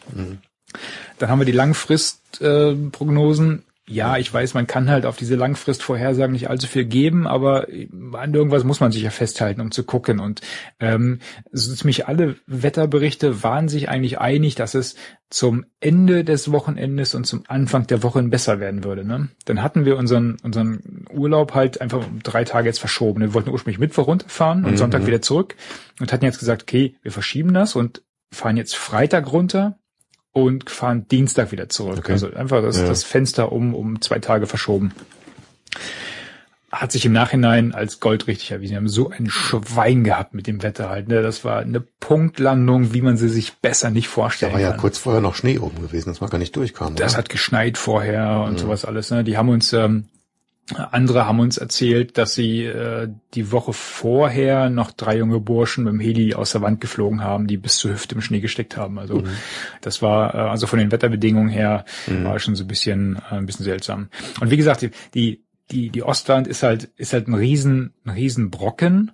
Dann 1.19 1.29
haben 1.29 1.39
wir 1.39 1.45
die 1.45 1.51
Langfristprognosen. 1.51 3.59
Äh, 3.59 3.61
ja, 3.91 4.17
ich 4.17 4.33
weiß, 4.33 4.53
man 4.53 4.67
kann 4.67 4.89
halt 4.89 5.05
auf 5.05 5.17
diese 5.17 5.35
Langfristvorhersagen 5.35 6.31
nicht 6.31 6.49
allzu 6.49 6.67
viel 6.67 6.85
geben, 6.85 7.27
aber 7.27 7.67
an 8.13 8.33
irgendwas 8.33 8.63
muss 8.63 8.79
man 8.79 8.93
sich 8.93 9.03
ja 9.03 9.09
festhalten, 9.09 9.59
um 9.59 9.71
zu 9.71 9.83
gucken. 9.83 10.21
Und 10.21 10.39
ähm, 10.79 11.19
so 11.51 11.75
ziemlich 11.75 12.07
alle 12.07 12.37
Wetterberichte 12.47 13.43
waren 13.43 13.67
sich 13.67 13.89
eigentlich 13.89 14.19
einig, 14.19 14.55
dass 14.55 14.75
es 14.75 14.95
zum 15.29 15.65
Ende 15.81 16.23
des 16.23 16.53
Wochenendes 16.53 17.15
und 17.15 17.25
zum 17.25 17.43
Anfang 17.47 17.85
der 17.87 18.01
Woche 18.01 18.23
besser 18.23 18.61
werden 18.61 18.85
würde. 18.85 19.03
Ne? 19.03 19.27
Dann 19.43 19.61
hatten 19.61 19.83
wir 19.83 19.97
unseren, 19.97 20.37
unseren 20.41 21.05
Urlaub 21.11 21.53
halt 21.53 21.81
einfach 21.81 22.07
um 22.07 22.23
drei 22.23 22.45
Tage 22.45 22.69
jetzt 22.69 22.79
verschoben. 22.79 23.19
Wir 23.19 23.33
wollten 23.33 23.49
ursprünglich 23.49 23.79
Mittwoch 23.79 24.07
runterfahren 24.07 24.63
und 24.63 24.77
Sonntag 24.77 25.05
wieder 25.05 25.21
zurück 25.21 25.55
und 25.99 26.13
hatten 26.13 26.25
jetzt 26.25 26.39
gesagt, 26.39 26.61
okay, 26.61 26.95
wir 27.01 27.11
verschieben 27.11 27.53
das 27.53 27.75
und 27.75 28.01
fahren 28.31 28.57
jetzt 28.57 28.75
Freitag 28.75 29.31
runter 29.31 29.77
und 30.31 30.69
fahren 30.69 31.07
Dienstag 31.09 31.51
wieder 31.51 31.67
zurück. 31.69 31.99
Okay. 31.99 32.13
Also 32.13 32.31
einfach 32.33 32.61
das, 32.61 32.77
Ja. 32.79 32.87
das 32.87 33.03
Fenster 33.03 33.51
um, 33.51 33.73
um 33.75 34.01
zwei 34.01 34.19
Tage 34.19 34.47
verschoben. 34.47 34.93
hat 36.71 36.93
sich 36.93 37.05
im 37.05 37.11
Nachhinein 37.11 37.73
als 37.73 37.99
Gold 37.99 38.27
richtig 38.27 38.51
erwiesen. 38.51 38.71
Wir 38.71 38.77
haben 38.77 38.87
so 38.87 39.09
ein 39.09 39.29
Schwein 39.29 40.05
gehabt 40.05 40.33
mit 40.33 40.47
dem 40.47 40.63
Wetter 40.63 40.87
halt. 40.89 41.09
Ne? 41.09 41.21
Das 41.21 41.43
war 41.43 41.59
eine 41.59 41.81
Punktlandung, 41.81 42.93
wie 42.93 43.01
man 43.01 43.17
sie 43.17 43.27
sich 43.27 43.57
besser 43.57 43.89
nicht 43.89 44.07
vorstellen 44.07 44.53
Da 44.53 44.57
war 44.57 44.61
ja 44.61 44.71
kann. 44.71 44.79
kurz 44.79 44.97
vorher 44.97 45.19
noch 45.21 45.35
Schnee 45.35 45.59
oben 45.59 45.81
gewesen, 45.81 46.07
dass 46.09 46.21
man 46.21 46.29
gar 46.29 46.37
nicht 46.37 46.55
durchkam. 46.55 46.95
Das 46.95 47.11
oder? 47.13 47.17
hat 47.19 47.29
geschneit 47.29 47.77
vorher 47.77 48.45
und 48.47 48.57
sowas 48.57 48.85
alles. 48.85 49.11
Ne? 49.11 49.25
Die 49.25 49.35
haben 49.35 49.49
uns, 49.49 49.73
ähm, 49.73 50.05
andere 50.75 51.25
haben 51.25 51.39
uns 51.39 51.57
erzählt, 51.57 52.17
dass 52.17 52.33
sie 52.33 52.63
äh, 52.63 53.09
die 53.33 53.51
Woche 53.51 53.73
vorher 53.73 54.69
noch 54.69 54.91
drei 54.91 55.17
junge 55.17 55.39
Burschen 55.39 55.83
mit 55.83 55.93
dem 55.93 55.99
Heli 55.99 56.33
aus 56.33 56.53
der 56.53 56.61
Wand 56.61 56.79
geflogen 56.79 57.23
haben, 57.23 57.47
die 57.47 57.57
bis 57.57 57.77
zur 57.77 57.91
Hüfte 57.91 58.15
im 58.15 58.21
Schnee 58.21 58.39
gesteckt 58.39 58.77
haben. 58.77 58.97
Also 58.97 59.23
das 59.81 60.01
war, 60.01 60.33
äh, 60.33 60.37
also 60.37 60.67
von 60.67 60.79
den 60.79 60.91
Wetterbedingungen 60.91 61.49
her, 61.49 61.85
war 62.07 62.39
schon 62.39 62.55
so 62.55 62.63
ein 62.63 62.67
bisschen, 62.67 63.17
äh, 63.17 63.35
ein 63.35 63.45
bisschen 63.45 63.65
seltsam. 63.65 64.09
Und 64.39 64.51
wie 64.51 64.57
gesagt, 64.57 64.81
die, 65.13 65.43
die, 65.71 65.89
die, 65.89 66.03
Ostwand 66.03 66.47
ist 66.47 66.63
halt, 66.63 66.85
ist 66.95 67.13
halt 67.13 67.27
ein 67.27 67.33
riesen, 67.33 67.93
ein 68.05 68.11
riesen 68.11 68.49
Brocken 68.49 69.11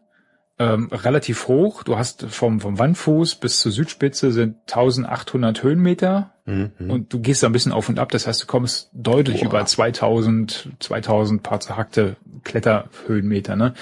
ähm, 0.60 0.90
relativ 0.92 1.48
hoch. 1.48 1.84
Du 1.84 1.98
hast 1.98 2.24
vom, 2.30 2.60
vom 2.60 2.80
Wandfuß 2.80 3.36
bis 3.36 3.60
zur 3.60 3.72
Südspitze 3.72 4.32
sind 4.32 4.56
1800 4.68 5.64
Höhenmeter 5.64 6.34
Mhm. 6.48 6.72
und 6.90 7.14
du 7.14 7.20
gehst 7.20 7.44
da 7.44 7.48
ein 7.48 7.52
bisschen 7.52 7.74
auf 7.74 7.90
und 7.90 8.00
ab. 8.00 8.10
Das 8.10 8.26
heißt, 8.26 8.42
du 8.44 8.46
kommst 8.48 8.90
deutlich 8.94 9.42
Boah. 9.42 9.48
über 9.48 9.66
2000, 9.66 10.70
2000 10.80 11.44
paar 11.44 11.60
zerhackte 11.60 12.16
Kletterhöhenmeter. 12.46 13.58
Ne? 13.58 13.74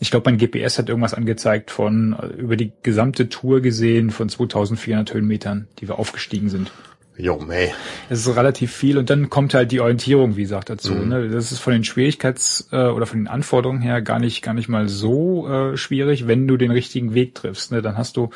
Ich 0.00 0.10
glaube, 0.10 0.28
mein 0.28 0.36
GPS 0.38 0.78
hat 0.78 0.88
irgendwas 0.88 1.14
angezeigt 1.14 1.70
von 1.70 2.16
äh, 2.20 2.26
über 2.26 2.56
die 2.56 2.72
gesamte 2.82 3.28
Tour 3.28 3.60
gesehen 3.60 4.10
von 4.10 4.28
2400 4.28 5.14
Höhenmetern, 5.14 5.68
die 5.78 5.86
wir 5.86 5.98
aufgestiegen 6.00 6.48
sind. 6.48 6.72
Jo, 7.20 7.38
meh. 7.40 7.70
Das 8.08 8.20
ist 8.20 8.36
relativ 8.36 8.72
viel 8.72 8.96
und 8.96 9.10
dann 9.10 9.28
kommt 9.28 9.52
halt 9.52 9.72
die 9.72 9.80
Orientierung, 9.80 10.36
wie 10.36 10.42
gesagt, 10.42 10.70
dazu. 10.70 10.92
Mhm. 10.94 11.08
Ne? 11.08 11.28
Das 11.28 11.50
ist 11.50 11.58
von 11.58 11.72
den 11.72 11.82
Schwierigkeits- 11.82 12.72
äh, 12.72 12.90
oder 12.92 13.06
von 13.06 13.18
den 13.18 13.26
Anforderungen 13.26 13.82
her 13.82 14.00
gar 14.02 14.20
nicht 14.20 14.40
gar 14.40 14.54
nicht 14.54 14.68
mal 14.68 14.88
so 14.88 15.48
äh, 15.48 15.76
schwierig, 15.76 16.28
wenn 16.28 16.46
du 16.46 16.56
den 16.56 16.70
richtigen 16.70 17.14
Weg 17.14 17.34
triffst. 17.34 17.72
Ne? 17.72 17.82
Dann 17.82 17.98
hast 17.98 18.16
du 18.16 18.30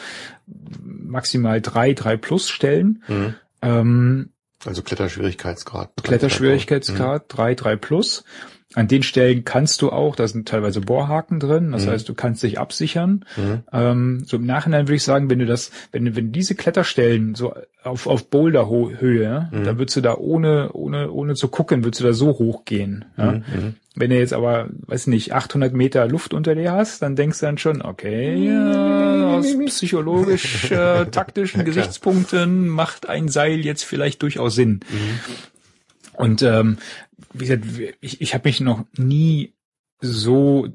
maximal 0.82 1.60
drei, 1.60 1.92
drei 1.94 2.16
plus 2.16 2.48
Stellen. 2.50 3.02
Mhm. 3.06 3.34
Ähm, 3.62 4.28
Also 4.64 4.82
Kletterschwierigkeitsgrad. 4.82 5.90
Kletterschwierigkeitsgrad 6.02 7.24
3, 7.28 7.54
3 7.54 7.76
plus. 7.76 8.24
An 8.74 8.88
den 8.88 9.02
Stellen 9.02 9.44
kannst 9.44 9.82
du 9.82 9.90
auch, 9.90 10.16
da 10.16 10.26
sind 10.26 10.48
teilweise 10.48 10.80
Bohrhaken 10.80 11.40
drin, 11.40 11.72
das 11.72 11.84
Mhm. 11.86 11.90
heißt, 11.90 12.08
du 12.08 12.14
kannst 12.14 12.42
dich 12.42 12.58
absichern. 12.58 13.24
Mhm. 13.36 13.60
Ähm, 13.72 14.22
so 14.26 14.38
im 14.38 14.46
Nachhinein 14.46 14.86
würde 14.88 14.96
ich 14.96 15.04
sagen, 15.04 15.28
wenn 15.28 15.38
du 15.40 15.46
das, 15.46 15.70
wenn 15.92 16.04
du, 16.06 16.16
wenn 16.16 16.32
diese 16.32 16.54
Kletterstellen 16.54 17.34
so 17.34 17.54
auf, 17.84 18.06
auf 18.06 18.28
Boulderhöhe, 18.30 19.22
ja, 19.22 19.48
Mhm. 19.52 19.64
dann 19.64 19.78
würdest 19.78 19.96
du 19.96 20.00
da 20.00 20.14
ohne, 20.16 20.70
ohne, 20.72 21.10
ohne 21.10 21.34
zu 21.34 21.48
gucken, 21.48 21.84
würdest 21.84 22.00
du 22.00 22.04
da 22.06 22.12
so 22.14 22.28
hoch 22.38 22.64
gehen. 22.64 23.04
Ja. 23.18 23.32
Mhm. 23.32 23.74
Wenn 23.94 24.08
du 24.08 24.16
jetzt 24.18 24.32
aber, 24.32 24.68
weiß 24.86 25.06
nicht, 25.08 25.34
800 25.34 25.74
Meter 25.74 26.08
Luft 26.08 26.32
unter 26.32 26.54
dir 26.54 26.72
hast, 26.72 27.02
dann 27.02 27.14
denkst 27.14 27.40
du 27.40 27.46
dann 27.46 27.58
schon, 27.58 27.82
okay, 27.82 28.36
ja, 28.42 29.36
aus 29.36 29.46
psychologisch, 29.66 30.70
äh, 30.70 31.04
taktischen 31.06 31.66
Gesichtspunkten 31.66 32.68
macht 32.68 33.06
ein 33.10 33.28
Seil 33.28 33.60
jetzt 33.60 33.82
vielleicht 33.84 34.22
durchaus 34.22 34.54
Sinn. 34.54 34.80
Und 36.14 36.42
ähm, 36.42 36.78
wie 37.34 37.46
gesagt, 37.46 37.64
ich, 38.00 38.20
ich 38.20 38.34
habe 38.34 38.48
mich 38.48 38.60
noch 38.60 38.84
nie 38.96 39.54
so 40.00 40.68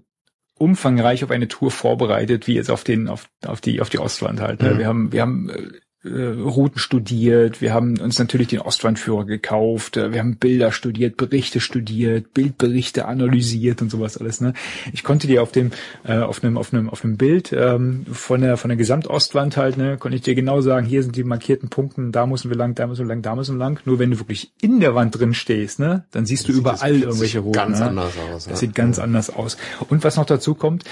umfangreich 0.58 1.24
auf 1.24 1.32
eine 1.32 1.48
Tour 1.48 1.72
vorbereitet, 1.72 2.48
wie 2.48 2.56
jetzt 2.56 2.72
auf 2.72 2.84
den, 2.84 3.08
auf, 3.08 3.30
auf 3.46 3.62
die, 3.62 3.82
auf 3.82 3.90
die 3.90 4.00
Ostwand 4.00 4.40
halt. 4.42 4.62
ne? 4.62 4.74
Mhm. 4.74 4.80
Wir 4.80 4.88
haben, 4.88 5.12
wir 5.12 5.22
haben 5.22 5.50
äh, 5.50 5.72
Routen 6.08 6.80
studiert, 6.80 7.62
wir 7.62 7.74
haben 7.74 8.00
uns 8.00 8.20
natürlich 8.20 8.48
den 8.48 8.60
Ostwandführer 8.60 9.26
gekauft, 9.26 9.98
äh, 9.98 10.14
wir 10.14 10.20
haben 10.20 10.38
Bilder 10.38 10.72
studiert, 10.72 11.18
Berichte 11.18 11.60
studiert, 11.60 12.34
Bildberichte 12.34 13.06
analysiert 13.06 13.82
und 13.82 13.90
sowas 13.90 14.18
alles. 14.18 14.42
Ne? 14.42 14.54
Ich 14.94 15.04
konnte 15.04 15.28
dir 15.28 15.44
auf 15.44 15.52
dem, 15.52 15.72
äh, 16.04 16.18
auf 16.18 16.44
einem, 16.44 16.58
auf 16.58 16.74
einem, 16.74 16.90
auf 16.90 17.04
einem 17.04 17.18
Bild 17.18 17.54
ähm, 17.54 18.06
von 18.12 18.42
der, 18.42 18.58
von 18.58 18.70
der 18.70 18.78
Gesamtostwand 18.78 19.58
halt, 19.58 19.78
ne, 19.78 19.98
konnte 19.98 20.16
ich 20.16 20.24
dir 20.24 20.36
genau 20.36 20.62
sagen, 20.62 20.86
hier 20.86 21.04
sind 21.04 21.16
die 21.16 21.24
markierten 21.24 21.70
Punkte, 21.70 22.10
da 22.12 22.26
müssen 22.26 22.50
wir 22.50 22.58
lang, 22.58 22.76
da 22.76 22.88
müssen 22.88 23.06
wir 23.06 23.14
lang, 23.14 23.22
da 23.22 23.36
müssen 23.36 23.56
wir 23.56 23.60
lang. 23.60 23.80
Nur 23.86 24.00
wenn 24.00 24.12
du 24.12 24.20
wirklich 24.20 24.52
in 24.62 24.80
der 24.80 24.96
Wand 24.96 25.18
drin 25.18 25.34
stehst, 25.34 25.80
ne, 25.80 26.06
dann 26.12 26.26
siehst 26.26 26.48
du 26.48 26.54
Sieht 26.54 26.62
überall 26.62 26.94
das 26.94 27.02
irgendwelche 27.02 27.40
Routen. 27.40 27.54
Ganz 27.62 27.80
ne? 27.80 27.86
anders 27.88 28.14
aus. 28.18 28.44
Das 28.44 28.48
ja. 28.48 28.56
sieht 28.56 28.76
ganz 28.76 29.00
anders 29.00 29.30
aus. 29.30 29.58
Und 29.90 30.04
was 30.04 30.18
noch 30.18 30.26
dazu 30.26 30.56
kommt, 30.56 30.84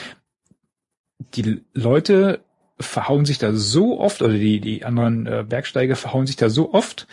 die 1.35 1.61
Leute 1.73 2.41
verhauen 2.79 3.25
sich 3.25 3.37
da 3.37 3.53
so 3.53 3.99
oft, 3.99 4.21
oder 4.21 4.33
die, 4.33 4.59
die 4.59 4.83
anderen 4.83 5.27
äh, 5.27 5.45
Bergsteiger 5.47 5.95
verhauen 5.95 6.27
sich 6.27 6.35
da 6.35 6.49
so 6.49 6.73
oft, 6.73 7.07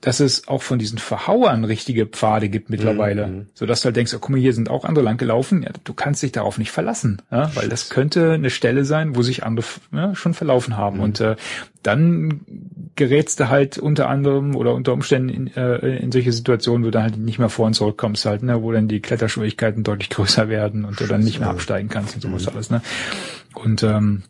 dass 0.00 0.20
es 0.20 0.46
auch 0.46 0.62
von 0.62 0.78
diesen 0.78 0.98
Verhauern 0.98 1.64
richtige 1.64 2.06
Pfade 2.06 2.48
gibt 2.48 2.70
mittlerweile. 2.70 3.26
Mhm. 3.26 3.46
So 3.54 3.66
dass 3.66 3.80
du 3.80 3.86
halt 3.86 3.96
denkst, 3.96 4.14
oh, 4.14 4.18
guck 4.20 4.30
mal, 4.30 4.40
hier 4.40 4.52
sind 4.52 4.70
auch 4.70 4.84
andere 4.84 5.04
lang 5.04 5.16
gelaufen. 5.16 5.64
Ja, 5.64 5.70
du 5.82 5.92
kannst 5.92 6.22
dich 6.22 6.30
darauf 6.30 6.56
nicht 6.56 6.70
verlassen, 6.70 7.20
ja, 7.32 7.50
weil 7.56 7.68
das 7.68 7.90
könnte 7.90 8.32
eine 8.32 8.50
Stelle 8.50 8.84
sein, 8.84 9.16
wo 9.16 9.22
sich 9.22 9.42
andere 9.42 9.66
ja, 9.92 10.14
schon 10.14 10.34
verlaufen 10.34 10.76
haben. 10.76 10.98
Mhm. 10.98 11.02
Und 11.02 11.20
äh, 11.20 11.36
dann 11.82 12.40
gerätst 12.94 13.40
du 13.40 13.48
halt 13.48 13.78
unter 13.78 14.08
anderem 14.08 14.54
oder 14.54 14.74
unter 14.74 14.92
Umständen 14.92 15.28
in, 15.30 15.56
äh, 15.56 15.96
in 15.96 16.12
solche 16.12 16.32
Situationen, 16.32 16.86
wo 16.86 16.90
du 16.90 17.02
halt 17.02 17.16
nicht 17.16 17.40
mehr 17.40 17.48
vor 17.48 17.66
und 17.66 17.74
zurückkommst 17.74 18.24
halt, 18.24 18.44
ne, 18.44 18.62
wo 18.62 18.70
dann 18.70 18.86
die 18.86 19.00
Kletterschwierigkeiten 19.00 19.82
deutlich 19.82 20.10
größer 20.10 20.48
werden 20.48 20.84
und 20.84 21.00
du 21.00 21.06
dann 21.06 21.22
nicht 21.22 21.40
mehr 21.40 21.50
absteigen 21.50 21.88
kannst 21.88 22.14
und 22.14 22.20
sowas 22.20 22.46
alles, 22.46 22.70
ne. 22.70 22.82
Und 23.54 23.82
ähm, 23.82 24.22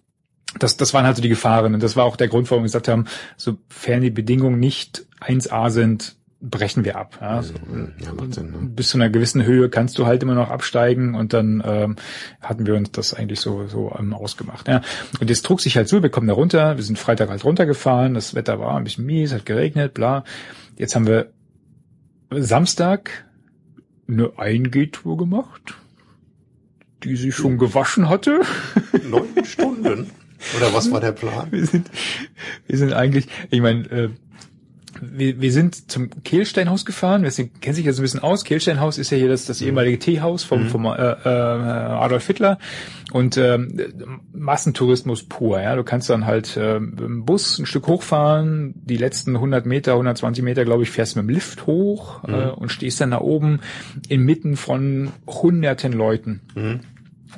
das, 0.58 0.76
das 0.76 0.94
waren 0.94 1.04
halt 1.04 1.16
so 1.16 1.22
die 1.22 1.28
Gefahren. 1.28 1.74
Und 1.74 1.82
das 1.82 1.96
war 1.96 2.04
auch 2.04 2.16
der 2.16 2.28
Grund, 2.28 2.50
warum 2.50 2.62
wir 2.62 2.68
gesagt 2.68 2.88
haben, 2.88 3.06
sofern 3.36 4.00
die 4.00 4.10
Bedingungen 4.10 4.58
nicht 4.58 5.06
1A 5.20 5.70
sind, 5.70 6.16
brechen 6.40 6.84
wir 6.84 6.96
ab. 6.96 7.18
Ja. 7.20 7.42
So, 7.42 7.54
Ja, 7.98 8.12
macht 8.12 8.34
Sinn. 8.34 8.50
Ne? 8.50 8.58
bis 8.62 8.90
zu 8.90 8.98
einer 8.98 9.10
gewissen 9.10 9.44
Höhe 9.44 9.68
kannst 9.68 9.98
du 9.98 10.06
halt 10.06 10.22
immer 10.22 10.34
noch 10.34 10.50
absteigen 10.50 11.14
und 11.14 11.32
dann 11.32 11.62
ähm, 11.66 11.96
hatten 12.40 12.64
wir 12.66 12.76
uns 12.76 12.92
das 12.92 13.12
eigentlich 13.12 13.40
so 13.40 13.66
so 13.66 13.94
ähm, 13.98 14.14
ausgemacht. 14.14 14.68
Ja. 14.68 14.82
Und 15.20 15.30
jetzt 15.30 15.44
trug 15.44 15.60
sich 15.60 15.76
halt 15.76 15.88
so, 15.88 16.02
wir 16.02 16.10
kommen 16.10 16.28
da 16.28 16.34
runter, 16.34 16.76
wir 16.76 16.84
sind 16.84 16.98
Freitag 16.98 17.28
halt 17.28 17.44
runtergefahren, 17.44 18.14
das 18.14 18.34
Wetter 18.34 18.60
war 18.60 18.76
ein 18.76 18.84
bisschen 18.84 19.04
mies, 19.04 19.32
hat 19.32 19.46
geregnet, 19.46 19.94
bla. 19.94 20.24
Jetzt 20.76 20.94
haben 20.94 21.06
wir 21.06 21.32
Samstag 22.30 23.26
eine 24.06 24.38
Eingehtour 24.38 25.16
gemacht, 25.16 25.74
die 27.02 27.16
sie 27.16 27.32
schon 27.32 27.58
gewaschen 27.58 28.08
hatte. 28.08 28.42
Neun 29.04 29.44
Stunden. 29.44 30.10
Oder 30.56 30.72
was 30.72 30.90
war 30.90 31.00
der 31.00 31.12
Plan? 31.12 31.48
wir 31.50 31.66
sind, 31.66 31.90
wir 32.66 32.78
sind 32.78 32.92
eigentlich, 32.92 33.28
ich 33.50 33.60
meine, 33.60 33.90
äh, 33.90 34.08
wir, 35.00 35.40
wir 35.40 35.52
sind 35.52 35.90
zum 35.90 36.10
Kehlsteinhaus 36.24 36.84
gefahren. 36.84 37.22
Wer 37.22 37.30
kennt 37.60 37.76
sich 37.76 37.86
ja 37.86 37.92
so 37.92 38.00
ein 38.00 38.04
bisschen 38.04 38.20
aus. 38.20 38.44
Kehlsteinhaus 38.44 38.98
ist 38.98 39.10
ja 39.10 39.18
hier 39.18 39.28
das, 39.28 39.46
das 39.46 39.60
ehemalige 39.60 39.98
Teehaus 39.98 40.44
vom, 40.44 40.68
vom 40.68 40.86
äh, 40.86 40.90
äh, 40.90 41.28
Adolf 41.28 42.26
Hitler 42.26 42.58
und 43.12 43.36
ähm, 43.36 44.22
Massentourismus 44.32 45.24
pur. 45.24 45.60
Ja, 45.60 45.76
du 45.76 45.84
kannst 45.84 46.10
dann 46.10 46.26
halt 46.26 46.56
äh, 46.56 46.80
mit 46.80 47.00
dem 47.00 47.24
Bus 47.24 47.58
ein 47.58 47.66
Stück 47.66 47.86
hochfahren. 47.86 48.74
Die 48.76 48.96
letzten 48.96 49.36
100 49.36 49.66
Meter, 49.66 49.92
120 49.92 50.42
Meter, 50.42 50.64
glaube 50.64 50.82
ich, 50.82 50.90
fährst 50.90 51.16
mit 51.16 51.24
dem 51.24 51.30
Lift 51.30 51.66
hoch 51.66 52.24
äh, 52.24 52.48
und 52.48 52.70
stehst 52.70 53.00
dann 53.00 53.12
da 53.12 53.20
oben 53.20 53.60
inmitten 54.08 54.56
von 54.56 55.10
hunderten 55.26 55.92
Leuten. 55.92 56.40
Mhm. 56.54 56.80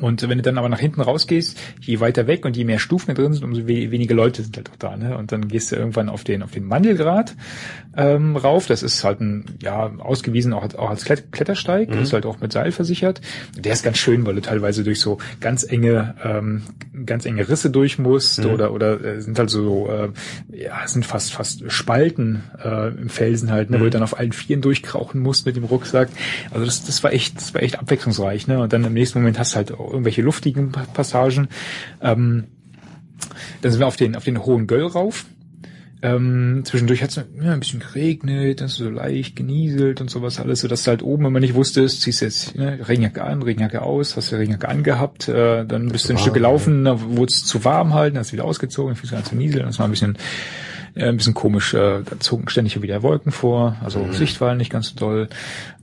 Und 0.01 0.23
wenn 0.29 0.39
du 0.39 0.43
dann 0.43 0.59
aber 0.59 0.69
nach 0.69 0.79
hinten 0.79 1.01
rausgehst, 1.01 1.59
je 1.81 2.01
weiter 2.01 2.27
weg 2.27 2.45
und 2.45 2.57
je 2.57 2.65
mehr 2.65 2.79
Stufen 2.79 3.15
drin 3.15 3.33
sind, 3.33 3.45
umso 3.45 3.67
we 3.67 3.91
weniger 3.91 4.15
Leute 4.15 4.43
sind 4.43 4.57
halt 4.57 4.71
auch 4.71 4.77
da. 4.77 4.97
Ne? 4.97 5.17
Und 5.17 5.33
dann 5.33 5.49
gehst 5.49 5.73
du 5.73 5.77
irgendwann 5.77 6.09
auf 6.09 6.25
den 6.25 6.43
auf 6.43 6.53
den 6.53 6.65
Mandelgrad 6.65 7.35
ähm, 7.97 8.37
rauf. 8.37 8.67
Das 8.67 8.83
ist 8.83 9.03
halt 9.05 9.21
ein 9.21 9.45
ja 9.63 9.91
ausgewiesen 9.99 10.53
auch, 10.53 10.63
auch 10.75 10.91
als 10.91 11.05
Klet 11.05 11.33
Klettersteig, 11.33 11.89
ist 12.03 12.13
halt 12.13 12.25
auch 12.27 12.41
mit 12.41 12.53
Seil 12.53 12.71
versichert. 12.73 13.21
Der 13.57 13.73
ist 13.73 13.83
ganz 13.83 13.99
schön, 13.99 14.25
weil 14.27 14.35
du 14.37 14.41
teilweise 14.43 14.85
durch 14.85 15.01
so 15.01 15.19
ganz 15.41 15.65
enge 15.65 16.15
ähm, 16.23 16.63
ganz 17.05 17.27
enge 17.27 17.49
Risse 17.49 17.71
durch 17.71 17.99
musst 17.99 18.39
oder 18.53 18.73
oder 18.73 19.03
äh, 19.05 19.21
sind 19.21 19.39
halt 19.39 19.51
so 19.51 19.89
äh, 19.91 20.09
ja 20.57 20.87
sind 20.87 21.05
fast 21.05 21.33
fast 21.33 21.71
Spalten 21.71 22.45
äh, 22.65 22.89
im 22.89 23.09
Felsen 23.09 23.51
halt, 23.51 23.71
ne, 23.71 23.81
wo 23.81 23.85
du 23.85 23.91
dann 23.91 24.03
auf 24.03 24.19
allen 24.19 24.33
Vieren 24.33 24.63
durchkrauchen 24.63 25.21
musst 25.21 25.47
mit 25.47 25.57
dem 25.57 25.65
Rucksack. 25.65 26.09
Also 26.53 26.65
das 26.65 26.85
das 26.85 27.03
war 27.03 27.13
echt 27.13 27.37
das 27.37 27.55
war 27.55 27.63
echt 27.63 27.79
abwechslungsreich. 27.79 28.47
Ne? 28.47 28.61
Und 28.61 28.73
dann 28.73 28.85
im 28.85 28.93
nächsten 28.93 29.19
Moment 29.19 29.39
hast 29.39 29.53
du 29.53 29.57
halt 29.57 29.73
auch 29.73 29.91
irgendwelche 29.91 30.23
luftigen 30.23 30.71
Pa- 30.73 30.87
Passagen. 30.95 31.49
Ähm, 32.01 32.45
dann 33.63 33.71
sind 33.71 33.81
wir 33.81 33.87
auf 33.87 33.97
den, 33.97 34.17
auf 34.17 34.25
den 34.25 34.45
hohen 34.45 34.67
Göll 34.67 34.87
rauf. 34.87 35.25
Ähm, 36.03 36.63
zwischendurch 36.65 37.03
hat 37.03 37.11
es 37.11 37.17
ja, 37.17 37.53
ein 37.53 37.61
bisschen 37.61 37.81
geregnet, 37.81 38.61
dann 38.61 38.67
ist 38.67 38.77
so 38.77 38.89
leicht 38.89 39.37
genieselt 39.37 40.01
und 40.01 40.11
sowas 40.11 40.41
alles, 40.41 40.61
so 40.61 40.69
dass 40.69 40.85
du 40.85 40.91
halt 40.91 41.03
oben 41.03 41.27
immer 41.27 41.41
nicht 41.41 41.55
wusstest, 41.55 42.01
ziehst 42.01 42.23
jetzt 42.23 42.57
ne, 42.57 42.89
Regenjacke 42.89 43.23
an, 43.23 43.43
Regenjacke 43.43 43.83
aus, 43.83 44.17
hast 44.17 44.33
du 44.33 44.37
Regenjacke 44.37 44.69
angehabt, 44.69 45.29
äh, 45.29 45.67
dann 45.67 45.89
bist 45.89 46.09
du 46.09 46.15
ein 46.15 46.17
warm, 46.17 46.23
Stück 46.23 46.35
gelaufen, 46.35 46.85
dann 46.85 47.17
wurde 47.17 47.31
es 47.31 47.45
zu 47.45 47.65
warm 47.65 47.93
halt, 47.93 48.15
dann 48.15 48.21
hast 48.21 48.31
du 48.31 48.35
wieder 48.35 48.47
ausgezogen, 48.47 48.95
dann 48.95 49.11
du 49.13 49.17
an 49.17 49.25
zu 49.25 49.37
nieseln, 49.37 49.67
das 49.67 49.79
war 49.79 49.87
ein 49.87 49.91
bisschen, 49.91 50.17
äh, 50.95 51.09
ein 51.09 51.19
bisschen 51.19 51.35
komisch, 51.35 51.75
äh, 51.75 52.01
da 52.03 52.19
zogen 52.19 52.49
ständig 52.49 52.81
wieder 52.81 53.03
Wolken 53.03 53.31
vor, 53.31 53.77
also 53.85 54.11
Sicht 54.13 54.41
war 54.41 54.55
nicht 54.55 54.73
ganz 54.73 54.91
so 54.91 54.97
doll. 54.97 55.29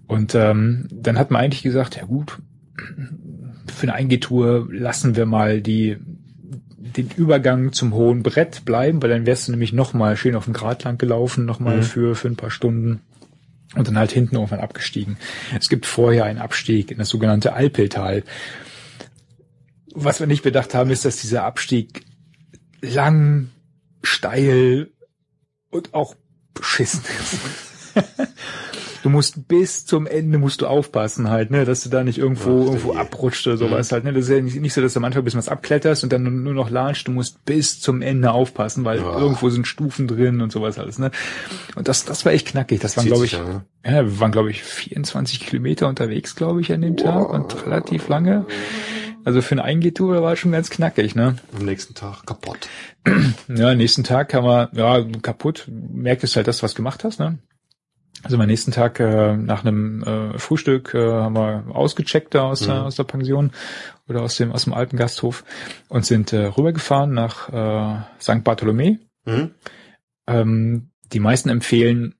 Und 0.08 0.34
ähm, 0.34 0.88
dann 0.92 1.20
hat 1.20 1.30
man 1.30 1.42
eigentlich 1.42 1.64
gesagt, 1.64 1.96
ja 1.96 2.06
gut, 2.06 2.40
für 3.72 3.84
eine 3.84 3.94
Eingehtour 3.94 4.68
lassen 4.72 5.16
wir 5.16 5.26
mal 5.26 5.62
die 5.62 5.98
den 6.98 7.10
Übergang 7.16 7.72
zum 7.74 7.94
hohen 7.94 8.24
Brett 8.24 8.66
bleiben, 8.66 9.02
weil 9.02 9.10
dann 9.10 9.26
wärst 9.26 9.48
du 9.48 9.52
nämlich 9.52 9.72
nochmal 9.74 10.18
schön 10.18 10.36
auf 10.36 10.46
dem 10.46 10.54
Grat 10.54 10.84
lang 10.84 10.98
gelaufen, 10.98 11.46
nochmal 11.46 11.78
Mhm. 11.78 11.84
für, 11.84 12.16
für 12.16 12.28
ein 12.28 12.36
paar 12.36 12.52
Stunden. 12.52 13.02
und 13.76 13.86
dann 13.88 13.98
halt 13.98 14.12
hinten 14.14 14.36
irgendwann 14.36 14.62
abgestiegen. 14.62 15.18
Es 15.60 15.68
gibt 15.68 15.86
vorher 15.86 16.24
einen 16.24 16.40
Abstieg 16.40 16.90
in 16.90 16.98
das 17.00 17.10
sogenannte 17.10 17.52
Alpeltal. 17.54 18.24
Was 19.94 20.22
wir 20.22 20.28
nicht 20.28 20.42
bedacht 20.44 20.74
haben, 20.74 20.90
ist, 20.90 21.04
dass 21.04 21.18
dieser 21.18 21.44
Abstieg 21.44 22.06
lang, 22.82 23.50
steil 24.04 24.92
und 25.70 25.94
auch 25.94 26.16
beschissen 26.54 27.02
ist. 27.20 27.40
du 29.08 29.12
musst 29.14 29.48
bis 29.48 29.86
zum 29.86 30.06
Ende 30.06 30.38
musst 30.38 30.62
du 30.62 30.68
aufpassen 30.68 31.30
halt, 31.30 31.50
ne, 31.50 31.64
dass 31.64 31.82
du 31.84 31.90
da 31.90 32.04
nicht 32.04 32.18
irgendwo 32.18 32.62
Ach, 32.64 32.66
irgendwo 32.68 32.92
je. 32.94 33.00
abrutscht 33.00 33.48
oder 33.48 33.56
sowas 33.56 33.92
halt, 33.94 34.04
ne. 34.04 34.12
Das 34.12 34.24
ist 34.26 34.30
ja 34.30 34.42
nicht, 34.42 34.60
nicht 34.60 34.74
so, 34.74 34.82
dass 34.82 34.94
du 34.94 35.00
am 35.00 35.06
Anfang 35.06 35.24
bisschen 35.24 35.38
was 35.38 35.48
abkletterst 35.48 36.04
und 36.04 36.12
dann 36.12 36.44
nur- 36.44 36.54
noch 36.54 36.70
latscht. 36.70 37.08
Du 37.08 37.12
musst 37.14 37.46
bis 37.46 37.80
zum 37.80 38.02
Ende 38.02 38.32
aufpassen, 38.32 38.84
weil 38.84 39.00
Ja. 39.00 39.18
irgendwo 39.18 39.50
sind 39.50 39.66
Stufen 39.66 40.08
drin 40.10 40.42
und 40.42 40.52
sowas 40.52 40.78
alles, 40.78 41.00
ne. 41.00 41.12
Und 41.76 41.88
das, 41.88 42.04
das 42.04 42.26
war 42.26 42.34
echt 42.34 42.48
knackig. 42.48 42.82
Das 42.82 42.98
waren, 42.98 43.06
glaube 43.06 43.24
ich, 43.26 43.32
ja, 43.32 43.44
ne? 43.46 43.66
ja, 43.86 44.04
wir 44.06 44.20
waren, 44.20 44.32
glaube 44.34 44.52
ich, 44.52 44.62
24 44.64 45.40
Kilometer 45.40 45.88
unterwegs, 45.88 46.36
glaube 46.36 46.60
ich, 46.60 46.74
an 46.74 46.82
dem 46.82 46.98
Tag 46.98 47.30
und 47.30 47.66
relativ 47.66 48.10
lange. 48.10 48.46
Also 49.24 49.42
für 49.42 49.54
eine 49.56 49.64
Eingehtour 49.64 50.22
war 50.22 50.36
schon 50.36 50.52
ganz 50.54 50.70
knackig, 50.70 51.16
ne? 51.16 51.36
Am 51.58 51.66
nächsten 51.66 51.94
Tag 51.94 52.26
kaputt. 52.26 52.68
Ja, 53.54 53.74
nächsten 53.76 54.04
Tag 54.04 54.34
haben 54.34 54.46
wir, 54.46 54.70
ja, 54.74 55.04
kaputt, 55.22 55.66
merktest 55.70 56.36
halt, 56.36 56.48
dass 56.48 56.58
du 56.60 56.64
was 56.64 56.76
gemacht 56.76 57.04
hast, 57.04 57.20
ne? 57.20 57.38
Also 58.24 58.38
am 58.38 58.46
nächsten 58.48 58.72
Tag 58.72 59.00
äh, 59.00 59.38
nach 59.38 59.64
einem 59.64 60.04
äh, 60.04 60.40
Frühstück 60.40 60.94
äh, 60.94 61.00
haben 61.12 61.36
wir 61.36 61.66
ausgecheckt 61.74 62.34
da 62.36 62.44
aus, 62.44 62.62
der, 62.62 62.76
Mhm. 62.76 62.82
aus 62.82 62.96
der 62.96 63.04
Pension 63.04 63.52
oder 64.10 64.22
aus 64.24 64.38
dem 64.38 64.52
aus 64.52 64.64
dem 64.64 64.74
alten 64.74 64.98
Gasthof 64.98 65.44
und 65.88 66.06
sind 66.06 66.34
äh, 66.34 66.46
rübergefahren 66.46 67.14
nach 67.14 67.50
äh, 67.54 68.02
St. 68.20 68.44
Bartholomä. 68.44 68.98
Mhm. 69.26 69.52
Ähm, 70.28 70.90
die 71.14 71.20
meisten 71.20 71.50
empfehlen 71.50 72.16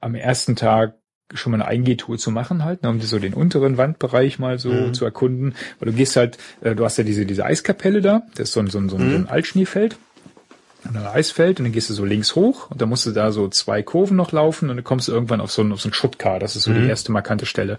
am 0.00 0.14
ersten 0.14 0.56
Tag 0.56 0.94
schon 1.32 1.52
mal 1.52 1.58
eine 1.62 1.66
Eingehtour 1.68 2.18
zu 2.18 2.30
machen 2.32 2.64
halt, 2.64 2.82
ne, 2.82 2.90
um 2.90 3.00
so 3.00 3.18
den 3.20 3.34
unteren 3.34 3.76
Wandbereich 3.78 4.38
mal 4.40 4.58
so 4.58 4.72
Mhm. 4.72 4.94
zu 4.94 5.04
erkunden. 5.04 5.54
Weil 5.78 5.90
du 5.92 5.96
gehst 5.96 6.16
halt, 6.16 6.38
äh, 6.60 6.74
du 6.74 6.84
hast 6.84 6.96
ja 6.98 7.04
diese, 7.04 7.24
diese 7.24 7.44
Eiskapelle 7.44 8.00
da, 8.00 8.22
das 8.34 8.48
ist 8.48 8.52
so 8.52 8.60
ein, 8.60 8.66
so 8.66 8.78
ein, 8.78 8.88
so 8.88 8.96
ein, 8.96 9.10
so 9.10 9.16
ein 9.16 9.28
Altschneefeld. 9.28 9.96
Und 10.88 10.96
ein 10.96 11.06
Eisfeld 11.06 11.58
und 11.60 11.66
dann 11.66 11.72
gehst 11.72 11.90
du 11.90 11.94
so 11.94 12.04
links 12.04 12.34
hoch 12.34 12.70
und 12.70 12.80
dann 12.80 12.88
musst 12.88 13.04
du 13.04 13.10
da 13.10 13.32
so 13.32 13.48
zwei 13.48 13.82
Kurven 13.82 14.16
noch 14.16 14.32
laufen 14.32 14.70
und 14.70 14.76
dann 14.76 14.84
kommst 14.84 15.08
du 15.08 15.12
irgendwann 15.12 15.40
auf 15.40 15.52
so 15.52 15.62
ein, 15.62 15.72
auf 15.72 15.80
so 15.80 15.88
ein 15.88 15.92
Schuttkar. 15.92 16.38
Das 16.38 16.56
ist 16.56 16.62
so 16.64 16.72
die 16.72 16.86
erste 16.86 17.12
markante 17.12 17.44
Stelle. 17.44 17.78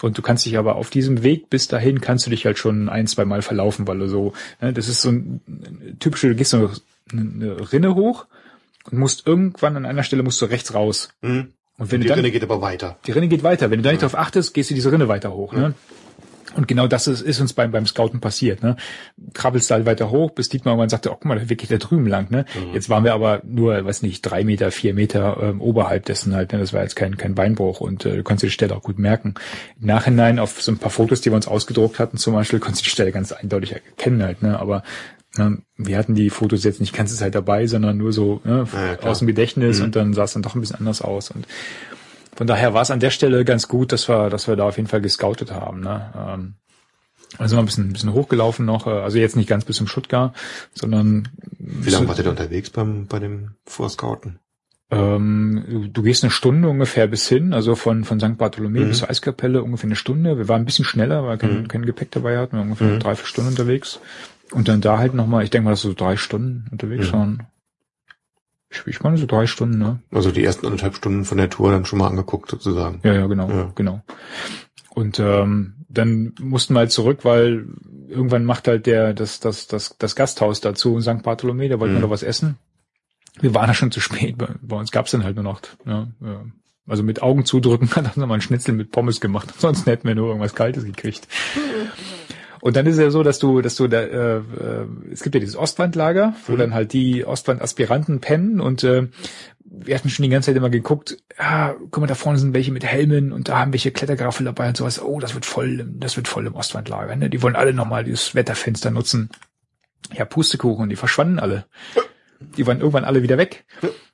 Und 0.00 0.16
du 0.16 0.22
kannst 0.22 0.46
dich 0.46 0.56
aber 0.56 0.76
auf 0.76 0.88
diesem 0.90 1.22
Weg 1.22 1.50
bis 1.50 1.68
dahin 1.68 2.00
kannst 2.00 2.24
du 2.26 2.30
dich 2.30 2.46
halt 2.46 2.58
schon 2.58 2.88
ein, 2.88 3.06
zwei 3.06 3.24
Mal 3.26 3.42
verlaufen, 3.42 3.86
weil 3.86 3.98
du 3.98 4.08
so, 4.08 4.32
ne, 4.60 4.72
das 4.72 4.88
ist 4.88 5.02
so 5.02 5.10
ein 5.10 5.40
typische, 6.00 6.28
du 6.28 6.34
gehst 6.34 6.52
so 6.52 6.70
eine 7.12 7.72
Rinne 7.72 7.94
hoch 7.94 8.26
und 8.90 8.98
musst 8.98 9.26
irgendwann 9.26 9.76
an 9.76 9.84
einer 9.84 10.02
Stelle 10.02 10.22
musst 10.22 10.40
du 10.40 10.46
rechts 10.46 10.72
raus. 10.72 11.10
Mhm. 11.20 11.52
Und 11.76 11.92
wenn 11.92 12.00
Die 12.00 12.06
du 12.06 12.08
dann, 12.08 12.18
Rinne 12.20 12.32
geht 12.32 12.42
aber 12.42 12.60
weiter. 12.60 12.98
die 13.06 13.12
Rinne 13.12 13.28
geht 13.28 13.44
weiter. 13.44 13.70
Wenn 13.70 13.78
du 13.78 13.82
da 13.84 13.90
nicht 13.92 14.02
drauf 14.02 14.16
achtest, 14.16 14.52
gehst 14.52 14.70
du 14.70 14.74
diese 14.74 14.90
Rinne 14.90 15.06
weiter 15.06 15.32
hoch. 15.32 15.52
Ne? 15.52 15.74
Und 16.54 16.68
genau 16.68 16.86
das 16.86 17.06
ist, 17.06 17.20
ist 17.20 17.40
uns 17.40 17.52
beim, 17.52 17.70
beim 17.70 17.86
Scouten 17.86 18.20
passiert. 18.20 18.62
Ne? 18.62 18.76
Krabbelst 19.34 19.70
halt 19.70 19.86
weiter 19.86 20.10
hoch, 20.10 20.30
bis 20.30 20.48
Dietmar 20.48 20.72
irgendwann 20.72 20.88
sagte, 20.88 21.10
oh, 21.10 21.14
guck 21.14 21.24
mal, 21.26 21.38
da 21.38 21.44
geht 21.44 21.70
der 21.70 21.78
drüben 21.78 22.06
lang. 22.06 22.30
Ne? 22.30 22.44
Jetzt 22.72 22.88
waren 22.88 23.04
wir 23.04 23.14
aber 23.14 23.42
nur, 23.44 23.84
weiß 23.84 24.02
nicht, 24.02 24.22
drei 24.22 24.44
Meter, 24.44 24.70
vier 24.70 24.94
Meter 24.94 25.38
ähm, 25.40 25.60
oberhalb 25.60 26.04
dessen 26.06 26.34
halt. 26.34 26.52
Ne? 26.52 26.58
Das 26.58 26.72
war 26.72 26.82
jetzt 26.82 26.96
kein, 26.96 27.16
kein 27.16 27.34
Beinbruch 27.34 27.80
und 27.80 28.04
äh, 28.04 28.16
du 28.16 28.22
konntest 28.22 28.44
die 28.44 28.50
Stelle 28.50 28.76
auch 28.76 28.82
gut 28.82 28.98
merken. 28.98 29.34
Im 29.80 29.86
Nachhinein 29.86 30.38
auf 30.38 30.62
so 30.62 30.72
ein 30.72 30.78
paar 30.78 30.90
Fotos, 30.90 31.20
die 31.20 31.30
wir 31.30 31.36
uns 31.36 31.48
ausgedruckt 31.48 31.98
hatten 31.98 32.16
zum 32.16 32.34
Beispiel, 32.34 32.58
konntest 32.58 32.82
du 32.82 32.84
die 32.84 32.90
Stelle 32.90 33.12
ganz 33.12 33.32
eindeutig 33.32 33.72
erkennen 33.72 34.22
halt. 34.22 34.42
Ne? 34.42 34.58
Aber 34.58 34.82
ne, 35.36 35.58
wir 35.76 35.98
hatten 35.98 36.14
die 36.14 36.30
Fotos 36.30 36.64
jetzt 36.64 36.80
nicht 36.80 36.94
ganze 36.94 37.16
Zeit 37.16 37.34
dabei, 37.34 37.66
sondern 37.66 37.96
nur 37.96 38.12
so 38.12 38.40
ne, 38.44 38.66
Ja, 38.72 39.08
aus 39.08 39.18
dem 39.18 39.26
Gedächtnis 39.26 39.80
und 39.80 39.96
dann 39.96 40.12
sah 40.14 40.24
es 40.24 40.32
dann 40.32 40.42
doch 40.42 40.54
ein 40.54 40.60
bisschen 40.60 40.78
anders 40.78 41.02
aus. 41.02 41.30
Und 41.30 41.46
von 42.38 42.46
daher 42.46 42.72
war 42.72 42.82
es 42.82 42.92
an 42.92 43.00
der 43.00 43.10
Stelle 43.10 43.44
ganz 43.44 43.66
gut, 43.66 43.90
dass 43.90 44.08
wir, 44.08 44.30
dass 44.30 44.46
wir 44.46 44.54
da 44.54 44.62
auf 44.68 44.76
jeden 44.76 44.88
Fall 44.88 45.00
gescoutet 45.00 45.50
haben. 45.50 45.80
Ne? 45.80 46.12
Ähm, 46.16 46.54
also 47.36 47.56
wir 47.56 47.60
ein 47.60 47.66
bisschen, 47.66 47.88
ein 47.88 47.92
bisschen 47.94 48.12
hochgelaufen 48.12 48.64
noch, 48.64 48.86
äh, 48.86 48.90
also 48.90 49.18
jetzt 49.18 49.34
nicht 49.34 49.48
ganz 49.48 49.64
bis 49.64 49.76
zum 49.76 49.88
Stuttgart, 49.88 50.36
sondern 50.72 51.28
Wie 51.58 51.90
lange 51.90 52.06
wart 52.06 52.18
ihr 52.18 52.24
da 52.24 52.30
unterwegs 52.30 52.70
beim, 52.70 53.06
bei 53.08 53.18
dem 53.18 53.56
Vorscouten? 53.66 54.38
ähm, 54.90 55.90
du 55.92 56.02
gehst 56.02 56.22
eine 56.24 56.30
Stunde 56.30 56.68
ungefähr 56.68 57.08
bis 57.08 57.28
hin, 57.28 57.52
also 57.52 57.74
von, 57.74 58.04
von 58.04 58.20
St. 58.20 58.38
Bartholomä 58.38 58.80
Mhm. 58.84 58.88
bis 58.88 58.98
zur 58.98 59.10
Eiskapelle 59.10 59.62
ungefähr 59.64 59.88
eine 59.88 59.96
Stunde. 59.96 60.38
Wir 60.38 60.46
waren 60.48 60.62
ein 60.62 60.64
bisschen 60.64 60.84
schneller, 60.84 61.24
weil 61.24 61.30
wir 61.32 61.36
kein, 61.38 61.62
Mhm. 61.62 61.68
kein 61.68 61.84
Gepäck 61.86 62.12
dabei 62.12 62.38
hatten, 62.38 62.52
wir 62.52 62.60
waren 62.60 62.68
ungefähr 62.68 62.86
Mhm. 62.94 63.00
drei, 63.00 63.16
vier 63.16 63.26
Stunden 63.26 63.50
unterwegs. 63.50 63.98
Und 64.52 64.68
dann 64.68 64.80
da 64.80 64.96
halt 64.96 65.12
nochmal, 65.12 65.42
ich 65.44 65.50
denke 65.50 65.64
mal, 65.66 65.72
dass 65.72 65.84
wir 65.84 65.90
so 65.90 65.94
drei 65.96 66.16
Stunden 66.16 66.68
unterwegs 66.70 67.08
Mhm. 67.08 67.12
waren. 67.12 67.42
Ich, 68.86 68.86
ich 68.86 69.02
meine 69.02 69.16
so 69.18 69.26
drei 69.26 69.46
Stunden, 69.46 69.78
ne? 69.78 70.00
Also 70.12 70.30
die 70.30 70.44
ersten 70.44 70.66
anderthalb 70.66 70.94
Stunden 70.96 71.24
von 71.24 71.38
der 71.38 71.50
Tour 71.50 71.70
dann 71.70 71.84
schon 71.84 71.98
mal 71.98 72.08
angeguckt 72.08 72.50
sozusagen. 72.50 73.00
Ja, 73.04 73.12
ja, 73.14 73.26
genau, 73.26 73.48
Ja. 73.50 73.72
genau. 73.74 74.02
Und 74.90 75.18
ähm, 75.20 75.74
dann 75.88 76.34
mussten 76.40 76.74
wir 76.74 76.80
halt 76.80 76.90
zurück, 76.92 77.20
weil 77.24 77.66
irgendwann 78.08 78.44
macht 78.44 78.68
halt 78.68 78.86
der 78.86 79.14
das 79.14 79.40
das 79.40 79.66
das 79.68 79.96
das 79.98 80.16
Gasthaus 80.16 80.60
dazu 80.60 80.96
in 80.96 81.02
St. 81.02 81.22
Bartholomä, 81.22 81.68
da 81.68 81.78
wollten 81.80 81.94
wir 81.94 81.98
Mhm. 81.98 82.02
noch 82.04 82.10
was 82.10 82.22
essen. 82.22 82.56
Wir 83.40 83.54
waren 83.54 83.68
da 83.68 83.74
schon 83.74 83.92
zu 83.92 84.00
spät. 84.00 84.36
Bei, 84.36 84.48
bei 84.60 84.76
uns 84.76 84.90
gab's 84.90 85.12
dann 85.12 85.22
halt 85.24 85.36
nur 85.36 85.44
noch, 85.44 85.60
ja, 85.86 86.08
ja. 86.20 86.44
also 86.88 87.02
mit 87.04 87.22
Augen 87.22 87.44
zudrücken 87.44 87.88
hat 87.94 88.16
dann 88.16 88.28
mal 88.28 88.34
ein 88.34 88.40
Schnitzel 88.40 88.74
mit 88.74 88.90
Pommes 88.90 89.20
gemacht. 89.20 89.54
Sonst 89.58 89.86
hätten 89.86 90.08
wir 90.08 90.14
nur 90.16 90.26
irgendwas 90.28 90.54
Kaltes 90.54 90.84
gekriegt. 90.84 91.28
Und 92.60 92.76
dann 92.76 92.86
ist 92.86 92.94
es 92.96 93.00
ja 93.00 93.10
so, 93.10 93.22
dass 93.22 93.38
du, 93.38 93.60
dass 93.60 93.76
du 93.76 93.88
da, 93.88 94.00
äh, 94.00 94.36
äh, 94.38 94.42
es 95.12 95.22
gibt 95.22 95.34
ja 95.34 95.40
dieses 95.40 95.56
Ostwandlager, 95.56 96.34
wo 96.46 96.52
Mhm. 96.54 96.58
dann 96.58 96.74
halt 96.74 96.92
die 96.92 97.24
Ostwand-Aspiranten 97.24 98.20
pennen 98.20 98.60
und 98.60 98.84
äh, 98.84 99.08
wir 99.70 99.94
hatten 99.94 100.08
schon 100.08 100.22
die 100.22 100.30
ganze 100.30 100.46
Zeit 100.46 100.56
immer 100.56 100.70
geguckt, 100.70 101.18
ja, 101.38 101.74
guck 101.90 101.98
mal, 101.98 102.06
da 102.06 102.14
vorne 102.14 102.38
sind 102.38 102.54
welche 102.54 102.72
mit 102.72 102.84
Helmen 102.84 103.32
und 103.32 103.48
da 103.48 103.58
haben 103.58 103.72
welche 103.72 103.90
Klettergraffel 103.90 104.44
dabei 104.46 104.68
und 104.68 104.76
sowas. 104.76 105.00
Oh, 105.00 105.20
das 105.20 105.34
wird 105.34 105.44
voll, 105.44 105.86
das 105.98 106.16
wird 106.16 106.26
voll 106.26 106.46
im 106.46 106.54
Ostwandlager. 106.54 107.14
Ne? 107.16 107.28
Die 107.28 107.42
wollen 107.42 107.54
alle 107.56 107.74
nochmal 107.74 108.02
dieses 108.04 108.34
Wetterfenster 108.34 108.90
nutzen. 108.90 109.28
Ja, 110.14 110.24
Pustekuchen, 110.24 110.88
die 110.88 110.96
verschwanden 110.96 111.38
alle. 111.38 111.66
Die 112.40 112.66
waren 112.66 112.78
irgendwann 112.78 113.04
alle 113.04 113.22
wieder 113.22 113.36
weg. 113.36 113.64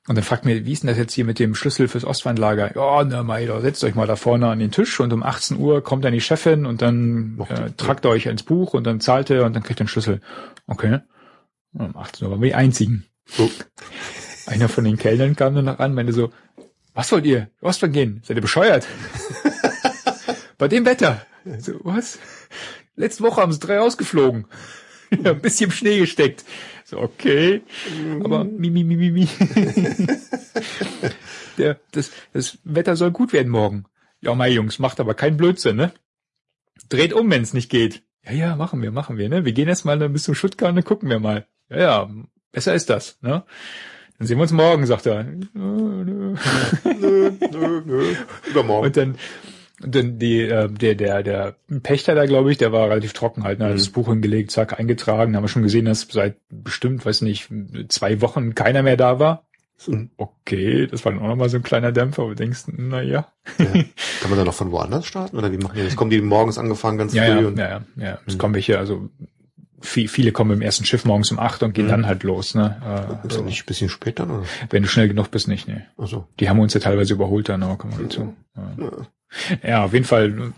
Und 0.07 0.15
dann 0.15 0.23
fragt 0.23 0.45
mir, 0.45 0.65
wie 0.65 0.71
ist 0.71 0.83
denn 0.83 0.87
das 0.87 0.97
jetzt 0.97 1.13
hier 1.13 1.25
mit 1.25 1.39
dem 1.39 1.55
Schlüssel 1.55 1.87
fürs 1.87 2.05
Ostwandlager? 2.05 2.75
Ja, 2.75 3.03
na 3.03 3.23
Meider, 3.23 3.61
setzt 3.61 3.83
euch 3.83 3.95
mal 3.95 4.07
da 4.07 4.15
vorne 4.15 4.47
an 4.47 4.59
den 4.59 4.71
Tisch 4.71 4.99
und 4.99 5.13
um 5.13 5.23
18 5.23 5.57
Uhr 5.57 5.83
kommt 5.83 6.05
dann 6.05 6.13
die 6.13 6.21
Chefin 6.21 6.65
und 6.65 6.81
dann 6.81 7.35
Macht 7.35 7.51
äh, 7.51 7.71
tragt 7.71 8.05
ihr 8.05 8.09
euch 8.09 8.25
ins 8.25 8.43
Buch 8.43 8.73
und 8.73 8.85
dann 8.85 8.99
zahlt 8.99 9.29
ihr 9.29 9.45
und 9.45 9.55
dann 9.55 9.63
kriegt 9.63 9.79
ihr 9.79 9.85
den 9.85 9.87
Schlüssel. 9.87 10.21
Okay. 10.67 10.99
Um 11.73 11.95
18 11.95 12.25
Uhr 12.25 12.31
waren 12.31 12.41
wir 12.41 12.49
die 12.49 12.55
Einzigen. 12.55 13.05
So. 13.25 13.49
Einer 14.47 14.69
von 14.69 14.83
den 14.83 14.97
Kellnern 14.97 15.35
kam 15.35 15.55
dann 15.55 15.65
noch 15.65 15.79
an, 15.79 15.93
meinte 15.93 16.13
so, 16.13 16.31
was 16.93 17.11
wollt 17.11 17.25
ihr? 17.25 17.49
Ostwand 17.61 17.93
gehen? 17.93 18.21
Seid 18.23 18.37
ihr 18.37 18.41
bescheuert? 18.41 18.87
Bei 20.57 20.67
dem 20.67 20.85
Wetter. 20.85 21.25
So, 21.59 21.73
was? 21.83 22.19
Letzte 22.95 23.23
Woche 23.23 23.41
haben 23.41 23.51
sie 23.51 23.59
drei 23.59 23.79
ausgeflogen. 23.79 24.45
Ja, 25.11 25.31
ein 25.31 25.41
bisschen 25.41 25.65
im 25.65 25.71
Schnee 25.71 25.99
gesteckt. 25.99 26.45
So, 26.87 26.99
okay. 26.99 27.63
Aber 28.23 28.43
mi, 28.43 28.69
mi, 28.69 28.83
mi, 28.83 28.95
mi, 28.95 29.09
mi. 29.09 29.27
Der, 31.57 31.79
das, 31.91 32.11
das 32.31 32.59
Wetter 32.63 32.95
soll 32.95 33.09
gut 33.09 33.33
werden 33.33 33.51
morgen. 33.51 33.85
Ja, 34.21 34.35
mein 34.35 34.53
Jungs, 34.53 34.77
macht 34.77 34.99
aber 34.99 35.15
keinen 35.15 35.35
Blödsinn, 35.35 35.77
ne? 35.77 35.93
Dreht 36.89 37.13
um, 37.13 37.31
wenn 37.31 37.41
es 37.41 37.55
nicht 37.55 37.71
geht. 37.71 38.03
Ja, 38.23 38.33
ja, 38.33 38.55
machen 38.55 38.83
wir, 38.83 38.91
machen 38.91 39.17
wir, 39.17 39.29
ne? 39.29 39.45
Wir 39.45 39.53
gehen 39.53 39.67
erst 39.67 39.85
mal 39.85 39.97
dann 39.97 40.13
bis 40.13 40.23
zum 40.23 40.35
Stuttgart 40.35 40.69
und 40.69 40.75
dann 40.75 40.83
gucken 40.83 41.09
wir 41.09 41.19
mal. 41.19 41.47
Ja, 41.69 41.77
ja, 41.77 42.09
besser 42.51 42.75
ist 42.75 42.91
das, 42.91 43.17
ne? 43.21 43.43
Dann 44.19 44.27
sehen 44.27 44.37
wir 44.37 44.43
uns 44.43 44.51
morgen, 44.51 44.85
sagt 44.85 45.07
er. 45.07 45.23
Nö, 45.23 46.03
nö, 46.03 46.35
nö. 47.83 48.15
Übermorgen. 48.47 48.85
Und 48.85 48.97
dann, 48.97 49.15
dann 49.81 50.19
die, 50.19 50.41
äh, 50.41 50.69
der, 50.69 50.95
der, 50.95 51.21
der 51.23 51.55
Pächter 51.83 52.15
da, 52.15 52.25
glaube 52.25 52.51
ich, 52.51 52.57
der 52.57 52.71
war 52.71 52.89
relativ 52.89 53.13
trocken 53.13 53.43
halt, 53.43 53.59
ne, 53.59 53.65
hat 53.65 53.73
Mhm. 53.73 53.77
das 53.77 53.89
Buch 53.89 54.07
hingelegt, 54.07 54.51
zack, 54.51 54.79
eingetragen, 54.79 55.33
Da 55.33 55.37
haben 55.37 55.43
wir 55.43 55.49
schon 55.49 55.63
gesehen, 55.63 55.85
dass 55.85 56.07
seit 56.09 56.37
bestimmt, 56.49 57.05
weiß 57.05 57.21
nicht, 57.21 57.49
zwei 57.89 58.21
Wochen 58.21 58.55
keiner 58.55 58.83
mehr 58.83 58.97
da 58.97 59.19
war. 59.19 59.43
Mhm. 59.87 60.09
okay, 60.15 60.87
das 60.87 61.03
war 61.03 61.11
dann 61.11 61.21
auch 61.21 61.27
nochmal 61.27 61.49
so 61.49 61.57
ein 61.57 61.63
kleiner 61.63 61.91
Dämpfer, 61.91 62.23
wo 62.23 62.29
du 62.29 62.35
denkst, 62.35 62.63
na 62.77 63.01
ja. 63.01 63.27
Kann 63.57 64.29
man 64.29 64.39
da 64.39 64.45
noch 64.45 64.53
von 64.53 64.71
woanders 64.71 65.05
starten? 65.05 65.37
Oder 65.37 65.51
wie 65.51 65.57
machen 65.57 65.73
die 65.75 65.83
das? 65.83 65.97
Kommen 65.97 66.09
die 66.11 66.21
morgens 66.21 66.57
angefangen 66.57 66.97
ganz 66.97 67.13
Ja, 67.13 67.23
früh? 67.25 67.41
ja, 67.41 67.47
und 67.47 67.57
ja, 67.59 67.69
ja, 67.69 67.81
ja. 67.97 68.19
Es 68.25 68.35
Mhm. 68.35 68.37
kommen 68.37 68.53
welche, 68.55 68.79
also 68.79 69.09
viel, 69.81 70.07
viele 70.07 70.31
kommen 70.31 70.51
im 70.51 70.61
ersten 70.61 70.85
Schiff 70.85 71.03
morgens 71.03 71.29
um 71.31 71.37
acht 71.39 71.61
und 71.61 71.73
gehen 71.73 71.85
Mhm. 71.87 71.89
dann 71.89 72.05
halt 72.07 72.23
los, 72.23 72.55
ne. 72.55 72.81
Äh, 72.83 73.13
Ist 73.15 73.25
das 73.25 73.33
so. 73.35 73.41
nicht 73.43 73.63
ein 73.63 73.65
bisschen 73.67 73.89
spät 73.89 74.19
dann? 74.19 74.31
Oder? 74.31 74.43
Wenn 74.69 74.81
du 74.83 74.87
schnell 74.89 75.09
genug 75.09 75.29
bist, 75.29 75.49
nicht, 75.49 75.67
ne. 75.67 75.85
Ach 75.97 76.07
so. 76.07 76.25
Die 76.39 76.47
haben 76.49 76.59
uns 76.59 76.73
ja 76.73 76.79
teilweise 76.79 77.13
überholt 77.13 77.49
dann, 77.49 77.61
aber 77.61 77.75
kommen 77.75 77.97
wir 77.97 78.05
dazu. 78.05 78.33
Ja. 78.55 78.89
Ja, 79.63 79.83
auf 79.85 79.93
jeden 79.93 80.05
Fall, 80.05 80.29
ne, 80.29 80.53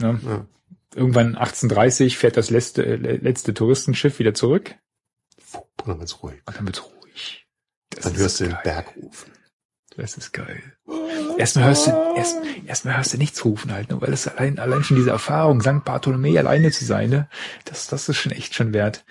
Ja. 0.00 0.46
irgendwann 0.94 1.36
1830 1.36 2.16
fährt 2.18 2.36
das 2.36 2.50
letzte, 2.50 2.84
äh, 2.84 2.96
letzte 2.96 3.54
Touristenschiff 3.54 4.18
wieder 4.18 4.34
zurück. 4.34 4.74
Und 5.54 5.88
dann 5.88 5.98
wird's 6.00 6.22
ruhig. 6.22 6.40
Und 6.46 6.56
dann 6.56 6.66
wird's 6.66 6.82
ruhig. 6.84 7.46
Das 7.90 8.04
Dann 8.04 8.16
hörst 8.16 8.40
du 8.40 8.44
den. 8.44 8.56
Berg 8.62 8.94
rufen. 8.96 9.32
Das 9.96 10.16
ist 10.16 10.32
geil. 10.32 10.62
Erstmal 11.38 11.64
hörst 11.66 11.88
du, 11.88 11.90
erst, 12.16 12.36
erstmal 12.66 12.96
hörst 12.96 13.12
du 13.14 13.18
nichts 13.18 13.44
rufen 13.44 13.72
halt, 13.72 13.90
ne, 13.90 14.00
weil 14.00 14.10
das 14.12 14.28
allein, 14.28 14.58
allein 14.60 14.84
schon 14.84 14.96
diese 14.96 15.10
Erfahrung, 15.10 15.60
St. 15.60 15.84
Bartholomä 15.84 16.38
alleine 16.38 16.70
zu 16.70 16.84
sein, 16.84 17.10
ne, 17.10 17.28
das, 17.64 17.88
das 17.88 18.08
ist 18.08 18.16
schon 18.16 18.30
echt 18.32 18.54
schon 18.54 18.72
wert. 18.72 19.04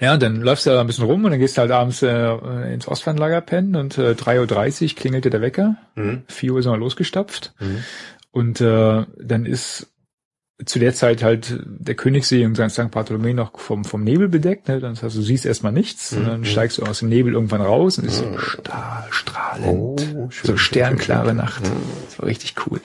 Ja, 0.00 0.16
dann 0.16 0.36
läufst 0.40 0.66
du 0.66 0.70
da 0.70 0.80
ein 0.80 0.86
bisschen 0.86 1.04
rum 1.04 1.24
und 1.24 1.30
dann 1.30 1.40
gehst 1.40 1.56
du 1.56 1.60
halt 1.62 1.70
abends 1.70 2.02
äh, 2.02 2.72
ins 2.72 2.86
Ostwandlager 2.88 3.40
pennen 3.40 3.76
und 3.76 3.98
äh, 3.98 4.12
3.30 4.12 4.82
Uhr 4.90 4.96
klingelte 4.96 5.30
der 5.30 5.40
Wecker. 5.40 5.76
Mhm. 5.94 6.22
4 6.28 6.52
Uhr 6.52 6.62
sind 6.62 6.72
wir 6.72 6.78
losgestapft. 6.78 7.54
Mhm. 7.60 7.84
Und 8.30 8.60
äh, 8.60 9.04
dann 9.20 9.46
ist 9.46 9.88
zu 10.64 10.80
der 10.80 10.92
Zeit 10.92 11.22
halt 11.22 11.56
der 11.66 11.94
Königssee 11.94 12.44
und 12.44 12.56
St. 12.56 12.90
Bartholomew 12.90 13.32
noch 13.32 13.56
vom, 13.60 13.84
vom 13.84 14.02
Nebel 14.02 14.28
bedeckt. 14.28 14.66
Ne? 14.66 14.80
Das 14.80 15.04
heißt, 15.04 15.16
du 15.16 15.22
siehst 15.22 15.46
erstmal 15.46 15.72
nichts 15.72 16.12
und 16.12 16.24
dann 16.26 16.40
Mhm. 16.40 16.44
steigst 16.46 16.78
du 16.78 16.82
aus 16.82 16.98
dem 16.98 17.08
Nebel 17.08 17.34
irgendwann 17.34 17.60
raus 17.60 17.98
und 17.98 18.06
es 18.06 18.14
ist 18.20 18.24
so 18.32 18.38
stahl, 18.38 19.06
strahlend. 19.10 19.68
Oh, 19.68 19.96
schön, 19.98 20.28
so 20.30 20.46
schön, 20.48 20.58
sternklare 20.58 21.28
schön. 21.28 21.36
Nacht. 21.36 21.62
Das 22.06 22.18
war 22.18 22.26
richtig 22.26 22.54
cool. 22.66 22.80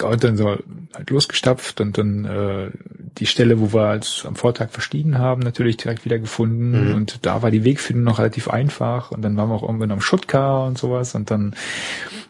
Ja, 0.00 0.08
Und 0.08 0.24
dann 0.24 0.36
so 0.36 0.56
halt 0.94 1.10
losgestapft 1.10 1.80
und 1.80 1.98
dann 1.98 2.24
äh, 2.24 2.70
die 3.18 3.26
Stelle, 3.26 3.60
wo 3.60 3.72
wir 3.72 3.86
als 3.88 4.24
am 4.26 4.36
Vortag 4.36 4.70
verstiegen 4.70 5.18
haben, 5.18 5.42
natürlich 5.42 5.76
direkt 5.76 6.04
wieder 6.04 6.18
gefunden. 6.18 6.88
Mhm. 6.88 6.94
Und 6.94 7.26
da 7.26 7.42
war 7.42 7.50
die 7.50 7.64
Wegfindung 7.64 8.04
noch 8.04 8.18
relativ 8.18 8.48
einfach. 8.48 9.10
Und 9.10 9.22
dann 9.22 9.36
waren 9.36 9.48
wir 9.48 9.54
auch 9.54 9.62
irgendwann 9.62 9.90
am 9.92 10.00
Schuttkar 10.00 10.66
und 10.66 10.78
sowas. 10.78 11.14
Und 11.14 11.30
dann 11.30 11.54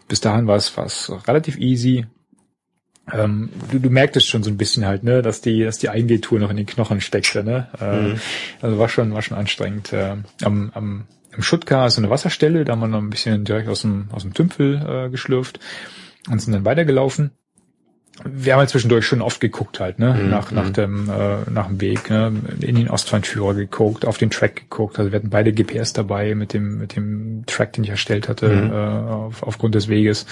bis 0.09 0.21
dahin 0.21 0.47
war 0.47 0.57
es 0.57 0.77
war 0.77 0.87
es 0.87 1.13
relativ 1.27 1.59
easy. 1.59 2.07
Ähm, 3.13 3.51
du, 3.71 3.79
du 3.79 3.91
merktest 3.91 4.27
schon 4.27 4.43
so 4.43 4.51
ein 4.51 4.57
bisschen 4.59 4.85
halt, 4.87 5.03
ne, 5.03 5.23
dass 5.23 5.41
die, 5.41 5.65
dass 5.65 5.79
die 5.79 5.89
Eingehtour 5.89 6.39
noch 6.39 6.51
in 6.51 6.57
den 6.57 6.67
Knochen 6.67 7.01
steckte, 7.01 7.43
ne? 7.45 7.69
Äh, 7.81 7.99
Mhm. 7.99 8.21
Also 8.61 8.79
war 8.79 8.89
schon, 8.89 9.15
war 9.15 9.23
schon 9.23 9.39
anstrengend. 9.39 9.93
Äh, 9.93 10.17
am, 10.43 10.71
am, 10.75 11.07
im 11.33 11.43
Schuttkar 11.43 11.87
ist 11.87 11.95
so 11.95 12.01
eine 12.01 12.11
Wasserstelle, 12.11 12.65
da 12.65 12.73
haben 12.73 12.81
wir 12.81 12.89
noch 12.89 12.99
ein 12.99 13.11
bisschen 13.11 13.45
direkt 13.45 13.69
aus 13.69 13.83
dem, 13.83 14.09
aus 14.13 14.23
dem 14.23 14.35
Tümpel 14.35 15.07
äh, 15.07 15.11
geschlürft 15.11 15.61
und 16.31 16.41
sind 16.41 16.53
dann 16.53 16.65
weitergelaufen. 16.65 17.31
Wir 18.25 18.53
haben 18.53 18.59
halt 18.61 18.71
zwischendurch 18.71 19.07
schon 19.07 19.23
oft 19.23 19.41
geguckt 19.41 19.79
halt, 19.81 19.99
ne, 19.99 20.13
Mhm. 20.15 20.31
nach, 20.31 20.51
nach 20.51 20.71
dem, 20.71 21.09
äh, 21.09 21.51
nach 21.51 21.69
dem 21.69 21.81
Weg, 21.81 22.11
ne, 22.11 22.33
in 22.61 22.75
den 22.75 22.89
Ostwandführer 22.91 23.55
geguckt, 23.55 24.05
auf 24.05 24.19
den 24.19 24.31
Track 24.31 24.57
geguckt. 24.57 24.99
Also 24.99 25.13
wir 25.13 25.17
hatten 25.19 25.31
beide 25.31 25.53
GPS 25.53 25.93
dabei 25.93 26.35
mit 26.35 26.53
dem, 26.53 26.79
mit 26.79 26.97
dem 26.97 27.45
Track, 27.47 27.75
den 27.75 27.85
ich 27.85 27.91
erstellt 27.91 28.29
hatte, 28.29 28.49
Mhm. 28.49 28.71
äh, 28.73 28.75
auf, 28.75 29.43
aufgrund 29.45 29.75
des 29.77 29.89
Weges. 29.89 30.27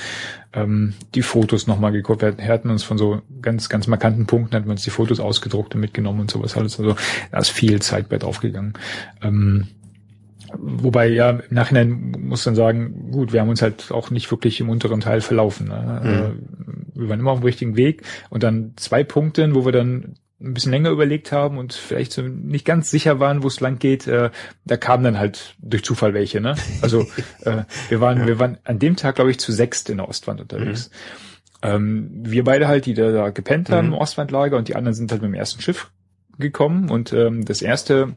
Ähm, 0.53 0.95
die 1.15 1.23
Fotos 1.23 1.67
nochmal 1.67 1.93
geguckt. 1.93 2.23
Wir 2.23 2.35
hatten 2.49 2.71
uns 2.71 2.83
von 2.83 2.99
so 2.99 3.23
ganz, 3.43 3.69
ganz 3.69 3.87
markanten 3.87 4.27
Punkten, 4.27 4.57
hatten 4.57 4.67
wir 4.67 4.73
uns 4.73 4.83
die 4.85 4.91
Fotos 4.91 5.21
ausgedruckt 5.21 5.75
und 5.75 5.81
mitgenommen 5.81 6.21
und 6.21 6.31
sowas 6.31 6.57
alles. 6.57 6.79
Also 6.81 6.97
da 7.31 7.39
ist 7.39 7.51
viel 7.51 7.81
Zeit 7.83 8.09
bei 8.09 8.19
draufgegangen. 8.19 8.75
Ähm, 9.23 9.69
Wobei, 10.55 11.09
ja, 11.09 11.31
im 11.31 11.43
Nachhinein 11.51 12.13
muss 12.21 12.45
dann 12.45 12.55
sagen, 12.55 13.11
gut, 13.11 13.33
wir 13.33 13.41
haben 13.41 13.49
uns 13.49 13.63
halt 13.63 13.91
auch 13.91 14.11
nicht 14.11 14.31
wirklich 14.31 14.61
im 14.61 14.69
unteren 14.69 15.01
Teil 15.01 15.21
verlaufen. 15.21 15.69
Ne? 15.69 16.35
Äh, 16.95 16.99
Wir 17.01 17.09
waren 17.09 17.21
immer 17.21 17.33
auf 17.33 17.41
dem 17.41 17.47
richtigen 17.47 17.77
Weg 17.77 18.03
und 18.31 18.43
dann 18.43 18.73
zwei 18.77 19.05
Punkte, 19.05 19.55
wo 19.55 19.65
wir 19.65 19.73
dann 19.73 20.15
ein 20.41 20.53
bisschen 20.53 20.73
länger 20.73 20.91
überlegt 20.91 21.33
haben 21.33 21.57
und 21.57 21.73
vielleicht 21.73 22.13
so 22.13 22.21
nicht 22.23 22.67
ganz 22.67 22.91
sicher 22.91 23.21
waren, 23.21 23.43
wo 23.43 23.47
es 23.47 23.61
lang 23.61 23.79
geht, 23.79 24.07
äh, 24.07 24.31
da 24.67 24.77
kamen 24.77 25.03
dann 25.03 25.19
halt 25.19 25.55
durch 25.61 25.83
Zufall 25.83 26.13
welche, 26.13 26.41
ne? 26.43 26.57
Also 26.83 27.07
äh, 27.45 27.63
wir 27.89 28.01
waren, 28.03 28.27
wir 28.27 28.39
waren 28.39 28.59
an 28.65 28.79
dem 28.79 28.97
Tag, 28.97 29.15
glaube 29.15 29.31
ich, 29.31 29.39
zu 29.39 29.51
sechst 29.53 29.89
in 29.89 29.97
der 29.97 30.09
Ostwand 30.09 30.41
unterwegs. 30.43 30.91
Ähm, 31.63 32.11
wir 32.23 32.45
beide 32.45 32.69
halt, 32.69 32.85
die 32.85 32.93
da, 32.93 33.13
da 33.13 33.31
gepennt 33.31 33.71
haben 33.71 33.89
Mhm. 33.89 33.93
im 33.95 33.99
Ostwandlager 33.99 34.59
und 34.59 34.69
die 34.69 34.77
anderen 34.77 34.95
sind 34.95 35.11
halt 35.11 35.23
mit 35.23 35.31
dem 35.31 35.35
ersten 35.35 35.63
Schiff 35.63 35.91
gekommen 36.39 36.91
und 36.91 37.15
ähm, 37.15 37.47
das 37.47 37.63
erste 37.63 38.15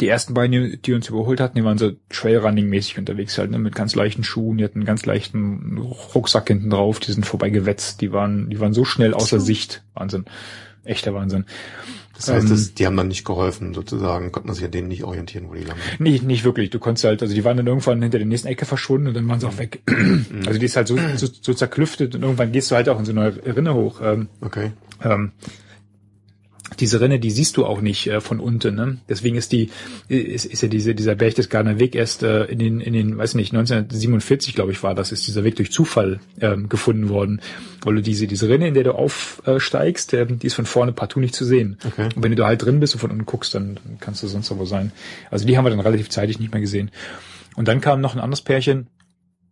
die 0.00 0.08
ersten 0.08 0.34
beiden, 0.34 0.78
die- 0.82 0.92
uns 0.92 1.08
überholt 1.08 1.40
hatten, 1.40 1.56
die 1.56 1.64
waren 1.64 1.78
so 1.78 1.92
Trailrunning-mäßig 2.10 2.98
unterwegs 2.98 3.38
halt, 3.38 3.50
ne, 3.50 3.58
mit 3.58 3.74
ganz 3.74 3.94
leichten 3.94 4.24
Schuhen, 4.24 4.58
die 4.58 4.64
hatten 4.64 4.78
einen 4.80 4.86
ganz 4.86 5.06
leichten 5.06 5.78
Rucksack 6.14 6.48
hinten 6.48 6.70
drauf, 6.70 7.00
die 7.00 7.12
sind 7.12 7.24
vorbeigewetzt, 7.26 8.00
die 8.00 8.12
waren, 8.12 8.50
die 8.50 8.60
waren 8.60 8.72
so 8.74 8.84
schnell 8.84 9.14
außer 9.14 9.40
Sicht. 9.40 9.82
Wahnsinn. 9.94 10.24
Echter 10.84 11.12
Wahnsinn. 11.14 11.44
Das 12.16 12.28
heißt, 12.28 12.44
Ähm, 12.46 12.50
das, 12.50 12.74
die 12.74 12.86
haben 12.86 12.96
dann 12.96 13.08
nicht 13.08 13.24
geholfen, 13.24 13.74
sozusagen, 13.74 14.32
konnte 14.32 14.48
man 14.48 14.56
sich 14.56 14.64
an 14.64 14.70
denen 14.72 14.88
nicht 14.88 15.04
orientieren, 15.04 15.48
wo 15.48 15.54
die 15.54 15.62
lang 15.64 15.76
sind. 15.88 16.00
Nicht, 16.00 16.24
nicht 16.24 16.44
wirklich. 16.44 16.70
Du 16.70 16.78
konntest 16.80 17.04
halt, 17.04 17.22
also 17.22 17.32
die 17.34 17.44
waren 17.44 17.56
dann 17.56 17.66
irgendwann 17.66 18.02
hinter 18.02 18.18
der 18.18 18.26
nächsten 18.26 18.48
Ecke 18.48 18.64
verschwunden 18.64 19.08
und 19.08 19.14
dann 19.14 19.28
waren 19.28 19.38
sie 19.38 19.46
auch 19.46 19.58
weg. 19.58 19.82
Also 20.46 20.58
die 20.58 20.66
ist 20.66 20.76
halt 20.76 20.88
so, 20.88 20.96
so, 21.16 21.28
so 21.40 21.54
zerklüftet 21.54 22.14
und 22.16 22.22
irgendwann 22.22 22.50
gehst 22.52 22.70
du 22.70 22.74
halt 22.74 22.88
auch 22.88 22.98
in 22.98 23.04
so 23.04 23.12
eine 23.12 23.34
Rinne 23.44 23.74
hoch. 23.74 24.00
Ähm, 24.02 24.28
Okay. 24.40 24.72
ähm, 25.04 25.32
diese 26.78 27.00
Rinne, 27.00 27.18
die 27.18 27.30
siehst 27.30 27.56
du 27.56 27.64
auch 27.64 27.80
nicht 27.80 28.06
äh, 28.08 28.20
von 28.20 28.40
unten. 28.40 28.74
Ne? 28.74 28.98
Deswegen 29.08 29.36
ist 29.36 29.52
die 29.52 29.70
ist, 30.08 30.44
ist 30.44 30.62
ja 30.62 30.68
diese 30.68 30.94
dieser 30.94 31.14
Berchtesgadener 31.14 31.78
Weg 31.78 31.94
erst 31.94 32.22
äh, 32.22 32.44
in 32.44 32.58
den 32.58 32.80
in 32.80 32.92
den 32.92 33.16
weiß 33.16 33.34
nicht 33.34 33.52
1947 33.52 34.54
glaube 34.54 34.72
ich 34.72 34.82
war 34.82 34.94
das 34.94 35.12
ist 35.12 35.26
dieser 35.26 35.44
Weg 35.44 35.56
durch 35.56 35.72
Zufall 35.72 36.20
ähm, 36.40 36.68
gefunden 36.68 37.08
worden, 37.08 37.40
weil 37.82 37.96
du 37.96 38.02
diese 38.02 38.26
diese 38.26 38.48
Rinne, 38.48 38.68
in 38.68 38.74
der 38.74 38.84
du 38.84 38.92
aufsteigst, 38.92 40.14
äh, 40.14 40.26
die 40.26 40.46
ist 40.46 40.54
von 40.54 40.66
vorne 40.66 40.92
partout 40.92 41.20
nicht 41.20 41.34
zu 41.34 41.44
sehen. 41.44 41.78
Okay. 41.86 42.08
Und 42.14 42.22
wenn 42.22 42.32
du 42.32 42.36
da 42.36 42.46
halt 42.46 42.62
drin 42.62 42.80
bist 42.80 42.94
und 42.94 43.00
von 43.00 43.10
unten 43.10 43.26
guckst, 43.26 43.54
dann, 43.54 43.76
dann 43.76 43.98
kannst 44.00 44.22
du 44.22 44.28
sonst 44.28 44.50
wo 44.56 44.64
sein. 44.64 44.92
Also 45.30 45.46
die 45.46 45.56
haben 45.56 45.64
wir 45.64 45.70
dann 45.70 45.80
relativ 45.80 46.08
zeitig 46.08 46.38
nicht 46.38 46.52
mehr 46.52 46.60
gesehen. 46.60 46.90
Und 47.56 47.68
dann 47.68 47.80
kam 47.80 48.00
noch 48.00 48.14
ein 48.14 48.20
anderes 48.20 48.42
Pärchen, 48.42 48.86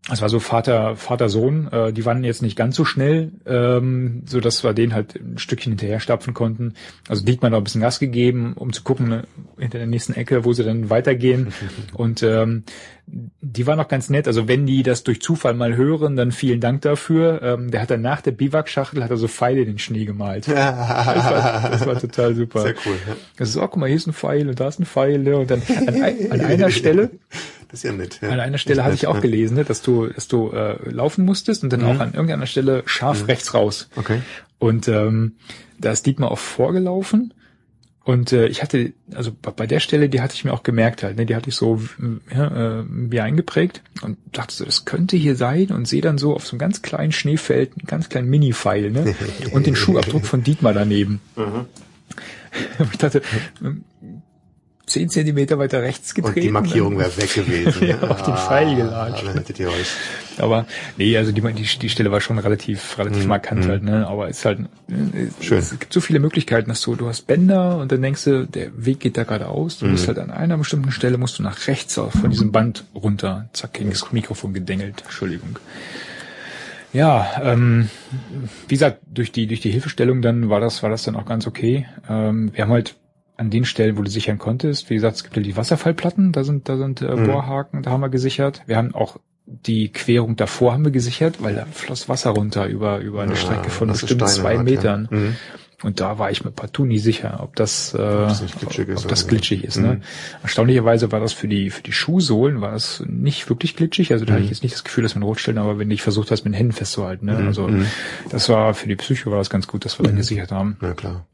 es 0.09 0.23
war 0.23 0.29
so 0.29 0.39
Vater, 0.39 0.95
Vater, 0.95 1.29
Sohn, 1.29 1.69
äh, 1.73 1.93
die 1.93 2.05
waren 2.05 2.23
jetzt 2.23 2.43
nicht 2.43 2.57
ganz 2.57 2.77
so 2.77 2.85
schnell, 2.85 3.33
ähm, 3.45 4.23
so 4.27 4.39
dass 4.39 4.63
wir 4.63 4.73
denen 4.73 4.95
halt 4.95 5.17
ein 5.17 5.39
Stückchen 5.39 5.73
hinterher 5.73 5.99
stapfen 5.99 6.33
konnten. 6.33 6.75
Also 7.09 7.25
Dietmar 7.25 7.51
noch 7.51 7.59
ein 7.59 7.65
bisschen 7.65 7.81
Gas 7.81 7.99
gegeben, 7.99 8.53
um 8.55 8.73
zu 8.73 8.83
gucken 8.85 9.09
ne, 9.09 9.25
hinter 9.59 9.79
der 9.79 9.89
nächsten 9.89 10.15
Ecke, 10.15 10.45
wo 10.45 10.53
sie 10.53 10.63
dann 10.63 10.91
weitergehen. 10.91 11.53
Und 11.93 12.23
ähm, 12.23 12.63
die 13.07 13.67
waren 13.67 13.79
noch 13.79 13.89
ganz 13.89 14.11
nett. 14.11 14.27
Also 14.27 14.49
wenn 14.49 14.67
die 14.67 14.83
das 14.83 15.05
durch 15.05 15.21
Zufall 15.21 15.55
mal 15.55 15.77
hören, 15.77 16.17
dann 16.17 16.33
vielen 16.33 16.61
Dank 16.61 16.83
dafür. 16.83 17.41
Ähm, 17.43 17.71
der 17.71 17.83
hat 17.83 17.91
dann 17.91 18.03
nach 18.03 18.21
der 18.21 18.33
Biwakschachtel 18.33 19.03
hat 19.03 19.11
er 19.11 19.17
so 19.17 19.29
Pfeile 19.29 19.61
in 19.61 19.67
den 19.67 19.79
Schnee 19.79 20.05
gemalt. 20.05 20.49
Das 20.49 20.55
war, 20.57 21.71
das 21.71 21.87
war 21.87 22.01
total 22.01 22.35
super. 22.35 22.63
Sehr 22.63 22.75
cool. 22.85 22.97
Ja. 23.07 23.17
Das 23.37 23.51
ist, 23.51 23.57
oh, 23.57 23.61
guck 23.61 23.77
mal, 23.77 23.87
hier 23.87 23.97
ist 23.97 24.07
ein 24.07 24.13
Pfeil 24.13 24.49
und 24.49 24.59
da 24.59 24.69
ist 24.69 24.81
ein 24.81 24.87
Pfeil. 24.87 25.19
Ne? 25.19 25.37
Und 25.37 25.51
dann 25.51 25.63
an, 25.69 26.03
an 26.31 26.41
einer 26.41 26.71
Stelle 26.71 27.11
Das 27.69 27.81
ist 27.81 27.85
ja 27.85 27.93
nett. 27.93 28.21
Ja. 28.23 28.29
an 28.31 28.41
einer 28.41 28.59
Stelle 28.59 28.85
hatte 28.85 28.95
ich 28.95 29.07
auch 29.07 29.21
gelesen, 29.21 29.57
ne, 29.57 29.65
dass 29.65 29.83
du, 29.83 30.07
dass 30.07 30.29
du 30.29 30.51
äh, 30.51 30.89
laufen 30.89 31.25
musstest 31.25 31.65
und 31.65 31.73
dann 31.73 31.83
auch 31.85 31.99
an 31.99 32.13
irgendeiner 32.13 32.47
Stelle 32.47 32.83
scharf 32.87 33.27
rechts 33.29 33.55
raus. 33.55 33.89
Okay. 33.97 34.21
Und 34.59 34.89
ähm, 34.89 35.37
da 35.79 35.91
ist 35.91 36.07
Dietmar 36.07 36.31
auch 36.31 36.39
vorgelaufen. 36.39 37.35
Und 38.07 38.33
äh, 38.33 38.47
ich 38.47 38.63
hatte, 38.63 38.93
also 39.13 39.33
bei- 39.57 39.67
der 39.67 39.81
Stelle, 39.81 40.09
die 40.09 40.21
hatte 40.21 40.35
ich 40.35 40.45
mir 40.45 40.53
auch 40.53 40.63
gemerkt 40.63 41.03
halt, 41.03 41.17
ne, 41.17 41.27
die 41.27 41.35
hatte 41.35 41.49
ich 41.49 41.57
so 41.57 41.83
ja, 42.33 42.79
äh, 42.81 42.85
wie 42.89 43.19
eingeprägt 43.21 43.83
und 44.01 44.17
dachte 44.31 44.55
so, 44.55 44.65
das 44.65 44.85
könnte 44.85 45.17
hier 45.17 45.35
sein 45.35 45.71
und 45.73 45.89
sehe 45.89 46.03
dann 46.03 46.17
so 46.17 46.33
auf 46.33 46.47
so 46.47 46.53
einem 46.53 46.61
ganz 46.61 46.83
kleinen 46.83 47.11
Schneefeld 47.11 47.73
einen 47.77 47.87
ganz 47.89 48.09
kleinen 48.09 48.31
Mini-Pfeil, 48.31 48.93
ne? 48.93 49.17
Und 49.51 49.67
den 49.67 49.75
Schuhabdruck 49.77 50.25
von 50.25 50.45
Dietmar 50.45 50.73
daneben. 50.73 51.21
Und 52.79 52.93
ich 52.93 52.99
dachte, 52.99 53.23
zehn 54.97 55.11
Zentimeter 55.11 55.59
weiter 55.59 55.83
rechts 55.83 56.15
getreten. 56.15 56.39
Und 56.39 56.43
die 56.45 56.51
Markierung 56.51 56.99
wäre 56.99 57.15
weg 57.19 57.35
gewesen. 57.35 57.87
Ja, 57.87 58.01
auf 58.01 58.23
den 58.23 58.35
Pfeil 58.35 58.75
gelatscht. 58.75 59.23
Ah, 59.23 59.27
Dann 59.27 59.35
hättet 59.37 59.61
ihr 59.61 59.69
euch. 59.69 59.89
Aber 60.39 60.67
nee, 60.97 61.17
also 61.17 61.33
die, 61.33 61.43
die, 61.43 61.79
die 61.79 61.89
Stelle 61.91 62.11
war 62.11 62.21
schon 62.23 62.39
relativ, 62.39 62.99
relativ 62.99 63.27
markant 63.27 63.69
halt, 63.69 63.83
ne? 63.83 64.07
Aber 64.07 64.29
es 64.29 64.39
ist 64.39 64.45
halt, 64.47 64.61
Schön. 65.41 65.59
es 65.59 65.79
gibt 65.79 65.93
so 65.93 66.01
viele 66.01 66.19
Möglichkeiten, 66.19 66.69
dass 66.71 66.81
du, 66.81 66.95
du 66.95 67.09
hast 67.09 67.27
Bänder 67.27 67.77
und 67.77 67.93
dann 67.93 68.01
denkst 68.01 68.25
du, 68.25 68.47
der 68.47 68.71
Weg 68.75 69.01
geht 69.01 69.19
da 69.19 69.25
geradeaus. 69.25 69.79
Du 69.79 69.87
musst 69.87 70.09
halt 70.09 70.19
an 70.19 70.31
einer 70.31 70.57
bestimmten 70.57 70.91
Stelle 70.91 71.19
musst 71.19 71.39
du 71.39 71.43
nach 71.43 71.67
rechts 71.67 71.99
auf, 71.99 72.13
von 72.15 72.31
diesem 72.31 72.51
Band 72.51 72.85
runter. 72.95 73.49
Zack, 73.53 73.75
gegen 73.75 73.91
das 73.91 74.11
Mikrofon 74.13 74.55
gedengelt. 74.55 75.03
Entschuldigung. 75.05 75.59
Ja, 76.93 77.43
ähm, 77.43 77.91
wie 78.69 78.75
gesagt, 78.75 79.01
durch 79.07 79.31
die, 79.31 79.47
durch 79.47 79.61
die 79.61 79.71
Hilfestellung 79.71 80.23
dann 80.23 80.49
war 80.49 80.61
das, 80.61 80.83
war 80.83 80.89
das 80.89 81.03
dann 81.03 81.17
auch 81.17 81.27
ganz 81.27 81.47
okay. 81.47 81.87
Ähm, 82.09 82.51
wir 82.55 82.65
haben 82.65 82.73
halt 82.73 82.95
an 83.37 83.51
den 83.51 83.65
Stellen, 83.65 83.97
wo 83.99 84.03
du 84.03 84.11
sichern 84.11 84.39
konntest, 84.39 84.89
wie 84.91 84.95
gesagt, 84.95 85.17
es 85.17 85.25
gibt 85.25 85.37
ja 85.37 85.43
die 85.43 85.57
Wasserfallplatten, 85.57 86.33
da 86.33 86.45
sind, 86.45 86.69
da 86.69 86.77
sind 86.77 87.03
äh, 87.03 87.07
Bohrhaken, 87.15 87.83
da 87.83 87.91
haben 87.91 88.01
wir 88.01 88.09
gesichert. 88.09 88.63
Wir 88.67 88.77
haben 88.77 88.95
auch 88.95 89.19
die 89.47 89.91
Querung 89.93 90.35
davor 90.37 90.73
haben 90.73 90.85
wir 90.85 90.91
gesichert, 90.91 91.37
weil 91.41 91.55
da 91.55 91.67
floss 91.71 92.09
Wasser 92.09 92.31
runter 92.31 92.67
über, 92.67 92.99
über 92.99 93.23
eine 93.23 93.33
Ja, 93.33 93.37
Strecke 93.39 93.71
von 93.71 93.89
bestimmt 93.89 94.29
zwei 94.29 94.59
hat, 94.59 94.65
Metern. 94.65 95.09
ja. 95.11 95.17
Mhm. 95.17 95.37
Und 95.83 96.01
da 96.01 96.19
war 96.19 96.31
ich 96.31 96.43
mir 96.43 96.51
partout 96.51 96.87
nie 96.87 96.99
sicher, 96.99 97.41
ob 97.43 97.55
das, 97.55 97.93
äh, 97.93 97.99
das 97.99 98.41
nicht 98.41 98.59
glitschig 98.59 98.89
ist 98.89 99.05
ob 99.05 99.09
das 99.11 99.29
glitschig 99.29 99.63
ist. 99.63 99.77
Ne? 99.77 99.97
Mhm. 99.97 100.03
Erstaunlicherweise 100.43 101.13
war 101.13 101.21
das 101.21 101.35
für 101.35 101.49
die 101.49 101.69
für 101.69 101.83
die 101.83 101.93
Schuhsohlen 101.93 102.63
war 102.63 102.73
das 102.73 103.05
nicht 103.07 103.49
wirklich 103.51 103.77
glitschig. 103.77 104.11
Also 104.13 104.25
da 104.25 104.33
hatte 104.33 104.43
ich 104.45 104.51
jetzt 104.51 104.63
nicht 104.63 104.75
das 104.75 104.85
Gefühl, 104.85 105.03
dass 105.03 105.15
man 105.15 105.23
rotstellen, 105.23 105.59
aber 105.59 105.79
wenn 105.79 105.91
ich 105.91 106.01
versucht 106.01 106.31
hast, 106.31 106.45
mit 106.45 106.55
den 106.55 106.57
Händen 106.57 106.73
festzuhalten. 106.73 107.27
Ne? 107.27 107.37
Also 107.37 107.69
das 108.31 108.49
war 108.49 108.73
für 108.73 108.89
die 108.89 108.97
Psycho 108.97 109.31
war 109.31 109.39
das 109.39 109.51
ganz 109.51 109.67
gut, 109.69 109.85
dass 109.85 109.99
wir 110.01 110.05
dann 110.05 110.17
gesichert 110.17 110.51
haben. 110.51 110.79
Ja, 110.81 110.95
klar. 110.95 111.27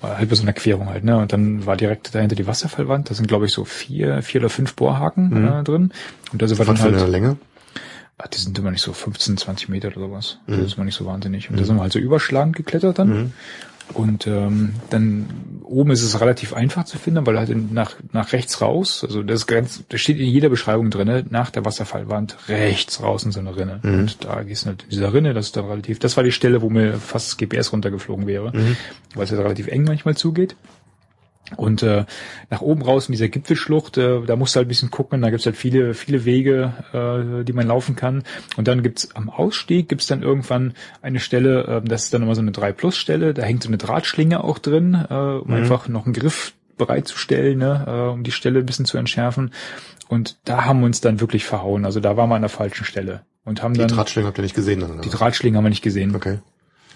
War 0.00 0.18
halt 0.18 0.28
bei 0.28 0.34
so 0.34 0.42
einer 0.42 0.52
Querung 0.52 0.88
halt. 0.88 1.04
Ne? 1.04 1.16
Und 1.16 1.32
dann 1.32 1.66
war 1.66 1.76
direkt 1.76 2.14
dahinter 2.14 2.36
die 2.36 2.46
Wasserfallwand. 2.46 3.10
Da 3.10 3.14
sind 3.14 3.26
glaube 3.28 3.46
ich 3.46 3.52
so 3.52 3.64
vier 3.64 4.22
vier 4.22 4.40
oder 4.40 4.50
fünf 4.50 4.74
Bohrhaken 4.74 5.46
äh, 5.46 5.64
drin. 5.64 5.92
Und 6.32 6.42
da 6.42 6.48
sind 6.48 6.58
wir 6.58 6.66
Was 6.66 6.66
dann 6.66 6.76
für 6.76 6.82
halt 6.84 6.94
eine 6.94 7.06
Länge? 7.06 7.36
Ach, 8.20 8.26
die 8.26 8.38
sind 8.38 8.58
immer 8.58 8.72
nicht 8.72 8.82
so 8.82 8.92
15, 8.92 9.36
20 9.36 9.68
Meter 9.68 9.88
oder 9.88 10.00
sowas. 10.00 10.38
Mhm. 10.46 10.56
Das 10.56 10.66
ist 10.66 10.76
immer 10.76 10.84
nicht 10.84 10.96
so 10.96 11.06
wahnsinnig. 11.06 11.50
Und 11.50 11.60
da 11.60 11.64
sind 11.64 11.76
wir 11.76 11.82
halt 11.82 11.92
so 11.92 12.00
überschlagend 12.00 12.56
geklettert 12.56 12.98
dann. 12.98 13.32
Und 13.94 14.26
ähm, 14.26 14.74
dann 14.90 15.26
oben 15.64 15.90
ist 15.90 16.02
es 16.02 16.20
relativ 16.20 16.54
einfach 16.54 16.84
zu 16.84 16.98
finden, 16.98 17.26
weil 17.26 17.38
halt 17.38 17.72
nach, 17.72 17.92
nach 18.12 18.32
rechts 18.32 18.60
raus, 18.60 19.04
also 19.06 19.22
das, 19.22 19.46
ganz, 19.46 19.82
das 19.88 20.00
steht 20.00 20.18
in 20.18 20.26
jeder 20.26 20.48
Beschreibung 20.48 20.90
drinne, 20.90 21.24
nach 21.28 21.50
der 21.50 21.64
Wasserfallwand 21.64 22.36
rechts 22.48 23.02
raus 23.02 23.24
in 23.24 23.32
so 23.32 23.40
eine 23.40 23.56
Rinne. 23.56 23.80
Mhm. 23.82 23.98
Und 24.00 24.24
da 24.24 24.42
gehst 24.42 24.64
du 24.64 24.68
halt 24.68 24.84
in 24.84 24.90
dieser 24.90 25.12
Rinne, 25.12 25.34
das 25.34 25.46
ist 25.46 25.56
dann 25.56 25.66
relativ, 25.66 25.98
das 25.98 26.16
war 26.16 26.24
die 26.24 26.32
Stelle, 26.32 26.62
wo 26.62 26.70
mir 26.70 26.94
fast 26.94 27.28
das 27.28 27.36
GPS 27.36 27.72
runtergeflogen 27.72 28.26
wäre, 28.26 28.50
Mhm. 28.54 28.76
weil 29.14 29.24
es 29.24 29.30
ja 29.30 29.38
relativ 29.38 29.68
eng 29.68 29.84
manchmal 29.84 30.16
zugeht. 30.16 30.56
Und 31.56 31.82
äh, 31.82 32.04
nach 32.50 32.60
oben 32.60 32.82
raus 32.82 33.08
in 33.08 33.12
dieser 33.12 33.28
Gipfelschlucht, 33.28 33.96
äh, 33.96 34.20
da 34.26 34.36
musst 34.36 34.54
du 34.54 34.58
halt 34.58 34.66
ein 34.66 34.68
bisschen 34.68 34.90
gucken, 34.90 35.22
da 35.22 35.30
gibt's 35.30 35.46
halt 35.46 35.56
viele, 35.56 35.94
viele 35.94 36.24
Wege, 36.24 36.74
äh, 37.40 37.44
die 37.44 37.52
man 37.52 37.66
laufen 37.66 37.96
kann. 37.96 38.22
Und 38.56 38.68
dann 38.68 38.82
gibt's 38.82 39.14
am 39.16 39.30
Ausstieg 39.30 39.88
gibt's 39.88 40.06
dann 40.06 40.22
irgendwann 40.22 40.74
eine 41.00 41.20
Stelle, 41.20 41.82
äh, 41.84 41.88
das 41.88 42.04
ist 42.04 42.14
dann 42.14 42.22
immer 42.22 42.34
so 42.34 42.42
eine 42.42 42.50
3-Plus-Stelle, 42.50 43.32
da 43.34 43.42
hängt 43.42 43.62
so 43.62 43.68
eine 43.68 43.78
Drahtschlinge 43.78 44.44
auch 44.44 44.58
drin, 44.58 44.94
äh, 45.08 45.14
um 45.14 45.48
Mhm. 45.48 45.54
einfach 45.54 45.88
noch 45.88 46.04
einen 46.04 46.12
Griff 46.14 46.52
bereitzustellen, 46.76 47.58
ne, 47.58 47.84
äh, 47.86 48.12
um 48.12 48.22
die 48.22 48.32
Stelle 48.32 48.60
ein 48.60 48.66
bisschen 48.66 48.84
zu 48.84 48.98
entschärfen. 48.98 49.52
Und 50.08 50.36
da 50.44 50.64
haben 50.64 50.80
wir 50.80 50.86
uns 50.86 51.00
dann 51.00 51.20
wirklich 51.20 51.44
verhauen. 51.44 51.84
Also 51.84 52.00
da 52.00 52.16
waren 52.16 52.28
wir 52.30 52.36
an 52.36 52.42
der 52.42 52.48
falschen 52.48 52.84
Stelle. 52.84 53.22
Und 53.44 53.62
haben 53.62 53.74
Die 53.74 53.80
dann 53.80 53.88
Drahtschlinge 53.88 54.26
habt 54.28 54.38
ihr 54.38 54.42
nicht 54.42 54.54
gesehen 54.54 54.80
dann, 54.80 54.90
oder? 54.92 55.00
die 55.00 55.08
Drahtschlinge 55.10 55.56
haben 55.56 55.64
wir 55.64 55.70
nicht 55.70 55.82
gesehen. 55.82 56.14
Okay. 56.14 56.38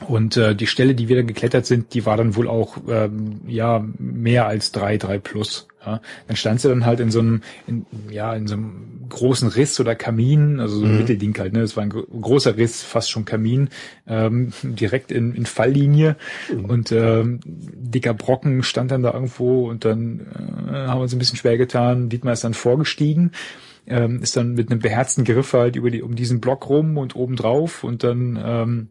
Und 0.09 0.37
äh, 0.37 0.55
die 0.55 0.67
Stelle, 0.67 0.95
die 0.95 1.09
wir 1.09 1.17
dann 1.17 1.27
geklettert 1.27 1.67
sind, 1.67 1.95
die 1.95 2.05
war 2.07 2.17
dann 2.17 2.35
wohl 2.35 2.49
auch 2.49 2.77
ähm, 2.89 3.41
ja 3.47 3.85
mehr 3.99 4.47
als 4.47 4.73
drei, 4.73 4.97
drei 4.97 5.19
plus. 5.19 5.69
Ja. 5.85 6.01
Dann 6.27 6.37
stand 6.37 6.61
sie 6.61 6.69
dann 6.69 6.87
halt 6.87 7.01
in 7.01 7.11
so 7.11 7.21
einem, 7.21 7.43
in, 7.67 7.87
ja, 8.11 8.35
in 8.35 8.47
so 8.47 8.55
einem 8.55 9.09
großen 9.09 9.49
Riss 9.49 9.79
oder 9.79 9.95
Kamin, 9.95 10.59
also 10.61 10.79
so 10.79 10.87
ein 10.87 10.97
Mittelding 10.97 11.37
halt, 11.39 11.53
ne? 11.53 11.61
Es 11.61 11.77
war 11.77 11.83
ein 11.83 11.91
gro- 11.91 12.07
großer 12.07 12.57
Riss, 12.57 12.83
fast 12.83 13.11
schon 13.11 13.25
Kamin, 13.25 13.69
ähm, 14.07 14.53
direkt 14.63 15.13
in, 15.13 15.35
in 15.35 15.45
Falllinie. 15.47 16.17
Und 16.51 16.93
ähm, 16.93 17.41
dicker 17.45 18.15
Brocken 18.15 18.63
stand 18.63 18.91
dann 18.91 19.03
da 19.03 19.13
irgendwo 19.13 19.69
und 19.69 19.85
dann 19.85 20.21
äh, 20.69 20.73
haben 20.73 20.99
wir 20.99 21.03
uns 21.03 21.13
ein 21.15 21.19
bisschen 21.19 21.37
schwer 21.39 21.59
getan. 21.59 22.09
Dietmar 22.09 22.33
ist 22.33 22.45
dann 22.45 22.55
vorgestiegen 22.55 23.33
ähm, 23.87 24.23
ist 24.23 24.37
dann 24.37 24.55
mit 24.55 24.71
einem 24.71 24.81
beherzten 24.81 25.25
Griff 25.25 25.53
halt 25.53 25.77
über 25.77 25.91
die, 25.91 26.03
um 26.03 26.15
diesen 26.15 26.41
Block 26.41 26.69
rum 26.69 26.97
und 26.97 27.17
oben 27.17 27.37
drauf 27.37 27.83
und 27.85 28.05
dann 28.05 28.39
ähm, 28.43 28.89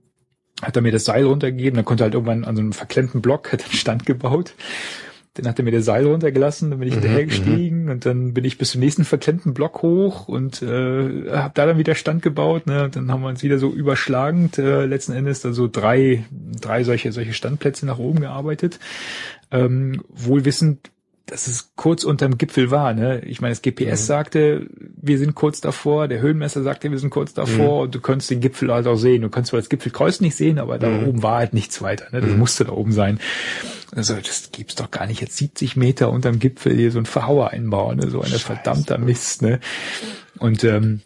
hat 0.62 0.76
er 0.76 0.82
mir 0.82 0.92
das 0.92 1.06
Seil 1.06 1.26
runtergegeben, 1.26 1.76
dann 1.76 1.86
konnte 1.86 2.04
er 2.04 2.06
halt 2.06 2.14
irgendwann 2.14 2.44
an 2.44 2.56
so 2.56 2.62
einem 2.62 2.74
verklemmten 2.74 3.22
Block, 3.22 3.52
hat 3.54 3.64
einen 3.64 3.74
Stand 3.74 4.06
gebaut. 4.06 4.54
Dann 5.36 5.48
hat 5.48 5.58
er 5.60 5.64
mir 5.64 5.72
das 5.72 5.86
Seil 5.86 6.06
runtergelassen, 6.06 6.72
dann 6.72 6.80
bin 6.80 6.90
ich 6.90 6.94
hinterher 6.94 7.26
gestiegen 7.26 7.90
und 7.90 8.06
dann 8.06 8.34
bin 8.34 8.44
ich 8.44 8.58
bis 8.58 8.72
zum 8.72 8.82
nächsten 8.82 9.06
verklemmten 9.06 9.54
Block 9.54 9.82
hoch 9.82 10.28
und 10.28 10.62
äh, 10.62 11.30
habe 11.32 11.54
da 11.54 11.66
dann 11.66 11.78
wieder 11.78 11.96
Stand 11.96 12.22
gebaut. 12.22 12.68
Ne? 12.68 12.84
Und 12.84 12.98
dann 12.98 13.10
haben 13.10 13.22
wir 13.22 13.30
uns 13.30 13.42
wieder 13.42 13.58
so 13.58 13.70
überschlagend 13.70 14.58
äh, 14.58 14.86
letzten 14.86 15.14
Endes 15.14 15.40
dann 15.40 15.54
so 15.54 15.70
drei, 15.70 16.26
drei 16.60 16.84
solche, 16.84 17.14
solche 17.14 17.32
Standplätze 17.32 17.86
nach 17.86 17.98
oben 17.98 18.20
gearbeitet. 18.20 18.80
Ähm, 19.52 20.04
wohl 20.10 20.44
wissend, 20.44 20.92
dass 21.32 21.48
es 21.48 21.72
kurz 21.78 22.04
unterm 22.04 22.38
Gipfel 22.38 22.72
war. 22.72 22.94
Ne? 22.94 23.22
Ich 23.22 23.40
meine, 23.40 23.54
das 23.54 23.62
GPS 23.62 24.06
sagte, 24.06 24.68
wir 25.02 25.18
sind 25.18 25.34
kurz 25.34 25.62
davor, 25.62 26.10
der 26.10 26.20
Höhenmesser 26.20 26.62
sagte, 26.62 26.92
wir 26.92 27.00
sind 27.00 27.10
kurz 27.10 27.34
davor 27.34 27.84
und 27.84 27.96
du 27.96 28.02
konntest 28.02 28.30
den 28.32 28.42
Gipfel 28.42 28.72
halt 28.72 28.86
auch 28.86 28.98
sehen. 28.98 29.22
Du 29.22 29.30
konntest 29.30 29.52
zwar 29.52 29.62
das 29.62 29.70
Gipfelkreuz 29.70 30.20
nicht 30.20 30.36
sehen, 30.36 30.60
aber 30.60 30.78
da 30.78 30.88
oben 30.88 31.24
war 31.24 31.38
halt 31.38 31.54
nichts 31.54 31.82
weiter. 31.82 32.08
Ne? 32.12 32.20
Das 32.20 32.32
musste 32.32 32.66
da 32.66 32.74
oben 32.74 32.92
sein. 32.92 33.20
Also 33.96 34.16
das 34.16 34.52
gibt's 34.52 34.76
doch 34.76 34.92
gar 34.92 35.08
nicht. 35.08 35.22
Jetzt 35.22 35.38
70 35.38 35.78
Meter 35.78 36.12
unterm 36.12 36.40
Gipfel 36.40 36.76
hier 36.76 36.92
so 36.92 37.00
ein 37.00 37.06
Verhauer 37.06 37.52
einbauen, 37.52 37.98
ne? 37.98 38.10
so 38.10 38.22
eine 38.22 38.38
verdammter 38.38 38.98
Mist. 38.98 39.42
Ne? 39.42 39.62
Und 40.38 40.66
ähm, 40.66 41.00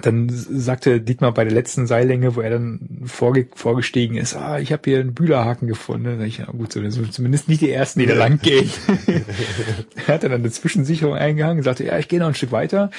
dann 0.00 0.28
sagte 0.30 1.00
Dietmar 1.00 1.32
bei 1.32 1.44
der 1.44 1.52
letzten 1.52 1.86
Seillänge, 1.86 2.36
wo 2.36 2.40
er 2.40 2.50
dann 2.50 3.02
vorge 3.04 3.46
vorgestiegen 3.54 4.16
ist, 4.16 4.34
ah, 4.34 4.58
ich 4.58 4.72
habe 4.72 4.82
hier 4.84 5.00
einen 5.00 5.14
Bühlerhaken 5.14 5.68
gefunden. 5.68 6.18
Da 6.18 6.24
ich, 6.24 6.38
ja 6.38 6.46
gut, 6.46 6.72
so, 6.72 6.80
zumindest 7.06 7.48
nicht 7.48 7.60
die 7.60 7.70
ersten, 7.70 8.00
die 8.00 8.06
da 8.06 8.14
lang 8.14 8.40
gehen. 8.40 8.70
er 10.06 10.14
hat 10.14 10.24
dann 10.24 10.32
eine 10.32 10.50
Zwischensicherung 10.50 11.14
eingehangen, 11.14 11.62
sagte, 11.62 11.84
ja, 11.84 11.98
ich 11.98 12.08
gehe 12.08 12.18
noch 12.18 12.28
ein 12.28 12.34
Stück 12.34 12.52
weiter. 12.52 12.90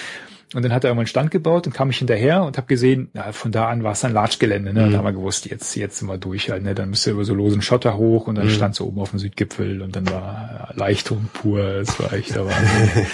Und 0.54 0.64
dann 0.64 0.72
hat 0.74 0.84
er 0.84 0.90
irgendwann 0.90 1.02
einen 1.04 1.08
Stand 1.08 1.32
gebaut 1.32 1.66
und 1.68 1.74
kam 1.74 1.90
ich 1.90 1.98
hinterher 1.98 2.44
und 2.44 2.58
habe 2.58 2.68
gesehen, 2.68 3.10
ja, 3.14 3.32
von 3.32 3.52
da 3.52 3.68
an 3.70 3.84
war 3.84 3.94
es 3.94 4.02
dann 4.02 4.14
Latschgelände. 4.14 4.74
Ne? 4.74 4.86
Und 4.86 4.92
da 4.92 4.98
haben 5.00 5.06
wir 5.06 5.14
gewusst, 5.14 5.46
jetzt, 5.48 5.76
jetzt 5.76 5.98
sind 5.98 6.08
wir 6.08 6.18
durch 6.18 6.50
halt. 6.50 6.64
Ne? 6.64 6.76
Dann 6.76 6.90
müsst 6.92 7.08
ihr 7.08 7.14
über 7.14 7.26
so 7.26 7.34
losen 7.34 7.62
Schotter 7.62 7.98
hoch 7.98 8.28
und 8.28 8.36
dann 8.36 8.50
stand 8.50 8.76
so 8.76 8.86
oben 8.86 9.00
auf 9.00 9.10
dem 9.12 9.20
Südgipfel 9.20 9.82
und 9.82 9.96
dann 9.96 10.10
war 10.10 10.68
Erleichterung 10.70 11.28
pur. 11.34 11.64
Das 11.84 12.00
war 12.00 12.14
echt 12.14 12.36
der 12.36 12.46
Wahnsinn. 12.46 13.06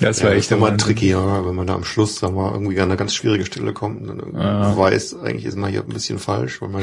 Das 0.00 0.22
war 0.22 0.30
Ja, 0.30 0.36
echt 0.36 0.52
immer 0.52 0.76
tricky, 0.76 1.10
ja, 1.10 1.44
wenn 1.44 1.56
man 1.56 1.66
da 1.66 1.74
am 1.74 1.82
Schluss, 1.82 2.16
sagen 2.20 2.36
wir, 2.36 2.52
irgendwie 2.52 2.78
an 2.78 2.88
eine 2.88 2.96
ganz 2.96 3.14
schwierige 3.14 3.44
Stelle 3.44 3.72
kommt 3.72 4.00
und 4.02 4.06
dann 4.06 4.18
irgendwie 4.18 4.78
weiß, 4.78 5.16
eigentlich 5.24 5.44
ist 5.44 5.56
man 5.56 5.70
hier 5.70 5.80
ein 5.82 5.88
bisschen 5.88 6.20
falsch, 6.20 6.62
weil 6.62 6.68
man 6.68 6.82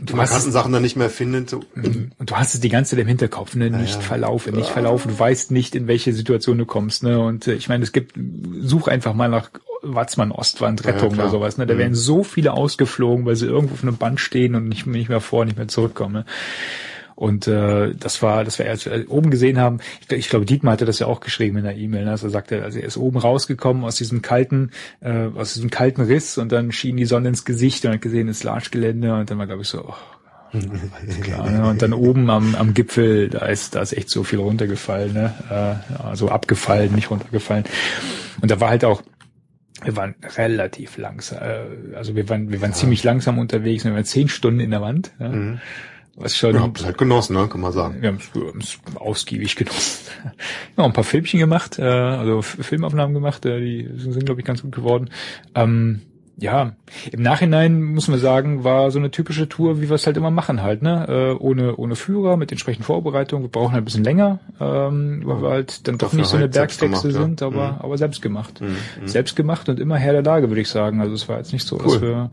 die 0.00 0.12
hast- 0.12 0.16
markanten 0.16 0.52
Sachen 0.52 0.72
dann 0.72 0.82
nicht 0.82 0.94
mehr 0.96 1.10
findet. 1.10 1.52
Und 1.52 2.12
du 2.24 2.36
hast 2.36 2.54
es 2.54 2.60
die 2.60 2.68
ganze 2.68 2.90
Zeit 2.92 3.00
im 3.00 3.08
Hinterkopf, 3.08 3.56
ne? 3.56 3.70
Nicht 3.70 3.94
ja. 3.96 4.00
verlaufen, 4.00 4.54
nicht 4.54 4.68
verlaufen. 4.70 5.10
Du 5.12 5.18
weißt 5.18 5.50
nicht, 5.50 5.74
in 5.74 5.88
welche 5.88 6.12
Situation 6.12 6.58
du 6.58 6.64
kommst, 6.66 7.02
ne? 7.02 7.18
Und 7.18 7.48
äh, 7.48 7.54
ich 7.54 7.68
meine, 7.68 7.82
es 7.82 7.90
gibt, 7.92 8.14
such 8.60 8.87
einfach 8.88 9.14
mal 9.14 9.28
nach 9.28 9.50
Watzmann 9.82 10.32
Ostwand 10.32 10.84
Rettung 10.84 11.14
Ja, 11.14 11.22
oder 11.22 11.30
sowas, 11.30 11.58
ne? 11.58 11.66
Da 11.66 11.78
werden 11.78 11.94
so 11.94 12.24
viele 12.24 12.52
ausgeflogen, 12.52 13.26
weil 13.26 13.36
sie 13.36 13.46
irgendwo 13.46 13.74
auf 13.74 13.82
einem 13.82 13.96
Band 13.96 14.20
stehen 14.20 14.54
und 14.54 14.68
nicht, 14.68 14.86
nicht 14.86 15.08
mehr 15.08 15.20
vor, 15.20 15.44
nicht 15.44 15.56
mehr 15.56 15.68
zurückkommen. 15.68 16.14
Ne? 16.14 16.24
Und 17.14 17.48
äh, 17.48 17.94
das 17.96 18.22
war, 18.22 18.44
das 18.44 18.60
war, 18.60 18.66
als 18.66 18.86
wir 18.86 19.10
oben 19.10 19.30
gesehen 19.30 19.58
haben, 19.58 19.80
ich, 20.00 20.16
ich 20.16 20.28
glaube, 20.28 20.46
Dietmar 20.46 20.74
hatte 20.74 20.84
das 20.84 21.00
ja 21.00 21.08
auch 21.08 21.18
geschrieben 21.18 21.58
in 21.58 21.64
der 21.64 21.76
E-Mail, 21.76 22.04
ne? 22.04 22.12
also 22.12 22.28
er 22.28 22.30
sagte, 22.30 22.62
also 22.62 22.78
er 22.78 22.86
ist 22.86 22.96
oben 22.96 23.18
rausgekommen 23.18 23.82
aus 23.82 23.96
diesem 23.96 24.22
kalten, 24.22 24.70
äh, 25.00 25.26
aus 25.34 25.54
diesem 25.54 25.68
kalten 25.68 26.02
Riss 26.02 26.38
und 26.38 26.52
dann 26.52 26.70
schien 26.70 26.96
die 26.96 27.06
Sonne 27.06 27.30
ins 27.30 27.44
Gesicht 27.44 27.84
und 27.84 27.92
hat 27.92 28.02
gesehen, 28.02 28.28
es 28.28 28.38
ist 28.38 28.44
Large-Gelände 28.44 29.12
und 29.14 29.28
dann 29.28 29.38
war, 29.38 29.48
glaube 29.48 29.62
ich, 29.62 29.68
so, 29.68 29.84
oh, 29.88 29.94
Klar, 31.22 31.50
ne? 31.50 31.68
Und 31.68 31.82
dann 31.82 31.92
oben 31.92 32.30
am, 32.30 32.54
am 32.54 32.74
Gipfel, 32.74 33.28
da 33.28 33.46
ist, 33.46 33.74
da 33.74 33.82
ist 33.82 33.92
echt 33.92 34.10
so 34.10 34.24
viel 34.24 34.38
runtergefallen, 34.38 35.12
ne? 35.12 35.34
Äh, 35.50 36.02
also 36.02 36.28
abgefallen, 36.30 36.94
nicht 36.94 37.10
runtergefallen. 37.10 37.64
Und 38.40 38.50
da 38.50 38.60
war 38.60 38.70
halt 38.70 38.84
auch, 38.84 39.02
wir 39.84 39.94
waren 39.96 40.14
relativ 40.36 40.96
langsam, 40.98 41.38
äh, 41.42 41.94
also 41.96 42.16
wir 42.16 42.28
waren, 42.28 42.50
wir 42.50 42.60
waren 42.62 42.72
ziemlich 42.72 43.04
langsam 43.04 43.38
unterwegs, 43.38 43.84
wir 43.84 43.92
waren 43.94 44.04
zehn 44.04 44.28
Stunden 44.28 44.60
in 44.60 44.70
der 44.70 44.80
Wand, 44.80 45.12
ja? 45.20 45.30
was 46.20 46.36
schon, 46.36 46.52
ja, 46.56 46.62
hab's 46.62 46.84
halt 46.84 46.98
genossen, 46.98 47.36
ne, 47.36 47.46
kann 47.46 47.60
man 47.60 47.70
sagen. 47.72 48.02
wir 48.02 48.08
haben 48.08 48.16
es- 48.16 48.34
wir 48.34 48.48
haben 48.48 48.58
es 48.60 48.78
ausgiebig 48.96 49.54
genossen. 49.54 50.06
Ja, 50.76 50.84
ein 50.84 50.92
paar 50.92 51.04
Filmchen 51.04 51.38
gemacht, 51.38 51.78
äh, 51.78 51.82
also 51.84 52.42
Filmaufnahmen 52.42 53.14
gemacht, 53.14 53.44
die 53.44 53.88
sind, 53.96 54.24
glaube 54.26 54.40
ich, 54.40 54.46
ganz 54.46 54.62
gut 54.62 54.74
geworden. 54.74 55.10
Ähm, 55.54 56.02
ja, 56.40 56.72
im 57.10 57.22
Nachhinein 57.22 57.82
muss 57.82 58.06
man 58.06 58.20
sagen, 58.20 58.62
war 58.62 58.90
so 58.92 58.98
eine 59.00 59.10
typische 59.10 59.48
Tour, 59.48 59.80
wie 59.80 59.88
wir 59.88 59.96
es 59.96 60.06
halt 60.06 60.16
immer 60.16 60.30
machen 60.30 60.62
halt, 60.62 60.82
ne? 60.82 61.06
Äh, 61.08 61.42
ohne, 61.42 61.74
ohne 61.76 61.96
Führer, 61.96 62.36
mit 62.36 62.52
entsprechenden 62.52 62.84
Vorbereitungen. 62.84 63.42
Wir 63.44 63.50
brauchen 63.50 63.72
halt 63.72 63.82
ein 63.82 63.84
bisschen 63.84 64.04
länger, 64.04 64.38
ähm, 64.60 65.22
weil 65.24 65.42
wir 65.42 65.48
halt 65.50 65.88
dann 65.88 65.98
doch 65.98 66.12
nicht 66.12 66.26
so 66.26 66.36
eine 66.36 66.44
halt 66.44 66.52
Bergtexte 66.52 66.86
gemacht, 66.86 67.04
ja. 67.04 67.10
sind, 67.10 67.42
aber, 67.42 67.72
Mhm. 67.72 67.78
aber 67.80 67.98
selbst 67.98 68.22
gemacht. 68.22 68.60
Selbst 69.04 69.34
gemacht 69.34 69.68
und 69.68 69.80
immer 69.80 69.96
Herr 69.96 70.12
der 70.12 70.22
Lage, 70.22 70.48
würde 70.48 70.60
ich 70.60 70.68
sagen. 70.68 71.00
Also 71.00 71.14
es 71.14 71.28
war 71.28 71.38
jetzt 71.38 71.52
nicht 71.52 71.66
so, 71.66 71.76
dass 71.76 71.94
Cool. 71.94 72.02
wir, 72.02 72.30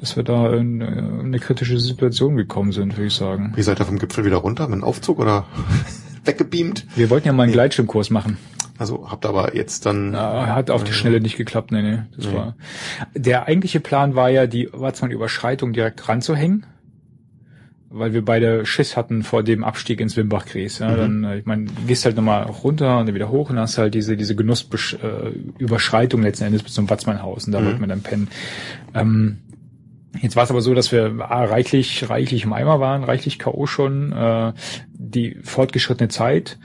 dass 0.00 0.16
wir 0.16 0.22
da 0.22 0.52
in, 0.54 0.80
äh, 0.80 0.86
in 0.86 1.20
eine 1.20 1.38
kritische 1.38 1.78
Situation 1.78 2.36
gekommen 2.36 2.72
sind, 2.72 2.96
würde 2.96 3.08
ich 3.08 3.14
sagen. 3.14 3.52
Wie 3.56 3.62
seid 3.62 3.78
ihr 3.78 3.84
vom 3.84 3.98
Gipfel 3.98 4.24
wieder 4.24 4.36
runter? 4.38 4.64
Mit 4.68 4.74
einem 4.74 4.84
Aufzug 4.84 5.18
oder 5.18 5.44
weggebeamt? 6.26 6.86
Wir 6.96 7.10
wollten 7.10 7.26
ja 7.26 7.32
mal 7.32 7.44
einen 7.44 7.52
Gleitschirmkurs 7.52 8.10
machen. 8.10 8.38
Also 8.76 9.08
habt 9.08 9.24
aber 9.24 9.54
jetzt 9.54 9.86
dann 9.86 10.14
Ja, 10.14 10.54
hat 10.54 10.70
auf 10.70 10.82
die 10.82 10.92
Schnelle 10.92 11.20
nicht 11.20 11.36
geklappt, 11.36 11.70
nee, 11.70 11.82
nee. 11.82 11.98
Das 12.16 12.32
war. 12.32 12.56
Der 13.14 13.46
eigentliche 13.46 13.78
Plan 13.80 14.16
war 14.16 14.30
ja, 14.30 14.46
die 14.46 14.68
Watzmann-Überschreitung 14.72 15.72
direkt 15.72 16.08
ranzuhängen. 16.08 16.66
Weil 17.88 18.12
wir 18.12 18.24
beide 18.24 18.66
Schiss 18.66 18.96
hatten 18.96 19.22
vor 19.22 19.44
dem 19.44 19.62
Abstieg 19.62 20.00
ins 20.00 20.16
Wimbachgräs. 20.16 20.80
Ja, 20.80 20.96
dann, 20.96 21.22
äh, 21.22 21.38
ich 21.38 21.46
meine, 21.46 21.66
gehst 21.86 22.04
halt 22.04 22.16
nochmal 22.16 22.42
runter 22.42 22.98
und 22.98 23.06
dann 23.06 23.14
wieder 23.14 23.30
hoch 23.30 23.50
und 23.50 23.58
hast 23.60 23.78
halt 23.78 23.94
diese, 23.94 24.16
diese 24.16 24.34
Genussüberschreitung 24.34 26.20
letzten 26.20 26.46
Endes 26.46 26.64
bis 26.64 26.74
zum 26.74 26.90
Watzmannhaus 26.90 27.46
und 27.46 27.52
da 27.52 27.64
wollten 27.64 27.78
wir 27.78 27.86
dann 27.86 28.02
pennen. 28.02 28.26
Ähm, 28.94 29.38
Jetzt 30.20 30.36
war 30.36 30.44
es 30.44 30.50
aber 30.50 30.60
so, 30.60 30.74
dass 30.74 30.92
wir 30.92 31.16
ah, 31.18 31.44
reichlich, 31.44 32.08
reichlich 32.08 32.44
im 32.44 32.52
Eimer 32.52 32.78
waren, 32.78 33.04
reichlich 33.04 33.38
K.O. 33.38 33.66
schon, 33.66 34.12
äh, 34.12 34.52
die 35.14 35.36
fortgeschrittene 35.42 36.08
Zeit 36.08 36.58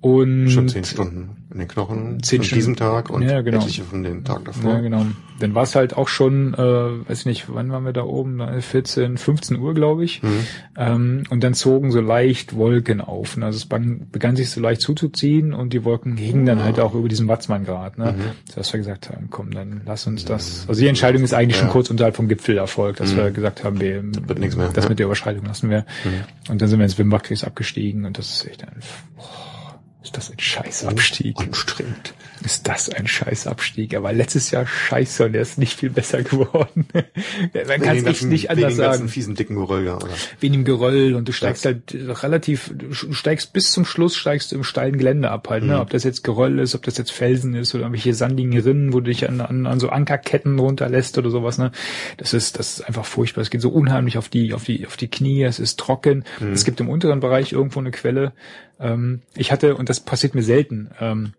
und 0.00 0.48
schon 0.50 0.68
zehn 0.68 0.84
Stunden 0.84 1.36
in 1.52 1.58
den 1.58 1.68
Knochen 1.68 2.22
Zehn 2.22 2.42
von 2.42 2.56
diesem 2.56 2.76
Tag 2.76 3.10
und 3.10 3.22
Ja, 3.22 3.40
genau. 3.42 3.58
etliche 3.58 3.82
von 3.82 4.02
den 4.04 4.24
Tag 4.24 4.44
davor. 4.44 4.72
Ja, 4.74 4.80
genau. 4.80 5.04
Dann 5.40 5.54
war 5.54 5.64
es 5.64 5.74
halt 5.74 5.96
auch 5.96 6.06
schon, 6.08 6.54
äh, 6.54 6.58
weiß 7.08 7.26
nicht, 7.26 7.46
wann 7.52 7.70
waren 7.72 7.84
wir 7.84 7.92
da 7.92 8.04
oben? 8.04 8.40
14, 8.60 9.18
15 9.18 9.58
Uhr, 9.58 9.74
glaube 9.74 10.04
ich. 10.04 10.22
Mhm. 10.22 10.28
Ähm, 10.76 11.22
und 11.30 11.42
dann 11.42 11.54
zogen 11.54 11.90
so 11.90 12.00
leicht 12.00 12.54
Wolken 12.56 13.00
auf. 13.00 13.36
Ne? 13.36 13.46
Also 13.46 13.56
es 13.56 13.66
begann, 13.66 14.36
sich 14.36 14.50
so 14.50 14.60
leicht 14.60 14.80
zuzuziehen 14.80 15.52
und 15.52 15.72
die 15.72 15.84
Wolken 15.84 16.16
hingen 16.16 16.46
dann 16.46 16.62
halt 16.62 16.78
auch 16.78 16.94
über 16.94 17.08
diesem 17.08 17.26
Watzmann-Grad. 17.26 17.98
Ne? 17.98 18.12
Mhm. 18.16 18.54
Dass 18.54 18.72
wir 18.72 18.78
gesagt 18.78 19.10
haben, 19.10 19.26
komm, 19.28 19.50
dann 19.50 19.80
lass 19.86 20.06
uns 20.06 20.24
das. 20.24 20.66
Also 20.68 20.80
die 20.80 20.88
Entscheidung 20.88 21.22
ist 21.24 21.34
eigentlich 21.34 21.56
schon 21.56 21.66
Ja. 21.68 21.72
kurz 21.72 21.90
unterhalb 21.90 22.14
vom 22.16 22.28
Gipfel 22.28 22.56
erfolgt, 22.56 23.00
dass 23.00 23.16
wir 23.16 23.30
gesagt 23.32 23.64
haben, 23.64 23.80
wir, 23.80 24.02
Mhm. 24.02 24.28
wird 24.28 24.38
nichts 24.38 24.56
mehr, 24.56 24.66
das 24.68 24.76
ja. 24.76 24.82
Mhm. 24.82 24.88
mit 24.90 24.98
der 25.00 25.06
Überschreitung 25.06 25.44
lassen 25.46 25.68
wir. 25.68 25.84
Und 26.48 26.62
dann 26.62 26.68
sind 26.68 26.78
wir 26.78 26.84
ins 26.84 26.96
Wimbachkreis 26.98 27.42
abgestiegen 27.44 28.04
und 28.04 28.18
das 28.18 28.30
ist 28.30 28.46
echt 28.46 28.62
ein, 28.62 28.76
boah, 29.16 29.24
ist 30.02 30.16
das 30.16 30.30
ein 30.30 30.38
scheiß 30.38 30.84
Abstieg. 30.86 31.38
Anstrengend. 31.38 32.14
Ist 32.42 32.66
das 32.68 32.88
ein 32.88 33.06
Scheißabstieg? 33.06 33.92
Er 33.92 34.02
war 34.02 34.14
letztes 34.14 34.50
Jahr 34.50 34.66
scheiße 34.66 35.26
und 35.26 35.34
er 35.34 35.42
ist 35.42 35.58
nicht 35.58 35.78
viel 35.78 35.90
besser 35.90 36.22
geworden. 36.22 36.86
Man 36.92 37.82
kann 37.82 37.96
es 37.96 38.04
Wegen 38.04 38.06
echt 38.06 38.22
nicht 38.24 38.50
anders 38.50 38.72
wegen 38.72 38.76
sagen. 38.76 39.08
fiesen 39.08 39.34
dicken 39.34 39.56
Geröll, 39.56 39.84
ja, 39.84 39.96
oder? 39.96 40.08
Wegen 40.40 40.54
dem 40.54 40.64
Geröll 40.64 41.14
und 41.14 41.28
du 41.28 41.32
steigst 41.32 41.66
halt 41.66 41.94
relativ, 41.94 42.72
du 42.74 42.94
steigst 43.12 43.52
bis 43.52 43.72
zum 43.72 43.84
Schluss, 43.84 44.16
steigst 44.16 44.52
du 44.52 44.56
im 44.56 44.64
steilen 44.64 44.96
Gelände 44.96 45.30
ab 45.30 45.48
halt, 45.50 45.64
ne? 45.64 45.80
Ob 45.80 45.90
das 45.90 46.04
jetzt 46.04 46.24
Geröll 46.24 46.58
ist, 46.60 46.74
ob 46.74 46.82
das 46.82 46.96
jetzt 46.96 47.12
Felsen 47.12 47.54
ist 47.54 47.74
oder 47.74 47.84
irgendwelche 47.84 48.14
sandigen 48.14 48.58
Rinnen, 48.58 48.92
wo 48.94 49.00
du 49.00 49.10
dich 49.10 49.28
an, 49.28 49.40
an, 49.42 49.66
an 49.66 49.80
so 49.80 49.90
Ankerketten 49.90 50.58
runterlässt 50.58 51.18
oder 51.18 51.28
sowas, 51.30 51.58
ne? 51.58 51.72
Das 52.16 52.32
ist, 52.32 52.58
das 52.58 52.78
ist 52.78 52.80
einfach 52.86 53.04
furchtbar. 53.04 53.42
Es 53.42 53.50
geht 53.50 53.60
so 53.60 53.68
unheimlich 53.68 54.16
auf 54.16 54.30
die, 54.30 54.54
auf 54.54 54.64
die, 54.64 54.86
auf 54.86 54.96
die 54.96 55.08
Knie, 55.08 55.42
es 55.42 55.58
ist 55.58 55.78
trocken. 55.78 56.24
Es 56.52 56.64
gibt 56.64 56.80
im 56.80 56.88
unteren 56.88 57.20
Bereich 57.20 57.52
irgendwo 57.52 57.80
eine 57.80 57.90
Quelle, 57.90 58.32
Ähm, 58.80 59.22
ich 59.36 59.52
hatte, 59.52 59.76
und 59.76 59.88
das 59.88 60.00
passiert 60.00 60.34
mir 60.34 60.42
selten, 60.42 60.90
ähm, 61.00 61.34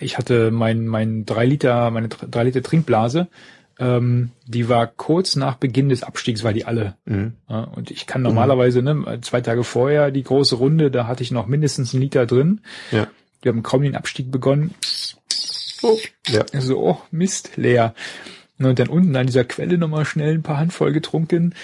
ich 0.00 0.18
hatte 0.18 0.50
mein, 0.50 0.86
mein 0.86 1.24
drei 1.24 1.46
Liter, 1.46 1.90
meine 1.90 2.08
drei 2.08 2.44
Liter 2.44 2.62
Trinkblase, 2.62 3.28
ähm, 3.78 4.30
die 4.46 4.68
war 4.68 4.86
kurz 4.86 5.36
nach 5.36 5.56
Beginn 5.56 5.88
des 5.88 6.02
Abstiegs, 6.02 6.42
war 6.42 6.52
die 6.52 6.64
alle. 6.64 6.96
Mhm. 7.04 7.34
Ja, 7.48 7.60
und 7.60 7.90
ich 7.90 8.06
kann 8.06 8.22
normalerweise, 8.22 8.82
ne, 8.82 9.18
zwei 9.22 9.40
Tage 9.40 9.64
vorher 9.64 10.10
die 10.10 10.22
große 10.22 10.56
Runde, 10.56 10.90
da 10.90 11.06
hatte 11.06 11.22
ich 11.22 11.30
noch 11.30 11.46
mindestens 11.46 11.92
einen 11.92 12.02
Liter 12.02 12.26
drin. 12.26 12.60
Ja. 12.90 13.08
Wir 13.42 13.52
haben 13.52 13.62
kaum 13.62 13.82
den 13.82 13.96
Abstieg 13.96 14.30
begonnen. 14.30 14.74
Oh, 15.82 15.98
Ja. 16.28 16.44
so, 16.60 16.78
oh, 16.78 16.98
Mist, 17.10 17.56
leer. 17.56 17.94
Und 18.58 18.78
dann 18.78 18.88
unten 18.88 19.14
an 19.16 19.26
dieser 19.26 19.44
Quelle 19.44 19.76
nochmal 19.76 20.04
schnell 20.04 20.34
ein 20.34 20.42
paar 20.42 20.56
Handvoll 20.58 20.92
getrunken. 20.92 21.54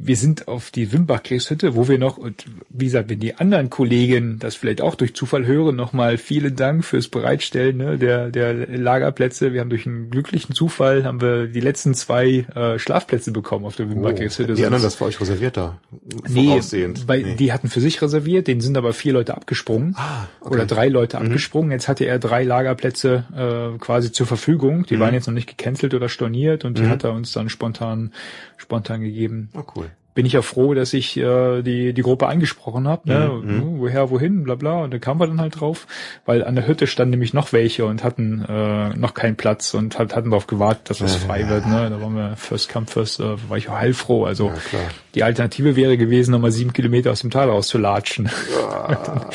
Wir 0.00 0.16
sind 0.16 0.46
auf 0.46 0.70
die 0.70 0.92
Wimbach-Krebshütte, 0.92 1.74
wo 1.74 1.88
wir 1.88 1.98
noch, 1.98 2.18
und 2.18 2.44
wie 2.68 2.84
gesagt, 2.84 3.10
wenn 3.10 3.18
die 3.18 3.34
anderen 3.34 3.68
Kollegen 3.68 4.38
das 4.38 4.54
vielleicht 4.54 4.80
auch 4.80 4.94
durch 4.94 5.12
Zufall 5.14 5.44
hören, 5.44 5.74
nochmal 5.74 6.18
vielen 6.18 6.54
Dank 6.54 6.84
fürs 6.84 7.08
Bereitstellen 7.08 7.78
ne, 7.78 7.98
der, 7.98 8.30
der 8.30 8.54
Lagerplätze. 8.54 9.52
Wir 9.52 9.60
haben 9.60 9.70
durch 9.70 9.86
einen 9.86 10.08
glücklichen 10.08 10.54
Zufall 10.54 11.02
haben 11.04 11.20
wir 11.20 11.48
die 11.48 11.58
letzten 11.58 11.94
zwei 11.94 12.46
äh, 12.54 12.78
Schlafplätze 12.78 13.32
bekommen 13.32 13.64
auf 13.64 13.74
der 13.74 13.90
Wimbach-Krebshütte. 13.90 14.52
Oh, 14.52 14.54
die 14.54 14.64
anderen, 14.64 14.84
das 14.84 15.00
war 15.00 15.08
euch 15.08 15.20
reserviert 15.20 15.56
da? 15.56 15.80
Nee, 16.28 16.60
bei, 17.04 17.18
Nee. 17.18 17.34
die 17.34 17.52
hatten 17.52 17.68
für 17.68 17.80
sich 17.80 18.00
reserviert, 18.00 18.46
denen 18.46 18.60
sind 18.60 18.76
aber 18.78 18.92
vier 18.92 19.14
Leute 19.14 19.34
abgesprungen. 19.36 19.94
Ah, 19.96 20.28
okay. 20.38 20.48
Mhm. 20.48 20.52
Oder 20.54 20.66
drei 20.66 20.88
Leute 20.88 21.18
abgesprungen. 21.18 21.72
Jetzt 21.72 21.88
hatte 21.88 22.04
er 22.04 22.20
drei 22.20 22.44
Lagerplätze 22.44 23.24
äh, 23.74 23.78
quasi 23.78 24.12
zur 24.12 24.28
Verfügung. 24.28 24.78
Mhm. 24.78 24.86
Die 24.86 25.00
waren 25.00 25.12
jetzt 25.12 25.26
noch 25.26 25.34
nicht 25.34 25.48
gecancelt 25.48 25.92
oder 25.92 26.08
storniert 26.08 26.64
und 26.64 26.78
die 26.78 26.86
hat 26.86 27.02
er 27.02 27.12
uns 27.12 27.32
dann 27.32 27.48
spontan 27.48 28.12
spontan 28.56 29.00
gegeben. 29.00 29.48
Oh, 29.54 29.62
cool. 29.76 29.87
Bin 30.18 30.26
ich 30.26 30.32
ja 30.32 30.42
froh, 30.42 30.74
dass 30.74 30.94
ich 30.94 31.16
äh, 31.16 31.62
die 31.62 31.92
die 31.92 32.02
Gruppe 32.02 32.26
angesprochen 32.26 32.88
habe. 32.88 33.08
Ne? 33.08 33.30
Mhm, 33.40 33.78
Woher, 33.78 34.10
wohin, 34.10 34.42
bla 34.42 34.56
bla. 34.56 34.82
Und 34.82 34.92
da 34.92 34.98
kamen 34.98 35.20
wir 35.20 35.28
dann 35.28 35.40
halt 35.40 35.60
drauf, 35.60 35.86
weil 36.26 36.42
an 36.42 36.56
der 36.56 36.66
Hütte 36.66 36.88
standen 36.88 37.10
nämlich 37.12 37.34
noch 37.34 37.52
welche 37.52 37.86
und 37.86 38.02
hatten 38.02 38.44
äh, 38.48 38.96
noch 38.96 39.14
keinen 39.14 39.36
Platz 39.36 39.74
und 39.74 39.96
hat, 39.96 40.16
hatten 40.16 40.30
darauf 40.30 40.48
gewartet, 40.48 40.90
dass 40.90 41.00
was 41.00 41.14
frei 41.14 41.48
wird. 41.48 41.68
Ne? 41.68 41.88
Da 41.88 42.00
waren 42.00 42.16
wir 42.16 42.34
First 42.34 42.68
Come 42.68 42.86
First, 42.86 43.20
äh, 43.20 43.36
war 43.48 43.58
ich 43.58 43.68
auch 43.68 43.76
heilfroh. 43.76 44.24
Also 44.24 44.48
Ja, 44.72 44.80
die 45.14 45.22
Alternative 45.22 45.76
wäre 45.76 45.96
gewesen, 45.96 46.32
nochmal 46.32 46.50
sieben 46.50 46.72
Kilometer 46.72 47.12
aus 47.12 47.20
dem 47.20 47.30
Tal 47.30 47.48
rauszulatschen. 47.48 48.28
Ah, 48.72 49.30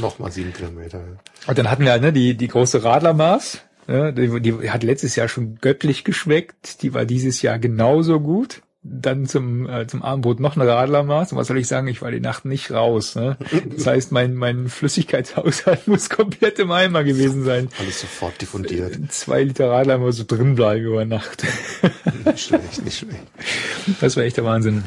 Nochmal 0.00 0.32
sieben 0.32 0.54
Kilometer. 0.54 1.00
Und 1.46 1.58
dann 1.58 1.70
hatten 1.70 1.84
wir 1.84 1.98
ne, 1.98 2.14
die, 2.14 2.34
die 2.34 2.48
große 2.48 2.82
Radlermaß. 2.82 3.60
Ja, 3.88 4.10
die, 4.10 4.40
die 4.40 4.70
hat 4.70 4.82
letztes 4.84 5.16
Jahr 5.16 5.28
schon 5.28 5.58
göttlich 5.60 6.02
geschmeckt. 6.02 6.80
Die 6.82 6.94
war 6.94 7.04
dieses 7.04 7.42
Jahr 7.42 7.58
genauso 7.58 8.20
gut. 8.20 8.62
Dann 8.86 9.24
zum, 9.24 9.66
äh, 9.68 9.86
zum 9.86 10.02
Abendbrot 10.02 10.40
noch 10.40 10.56
eine 10.56 10.68
Radlermaß. 10.68 11.32
Und 11.32 11.38
was 11.38 11.46
soll 11.46 11.56
ich 11.58 11.66
sagen? 11.66 11.88
Ich 11.88 12.02
war 12.02 12.10
die 12.10 12.20
Nacht 12.20 12.44
nicht 12.44 12.70
raus. 12.70 13.14
Ne? 13.14 13.38
Das 13.74 13.86
heißt, 13.86 14.12
mein, 14.12 14.34
mein 14.34 14.68
Flüssigkeitshaushalt 14.68 15.88
muss 15.88 16.10
komplett 16.10 16.58
im 16.58 16.70
Eimer 16.70 17.02
gewesen 17.02 17.44
sein. 17.44 17.68
Alles 17.78 18.02
sofort 18.02 18.40
diffundiert. 18.42 18.98
Zwei 19.10 19.42
Liter 19.44 19.70
Radler 19.70 19.96
muss 19.96 20.16
so 20.16 20.24
drin 20.26 20.54
bleiben 20.54 20.84
über 20.84 21.04
Nacht. 21.06 21.44
Nicht 22.26 22.40
schlecht, 22.46 22.84
nicht 22.84 22.98
schlecht. 22.98 23.22
Das 24.00 24.16
war 24.16 24.24
echt 24.24 24.36
der 24.36 24.44
Wahnsinn. 24.44 24.84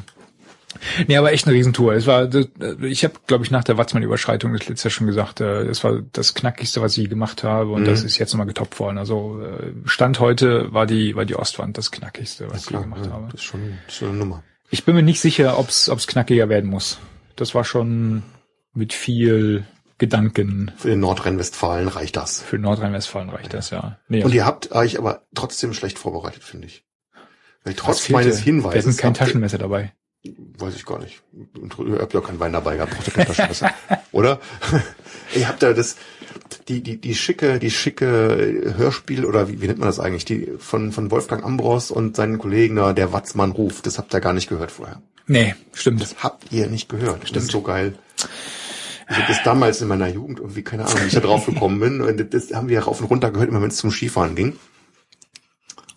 Nee, 1.07 1.17
aber 1.17 1.31
echt 1.31 1.45
eine 1.47 1.55
Riesentour. 1.55 1.93
Es 1.93 2.07
war, 2.07 2.27
das- 2.27 2.47
ich 2.81 3.03
habe, 3.03 3.13
glaube 3.27 3.43
ich, 3.45 3.51
nach 3.51 3.63
der 3.63 3.77
Watzmann-Überschreitung 3.77 4.53
das 4.53 4.67
letzte 4.67 4.87
Jahr 4.87 4.91
schon 4.93 5.07
gesagt, 5.07 5.41
äh, 5.41 5.65
das 5.65 5.83
war 5.83 6.01
das 6.13 6.33
knackigste, 6.33 6.81
was 6.81 6.93
ich 6.93 7.03
je 7.03 7.07
gemacht 7.09 7.43
habe, 7.43 7.71
und 7.71 7.85
das 7.85 8.03
ist 8.03 8.17
jetzt 8.17 8.33
nochmal 8.33 8.47
getoppt 8.47 8.79
worden. 8.79 8.97
Also 8.97 9.41
äh, 9.41 9.73
Stand 9.85 10.19
heute 10.19 10.73
war 10.73 10.85
die 10.85 11.15
war 11.15 11.25
die 11.25 11.35
Ostwand 11.35 11.77
das 11.77 11.91
knackigste, 11.91 12.49
was 12.49 12.57
ich 12.57 12.63
je 12.65 12.69
Klar, 12.69 12.83
gemacht 12.83 13.05
ja, 13.05 13.11
habe. 13.11 13.25
das 13.31 13.41
ist 13.41 13.43
schon, 13.43 13.61
das 13.85 13.93
ist 13.93 13.99
schon 13.99 14.09
eine 14.09 14.17
Nummer. 14.17 14.43
Ich 14.69 14.83
bin 14.83 14.95
mir 14.95 15.03
nicht 15.03 15.21
sicher, 15.21 15.57
ob's 15.59 15.89
ob's 15.89 16.07
knackiger 16.07 16.49
werden 16.49 16.69
muss. 16.69 16.99
Das 17.35 17.55
war 17.55 17.63
schon 17.63 18.23
mit 18.73 18.93
viel 18.93 19.65
Gedanken. 19.99 20.71
Für 20.77 20.95
Nordrhein-Westfalen 20.95 21.87
reicht 21.87 22.17
das. 22.17 22.41
Für 22.41 22.59
Nordrhein-Westfalen 22.59 23.29
reicht 23.29 23.53
das 23.53 23.71
ja. 23.71 23.97
Nee, 24.09 24.23
Und 24.23 24.33
ihr 24.33 24.45
habt 24.45 24.71
euch 24.71 24.99
aber 24.99 25.23
trotzdem 25.33 25.73
schlecht 25.73 25.97
vorbereitet, 25.97 26.43
finde 26.43 26.67
ich. 26.67 26.83
Weil 27.63 27.73
trotz 27.73 28.07
meines 28.09 28.35
Wir 28.35 28.39
hatten 28.41 28.43
Hinweises. 28.43 28.97
kein 28.97 29.09
habt 29.09 29.17
ihr- 29.21 29.25
Taschenmesser 29.25 29.57
dabei. 29.57 29.93
Weiß 30.57 30.75
ich 30.75 30.85
gar 30.85 30.99
nicht. 30.99 31.21
Ihr 31.55 31.99
habt 31.99 32.13
ja 32.13 32.21
keinen 32.21 32.39
Wein 32.39 32.53
dabei 32.53 32.75
gehabt, 32.75 32.93
braucht 32.95 33.07
ihr 33.07 33.25
Taschenmesser. 33.25 33.71
Oder? 34.11 34.39
ihr 35.35 35.47
habt 35.47 35.61
da 35.61 35.73
das, 35.73 35.97
die, 36.67 36.81
die, 36.81 36.99
die 36.99 37.15
schicke, 37.15 37.59
die 37.59 37.71
schicke 37.71 38.73
Hörspiel, 38.77 39.25
oder 39.25 39.47
wie, 39.47 39.61
wie 39.61 39.67
nennt 39.67 39.79
man 39.79 39.87
das 39.87 39.99
eigentlich? 39.99 40.25
Die 40.25 40.53
von, 40.57 40.91
von 40.91 41.11
Wolfgang 41.11 41.43
Ambros 41.43 41.91
und 41.91 42.15
seinen 42.15 42.37
Kollegen 42.37 42.75
da, 42.75 42.93
der 42.93 43.13
Watzmann 43.13 43.51
ruft. 43.51 43.85
Das 43.85 43.97
habt 43.97 44.13
ihr 44.13 44.21
gar 44.21 44.33
nicht 44.33 44.49
gehört 44.49 44.71
vorher. 44.71 45.01
Nee, 45.27 45.55
stimmt. 45.73 46.01
Das 46.01 46.23
habt 46.23 46.51
ihr 46.51 46.67
nicht 46.67 46.89
gehört. 46.89 47.35
Das 47.35 47.43
ist 47.43 47.51
so 47.51 47.61
geil. 47.61 47.93
Ich 49.09 49.15
habe 49.15 49.27
das 49.27 49.43
damals 49.43 49.81
in 49.81 49.87
meiner 49.87 50.07
Jugend 50.07 50.39
irgendwie, 50.39 50.63
keine 50.63 50.85
Ahnung, 50.85 51.01
wie 51.03 51.07
ich 51.07 51.13
da 51.13 51.19
drauf 51.21 51.45
gekommen 51.45 51.79
bin. 51.79 52.01
Und 52.01 52.33
das 52.33 52.53
haben 52.53 52.67
wir 52.67 52.79
rauf 52.81 52.99
und 52.99 53.07
runter 53.07 53.31
gehört, 53.31 53.49
immer 53.49 53.61
wenn 53.61 53.69
es 53.69 53.77
zum 53.77 53.91
Skifahren 53.91 54.35
ging. 54.35 54.57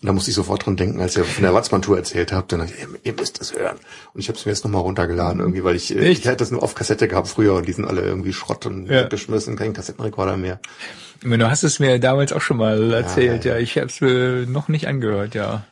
Und 0.01 0.07
da 0.07 0.13
musste 0.13 0.31
ich 0.31 0.35
sofort 0.35 0.65
dran 0.65 0.77
denken, 0.77 0.99
als 0.99 1.15
ihr 1.15 1.23
von 1.23 1.43
der 1.43 1.53
Watzmann-Tour 1.53 1.95
erzählt 1.95 2.31
habt. 2.31 2.51
Dann 2.51 2.61
dachte 2.61 2.73
ich, 2.75 2.81
ihr, 2.81 2.87
ihr 3.03 3.13
müsst 3.13 3.39
das 3.39 3.53
hören. 3.53 3.77
Und 4.13 4.19
ich 4.19 4.29
habe 4.29 4.37
es 4.39 4.45
mir 4.45 4.51
jetzt 4.51 4.63
nochmal 4.63 4.81
runtergeladen 4.81 5.39
irgendwie, 5.39 5.63
weil 5.63 5.75
ich, 5.75 5.95
äh, 5.95 5.99
Echt? 5.99 6.21
ich 6.21 6.27
hatte 6.27 6.37
das 6.37 6.49
nur 6.49 6.63
auf 6.63 6.73
Kassette 6.73 7.07
gehabt 7.07 7.27
früher 7.27 7.53
und 7.53 7.67
die 7.67 7.73
sind 7.73 7.85
alle 7.85 8.01
irgendwie 8.01 8.33
Schrott 8.33 8.65
und 8.65 8.87
Ja. 8.87 9.03
geschmissen, 9.07 9.55
kein 9.55 9.73
Kassettenrekorder 9.73 10.37
mehr. 10.37 10.59
Du 11.23 11.49
hast 11.49 11.63
es 11.63 11.79
mir 11.79 11.99
damals 11.99 12.33
auch 12.33 12.41
schon 12.41 12.57
mal 12.57 12.93
erzählt, 12.93 13.45
ja. 13.45 13.53
ja. 13.53 13.59
Ich 13.59 13.77
habe 13.77 13.87
es 13.87 14.01
mir 14.01 14.47
noch 14.47 14.69
nicht 14.69 14.87
angehört, 14.87 15.35
ja. 15.35 15.65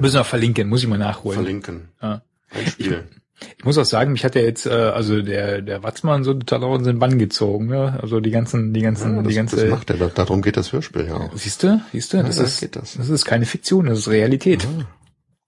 Müssen 0.00 0.16
wir 0.16 0.24
verlinken, 0.24 0.68
muss 0.68 0.82
ich 0.82 0.88
mal 0.88 0.98
nachholen. 0.98 1.36
Verlinken. 1.38 1.88
Ja. 2.02 2.20
Einspielen. 2.50 3.04
Ich 3.10 3.16
muss 3.64 3.78
auch 3.78 3.84
sagen, 3.84 4.12
mich 4.12 4.24
hat 4.24 4.34
ja 4.34 4.42
jetzt, 4.42 4.66
äh, 4.66 4.70
also 4.70 5.22
der 5.22 5.62
der 5.62 5.82
Watzmann 5.82 6.24
so 6.24 6.34
total 6.34 6.64
auch 6.64 6.76
in 6.76 6.84
den 6.84 6.98
Bann 6.98 7.18
gezogen, 7.18 7.66
ne? 7.66 7.98
Also 8.02 8.20
die 8.20 8.30
ganzen, 8.30 8.72
die 8.74 8.80
ganzen, 8.82 9.16
Ja, 9.16 9.22
die 9.22 9.34
das, 9.34 9.50
das 9.50 9.60
ganze. 9.60 9.66
macht 9.70 9.90
er. 9.90 9.96
Da- 9.96 10.08
Darum 10.08 10.42
geht 10.42 10.56
das 10.56 10.72
Hörspiel 10.72 11.06
ja 11.06 11.14
auch. 11.16 11.36
Siehst 11.36 11.62
du, 11.62 11.80
siehst 11.92 12.12
du, 12.12 12.22
das 12.22 12.38
ja, 12.38 12.44
ist 12.44 12.60
geht 12.60 12.76
das. 12.76 12.94
das 12.96 13.08
ist 13.08 13.24
keine 13.24 13.46
Fiktion, 13.46 13.86
das 13.86 13.98
ist 14.00 14.08
Realität. 14.08 14.66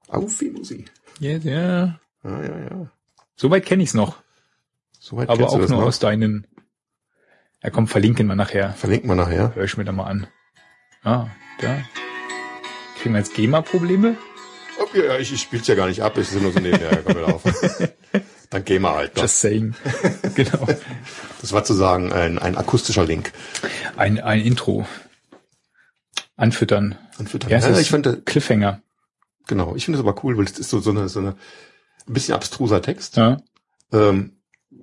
Auf 0.09 0.39
die 0.39 0.51
Musik. 0.51 0.91
Ja, 1.21 1.33
ja. 1.39 1.99
Ja, 2.25 2.43
ja, 2.43 2.59
ja. 2.71 2.91
Soweit 3.37 3.65
kenne 3.67 3.83
ich's 3.83 3.95
noch, 3.95 4.17
Soweit 4.99 5.29
aber 5.29 5.49
auch 5.49 5.59
das 5.61 5.71
nur 5.71 5.81
noch? 5.81 5.87
aus 5.87 5.99
deinen. 5.99 6.47
Ja, 7.63 7.71
komm, 7.71 7.87
verlinken 7.89 8.27
wir 8.27 8.35
nachher. 8.37 8.73
Verlinken 8.75 9.09
wir 9.09 9.15
nachher. 9.15 9.55
Hör 9.55 9.65
ich 9.65 9.77
mir 9.77 9.85
da 9.85 9.93
mal 9.93 10.05
an. 10.05 10.27
Ah, 11.03 11.27
ja. 11.63 11.79
Kriegen 13.01 13.15
wir 13.15 13.21
jetzt 13.21 13.35
GEMA-Probleme? 13.35 14.17
Oh, 14.79 14.97
ja, 14.97 15.19
ich, 15.19 15.33
ich 15.33 15.41
spiel's 15.43 15.67
ja 15.67 15.75
gar 15.75 15.87
nicht 15.89 16.03
ab, 16.03 16.17
ich 16.19 16.29
bin 16.31 16.43
nur 16.43 16.53
so 16.53 16.59
nebenher, 16.61 17.03
komm 17.05 17.17
wieder 17.17 17.35
auf. 17.35 17.43
Dann 18.51 18.65
gehen 18.65 18.83
wir 18.83 18.95
halt. 18.95 19.17
Doch. 19.17 19.23
Just 19.23 19.41
saying. 19.41 19.75
genau. 20.35 20.67
Das 21.41 21.53
war 21.53 21.65
zu 21.65 21.75
sagen 21.75 22.13
ein, 22.13 22.39
ein 22.39 22.57
akustischer 22.57 23.05
Link. 23.05 23.33
Ein, 23.97 24.21
ein 24.21 24.41
Intro. 24.41 24.87
Anfüttern. 26.37 26.97
Anfüttern. 27.19 27.51
Ja, 27.51 27.59
Ja, 27.59 27.69
ist 27.69 27.81
ich 27.81 27.91
finde, 27.91 28.21
Cliffhanger. 28.23 28.81
genau, 29.47 29.75
ich 29.75 29.85
finde 29.85 29.99
es 29.99 30.05
aber 30.07 30.23
cool, 30.23 30.37
weil 30.39 30.45
es 30.45 30.59
ist 30.59 30.71
so, 30.71 30.81
so 30.81 30.91
eine, 30.91 31.09
so 31.09 31.19
eine, 31.21 31.31
ein 32.07 32.13
bisschen 32.13 32.35
abstruser 32.35 32.83
Text. 32.83 33.17
Ja. 33.17 33.39
Ähm, 33.93 34.36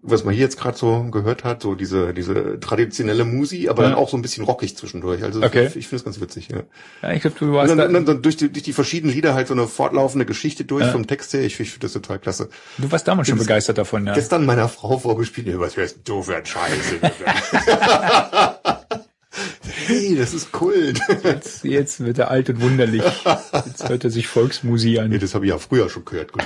was 0.06 0.26
man 0.26 0.34
hier 0.34 0.44
jetzt 0.44 0.60
gerade 0.60 0.78
so 0.78 1.04
gehört 1.12 1.46
hat, 1.46 1.62
so 1.62 1.76
diese, 1.76 2.14
diese 2.14 2.60
traditionelle 2.60 3.24
Musi, 3.24 3.70
aber 3.70 3.84
Ja. 3.84 3.90
dann 3.90 3.98
auch 3.98 4.10
so 4.10 4.18
ein 4.18 4.22
bisschen 4.22 4.44
rockig 4.44 4.76
zwischendurch. 4.76 5.24
Also 5.24 5.42
Okay. 5.42 5.68
ich, 5.68 5.78
ich 5.78 5.88
finde 5.88 6.00
es 6.02 6.04
ganz 6.04 6.20
witzig, 6.20 6.50
ja. 6.50 6.64
ja 7.02 7.14
ich 7.14 7.22
glaube, 7.22 7.38
du 7.40 7.46
Und 7.46 7.54
warst 7.54 7.72
dann, 7.72 7.78
da, 7.78 7.88
dann, 7.88 8.06
dann 8.06 8.22
durch, 8.22 8.36
die, 8.36 8.50
durch 8.52 8.64
die 8.64 8.74
verschiedenen 8.74 9.14
Lieder 9.16 9.34
halt 9.34 9.48
so 9.48 9.54
eine 9.54 9.66
fortlaufende 9.66 10.26
Geschichte 10.26 10.66
durch 10.66 10.84
Ja. 10.86 10.92
vom 10.92 11.08
Text 11.08 11.32
her. 11.34 11.42
Ich, 11.42 11.58
ich 11.60 11.72
finde 11.72 11.86
das 11.86 11.94
total 11.94 12.20
klasse. 12.20 12.50
du 12.78 12.92
warst 12.92 13.08
damals 13.08 13.30
schon 13.30 13.38
begeistert 13.38 13.78
davon, 13.78 14.06
ja. 14.06 14.14
Gestern 14.14 14.46
meiner 14.46 14.68
Frau 14.68 14.98
vorgespielt, 15.00 15.48
ja, 15.48 15.58
was 15.60 15.78
hörst 15.78 16.00
du 16.04 16.22
für 16.22 16.36
ein 16.36 16.46
Scheiße? 16.46 17.00
hey, 19.88 20.16
das 20.18 20.34
ist 20.34 20.52
Kult. 20.52 21.00
Jetzt, 21.24 21.64
jetzt 21.64 22.04
wird 22.06 22.20
er 22.20 22.30
alt 22.30 22.50
und 22.50 22.62
wunderlich. 22.62 23.04
Jetzt 23.66 23.88
hört 23.88 24.04
er 24.04 24.10
sich 24.10 24.28
Volksmusik 24.28 24.94
nee, 24.94 25.00
an. 25.00 25.18
das 25.20 25.34
habe 25.34 25.46
ich 25.46 25.52
ja 25.52 25.58
früher 25.58 25.90
schon 25.90 26.04
gehört. 26.06 26.32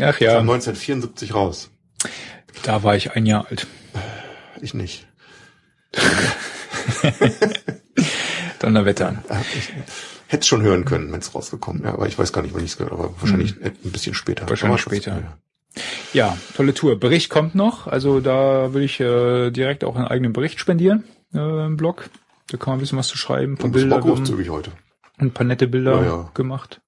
Ach 0.00 0.18
Kam 0.18 0.26
ja, 0.26 0.38
1974 0.38 1.34
raus. 1.34 1.70
da 2.62 2.82
war 2.82 2.96
ich 2.96 3.12
ein 3.12 3.26
Jahr 3.26 3.46
alt. 3.48 3.66
Ich 4.60 4.74
nicht. 4.74 5.06
Donnerwetter. 8.60 9.22
Ja, 9.28 9.40
Ich 9.56 9.72
hätte 10.28 10.46
schon 10.46 10.62
hören 10.62 10.84
können, 10.84 11.12
wenn 11.12 11.20
es 11.20 11.34
rausgekommen 11.34 11.82
wäre, 11.82 11.94
aber 11.94 12.06
ich 12.06 12.18
weiß 12.18 12.32
gar 12.32 12.42
nicht, 12.42 12.54
wann 12.54 12.64
ich 12.64 12.70
es 12.72 12.78
gehört 12.78 12.92
habe, 12.98 13.14
wahrscheinlich 13.20 13.56
ein 13.62 13.90
bisschen 13.90 14.14
später. 14.14 14.44
Mhm. 14.44 14.50
Wahrscheinlich 14.50 14.80
später. 14.80 15.38
Ja, 16.12 16.36
tolle 16.54 16.74
Tour. 16.74 16.98
Bericht 17.00 17.30
kommt 17.30 17.54
noch. 17.54 17.86
Also 17.86 18.20
da 18.20 18.72
würde 18.74 18.84
ich 18.84 19.00
äh, 19.00 19.50
direkt 19.50 19.84
auch 19.84 19.96
einen 19.96 20.06
eigenen 20.06 20.32
Bericht 20.34 20.60
spendieren 20.60 21.04
äh, 21.34 21.66
im 21.66 21.76
Blog. 21.78 22.10
Da 22.48 22.58
kann 22.58 22.72
man 22.72 22.78
ein 22.78 22.80
bisschen 22.80 22.98
was 22.98 23.08
zu 23.08 23.16
schreiben, 23.16 23.54
ein 23.54 23.58
paar 23.58 23.70
Bilder, 23.70 23.98
großzügig 24.00 24.50
heute. 24.50 24.72
ein 25.16 25.32
paar 25.32 25.46
nette 25.46 25.66
Bilder 25.66 26.02
Ja, 26.02 26.04
ja. 26.04 26.30
gemacht. 26.34 26.81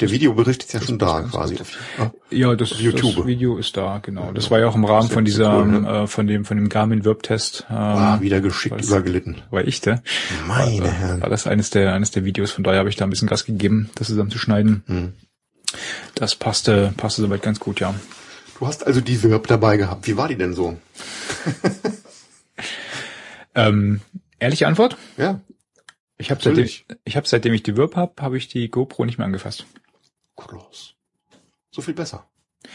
Der 0.00 0.10
Videobericht 0.10 0.62
ist 0.64 0.72
ja 0.72 0.80
schon 0.80 0.98
da 0.98 1.20
quasi. 1.22 1.58
Ah, 1.98 2.10
Ja, 2.30 2.54
das, 2.56 2.80
YouTube. 2.80 3.14
das 3.16 3.26
Video 3.26 3.58
ist 3.58 3.76
da, 3.76 3.98
genau. 3.98 4.32
Das 4.32 4.50
war 4.50 4.58
ja 4.58 4.66
auch 4.66 4.74
im 4.74 4.84
Rahmen 4.86 5.10
von 5.10 5.24
dieser, 5.24 5.58
cool, 5.58 5.66
ne? 5.66 5.88
äh, 5.88 6.06
von 6.06 6.26
dem, 6.26 6.44
von 6.46 6.56
dem 6.56 6.68
Garmin 6.70 7.04
Wirb-Test. 7.04 7.66
Ähm, 7.70 7.76
ah, 7.76 8.20
wieder 8.20 8.40
geschickt 8.40 8.76
was- 8.78 8.86
übergelitten. 8.88 9.42
war 9.50 9.62
ich 9.66 9.80
der? 9.82 10.02
Meine 10.48 10.80
War 10.84 10.90
Herren. 10.92 11.20
das 11.20 11.46
eines 11.46 11.70
der, 11.70 11.92
eines 11.94 12.10
der 12.10 12.24
Videos, 12.24 12.50
von 12.50 12.64
daher 12.64 12.78
habe 12.80 12.88
ich 12.88 12.96
da 12.96 13.04
ein 13.04 13.10
bisschen 13.10 13.28
Gas 13.28 13.44
gegeben, 13.44 13.90
das 13.94 14.06
zusammenzuschneiden. 14.08 14.82
Hm. 14.86 15.12
Das 16.14 16.34
passte, 16.36 16.92
passte 16.96 17.22
soweit 17.22 17.42
ganz 17.42 17.60
gut, 17.60 17.80
ja. 17.80 17.94
Du 18.58 18.66
hast 18.66 18.86
also 18.86 19.00
die 19.02 19.22
Verb 19.22 19.46
dabei 19.46 19.76
gehabt. 19.76 20.06
Wie 20.06 20.16
war 20.16 20.28
die 20.28 20.36
denn 20.36 20.54
so? 20.54 20.76
Ähm, 23.54 24.00
ehrliche 24.38 24.66
Antwort? 24.66 24.96
Ja, 25.18 25.40
Ich 26.16 26.30
habe 26.30 26.40
seitdem, 26.42 26.66
ich 27.04 27.16
hab, 27.16 27.26
seitdem 27.26 27.52
ich 27.52 27.62
die 27.62 27.76
Wirb 27.76 27.96
habe, 27.96 28.14
habe 28.22 28.38
ich 28.38 28.48
die 28.48 28.70
GoPro 28.70 29.04
nicht 29.04 29.18
mehr 29.18 29.26
angefasst. 29.26 29.66
Klaus. 30.46 30.94
So 31.70 31.82
viel 31.82 31.94
besser. 31.94 32.28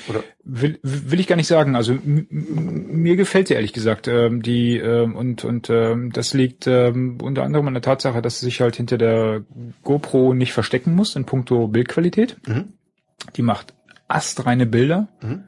Oder? 0.10 0.24
Will, 0.44 0.80
will 0.82 1.20
ich 1.20 1.28
gar 1.28 1.36
nicht 1.36 1.48
sagen. 1.48 1.76
Also 1.76 1.98
mir 2.04 3.16
gefällt 3.16 3.48
sie 3.48 3.54
ehrlich 3.54 3.74
gesagt. 3.74 4.08
Ähm, 4.08 4.42
die 4.42 4.78
ähm, 4.78 5.16
und 5.16 5.46
und 5.46 5.70
ähm, 5.70 6.12
das 6.12 6.34
liegt 6.34 6.68
ähm, 6.68 7.20
unter 7.22 7.44
anderem 7.44 7.68
an 7.68 7.74
der 7.74 7.84
Tatsache, 7.84 8.22
dass 8.22 8.40
sie 8.40 8.46
sich 8.46 8.62
halt 8.62 8.76
hinter 8.76 8.98
der 8.98 9.44
GoPro 9.84 10.34
nicht 10.34 10.54
verstecken 10.54 10.94
muss 10.94 11.16
in 11.16 11.26
puncto 11.26 11.68
Bildqualität. 11.68 12.38
Mhm. 12.48 12.74
Die 13.36 13.42
macht 13.42 13.74
astreine 14.08 14.66
Bilder. 14.66 15.08
Mhm. 15.22 15.44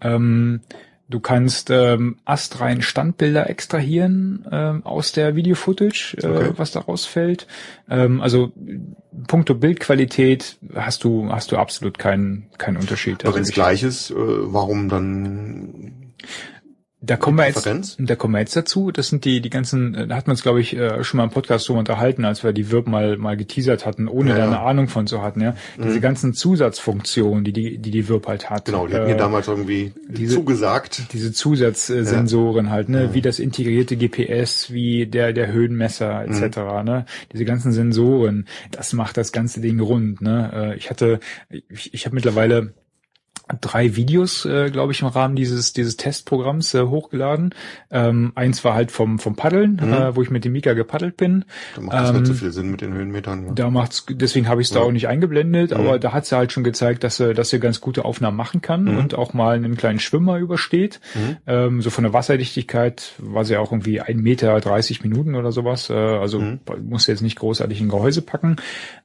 Ähm, 0.00 0.60
du 1.08 1.20
kannst 1.20 1.70
ähm, 1.70 2.16
astrein 2.24 2.82
Standbilder 2.82 3.48
extrahieren 3.48 4.46
ähm, 4.52 4.84
aus 4.84 5.12
der 5.12 5.36
Video-Footage, 5.36 6.16
äh, 6.22 6.26
Okay. 6.26 6.50
was 6.56 6.70
da 6.72 6.80
rausfällt. 6.80 7.46
Ähm, 7.88 8.20
also 8.20 8.52
puncto 9.26 9.54
Bildqualität 9.54 10.58
hast 10.74 11.04
du 11.04 11.30
hast 11.32 11.50
du 11.50 11.56
absolut 11.56 11.98
keinen 11.98 12.46
keinen 12.58 12.76
Unterschied. 12.76 13.20
Aber 13.20 13.28
Also 13.28 13.36
wenn 13.36 13.42
es 13.42 13.48
ich- 13.48 13.54
gleich 13.54 13.82
ist, 13.82 14.10
äh, 14.10 14.14
warum 14.16 14.88
dann 14.88 16.12
Da 17.00 17.16
kommen 17.16 17.38
wir 17.38 17.46
jetzt, 17.46 17.96
da 18.00 18.16
kommen 18.16 18.34
wir 18.34 18.40
jetzt 18.40 18.56
dazu. 18.56 18.90
Das 18.90 19.06
sind 19.08 19.24
die, 19.24 19.40
die 19.40 19.50
ganzen, 19.50 19.94
äh, 19.94 20.06
da 20.08 20.16
hatten 20.16 20.26
wir 20.26 20.32
uns, 20.32 20.42
glaube 20.42 20.60
ich, 20.60 20.74
äh, 20.76 21.04
schon 21.04 21.18
mal 21.18 21.24
im 21.24 21.30
Podcast 21.30 21.64
so 21.64 21.74
unterhalten, 21.74 22.24
als 22.24 22.42
wir 22.42 22.52
die 22.52 22.72
Wirb 22.72 22.88
mal, 22.88 23.16
mal 23.16 23.36
geteasert 23.36 23.86
hatten, 23.86 24.08
ohne 24.08 24.30
Ja, 24.30 24.36
da 24.36 24.40
ja. 24.42 24.46
eine 24.48 24.60
Ahnung 24.60 24.88
von 24.88 25.06
zu 25.06 25.22
hatten, 25.22 25.40
ja. 25.40 25.54
Diese 25.76 25.98
Mhm. 25.98 26.00
ganzen 26.00 26.34
Zusatzfunktionen, 26.34 27.44
die 27.44 27.52
die, 27.52 27.78
die, 27.78 27.92
die 27.92 28.08
Wirb 28.08 28.26
halt 28.26 28.50
hat. 28.50 28.64
Genau, 28.64 28.88
die 28.88 28.94
hatten 28.94 29.06
mir 29.06 29.14
Äh, 29.14 29.16
damals 29.16 29.46
irgendwie 29.46 29.92
diese- 30.08 30.34
zugesagt. 30.34 31.12
diese 31.12 31.32
Zusatzsensoren 31.32 32.70
halt, 32.70 32.88
ne, 32.88 33.14
wie 33.14 33.22
das 33.22 33.38
integrierte 33.38 33.96
GPS, 33.96 34.72
wie 34.72 35.06
der 35.06 35.32
der 35.32 35.52
Höhenmesser 35.52 36.24
etc. 36.24 36.56
Ne, 36.84 37.06
diese 37.32 37.44
ganzen 37.44 37.72
Sensoren, 37.72 38.46
das 38.70 38.92
macht 38.92 39.16
das 39.16 39.32
ganze 39.32 39.60
Ding 39.60 39.78
rund. 39.80 40.20
Ne, 40.20 40.50
Äh, 40.52 40.76
ich 40.76 40.90
hatte, 40.90 41.20
ich, 41.68 41.94
ich 41.94 42.06
habe 42.06 42.14
mittlerweile 42.14 42.72
drei 43.60 43.96
Videos, 43.96 44.44
äh, 44.44 44.70
glaube 44.70 44.92
ich, 44.92 45.00
im 45.02 45.08
Rahmen 45.08 45.36
dieses 45.36 45.72
dieses 45.72 45.96
Testprogramms 45.96 46.74
äh, 46.74 46.82
hochgeladen. 46.82 47.54
Ähm, 47.90 48.32
eins 48.34 48.64
war 48.64 48.74
halt 48.74 48.90
vom 48.90 49.18
vom 49.18 49.36
Paddeln, 49.36 49.78
äh, 49.78 50.14
wo 50.16 50.22
ich 50.22 50.30
mit 50.30 50.44
dem 50.44 50.52
Mika 50.52 50.72
gepaddelt 50.74 51.16
bin. 51.16 51.44
Da 51.74 51.80
macht 51.82 51.96
das 51.96 52.12
nicht 52.12 52.26
so 52.26 52.32
Ähm, 52.32 52.38
viel 52.38 52.52
Sinn 52.52 52.70
mit 52.70 52.80
den 52.80 52.92
Höhenmetern. 52.94 53.46
Ja. 53.46 53.52
Da 53.54 53.70
macht's, 53.70 54.06
deswegen 54.10 54.48
habe 54.48 54.60
ich 54.60 54.68
es 54.68 54.72
da 54.74 54.80
Ja. 54.80 54.86
auch 54.86 54.92
nicht 54.92 55.08
eingeblendet, 55.08 55.72
aber 55.72 55.94
Mhm. 55.96 56.00
da 56.00 56.12
hat 56.12 56.26
sie 56.26 56.36
halt 56.36 56.52
schon 56.52 56.64
gezeigt, 56.64 57.04
dass 57.04 57.16
sie, 57.16 57.34
dass 57.34 57.50
sie 57.50 57.58
ganz 57.60 57.80
gute 57.80 58.04
Aufnahmen 58.04 58.36
machen 58.36 58.60
kann 58.62 58.84
Mhm. 58.84 58.96
und 58.98 59.14
auch 59.14 59.32
mal 59.34 59.56
einen 59.56 59.76
kleinen 59.76 59.98
Schwimmer 59.98 60.38
übersteht. 60.38 61.00
Mhm. 61.14 61.36
Ähm, 61.46 61.82
so 61.82 61.90
von 61.90 62.04
der 62.04 62.12
Wasserdichtigkeit 62.12 63.12
war 63.18 63.44
sie 63.44 63.56
auch 63.56 63.72
irgendwie 63.72 64.00
ein 64.00 64.18
Meter 64.18 64.58
30 64.60 65.02
Minuten 65.02 65.34
oder 65.34 65.52
sowas. 65.52 65.90
Äh, 65.90 65.94
also 65.94 66.40
Mhm. 66.40 66.60
muss 66.88 67.06
jetzt 67.06 67.22
nicht 67.22 67.38
großartig 67.38 67.80
in 67.80 67.88
Gehäuse 67.88 68.22
packen. 68.22 68.56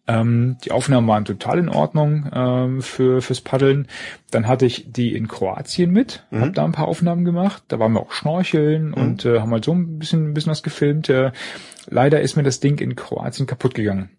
Ähm, 0.07 0.57
die 0.65 0.71
Aufnahmen 0.71 1.07
waren 1.07 1.25
total 1.25 1.59
in 1.59 1.69
Ordnung 1.69 2.29
ähm, 2.33 2.81
für 2.81 3.21
fürs 3.21 3.41
Paddeln. 3.41 3.87
Dann 4.33 4.47
hatte 4.47 4.65
ich 4.65 4.91
die 4.91 5.15
in 5.15 5.27
Kroatien 5.27 5.91
mit, 5.91 6.25
Mhm. 6.31 6.41
habe 6.41 6.51
da 6.51 6.65
ein 6.65 6.71
paar 6.71 6.87
Aufnahmen 6.87 7.23
gemacht. 7.25 7.63
Da 7.67 7.79
waren 7.79 7.93
wir 7.93 8.01
auch 8.01 8.11
schnorcheln 8.11 8.93
und 8.93 9.25
äh, 9.25 9.39
haben 9.39 9.51
halt 9.51 9.65
so 9.65 9.73
ein 9.73 9.99
bisschen, 9.99 10.29
ein 10.29 10.33
bisschen 10.33 10.51
was 10.51 10.63
gefilmt. 10.63 11.09
Äh, 11.09 11.31
leider 11.87 12.21
ist 12.21 12.35
mir 12.35 12.43
das 12.43 12.59
Ding 12.59 12.79
in 12.79 12.95
Kroatien 12.95 13.45
kaputt 13.47 13.73
gegangen. 13.75 14.09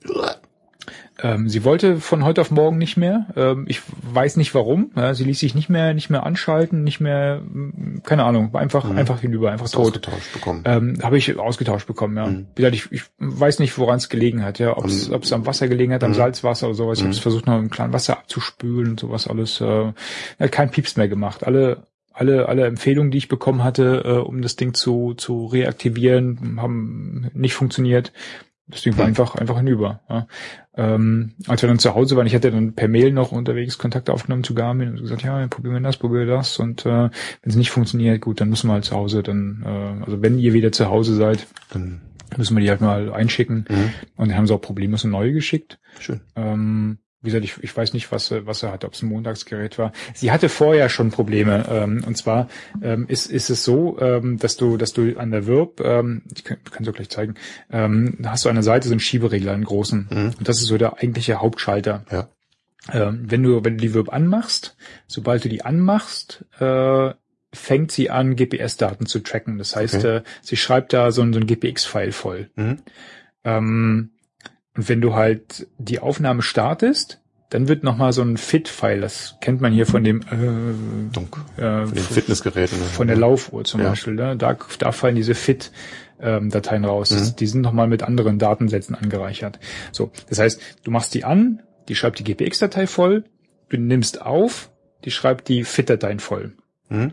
Ähm, 1.22 1.48
sie 1.48 1.62
wollte 1.64 1.98
von 1.98 2.24
heute 2.24 2.40
auf 2.40 2.50
morgen 2.50 2.76
nicht 2.76 2.96
mehr. 2.96 3.26
Ähm, 3.36 3.66
ich 3.68 3.82
weiß 4.02 4.36
nicht 4.36 4.52
warum. 4.54 4.90
Ja, 4.96 5.14
sie 5.14 5.22
ließ 5.24 5.38
sich 5.38 5.54
nicht 5.54 5.68
mehr, 5.68 5.94
nicht 5.94 6.10
mehr 6.10 6.26
anschalten, 6.26 6.82
nicht 6.82 6.98
mehr, 7.00 7.40
mm, 7.40 8.02
keine 8.02 8.24
Ahnung, 8.24 8.52
einfach, 8.54 8.84
Mhm. 8.84 8.98
einfach 8.98 9.20
hinüber, 9.20 9.52
einfach 9.52 9.66
Hast 9.66 9.74
tot. 9.74 9.82
ausgetauscht 9.86 10.32
bekommen. 10.32 10.62
Ähm, 10.64 10.98
habe 11.02 11.16
ich 11.16 11.38
ausgetauscht 11.38 11.86
bekommen, 11.86 12.16
ja. 12.16 12.26
Mhm. 12.26 12.46
Wie 12.56 12.62
gesagt, 12.62 12.74
ich, 12.74 12.90
ich 12.90 13.02
weiß 13.18 13.60
nicht, 13.60 13.78
woran 13.78 13.96
es 13.98 14.08
gelegen 14.08 14.42
hat, 14.44 14.58
ja, 14.58 14.76
ob 14.76 14.86
es 14.86 15.32
Am- 15.32 15.46
Wasser 15.46 15.68
gelegen 15.68 15.92
hat, 15.92 16.02
am 16.02 16.10
Mhm. 16.10 16.14
Salzwasser 16.14 16.66
oder 16.66 16.74
sowas. 16.74 16.98
Ich 16.98 17.04
Mhm. 17.04 17.08
habe 17.08 17.14
es 17.14 17.20
versucht, 17.20 17.46
noch 17.46 17.58
im 17.58 17.70
klaren 17.70 17.92
Wasser 17.92 18.18
abzuspülen 18.18 18.90
und 18.90 19.00
sowas 19.00 19.28
alles. 19.28 19.60
Äh, 19.60 19.92
hat 20.40 20.52
kein 20.52 20.70
Pieps 20.70 20.96
mehr 20.96 21.08
gemacht. 21.08 21.46
Alle 21.46 21.86
alle 22.16 22.48
alle 22.48 22.64
Empfehlungen, 22.66 23.10
die 23.10 23.18
ich 23.18 23.26
bekommen 23.28 23.64
hatte, 23.64 24.02
äh, 24.04 24.10
um 24.18 24.40
das 24.40 24.54
Ding 24.54 24.72
zu 24.74 25.14
zu 25.14 25.46
reaktivieren, 25.46 26.58
haben 26.60 27.28
nicht 27.34 27.54
funktioniert. 27.54 28.12
Das 28.66 28.82
Ding 28.82 28.96
war 28.96 29.04
Mhm. 29.04 29.08
einfach 29.08 29.34
einfach 29.34 29.58
hinüber. 29.58 30.00
Ja. 30.08 30.26
Ähm, 30.76 31.34
als 31.46 31.62
wir 31.62 31.68
dann 31.68 31.78
zu 31.78 31.94
Hause 31.94 32.16
waren, 32.16 32.26
ich 32.26 32.34
hatte 32.34 32.50
dann 32.50 32.74
per 32.74 32.88
Mail 32.88 33.12
noch 33.12 33.30
unterwegs 33.30 33.78
Kontakt 33.78 34.08
aufgenommen 34.10 34.42
zu 34.42 34.54
Garmin 34.54 34.88
und 34.88 35.00
gesagt, 35.00 35.22
ja, 35.22 35.46
probieren 35.48 35.74
wir 35.74 35.80
das, 35.80 35.98
probieren 35.98 36.26
wir 36.26 36.34
das 36.34 36.58
und 36.58 36.86
äh, 36.86 36.88
wenn 36.88 37.10
es 37.44 37.56
nicht 37.56 37.70
funktioniert, 37.70 38.20
gut, 38.22 38.40
dann 38.40 38.48
müssen 38.48 38.68
wir 38.68 38.74
halt 38.74 38.84
zu 38.84 38.96
Hause 38.96 39.22
dann, 39.22 39.62
äh, 39.64 40.04
also 40.04 40.22
wenn 40.22 40.38
ihr 40.38 40.52
wieder 40.54 40.72
zu 40.72 40.88
Hause 40.88 41.14
seid, 41.14 41.46
Dann, 41.72 42.00
müssen 42.36 42.56
wir 42.56 42.62
die 42.62 42.70
halt 42.70 42.80
mal 42.80 43.12
einschicken 43.12 43.66
mhm. 43.68 43.90
und 44.16 44.28
dann 44.28 44.36
haben 44.36 44.46
sie 44.46 44.54
auch 44.54 44.60
problemlos 44.60 45.04
eine 45.04 45.12
neue 45.12 45.32
geschickt. 45.32 45.78
Schön. 46.00 46.20
Ähm, 46.34 46.98
wie 47.24 47.30
gesagt, 47.30 47.44
ich, 47.44 47.62
ich 47.62 47.74
weiß 47.76 47.94
nicht, 47.94 48.12
was, 48.12 48.30
was 48.30 48.62
er 48.62 48.72
hat, 48.72 48.84
ob 48.84 48.92
es 48.92 49.02
ein 49.02 49.08
Montagsgerät 49.08 49.78
war. 49.78 49.92
Sie 50.14 50.30
hatte 50.30 50.48
vorher 50.48 50.88
schon 50.90 51.10
Probleme. 51.10 51.64
Ähm, 51.70 52.04
und 52.06 52.16
zwar 52.16 52.48
ähm, 52.82 53.06
ist, 53.08 53.30
ist 53.30 53.48
es 53.50 53.64
so, 53.64 53.98
ähm, 54.00 54.38
dass 54.38 54.56
du, 54.56 54.76
dass 54.76 54.92
du 54.92 55.16
an 55.18 55.30
der 55.30 55.46
Wirb, 55.46 55.80
ähm, 55.80 56.22
ich 56.34 56.44
kann 56.44 56.58
es 56.80 56.88
auch 56.88 56.92
gleich 56.92 57.08
zeigen, 57.08 57.34
ähm, 57.72 58.16
da 58.20 58.32
hast 58.32 58.44
du 58.44 58.50
an 58.50 58.56
der 58.56 58.62
Seite 58.62 58.88
so 58.88 58.92
einen 58.92 59.00
Schieberegler, 59.00 59.52
einen 59.52 59.64
großen. 59.64 60.08
Mhm. 60.10 60.32
Und 60.38 60.48
das 60.48 60.60
ist 60.60 60.66
so 60.66 60.76
der 60.76 60.98
eigentliche 60.98 61.40
Hauptschalter. 61.40 62.04
Ja. 62.10 62.28
Ähm, 62.92 63.24
wenn 63.26 63.42
du, 63.42 63.64
wenn 63.64 63.78
du 63.78 63.82
die 63.82 63.94
Wirb 63.94 64.12
anmachst, 64.12 64.76
sobald 65.06 65.44
du 65.44 65.48
die 65.48 65.64
anmachst, 65.64 66.44
äh, 66.60 67.12
fängt 67.54 67.92
sie 67.92 68.10
an, 68.10 68.36
GPS-Daten 68.36 69.06
zu 69.06 69.20
tracken. 69.20 69.58
Das 69.58 69.74
heißt, 69.76 69.94
Okay. 69.96 70.16
äh, 70.16 70.22
sie 70.42 70.56
schreibt 70.56 70.92
da 70.92 71.10
so 71.12 71.22
ein, 71.22 71.32
so 71.32 71.40
ein 71.40 71.46
GPX-File 71.46 72.12
voll. 72.12 72.50
Mhm. 72.56 72.78
Ähm, 73.44 74.10
und 74.76 74.88
wenn 74.88 75.00
du 75.00 75.14
halt 75.14 75.66
die 75.78 76.00
Aufnahme 76.00 76.42
startest, 76.42 77.20
dann 77.50 77.68
wird 77.68 77.84
nochmal 77.84 78.12
so 78.12 78.22
ein 78.22 78.36
Fit-File, 78.36 79.00
das 79.00 79.36
kennt 79.40 79.60
man 79.60 79.72
hier 79.72 79.86
von 79.86 80.02
dem 80.02 80.22
äh, 80.22 81.12
Dunk. 81.12 81.36
äh, 81.56 81.86
Von 81.86 81.94
den 81.94 82.02
Fitnessgeräten. 82.02 82.78
ne? 82.78 82.84
von 82.84 83.06
der 83.06 83.16
Laufuhr 83.16 83.62
zum 83.64 83.80
Ja. 83.82 83.90
Beispiel. 83.90 84.14
Ne? 84.14 84.36
Da, 84.36 84.56
da 84.78 84.90
fallen 84.92 85.14
diese 85.14 85.34
Fit-Dateien 85.36 86.84
raus. 86.84 87.10
Das, 87.10 87.32
Mhm. 87.32 87.36
die 87.36 87.46
sind 87.46 87.60
nochmal 87.60 87.86
mit 87.86 88.02
anderen 88.02 88.38
Datensätzen 88.38 88.94
angereichert. 88.96 89.58
So, 89.92 90.10
das 90.28 90.38
heißt, 90.40 90.60
du 90.82 90.90
machst 90.90 91.14
die 91.14 91.24
an, 91.24 91.62
die 91.88 91.94
schreibt 91.94 92.18
die 92.18 92.24
GPX-Datei 92.24 92.86
voll, 92.86 93.24
du 93.68 93.76
nimmst 93.76 94.20
auf, 94.22 94.70
die 95.04 95.10
schreibt 95.10 95.48
die 95.48 95.64
Fit-Dateien 95.64 96.18
voll. 96.18 96.54
Mhm. 96.88 97.12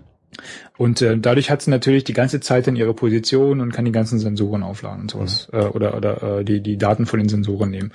Und 0.77 1.01
äh, 1.01 1.17
dadurch 1.17 1.49
hat 1.51 1.61
sie 1.61 1.71
natürlich 1.71 2.03
die 2.03 2.13
ganze 2.13 2.39
Zeit 2.39 2.67
in 2.67 2.75
ihre 2.75 2.93
Position 2.93 3.61
und 3.61 3.71
kann 3.71 3.85
die 3.85 3.91
ganzen 3.91 4.19
Sensoren 4.19 4.63
aufladen 4.63 5.01
und 5.01 5.11
sowas. 5.11 5.49
Äh, 5.51 5.65
oder 5.65 5.95
oder 5.95 6.39
äh, 6.39 6.45
die, 6.45 6.61
die 6.61 6.77
Daten 6.77 7.05
von 7.05 7.19
den 7.19 7.29
Sensoren 7.29 7.69
nehmen. 7.69 7.91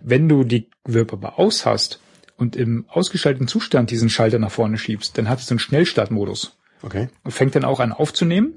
Wenn 0.00 0.28
du 0.28 0.44
die 0.44 0.68
Wirb 0.84 1.12
aber 1.12 1.38
aus 1.38 1.66
hast 1.66 2.00
und 2.36 2.56
im 2.56 2.86
ausgeschalteten 2.88 3.48
Zustand 3.48 3.90
diesen 3.90 4.08
Schalter 4.08 4.38
nach 4.38 4.50
vorne 4.50 4.78
schiebst, 4.78 5.18
dann 5.18 5.28
hat 5.28 5.40
es 5.40 5.50
einen 5.50 5.58
Schnellstartmodus 5.58 6.56
Okay. 6.82 7.08
und 7.24 7.32
fängt 7.32 7.54
dann 7.54 7.64
auch 7.64 7.78
an 7.78 7.92
aufzunehmen, 7.92 8.54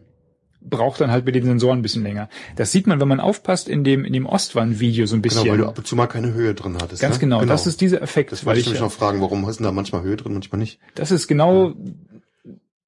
braucht 0.61 1.01
dann 1.01 1.11
halt 1.11 1.25
mit 1.25 1.35
den 1.35 1.43
Sensoren 1.43 1.79
ein 1.79 1.81
bisschen 1.81 2.03
länger. 2.03 2.29
Das 2.55 2.71
sieht 2.71 2.87
man, 2.87 3.01
wenn 3.01 3.07
man 3.07 3.19
aufpasst, 3.19 3.67
in 3.67 3.83
dem, 3.83 4.05
in 4.05 4.13
dem 4.13 4.25
Ostwand-Video 4.25 5.05
so 5.05 5.15
ein 5.15 5.21
bisschen. 5.21 5.43
Genau, 5.43 5.51
weil 5.51 5.59
du 5.59 5.67
ab 5.67 5.77
und 5.77 5.85
zu 5.85 5.95
mal 5.95 6.07
keine 6.07 6.33
Höhe 6.33 6.53
drin 6.53 6.77
hattest. 6.81 7.01
Ganz 7.01 7.15
ne? 7.15 7.19
genau, 7.19 7.43
das 7.43 7.67
ist 7.67 7.81
dieser 7.81 8.01
Effekt. 8.01 8.31
Das 8.31 8.45
wollte 8.45 8.61
ich 8.61 8.67
ich, 8.67 8.73
mich 8.73 8.81
noch 8.81 8.91
fragen, 8.91 9.19
warum 9.21 9.45
hast 9.45 9.59
du 9.59 9.63
da 9.63 9.71
manchmal 9.71 10.03
Höhe 10.03 10.15
drin, 10.15 10.33
manchmal 10.33 10.59
nicht? 10.59 10.79
das 10.95 11.11
ist 11.11 11.27
genau 11.27 11.73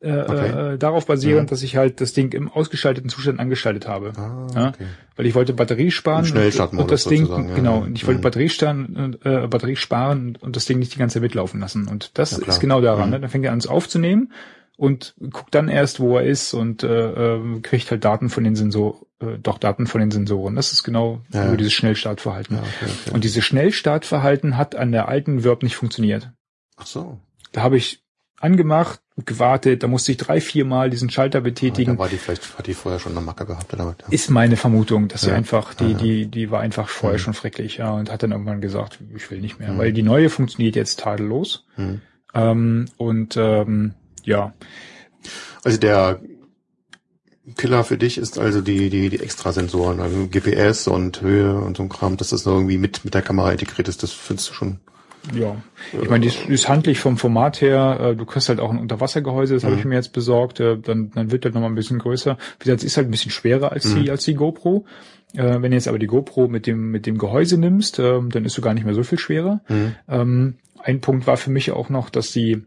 äh, 0.06 0.22
Okay. 0.27 0.73
äh, 0.73 0.77
darauf 0.77 1.06
basierend, 1.07 1.44
Mhm. 1.44 1.49
dass 1.49 1.64
ich 1.64 1.76
halt 1.76 1.99
das 2.02 2.14
Ding 2.14 2.32
im 2.34 2.49
ausgeschalteten 2.49 3.10
Zustand 3.10 3.40
angeschaltet 3.40 3.88
habe. 3.88 4.14
Ah, 4.18 4.48
Ja? 4.56 4.68
okay. 4.69 4.86
Weil 5.15 5.26
ich 5.26 5.36
wollte 5.36 5.53
Batterie 5.53 5.91
sparen 5.91 6.26
Schnellstartmodus 6.26 6.84
und 6.84 6.91
das 6.91 7.03
Ding 7.06 7.27
ja, 7.27 7.56
genau 7.56 7.77
ja. 7.80 7.84
und 7.86 7.98
ich 7.98 8.06
wollte 8.06 8.19
Mhm. 8.19 8.23
Batterie 8.23 8.49
sparen 8.49 9.18
äh, 9.23 9.48
Batterie 9.48 9.76
sparen 9.76 10.38
und 10.40 10.56
das 10.56 10.65
Ding 10.65 10.80
nicht 10.80 10.94
die 10.94 10.99
ganze 10.99 11.15
Zeit 11.15 11.23
mitlaufen 11.23 11.60
lassen 11.60 11.88
und 11.88 12.18
das 12.18 12.32
Ja, 12.32 12.45
ist 12.48 12.60
genau 12.60 12.82
daran 12.82 13.06
Mhm. 13.07 13.11
ne? 13.15 13.19
dann 13.22 13.30
fängt 13.30 13.45
er 13.45 13.52
an 13.52 13.57
es 13.57 13.68
aufzunehmen 13.68 14.32
und 14.77 15.15
guckt 15.32 15.56
dann 15.56 15.69
erst 15.69 15.99
wo 16.02 16.18
er 16.18 16.23
ist 16.26 16.53
und 16.53 16.84
äh, 16.84 17.36
äh, 17.38 17.60
kriegt 17.61 17.90
halt 17.91 18.03
Daten 18.03 18.30
von 18.30 18.44
den 18.44 18.56
Sensor 18.57 19.06
äh, 19.22 19.38
doch 19.41 19.57
Daten 19.57 19.88
von 19.88 20.02
den 20.02 20.11
Sensoren 20.11 20.56
das 20.56 20.73
ist 20.73 20.84
genau 20.84 21.22
Ja. 21.32 21.48
über 21.48 21.56
dieses 21.57 21.72
Schnellstartverhalten 21.73 22.57
Ja, 22.57 22.61
okay. 22.64 22.91
und 23.14 23.23
dieses 23.23 23.45
Schnellstartverhalten 23.45 24.57
hat 24.57 24.76
an 24.76 24.91
der 24.91 25.07
alten 25.07 25.44
Verb 25.44 25.64
nicht 25.64 25.76
funktioniert 25.77 26.32
Ach 26.76 26.86
so. 26.86 27.19
da 27.53 27.61
habe 27.61 27.77
ich 27.77 28.03
angemacht 28.40 28.99
gewartet 29.23 29.81
da 29.81 29.87
musste 29.87 30.11
ich 30.11 30.17
drei 30.17 30.41
vier 30.41 30.65
Mal 30.65 30.89
diesen 30.89 31.09
Schalter 31.09 31.39
betätigen 31.39 31.93
da 31.93 31.99
war 31.99 32.09
die 32.09 32.17
vielleicht, 32.17 32.57
hat 32.57 32.67
die 32.67 32.73
vorher 32.73 32.99
schon 32.99 33.13
eine 33.13 33.21
Macke 33.25 33.45
gehabt 33.45 33.67
damit. 33.71 34.01
Ja. 34.01 34.07
ist 34.09 34.29
meine 34.29 34.57
Vermutung, 34.57 35.07
dass 35.07 35.21
sie 35.21 35.29
Ja. 35.29 35.35
einfach, 35.35 35.73
die, 35.73 35.83
Ja, 35.85 35.89
ja. 35.91 35.97
die, 35.97 36.25
die 36.27 36.51
war 36.51 36.59
einfach 36.59 36.89
vorher 36.89 37.17
Mhm. 37.17 37.23
schon 37.23 37.33
schrecklich, 37.33 37.77
ja, 37.77 37.91
und 37.91 38.11
hat 38.11 38.23
dann 38.23 38.31
irgendwann 38.33 38.59
gesagt, 38.59 38.99
ich 39.15 39.31
will 39.31 39.39
nicht 39.39 39.57
mehr, 39.59 39.71
Mhm. 39.71 39.77
weil 39.77 39.93
die 39.93 40.03
neue 40.03 40.29
funktioniert 40.29 40.75
jetzt 40.75 40.99
tadellos. 40.99 41.65
Mhm. 41.77 42.01
Ähm, 42.33 42.85
und 42.97 43.37
ähm, 43.37 43.93
ja, 44.23 44.53
Also 45.63 45.77
der 45.79 46.19
Killer 47.57 47.83
für 47.83 47.97
dich 47.97 48.17
ist 48.17 48.37
also 48.39 48.59
die, 48.61 48.89
die, 48.89 49.09
die 49.09 49.19
Extrasensoren, 49.21 49.99
also 50.01 50.27
GPS 50.27 50.87
und 50.87 51.21
Höhe 51.21 51.55
und 51.55 51.77
so 51.77 51.83
ein 51.83 51.89
Kram, 51.89 52.17
dass 52.17 52.29
das 52.29 52.45
irgendwie 52.45 52.77
mit, 52.77 53.05
mit 53.05 53.13
der 53.13 53.21
Kamera 53.21 53.51
integriert 53.51 53.87
ist, 53.87 54.03
das 54.03 54.11
findest 54.11 54.49
du 54.49 54.53
schon 54.53 54.79
ja, 55.34 55.56
ich 55.99 56.10
meine, 56.10 56.22
die 56.22 56.27
ist, 56.27 56.47
die 56.47 56.53
ist 56.53 56.69
handlich 56.69 56.99
vom 56.99 57.18
Format 57.18 57.61
her. 57.61 57.99
Äh, 57.99 58.15
du 58.15 58.26
kriegst 58.26 58.49
halt 58.49 58.60
auch 58.60 58.72
ein 58.72 58.80
Unterwassergehäuse, 58.80 59.53
das 59.53 59.64
habe 59.64 59.76
ich 59.76 59.85
mir 59.85 59.95
jetzt 59.95 60.14
besorgt. 60.14 60.60
Äh, 60.60 60.77
dann, 60.77 61.11
dann 61.11 61.31
wird 61.31 61.45
halt 61.45 61.56
nochmal 61.56 61.72
ein 61.72 61.76
bisschen 61.76 61.99
größer. 61.99 62.38
Wie 62.60 62.64
gesagt, 62.64 62.81
es 62.81 62.85
ist 62.85 62.97
halt 62.97 63.07
ein 63.07 63.11
bisschen 63.11 63.31
schwerer 63.31 63.72
als 63.72 63.93
die, 63.93 64.11
als 64.11 64.26
die 64.26 64.35
GoPro. 64.35 64.85
Äh, 65.34 65.61
wenn 65.61 65.72
du 65.72 65.77
jetzt 65.77 65.88
aber 65.88 65.99
die 65.99 66.07
GoPro 66.07 66.47
mit 66.47 66.68
dem 66.68 66.91
mit 66.91 67.06
dem 67.06 67.18
Gehäuse 67.18 67.57
nimmst, 67.57 67.99
äh, 67.99 68.19
dann 68.30 68.45
ist 68.45 68.57
du 68.57 68.61
gar 68.61 68.73
nicht 68.73 68.85
mehr 68.85 68.93
so 68.93 69.03
viel 69.03 69.19
schwerer. 69.19 69.61
Ähm, 70.07 70.56
ein 70.81 71.02
Punkt 71.02 71.27
war 71.27 71.38
für 71.38 71.49
mich 71.49 71.72
auch 71.72 71.89
noch, 71.89 72.10
dass 72.10 72.31
die 72.31 72.64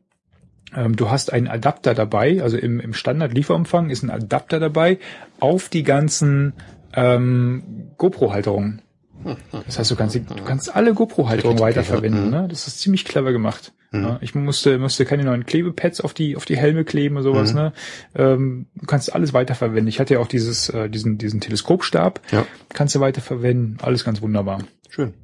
ähm, 0.74 0.96
du 0.96 1.10
hast 1.10 1.32
einen 1.32 1.48
Adapter 1.48 1.94
dabei, 1.94 2.42
also 2.42 2.56
im, 2.58 2.80
im 2.80 2.92
Standard-Lieferumfang 2.92 3.90
ist 3.90 4.02
ein 4.02 4.10
Adapter 4.10 4.60
dabei 4.60 4.98
auf 5.40 5.68
die 5.68 5.82
ganzen 5.82 6.52
ähm, 6.94 7.92
GoPro-Halterungen. 7.96 8.82
Das 9.66 9.78
heißt, 9.78 9.90
du 9.90 9.96
kannst, 9.96 10.14
die, 10.14 10.20
du 10.20 10.44
kannst 10.44 10.74
alle 10.74 10.94
GoPro-Halterungen 10.94 11.58
weiterverwenden. 11.60 12.30
Ne? 12.30 12.46
Das 12.48 12.66
ist 12.66 12.80
ziemlich 12.80 13.04
clever 13.04 13.32
gemacht. 13.32 13.72
Ja, 13.90 14.18
ich 14.20 14.34
musste, 14.34 14.78
musste 14.78 15.06
keine 15.06 15.24
neuen 15.24 15.46
Klebepads 15.46 16.02
auf 16.02 16.12
die, 16.12 16.36
auf 16.36 16.44
die 16.44 16.58
Helme 16.58 16.84
kleben 16.84 17.16
oder 17.16 17.24
sowas. 17.24 17.54
Ne? 17.54 17.72
Ähm, 18.14 18.66
du 18.74 18.86
kannst 18.86 19.14
alles 19.14 19.32
weiterverwenden. 19.32 19.88
Ich 19.88 19.98
hatte 19.98 20.14
ja 20.14 20.20
auch 20.20 20.28
dieses, 20.28 20.68
äh, 20.68 20.90
diesen, 20.90 21.16
diesen 21.16 21.40
Teleskopstab. 21.40 22.20
Ja. 22.30 22.46
Kannst 22.68 22.94
du 22.94 23.00
weiterverwenden. 23.00 23.78
Alles 23.80 24.04
ganz 24.04 24.20
wunderbar. 24.20 24.62
Schön. 24.90 25.14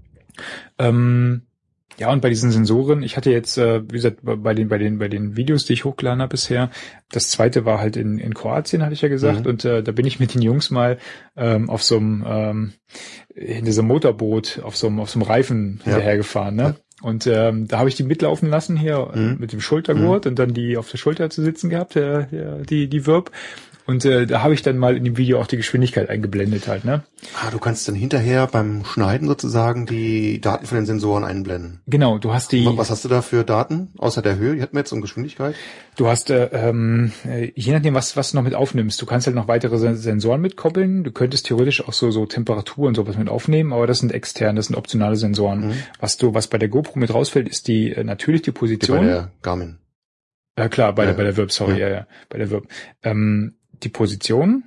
Ähm, 0.79 1.43
ja, 1.97 2.11
und 2.11 2.23
bei 2.23 2.29
diesen 2.29 2.51
Sensoren, 2.51 3.03
ich 3.03 3.17
hatte 3.17 3.31
jetzt, 3.31 3.57
äh, 3.57 3.83
wie 3.83 3.95
gesagt, 3.95 4.19
bei 4.23 4.55
den, 4.55 4.69
bei 4.69 4.79
den, 4.79 4.99
bei 4.99 5.09
den 5.09 5.37
Videos, 5.37 5.65
die 5.65 5.75
ich 5.75 5.85
hochgeladen 5.85 6.23
habe 6.23 6.31
bisher, 6.31 6.71
das 7.11 7.31
zweite 7.31 7.65
war 7.65 7.79
halt 7.79 7.97
in, 7.97 8.19
in 8.19 8.35
Kroatien, 8.35 8.83
hatte 8.83 8.95
ich 8.95 9.03
ja 9.03 9.09
gesagt, 9.09 9.47
und 9.47 9.65
äh, 9.65 9.83
da 9.83 9.93
bin 9.93 10.05
ich 10.05 10.19
mit 10.19 10.35
den 10.35 10.43
Jungs 10.43 10.71
mal 10.71 10.99
ähm, 11.37 11.71
auf 11.71 11.85
so 11.85 11.97
einem, 11.97 12.25
ähm, 12.27 12.73
in 13.35 13.65
diesem 13.65 13.87
Motorboot, 13.87 14.61
auf 14.65 14.77
so 14.77 14.89
einem, 14.89 14.99
auf 14.99 15.11
so 15.11 15.21
einem 15.21 15.29
Reifen 15.29 15.81
hinterhergefahren, 15.85 16.57
ne? 16.57 16.77
Und 17.03 17.27
ähm, 17.27 17.69
da 17.69 17.79
habe 17.79 17.89
ich 17.89 17.97
die 17.97 18.03
mitlaufen 18.03 18.49
lassen 18.49 18.77
hier 18.77 19.11
äh, 19.15 19.35
mit 19.35 19.53
dem 19.53 19.61
Schultergurt 19.61 20.27
und 20.27 20.39
dann 20.39 20.55
die 20.55 20.77
auf 20.77 20.91
der 20.91 20.99
Schulter 20.99 21.29
zu 21.29 21.43
sitzen 21.43 21.69
gehabt, 21.69 21.97
der, 21.97 22.23
der, 22.25 22.59
die, 22.59 22.89
die 22.89 23.07
Wirb. 23.07 23.31
Und 23.87 24.07
äh, 24.07 24.27
da 24.27 24.43
habe 24.43 24.55
ich 24.55 24.63
dann 24.63 24.79
mal 24.79 24.97
in 24.97 25.05
dem 25.05 25.19
Video 25.19 25.39
auch 25.39 25.47
die 25.47 25.59
Geschwindigkeit 25.59 26.09
eingeblendet 26.09 26.69
halt, 26.69 26.87
ne? 26.87 27.03
Ah, 27.43 27.51
du 27.51 27.59
kannst 27.59 27.87
dann 27.87 27.95
hinterher 27.95 28.47
beim 28.47 28.83
Schneiden 28.87 29.29
sozusagen 29.29 29.85
die 29.85 30.41
Daten 30.41 30.65
von 30.65 30.77
den 30.77 30.87
Sensoren 30.87 31.23
einblenden. 31.23 31.83
Genau, 31.87 32.17
du 32.19 32.33
hast 32.33 32.53
die, 32.53 32.65
Was 32.77 32.89
hast 32.91 33.05
du 33.05 33.11
da 33.11 33.21
für 33.21 33.45
Daten? 33.45 33.91
Außer 33.99 34.23
der 34.23 34.37
Höhe, 34.37 34.55
die 34.57 34.63
hatten 34.63 34.75
wir 34.75 34.81
jetzt 34.81 34.93
und 34.93 35.03
Geschwindigkeit? 35.03 35.55
du 35.97 36.09
hast, 36.09 36.31
äh, 36.31 36.47
ähm, 36.53 37.13
äh, 37.29 37.53
je 37.55 37.73
nachdem, 37.73 37.93
was, 37.95 38.17
was 38.17 38.31
du 38.31 38.39
noch 38.39 38.43
mit 38.45 38.55
aufnimmst, 38.55 39.01
du 39.03 39.07
kannst 39.07 39.27
halt 39.27 39.37
noch 39.37 39.49
weitere 39.49 39.77
Sen- 39.79 39.97
Sensoren 39.97 40.41
mitkoppeln. 40.41 41.05
Du 41.05 41.13
könntest 41.13 41.47
theoretisch 41.47 41.87
auch 41.87 41.93
so, 41.93 42.11
so 42.11 42.25
Temperatur 42.25 42.89
und 42.89 42.95
sowas 42.95 43.19
mit 43.19 43.29
aufnehmen, 43.29 43.75
aber 43.75 43.87
das 43.87 43.99
sind 43.99 44.13
externe, 44.13 44.57
das 44.57 44.69
sind 44.69 44.77
optionale 44.77 45.17
Sensoren. 45.17 45.75
Was 46.01 46.17
du, 46.17 46.33
was 46.33 46.49
bei 46.49 46.57
der 46.57 46.69
GoPro 46.71 46.99
mit 46.99 47.13
rausfällt, 47.13 47.49
ist 47.51 47.69
die, 47.69 47.91
äh, 47.93 48.03
natürlich 48.03 48.41
die 48.41 48.47
Die 48.47 48.53
bei 48.53 48.59
Position. 48.61 49.05
der 49.07 49.31
Garmin. 49.43 49.77
Ja 50.59 50.69
klar, 50.69 50.95
bei 50.95 51.03
der, 51.05 51.13
Ja. 51.13 51.17
bei 51.19 51.25
der 51.25 51.37
Verb, 51.37 51.53
sorry, 51.53 51.73
ja, 51.79 51.89
Ja. 51.89 51.95
ja, 51.95 52.07
bei 52.31 52.39
der 52.39 52.51
Verb. 52.51 52.67
Ähm, 53.03 53.57
die 53.83 53.89
Position, 53.89 54.65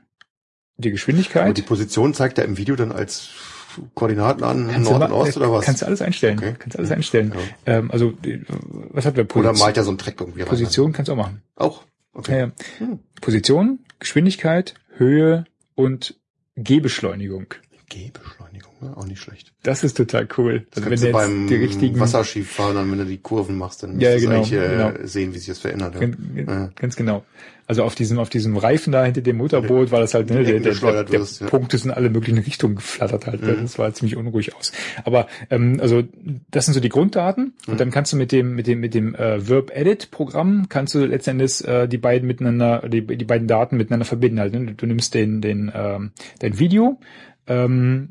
die 0.77 0.89
Aber 0.89 0.93
Geschwindigkeit. 0.93 1.57
die 1.57 1.61
Position 1.61 2.13
zeigt 2.13 2.37
er 2.37 2.45
im 2.45 2.57
Video 2.57 2.75
dann 2.75 2.91
als 2.91 3.29
Koordinaten 3.93 4.43
an, 4.43 4.67
Kannst 4.69 4.89
Nord 4.89 5.03
und 5.03 5.11
Ost 5.11 5.37
oder 5.37 5.51
was? 5.51 5.65
Kannst 5.65 5.81
du 5.81 5.85
alles 5.85 6.01
einstellen. 6.01 6.37
Okay. 6.39 6.55
Kannst 6.57 6.75
du 6.75 6.79
alles 6.79 6.91
einstellen. 6.91 7.33
Ja. 7.65 7.77
Ähm, 7.77 7.91
also, 7.91 8.13
was 8.91 9.05
hat 9.05 9.15
wir 9.15 9.23
Oder 9.23 9.27
Position? 9.27 9.59
malt 9.59 9.77
er 9.77 9.83
so 9.83 9.91
einen 9.91 9.97
Track 9.97 10.15
irgendwie 10.19 10.41
rein? 10.41 10.49
Position 10.49 10.93
kannst 10.93 11.09
du 11.09 11.13
auch 11.13 11.17
machen. 11.17 11.41
Auch? 11.55 11.83
Okay. 12.13 12.39
Ja. 12.39 12.51
Hm. 12.79 12.99
Position, 13.21 13.79
Geschwindigkeit, 13.99 14.73
Höhe 14.95 15.45
und 15.75 16.15
Gehbeschleunigung. 16.55 17.53
Gehbeschleunigung, 17.89 18.36
ja, 18.81 18.93
auch 18.95 19.05
nicht 19.05 19.19
schlecht. 19.19 19.53
Das 19.63 19.83
ist 19.83 19.97
total 19.97 20.27
cool. 20.37 20.65
Das 20.71 20.77
Also 20.83 20.89
kannst 20.89 21.03
du 21.03 21.07
jetzt 21.07 21.13
beim 21.13 21.47
die 21.47 21.55
richtigen, 21.55 21.99
Wasserskifahren, 21.99 22.75
dann, 22.75 22.91
wenn 22.91 22.99
du 22.99 23.05
die 23.05 23.17
Kurven 23.17 23.57
machst, 23.57 23.83
dann 23.83 23.99
Ja, 23.99 24.11
musst 24.11 24.23
du 24.23 24.27
genau, 24.29 24.39
eigentlich 24.41 24.53
äh, 24.53 24.67
genau. 24.69 24.91
sehen, 25.03 25.33
wie 25.33 25.37
sich 25.39 25.47
das 25.47 25.59
verändert. 25.59 25.95
Ja. 25.95 25.99
Ganz, 26.01 26.17
Ja. 26.47 26.69
ganz 26.75 26.95
genau. 26.95 27.23
Also 27.69 27.83
auf 27.83 27.95
diesem, 27.95 28.17
auf 28.17 28.29
diesem 28.29 28.55
Reifen 28.55 28.93
da 28.93 29.03
hinter 29.03 29.19
dem 29.19 29.35
Motorboot 29.37 29.91
war 29.91 29.99
das 29.99 30.13
halt, 30.13 30.29
ne, 30.29 30.41
der, 30.41 30.61
der, 30.61 30.73
der, 30.73 31.03
der 31.03 31.19
wirst, 31.19 31.41
ja. 31.41 31.47
Punkt 31.47 31.73
ist 31.73 31.83
in 31.83 31.91
alle 31.91 32.09
möglichen 32.09 32.37
Richtungen 32.37 32.75
geflattert 32.75 33.27
halt. 33.27 33.41
ne? 33.43 33.53
Mhm. 33.53 33.61
Das 33.63 33.77
war 33.77 33.93
ziemlich 33.93 34.15
unruhig 34.15 34.55
aus. 34.55 34.71
Aber 35.03 35.27
ähm, 35.49 35.77
also 35.81 36.01
das 36.49 36.63
sind 36.63 36.75
so 36.75 36.79
die 36.79 36.87
Grunddaten 36.87 37.53
Mhm. 37.65 37.71
und 37.73 37.79
dann 37.81 37.91
kannst 37.91 38.13
du 38.13 38.17
mit 38.17 38.31
dem 38.31 38.55
mit 38.55 38.67
dem 38.67 38.79
mit 38.79 38.93
dem 38.93 39.15
äh, 39.15 39.49
Verb 39.49 39.71
Edit 39.75 40.11
Programm 40.11 40.67
kannst 40.69 40.95
du 40.95 40.99
letztendlich 41.05 41.67
äh, 41.67 41.87
die 41.87 41.97
beiden 41.97 42.25
miteinander 42.25 42.87
die, 42.87 43.05
die 43.05 43.25
beiden 43.25 43.49
Daten 43.49 43.75
miteinander 43.75 44.05
verbinden 44.05 44.39
halt. 44.39 44.53
Ne? 44.53 44.73
Du 44.73 44.85
nimmst 44.85 45.13
den 45.13 45.41
den 45.41 45.69
ähm, 45.75 46.11
dein 46.39 46.59
Video 46.59 46.97
ähm, 47.47 48.09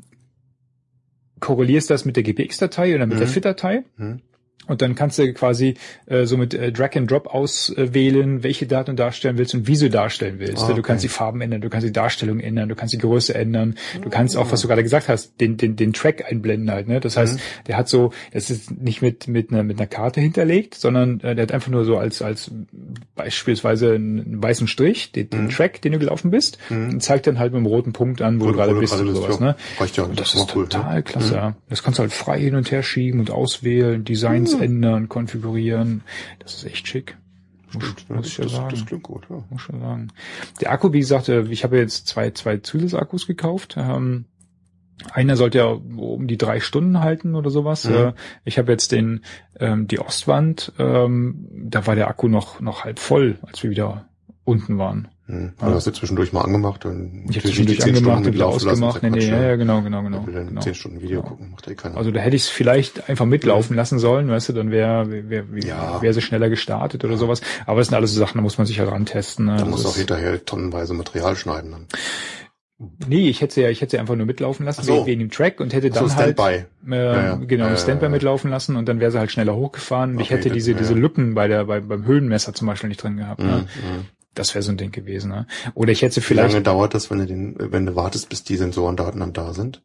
korrelierst 1.41 1.91
das 1.91 2.05
mit 2.05 2.17
der 2.17 2.23
GPX-Datei 2.23 2.95
oder 2.95 3.07
mit 3.07 3.19
der 3.21 3.27
Mhm. 3.27 3.33
FIT-Datei 3.33 3.85
Mhm. 3.97 4.21
Und 4.67 4.83
dann 4.83 4.95
kannst 4.95 5.19
du 5.19 5.33
quasi 5.33 5.75
äh, 6.07 6.25
so 6.27 6.37
mit 6.37 6.55
äh, 6.55 6.73
Drag 6.73 6.97
and 6.97 7.11
Drop 7.11 7.27
auswählen, 7.29 8.43
welche 8.43 8.67
Daten 8.67 8.91
du 8.97 9.03
darstellen 9.03 9.39
willst 9.39 9.55
und 9.55 9.67
wie 9.67 9.77
du 9.77 9.91
darstellen 9.91 10.37
willst. 10.39 10.65
Ah, 10.65 10.73
Du 10.73 10.83
kannst 10.83 11.03
okay. 11.05 11.09
die 11.13 11.15
Farben 11.15 11.41
ändern, 11.41 11.61
du 11.61 11.69
kannst 11.71 11.87
die 11.87 11.93
Darstellung 11.93 12.41
ändern, 12.41 12.69
du 12.69 12.75
kannst 12.75 12.93
die 12.95 12.99
Größe 12.99 13.35
ändern, 13.35 13.77
du 14.03 14.11
kannst 14.11 14.37
Ah. 14.37 14.41
auch, 14.41 14.53
was 14.53 14.61
du 14.61 14.69
gerade 14.69 14.83
gesagt 14.83 15.09
hast, 15.09 15.41
den, 15.41 15.57
den, 15.57 15.77
den 15.77 15.93
Track 15.93 16.25
einblenden 16.31 16.71
halt. 16.71 16.89
Ne? 16.89 17.01
Das 17.01 17.17
heißt, 17.17 17.37
Mhm. 17.37 17.41
der 17.69 17.77
hat 17.77 17.89
so, 17.89 18.13
das 18.33 18.51
ist 18.51 18.71
nicht 18.81 19.03
mit, 19.03 19.29
mit, 19.29 19.51
einer, 19.51 19.63
mit 19.63 19.79
einer 19.79 19.87
Karte 19.87 20.21
hinterlegt, 20.21 20.75
sondern 20.75 21.21
äh, 21.21 21.35
der 21.35 21.43
hat 21.45 21.53
einfach 21.53 21.71
nur 21.71 21.85
so 21.85 21.97
als, 21.97 22.23
als 22.23 22.51
beispielsweise 23.15 23.95
einen, 23.95 24.43
weißen 24.43 24.67
Strich, 24.69 25.13
den, 25.13 25.31
den 25.31 25.49
Track, 25.49 25.81
den 25.83 25.93
du 25.93 25.99
gelaufen 25.99 26.31
bist, 26.31 26.59
und 26.71 27.03
zeigt 27.03 27.27
dann 27.27 27.39
halt 27.39 27.53
mit 27.53 27.59
einem 27.59 27.67
roten 27.67 27.93
Punkt 27.93 28.23
an, 28.23 28.41
wo, 28.41 28.45
Wo 28.47 28.51
du 28.51 28.57
gerade 28.57 28.77
wo 28.77 28.81
bist 28.81 28.99
oder 29.01 29.15
sowas. 29.15 29.41
Ne? 29.41 29.57
Reicht 29.79 29.97
ja, 29.97 30.05
Und 30.05 30.19
das 30.19 30.35
war 30.35 30.43
ist 30.43 30.55
cool, 30.57 30.63
ne? 30.65 30.69
total 30.69 31.03
klasse. 31.03 31.35
ja. 31.35 31.57
Das 31.69 31.83
kannst 31.83 31.99
du 31.99 32.03
halt 32.03 32.13
frei 32.13 32.39
hin 32.41 32.55
und 32.55 32.71
her 32.71 32.83
schieben 32.83 33.21
und 33.21 33.31
auswählen, 33.31 34.05
Designs 34.05 34.56
ändern, 34.61 35.09
konfigurieren. 35.09 36.03
Das 36.39 36.55
ist 36.55 36.65
echt 36.65 36.89
schick. 36.89 37.17
Muss, 37.73 37.85
Stimmt, 37.85 38.11
muss 38.11 38.27
ich 38.29 38.39
ja 38.39 38.45
das, 38.45 38.53
sagen. 38.53 38.69
das 38.71 38.87
klingt 38.87 39.03
gut, 39.03 39.27
ja. 39.29 39.43
muss 39.51 39.63
schon 39.63 39.81
sagen. 39.81 40.09
Der 40.61 40.73
Akku, 40.73 40.93
wie 40.93 41.01
gesagt, 41.01 41.29
äh, 41.29 41.43
ich 41.43 41.65
habe 41.65 41.79
jetzt 41.79 42.07
zwei, 42.07 42.31
zwei 42.31 42.59
Zusatzakkus 42.59 43.27
gekauft. 43.27 43.75
Ähm, 43.77 44.27
einer 45.13 45.37
sollte 45.37 45.59
ja 45.59 45.67
um 45.67 46.27
die 46.27 46.39
drei 46.39 46.61
Stunden 46.61 47.01
halten 47.01 47.35
oder 47.35 47.51
sowas. 47.51 47.85
Mhm. 47.85 47.95
Äh, 47.95 48.13
Ich 48.45 48.59
habe 48.59 48.73
jetzt 48.73 48.93
den 48.93 49.23
ähm, 49.61 49.87
die 49.89 49.99
Ostwand. 50.01 50.73
Ähm, 50.79 51.49
da 51.53 51.87
war 51.87 51.97
der 51.97 52.09
Akku 52.09 52.29
noch 52.29 52.61
noch 52.61 52.85
halb 52.85 52.99
voll, 52.99 53.39
als 53.43 53.63
wir 53.63 53.71
wieder 53.71 54.09
unten 54.45 54.79
waren. 54.79 55.09
Hm. 55.29 55.53
Also 55.59 55.75
hast 55.75 55.87
du 55.89 55.91
zwischendurch 55.93 56.33
mal 56.33 56.43
angemacht 56.43 56.85
und 56.85 57.27
Ich 57.29 57.41
zwischendurch 57.41 57.79
die 57.79 57.83
10 57.83 57.97
angemacht 57.97 58.13
Stunden 58.15 58.29
und 58.29 58.35
wieder 58.35 58.47
ausgemacht. 58.47 59.03
Nee, 59.03 59.11
nee, 59.11 59.29
ja, 59.29 59.37
ja. 59.37 59.43
ja, 59.49 59.57
genau, 59.57 59.83
genau, 59.83 60.03
genau. 60.03 60.25
Will 60.25 60.35
dann 60.35 60.47
genau. 60.49 60.61
10 60.61 60.75
Stunden 60.75 61.01
Video 61.03 61.21
Genau. 61.21 61.31
gucken, 61.31 61.51
macht 61.51 61.67
eh 61.69 61.75
keiner. 61.75 61.97
Also 61.97 62.13
da 62.13 62.21
hätte 62.21 62.37
ich 62.37 62.43
es 62.43 62.49
vielleicht 62.49 63.09
einfach 63.09 63.27
mitlaufen 63.27 63.75
lassen 63.75 63.99
sollen, 63.99 64.29
weißt 64.29 64.51
du, 64.51 64.53
dann 64.53 64.71
wäre 64.71 65.11
wär, 65.11 65.29
wär, 65.31 65.45
Ja. 65.65 66.01
wär 66.01 66.15
sie 66.15 66.21
schneller 66.23 66.49
gestartet 66.49 67.05
oder 67.05 67.17
sowas. 67.17 67.41
Aber 67.67 67.81
es 67.81 67.89
sind 67.89 67.97
alles 67.97 68.13
so 68.15 68.21
Sachen, 68.21 68.39
da 68.39 68.43
muss 68.43 68.57
man 68.59 68.67
sich 68.69 68.79
halt 68.79 68.91
rantesten. 68.91 69.47
Ne? 69.47 69.57
da 69.59 69.65
musst 69.65 69.85
du 69.85 69.89
auch 69.89 69.97
hinterher 69.97 70.45
tonnenweise 70.45 70.95
Material 70.95 71.35
schneiden 71.35 71.73
dann. 71.73 71.87
Nee, 73.09 73.31
ich 73.31 73.41
hätte 73.41 73.55
sie 73.55 73.63
ja, 73.63 73.71
ich 73.71 73.81
hätte 73.81 73.93
sie 73.93 73.99
einfach 73.99 74.17
nur 74.17 74.27
mitlaufen 74.27 74.67
lassen, 74.67 74.83
so. 74.83 75.07
wegen, 75.07 75.21
dem 75.21 75.31
Track 75.31 75.61
und 75.61 75.73
hätte 75.73 75.89
Ach 75.95 76.01
so, 76.01 76.07
dann 76.09 76.17
halt 76.17 76.39
Standby. 76.39 76.67
äh, 76.95 76.97
Ja, 76.97 77.23
ja. 77.23 77.35
genau 77.37 77.65
Ja, 77.65 77.71
ja, 77.71 77.77
Standby 77.79 78.05
ja. 78.05 78.11
mitlaufen 78.11 78.51
lassen 78.51 78.77
und 78.77 78.87
dann 78.87 79.01
wäre 79.01 79.11
sie 79.11 79.19
halt 79.19 79.33
schneller 79.33 79.57
hochgefahren. 79.57 80.13
Und 80.17 80.21
ich 80.21 80.29
hätte 80.31 80.51
diese 80.51 80.73
ja, 80.73 80.79
diese 80.79 80.93
ja. 80.93 80.99
Lücken 81.01 81.35
bei 81.35 81.49
der 81.49 81.65
bei, 81.65 81.81
beim 81.81 82.05
Höhenmesser 82.05 82.53
zum 82.53 82.67
Beispiel 82.69 82.89
nicht 82.89 83.03
drin 83.03 83.17
gehabt. 83.17 83.41
Ne? 83.41 83.65
Mhm. 83.67 84.05
Das 84.37 84.55
wäre 84.55 84.63
so 84.63 84.71
ein 84.71 84.77
Ding 84.77 84.93
gewesen. 84.93 85.31
Ne? 85.31 85.47
Oder 85.75 85.91
ich 85.91 86.03
hätte 86.03 86.21
sie 86.21 86.31
Wie 86.31 86.35
lange 86.35 86.51
vielleicht 86.51 86.67
dauert 86.67 86.95
das, 86.95 87.11
wenn 87.11 87.19
du 87.19 87.27
den, 87.27 87.57
wenn 87.59 87.87
du 87.87 87.97
wartest, 87.97 88.29
bis 88.29 88.45
die 88.45 88.57
Sensorendaten 88.57 89.19
dann 89.19 89.33
da 89.33 89.53
sind? 89.53 89.83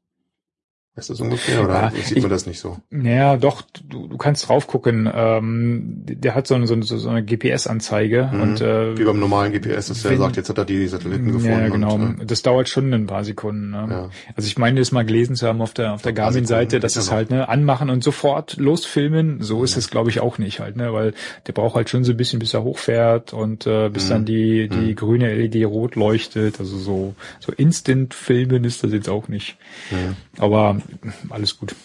Du 0.93 0.99
das 1.07 1.21
ungefähr 1.21 1.63
oder 1.63 1.73
Ja, 1.83 1.91
sieht 1.91 2.17
ich- 2.17 2.21
man 2.21 2.29
das 2.29 2.45
nicht 2.45 2.59
so? 2.59 2.77
Naja, 2.89 3.37
doch, 3.37 3.61
du, 3.87 4.09
du 4.09 4.17
kannst 4.17 4.49
drauf 4.49 4.67
gucken. 4.67 5.09
Ähm, 5.13 6.01
der 6.05 6.35
hat 6.35 6.47
so, 6.47 6.55
eine- 6.55 6.67
so, 6.67 6.73
eine- 6.73 6.83
so 6.83 7.07
eine 7.09 7.23
GPS-Anzeige 7.23 8.29
Mhm. 8.33 8.41
und 8.41 8.61
äh, 8.61 8.97
Wie 8.97 9.05
beim 9.05 9.17
normalen 9.17 9.53
GPS, 9.53 9.87
dass 9.87 10.03
der 10.03 10.17
sagt, 10.17 10.35
jetzt 10.35 10.49
hat 10.49 10.57
er 10.57 10.65
die 10.65 10.85
Satelliten 10.87 11.27
gefunden. 11.27 11.47
Ja, 11.47 11.69
genau. 11.69 11.95
Und, 11.95 12.21
äh, 12.21 12.25
das 12.25 12.41
dauert 12.41 12.67
schon 12.67 12.93
ein 12.93 13.07
paar 13.07 13.23
Sekunden. 13.23 13.69
Ne? 13.71 13.87
Ja. 13.89 14.09
Also 14.35 14.47
ich 14.47 14.57
meine, 14.57 14.79
das 14.81 14.91
mal 14.91 15.05
gelesen 15.05 15.37
zu 15.37 15.47
haben 15.47 15.61
auf 15.61 15.73
der 15.73 15.93
auf 15.93 16.01
der 16.01 16.11
Ein 16.11 16.15
Garmin-Seite, 16.15 16.71
Sekunden 16.71 16.81
das 16.81 16.93
geht 16.95 17.03
ist 17.03 17.07
ja 17.09 17.15
halt 17.15 17.29
ne 17.31 17.47
anmachen 17.47 17.89
und 17.89 18.03
sofort 18.03 18.57
losfilmen. 18.57 19.41
So 19.41 19.63
ist 19.63 19.77
es, 19.77 19.89
glaube 19.91 20.09
ich, 20.09 20.19
auch 20.19 20.39
nicht 20.39 20.59
halt, 20.59 20.75
ne, 20.75 20.91
weil 20.91 21.13
der 21.47 21.53
braucht 21.53 21.75
halt 21.75 21.89
schon 21.89 22.03
so 22.03 22.11
ein 22.11 22.17
bisschen, 22.17 22.39
bis 22.39 22.53
er 22.53 22.63
hochfährt 22.63 23.31
und 23.31 23.65
äh, 23.65 23.87
bis 23.87 24.05
Mhm. 24.05 24.09
dann 24.09 24.25
die 24.25 24.67
die 24.67 24.93
grüne 24.95 25.33
LED 25.33 25.63
rot 25.65 25.95
leuchtet. 25.95 26.59
Also 26.59 26.77
so 26.77 27.15
so 27.39 27.53
Instant-Filmen 27.53 28.65
ist 28.65 28.83
das 28.83 28.91
jetzt 28.91 29.07
auch 29.07 29.29
nicht. 29.29 29.55
Mhm. 29.89 30.17
Aber 30.37 30.80
alles 31.29 31.57
gut. 31.57 31.75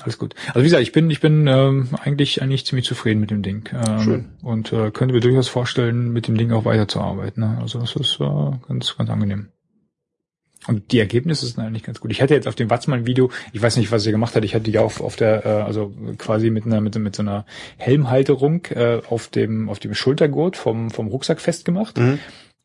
Alles 0.00 0.18
gut. 0.18 0.34
Also 0.48 0.60
wie 0.60 0.64
gesagt, 0.64 0.82
ich 0.82 0.92
bin, 0.92 1.08
ich 1.10 1.20
bin 1.20 1.46
ähm, 1.46 1.90
eigentlich 2.02 2.42
eigentlich 2.42 2.66
ziemlich 2.66 2.84
zufrieden 2.84 3.20
mit 3.20 3.30
dem 3.30 3.42
Ding. 3.42 3.68
Ähm, 3.72 4.00
Schön. 4.00 4.24
Und 4.42 4.72
äh, 4.72 4.90
könnte 4.90 5.14
mir 5.14 5.20
durchaus 5.20 5.48
vorstellen, 5.48 6.12
mit 6.12 6.26
dem 6.26 6.36
Ding 6.36 6.52
auch 6.52 6.64
weiterzuarbeiten. 6.64 7.42
Ne? 7.42 7.58
Also 7.60 7.78
das 7.78 7.94
ist 7.94 8.18
äh, 8.20 8.50
ganz, 8.68 8.96
ganz 8.96 9.10
angenehm. 9.10 9.48
Und 10.66 10.92
die 10.92 10.98
Ergebnisse 10.98 11.46
sind 11.46 11.62
eigentlich 11.62 11.82
ganz 11.82 12.00
gut. 12.00 12.10
Ich 12.10 12.22
hatte 12.22 12.34
jetzt 12.34 12.48
auf 12.48 12.54
dem 12.54 12.70
Watzmann-Video, 12.70 13.30
ich 13.52 13.60
weiß 13.60 13.76
nicht, 13.76 13.92
was 13.92 14.06
er 14.06 14.12
gemacht 14.12 14.34
hat, 14.34 14.44
ich 14.44 14.54
hatte 14.54 14.64
die 14.64 14.78
auf, 14.78 15.00
auf 15.00 15.16
der, 15.16 15.44
äh, 15.44 15.48
also 15.48 15.92
quasi 16.16 16.50
mit 16.50 16.64
einer, 16.64 16.80
mit, 16.80 16.94
mit 16.96 17.14
so 17.14 17.22
einer 17.22 17.44
Helmhalterung 17.76 18.64
äh, 18.70 19.02
auf 19.08 19.28
dem, 19.28 19.68
auf 19.68 19.78
dem 19.78 19.94
Schultergurt 19.94 20.56
vom, 20.56 20.90
vom 20.90 21.08
Rucksack 21.08 21.40
festgemacht. 21.40 21.98
Mhm. 21.98 22.18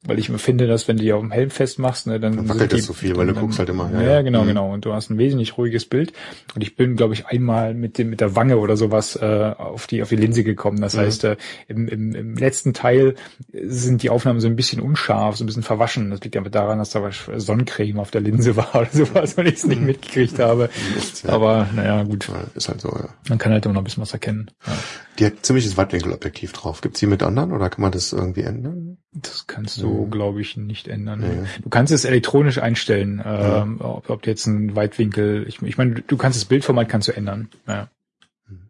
Weil 0.06 0.18
ich 0.18 0.30
finde, 0.30 0.66
dass 0.66 0.88
wenn 0.88 0.96
du 0.96 1.04
die 1.04 1.12
auf 1.12 1.20
dem 1.20 1.32
Helm 1.32 1.50
festmachst, 1.50 2.08
ne, 2.08 2.20
dann, 2.22 2.36
Dann 2.38 2.48
wackelt 2.50 2.72
das 2.72 2.86
so 2.86 2.94
viel, 2.94 3.18
weil 3.18 3.28
du 3.28 3.34
dann- 3.34 3.42
guckst 3.44 3.60
halt 3.60 3.68
immer, 3.68 3.92
Ja, 3.92 4.02
ja, 4.02 4.22
genau, 4.22 4.44
Mhm. 4.44 4.48
genau. 4.48 4.74
Und 4.74 4.86
du 4.86 4.94
hast 4.94 5.10
ein 5.10 5.18
wesentlich 5.18 5.58
ruhiges 5.58 5.86
Bild. 5.86 6.14
Und 6.56 6.62
ich 6.62 6.78
bin, 6.78 6.96
glaube 6.96 7.14
ich, 7.14 7.28
einmal 7.28 7.74
mit 7.74 7.98
dem 7.98 8.10
mit 8.10 8.22
der 8.22 8.36
Wange 8.36 8.58
oder 8.60 8.78
sowas 8.78 9.18
äh, 9.18 9.54
auf 9.58 9.88
die 9.88 10.02
auf 10.02 10.08
die 10.10 10.16
Linse 10.16 10.44
gekommen. 10.46 10.80
Das 10.80 10.96
Mhm. 10.96 11.00
heißt, 11.00 11.24
äh, 11.26 11.36
im, 11.68 11.88
im, 11.90 12.16
im 12.16 12.36
letzten 12.36 12.74
Teil 12.74 13.16
sind 13.52 14.02
die 14.02 14.10
Aufnahmen 14.10 14.40
so 14.40 14.48
ein 14.48 14.56
bisschen 14.56 14.80
unscharf, 14.82 15.36
so 15.36 15.44
ein 15.44 15.48
bisschen 15.48 15.64
verwaschen. 15.64 16.10
Das 16.12 16.22
liegt 16.22 16.38
aber 16.38 16.50
daran, 16.50 16.80
dass 16.80 16.92
da 16.92 17.04
was 17.04 17.18
Sonnencreme 17.36 18.00
auf 18.00 18.10
der 18.12 18.22
Linse 18.22 18.56
war 18.56 18.74
oder 18.76 18.90
sowas 18.92 19.34
und 19.34 19.48
ich 19.48 19.56
es 19.56 19.66
nicht 19.68 19.82
mitgekriegt 19.82 20.40
habe. 20.40 20.70
Mist, 20.96 21.26
ja. 21.26 21.32
Aber 21.32 21.68
naja, 21.76 22.04
gut. 22.04 22.30
Ja, 22.30 22.46
Ist 22.56 22.70
halt 22.70 22.80
so, 22.80 22.90
ja. 22.90 23.10
Man 23.28 23.38
kann 23.38 23.52
halt 23.52 23.66
immer 23.66 23.74
noch 23.74 23.82
ein 23.82 23.84
bisschen 23.86 24.02
was 24.02 24.14
erkennen. 24.14 24.50
Ja. 24.66 24.74
Die 25.20 25.26
hat 25.26 25.46
ziemliches 25.46 25.76
Weitwinkelobjektiv 25.76 26.54
drauf. 26.54 26.80
Gibt's 26.82 27.00
die 27.02 27.06
mit 27.06 27.22
anderen 27.24 27.52
oder 27.52 27.70
kann 27.70 27.82
man 27.82 27.91
das 27.91 28.14
irgendwie 28.14 28.41
ändern? 28.41 28.98
Das 29.12 29.48
kannst 29.48 29.82
du, 29.82 30.06
Mhm. 30.06 30.12
glaube 30.12 30.40
ich, 30.41 30.56
nicht 30.56 30.88
ändern. 30.88 31.20
Nee. 31.20 31.48
Du 31.62 31.70
kannst 31.70 31.91
es 31.91 32.06
elektronisch 32.06 32.58
einstellen, 32.60 33.22
ähm, 33.26 33.82
ob, 33.82 34.10
ob 34.10 34.22
du 34.22 34.30
jetzt 34.30 34.46
ein 34.48 34.76
Weitwinkel, 34.76 35.46
ich, 35.48 35.62
ich 35.62 35.78
meine, 35.78 35.96
du 35.96 36.16
kannst 36.18 36.38
das 36.38 36.46
Bildformat 36.46 36.88
kannst 36.88 37.10
du 37.10 37.12
ändern. 37.16 37.50
Ja. 37.68 37.90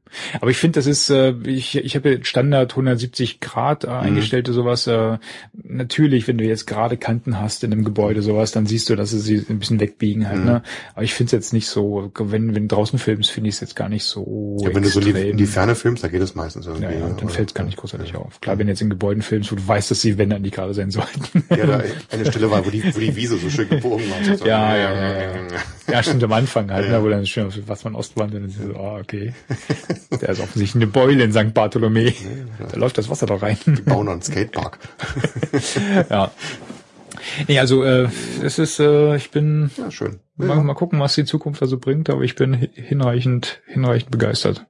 Mhm. 0.10 0.38
Aber 0.42 0.52
ich 0.52 0.58
finde, 0.58 0.80
das 0.80 0.88
ist, 0.88 1.10
äh, 1.10 1.34
ich, 1.46 1.76
ich 1.78 1.96
habe 1.96 2.20
Standard 2.24 2.72
170 2.72 3.40
Grad 3.40 3.84
Mhm. 3.84 3.90
äh, 3.90 3.94
eingestellte 3.94 4.54
sowas. 4.54 4.88
Äh, 4.88 5.18
natürlich, 5.54 6.28
wenn 6.28 6.38
du 6.38 6.44
jetzt 6.46 6.66
gerade 6.68 6.98
Kanten 6.98 7.40
hast 7.40 7.64
in 7.64 7.72
einem 7.72 7.84
Gebäude 7.84 8.22
sowas, 8.22 8.52
dann 8.52 8.66
siehst 8.66 8.90
du, 8.90 8.96
dass 8.96 9.12
sie 9.12 9.20
sie 9.20 9.46
ein 9.50 9.60
bisschen 9.60 9.80
wegbiegen 9.80 10.28
halt. 10.28 10.40
Mhm. 10.40 10.46
Ne? 10.46 10.64
Aber 10.94 11.04
ich 11.04 11.14
finde 11.14 11.28
es 11.28 11.32
jetzt 11.34 11.54
nicht 11.54 11.68
so, 11.68 12.12
wenn 12.18 12.56
wenn 12.56 12.68
du 12.68 12.76
draußen 12.76 13.00
filmst, 13.00 13.32
finde 13.32 13.50
ich 13.50 13.56
es 13.56 13.62
jetzt 13.62 13.76
gar 13.76 13.90
nicht 13.90 14.04
so. 14.06 14.58
Ja, 14.62 14.74
wenn 14.74 14.84
du 14.84 14.90
so 14.90 15.00
in 15.00 15.06
die, 15.06 15.12
extrem. 15.12 15.32
in 15.32 15.38
die 15.38 15.46
Ferne 15.46 15.76
filmst, 15.76 16.04
da 16.04 16.08
geht 16.08 16.22
es 16.22 16.36
meistens 16.36 16.66
irgendwie. 16.66 16.86
ja, 16.86 16.92
ja, 16.92 17.08
ne? 17.10 17.16
dann 17.20 17.30
fällt 17.30 17.50
es 17.50 17.54
gar 17.54 17.64
nicht 17.66 17.78
großartig 17.78 18.16
auf. 18.16 18.42
Klar, 18.42 18.58
wenn 18.58 18.68
du 18.68 18.72
jetzt 18.74 18.82
in 18.82 18.90
Gebäuden 18.90 19.22
filmst, 19.22 19.52
wo 19.52 19.56
du 19.56 19.68
weißt, 19.68 19.92
dass 19.92 20.02
die 20.02 20.18
Wände 20.18 20.36
an 20.36 20.44
die 20.44 20.52
gerade 20.52 20.74
sein 20.74 20.92
sollten. 20.92 21.44
Ja, 21.50 21.66
da 21.66 21.84
eine 22.12 22.26
Stelle 22.26 22.50
war, 22.52 22.66
wo 22.66 22.70
die, 22.70 22.84
wo 22.96 23.00
die 23.00 23.16
Wiese 23.16 23.38
so 23.38 23.50
schön 23.50 23.70
gebogen 23.70 24.06
war. 24.10 24.38
So, 24.38 24.46
Ja, 24.50 24.76
ja, 24.76 24.94
ja, 24.94 25.22
ja. 25.22 25.32
Ja, 25.92 26.04
stimmt 26.04 26.24
am 26.24 26.34
Anfang 26.34 26.70
halt, 26.72 26.86
Ja. 26.86 27.00
ne, 27.00 27.04
wo 27.04 27.10
dann 27.10 27.26
schön, 27.26 27.48
was 27.66 27.84
man 27.84 27.96
Ostwand, 27.96 28.34
und 28.36 28.42
dann 28.42 28.50
ist 28.50 28.62
so, 28.62 28.76
ah, 28.80 28.98
okay. 29.00 29.34
Der 30.22 30.30
ist 30.30 30.40
offensichtlich 30.40 30.76
eine 30.84 30.88
Beule 30.92 31.24
in 31.24 31.32
St. 31.32 31.54
Bartholomä. 31.54 32.14
Da 32.72 32.78
läuft 32.78 32.98
das 32.98 33.10
Wasser 33.10 33.26
doch 33.26 33.42
rein. 33.42 33.58
Bauen 33.86 34.06
noch 34.06 34.14
einen 34.14 34.22
Skatepark. 34.22 34.80
ja. 36.10 36.32
Nee, 37.48 37.60
also 37.60 37.84
äh, 37.84 38.08
es 38.44 38.60
ist, 38.60 38.80
äh, 38.80 39.16
ich 39.16 39.32
bin 39.32 39.72
Ja, 39.78 39.92
schön. 39.92 40.20
mal, 40.38 40.50
Ja. 40.58 40.64
mal 40.64 40.74
gucken, 40.74 41.00
was 41.00 41.16
die 41.16 41.26
Zukunft 41.26 41.62
da 41.62 41.66
so 41.68 41.78
bringt, 41.78 42.10
aber 42.10 42.22
ich 42.24 42.36
bin 42.36 42.60
hi- 42.60 42.70
hinreichend, 42.74 43.62
hinreichend 43.68 44.12
begeistert 44.12 44.66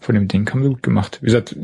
von 0.00 0.14
dem 0.14 0.28
Ding. 0.28 0.48
Haben 0.50 0.62
sie 0.62 0.68
gut 0.68 0.82
gemacht. 0.82 1.18
Wie 1.22 1.26
gesagt, 1.26 1.56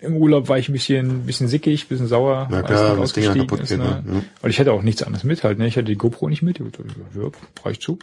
im 0.00 0.16
Urlaub 0.16 0.48
war 0.48 0.58
ich 0.58 0.68
ein 0.68 0.72
bisschen, 0.72 1.08
ein 1.22 1.26
bisschen 1.26 1.48
sickig, 1.48 1.84
ein 1.84 1.88
bisschen 1.88 2.06
sauer, 2.06 2.46
Na 2.50 2.62
klar, 2.62 2.96
das 2.96 3.12
Ding 3.14 3.24
ja 3.24 3.34
kaputt 3.34 3.60
ist, 3.60 3.70
geht. 3.70 3.78
ne? 3.78 4.02
Ne? 4.06 4.14
Ja. 4.14 4.22
Weil 4.42 4.50
ich 4.50 4.58
hätte 4.58 4.72
auch 4.72 4.82
nichts 4.82 5.02
anderes 5.02 5.24
mit 5.24 5.42
halt, 5.42 5.58
ne? 5.58 5.66
Ich 5.66 5.76
hatte 5.76 5.86
die 5.86 5.96
GoPro 5.96 6.28
nicht 6.28 6.42
mit. 6.42 6.58
Ja, 6.58 6.64
reicht 7.64 7.82
zu. 7.82 7.98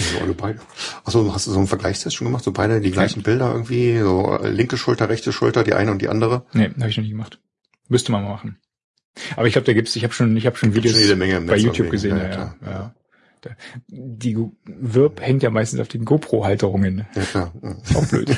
Also 0.00 0.24
alle 0.24 0.34
beide. 0.34 0.58
Achso, 1.04 1.32
hast 1.34 1.46
du 1.46 1.50
so 1.52 1.58
einen 1.58 1.66
Vergleichstest 1.66 2.16
schon 2.16 2.26
gemacht? 2.26 2.44
So 2.44 2.52
beide 2.52 2.80
die 2.80 2.90
gleichen 2.90 3.22
Bilder 3.22 3.52
irgendwie? 3.52 3.98
So 3.98 4.38
äh, 4.42 4.48
linke 4.50 4.76
Schulter, 4.76 5.08
rechte 5.08 5.32
Schulter, 5.32 5.62
die 5.64 5.74
eine 5.74 5.90
und 5.90 6.00
die 6.02 6.08
andere? 6.08 6.46
Nee, 6.52 6.70
habe 6.78 6.88
ich 6.88 6.96
noch 6.96 7.04
nie 7.04 7.10
gemacht. 7.10 7.40
Müsste 7.88 8.12
man 8.12 8.22
mal 8.24 8.30
machen. 8.30 8.58
Aber 9.36 9.46
ich 9.46 9.52
glaube, 9.52 9.66
da 9.66 9.72
gibt's, 9.72 9.94
ich 9.96 10.04
habe 10.04 10.14
schon, 10.14 10.36
ich 10.36 10.46
habe 10.46 10.56
schon 10.56 10.74
Videos 10.74 10.96
schon 10.96 11.18
bei 11.18 11.26
Netz 11.26 11.62
YouTube 11.62 11.90
gesehen. 11.90 12.16
Ja, 12.16 12.28
Ja, 12.28 12.54
ja, 12.64 12.70
ja. 12.70 12.94
Die 13.88 14.36
Wirb 14.66 15.20
hängt 15.20 15.42
ja 15.42 15.50
meistens 15.50 15.80
auf 15.80 15.88
den 15.88 16.04
GoPro-Halterungen. 16.04 17.06
Ja, 17.14 17.22
klar. 17.22 17.52
Ist 17.82 17.96
auch 17.96 18.06
blöd. 18.06 18.28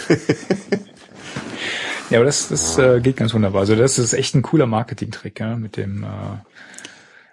ja, 2.10 2.18
aber 2.18 2.24
das, 2.24 2.48
das 2.48 2.78
äh, 2.78 3.00
geht 3.00 3.16
ganz 3.16 3.34
wunderbar. 3.34 3.60
Also 3.62 3.74
das 3.74 3.98
ist 3.98 4.12
echt 4.12 4.34
ein 4.34 4.42
cooler 4.42 4.66
Marketing-Trick, 4.66 5.40
ja, 5.40 5.56
mit 5.56 5.76
dem, 5.76 6.04
äh, 6.04 6.06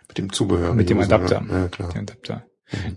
Mit 0.08 0.18
dem 0.18 0.34
Zubehör. 0.34 0.74
mit 0.74 0.90
dem 0.90 0.98
gesagt, 0.98 1.14
Adapter. 1.32 1.42
ne? 1.42 1.60
Ja, 1.62 1.68
klar. 1.68 1.96
Adapter. 1.96 2.46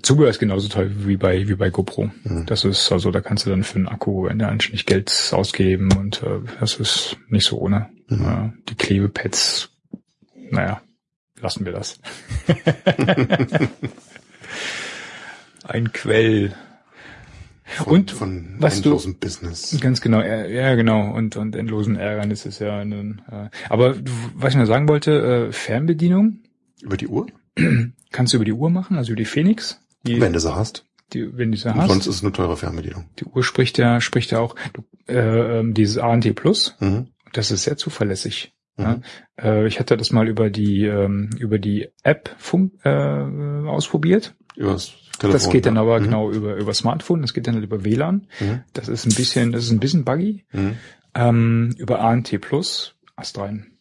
Zubehör 0.02 0.28
ist 0.30 0.38
genauso 0.38 0.68
toll 0.68 0.90
wie 1.06 1.16
bei 1.16 1.48
wie 1.48 1.54
bei 1.54 1.70
GoPro. 1.70 2.10
Mhm. 2.24 2.44
Das 2.46 2.64
ist 2.64 2.92
also, 2.92 3.10
da 3.10 3.20
kannst 3.20 3.46
du 3.46 3.50
dann 3.50 3.64
für 3.64 3.76
einen 3.76 3.88
Akku 3.88 4.26
anständig 4.26 4.84
Geld 4.86 5.30
ausgeben 5.32 5.90
und 5.96 6.22
äh, 6.22 6.40
das 6.60 6.74
ist 6.76 7.16
nicht 7.28 7.46
so 7.46 7.58
ohne. 7.58 7.88
Mhm. 8.08 8.24
Äh, 8.26 8.50
die 8.68 8.74
Klebepads, 8.74 9.70
naja, 10.50 10.82
lassen 11.40 11.64
wir 11.64 11.72
das. 11.72 11.98
Ein 15.64 15.92
Quell. 15.92 16.54
Von, 17.64 17.86
Und 17.92 18.10
von 18.10 18.56
was 18.58 18.82
du- 18.82 18.90
endlosem 18.90 19.18
Business. 19.18 19.78
Ganz 19.80 20.00
genau, 20.02 20.20
ja, 20.20 20.74
genau. 20.74 21.10
Und, 21.14 21.36
und 21.36 21.56
endlosen 21.56 21.96
Ärgernis 21.96 22.44
ist 22.44 22.58
ja 22.58 22.78
ein, 22.80 23.22
äh, 23.30 23.48
aber 23.70 23.94
du- 23.94 24.12
was 24.34 24.52
ich 24.52 24.58
noch 24.58 24.66
sagen 24.66 24.88
wollte, 24.88 25.48
äh, 25.48 25.52
Fernbedienung 25.52 26.40
Über 26.82 26.98
die 26.98 27.06
Uhr? 27.08 27.28
kannst 28.12 28.32
du 28.32 28.36
über 28.36 28.44
die 28.44 28.52
Uhr 28.52 28.70
machen, 28.70 28.96
also 28.96 29.12
über 29.12 29.18
die 29.18 29.24
Phoenix. 29.26 29.80
Die, 30.06 30.20
Wenn 30.20 30.32
du 30.32 30.40
sie 30.40 30.54
hast. 30.54 30.84
die, 31.12 31.36
wenn 31.36 31.52
du 31.52 31.58
sie 31.58 31.68
Und 31.68 31.76
hast. 31.76 31.88
Sonst 31.88 32.06
ist 32.06 32.16
es 32.16 32.22
eine 32.22 32.32
teure 32.32 32.56
Fernbedienung. 32.56 33.04
Die 33.18 33.24
Uhr 33.24 33.44
spricht 33.44 33.78
ja, 33.78 34.00
spricht 34.00 34.30
ja 34.32 34.38
auch 34.40 34.56
äh, 35.08 35.58
ähm, 35.60 35.74
dieses 35.74 35.98
ANT 35.98 36.34
Plus. 36.34 36.76
Mhm. 36.80 37.08
Das 37.32 37.50
ist 37.50 37.62
sehr 37.64 37.76
zuverlässig. 37.76 38.52
Mhm. 38.76 38.84
Ja. 38.84 39.00
Äh, 39.40 39.66
ich 39.66 39.78
hatte 39.78 39.96
das 39.96 40.10
mal 40.12 40.28
über 40.28 40.50
die 40.50 40.84
ähm, 40.84 41.30
über 41.38 41.58
die 41.58 41.88
App 42.02 42.34
fun 42.38 42.72
äh, 42.84 42.88
ausprobiert. 42.90 44.34
Übers 44.56 44.92
Telefon. 45.18 45.32
das 45.32 45.50
geht 45.50 45.66
dann 45.66 45.76
aber 45.78 46.00
Mhm. 46.00 46.04
genau 46.04 46.30
über 46.30 46.56
über 46.56 46.74
Smartphone. 46.74 47.20
Das 47.22 47.32
geht 47.34 47.46
dann 47.46 47.54
halt 47.54 47.64
über 47.64 47.84
WLAN. 47.84 48.26
Mhm. 48.40 48.64
Das 48.72 48.88
ist 48.88 49.06
ein 49.06 49.14
bisschen, 49.14 49.52
das 49.52 49.64
ist 49.64 49.70
ein 49.70 49.80
bisschen 49.80 50.04
buggy. 50.04 50.44
Mhm. 50.52 50.76
Ähm, 51.14 51.74
über 51.78 52.00
ANT 52.00 52.38
Plus 52.40 52.96
Ast 53.16 53.38
rein. 53.38 53.72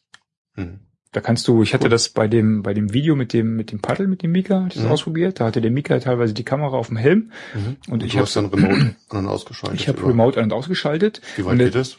Mhm. 0.56 0.82
Da 1.14 1.20
kannst 1.20 1.46
du, 1.48 1.62
ich 1.62 1.74
hatte 1.74 1.90
das 1.90 2.08
bei 2.10 2.28
dem, 2.30 2.64
bei 2.64 2.74
dem 2.74 2.94
Video 2.94 3.18
mit 3.18 3.34
dem, 3.34 3.58
mit 3.58 3.72
dem 3.74 3.80
Paddel, 3.82 4.08
mit 4.08 4.24
dem 4.24 4.32
Mika, 4.32 4.60
hatte 4.62 4.68
ich 4.70 4.76
das 4.76 4.86
Mhm. 4.86 4.92
ausprobiert. 4.92 5.40
Da 5.42 5.46
hatte 5.46 5.60
der 5.62 5.70
Mika 5.72 6.00
teilweise 6.00 6.34
die 6.34 6.44
Kamera 6.46 6.78
auf 6.78 6.88
dem 6.88 6.96
Helm 6.98 7.32
Mhm. 7.54 7.76
und 7.92 8.04
ich 8.04 8.14
du 8.14 8.20
habe 8.20 8.30
dann 8.34 8.46
Remote 8.46 8.96
an 9.10 9.18
und 9.20 9.28
ausgeschaltet. 9.28 9.80
ich 9.82 9.88
habe? 9.90 10.06
Remote 10.08 10.38
an 10.40 10.46
und 10.46 10.54
ausgeschaltet. 10.54 11.22
Wie 11.36 11.44
weit 11.46 11.52
und 11.54 11.58
geht 11.60 11.76
das? 11.76 11.98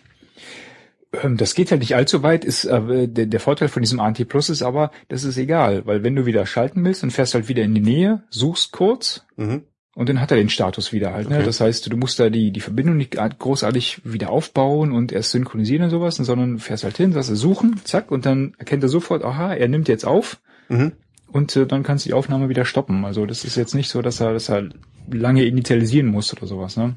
Ähm, 1.23 1.37
Das 1.37 1.55
geht 1.55 1.71
halt 1.71 1.81
nicht 1.83 1.95
allzu 1.95 2.23
weit. 2.23 2.43
Ist, 2.45 2.65
äh, 2.65 3.07
der, 3.07 3.27
der 3.27 3.41
Vorteil 3.41 3.69
von 3.69 3.83
diesem 3.83 4.01
ANT 4.01 4.27
Plus 4.29 4.49
ist 4.49 4.63
aber, 4.63 4.91
das 5.09 5.25
ist 5.25 5.37
egal, 5.37 5.85
weil 5.85 6.03
wenn 6.03 6.17
du 6.17 6.25
wieder 6.25 6.47
schalten 6.47 6.83
willst, 6.83 7.03
dann 7.03 7.11
fährst 7.11 7.35
halt 7.35 7.49
wieder 7.49 7.63
in 7.65 7.75
die 7.75 7.83
Nähe, 7.83 8.23
suchst 8.31 8.73
kurz 8.73 9.27
Mhm. 9.37 9.63
Und 9.95 10.09
dann 10.09 10.21
hat 10.21 10.31
er 10.31 10.37
den 10.39 10.49
Status 10.49 10.93
wieder 10.93 11.13
halt. 11.13 11.29
Ne? 11.29 11.37
Okay. 11.37 11.45
Das 11.47 11.61
heißt, 11.61 11.93
du 11.93 11.97
musst 11.97 12.19
da 12.19 12.31
die, 12.31 12.51
die 12.51 12.61
Verbindung 12.61 12.97
nicht 12.97 13.17
großartig 13.39 14.01
wieder 14.05 14.31
aufbauen 14.31 14.93
und 14.93 15.13
erst 15.13 15.33
synchronisieren 15.33 15.85
und 15.85 15.91
sowas, 15.91 16.17
sondern 16.17 16.59
fährst 16.59 16.85
halt 16.85 16.97
hin, 16.97 17.13
sagst 17.13 17.31
du 17.31 17.37
suchen, 17.37 17.81
zack, 17.85 18.11
und 18.11 18.25
dann 18.27 18.55
erkennt 18.59 18.83
er 18.83 18.89
sofort, 18.89 19.23
aha, 19.25 19.53
er 19.55 19.69
nimmt 19.69 19.89
jetzt 19.89 20.07
auf 20.07 20.39
Mhm. 20.69 20.93
und 21.31 21.55
äh, 21.57 21.67
dann 21.67 21.83
kannst 21.83 22.05
du 22.07 22.09
die 22.11 22.15
Aufnahme 22.15 22.49
wieder 22.49 22.65
stoppen. 22.65 23.05
Also 23.05 23.27
das 23.27 23.45
ist 23.45 23.57
jetzt 23.57 23.75
nicht 23.75 23.91
so, 23.91 24.01
dass 24.01 24.21
er, 24.21 24.33
dass 24.33 24.49
er 24.49 24.69
lange 25.11 25.45
initialisieren 25.45 26.07
muss 26.07 26.33
oder 26.33 26.47
sowas. 26.47 26.77
Ne? 26.77 26.95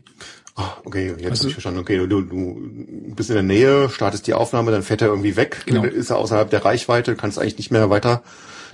Ah, 0.56 0.78
okay, 0.86 1.08
jetzt 1.18 1.26
Also- 1.32 1.44
hab 1.44 1.48
ich 1.50 1.54
verstanden. 1.56 1.80
Okay, 1.82 1.98
du, 2.08 2.22
du, 2.22 2.62
bist 3.14 3.30
in 3.30 3.34
der 3.34 3.44
Nähe, 3.44 3.90
startest 3.90 4.28
die 4.28 4.34
Aufnahme, 4.34 4.72
dann 4.72 4.84
fährt 4.84 5.02
er 5.02 5.10
irgendwie 5.10 5.36
weg, 5.36 5.64
Genau. 5.66 5.84
ist 5.84 6.12
er 6.12 6.18
außerhalb 6.18 6.50
der 6.50 6.64
Reichweite, 6.64 7.16
kannst 7.16 7.40
eigentlich 7.40 7.58
nicht 7.58 7.72
mehr 7.72 7.90
weiter 7.90 8.24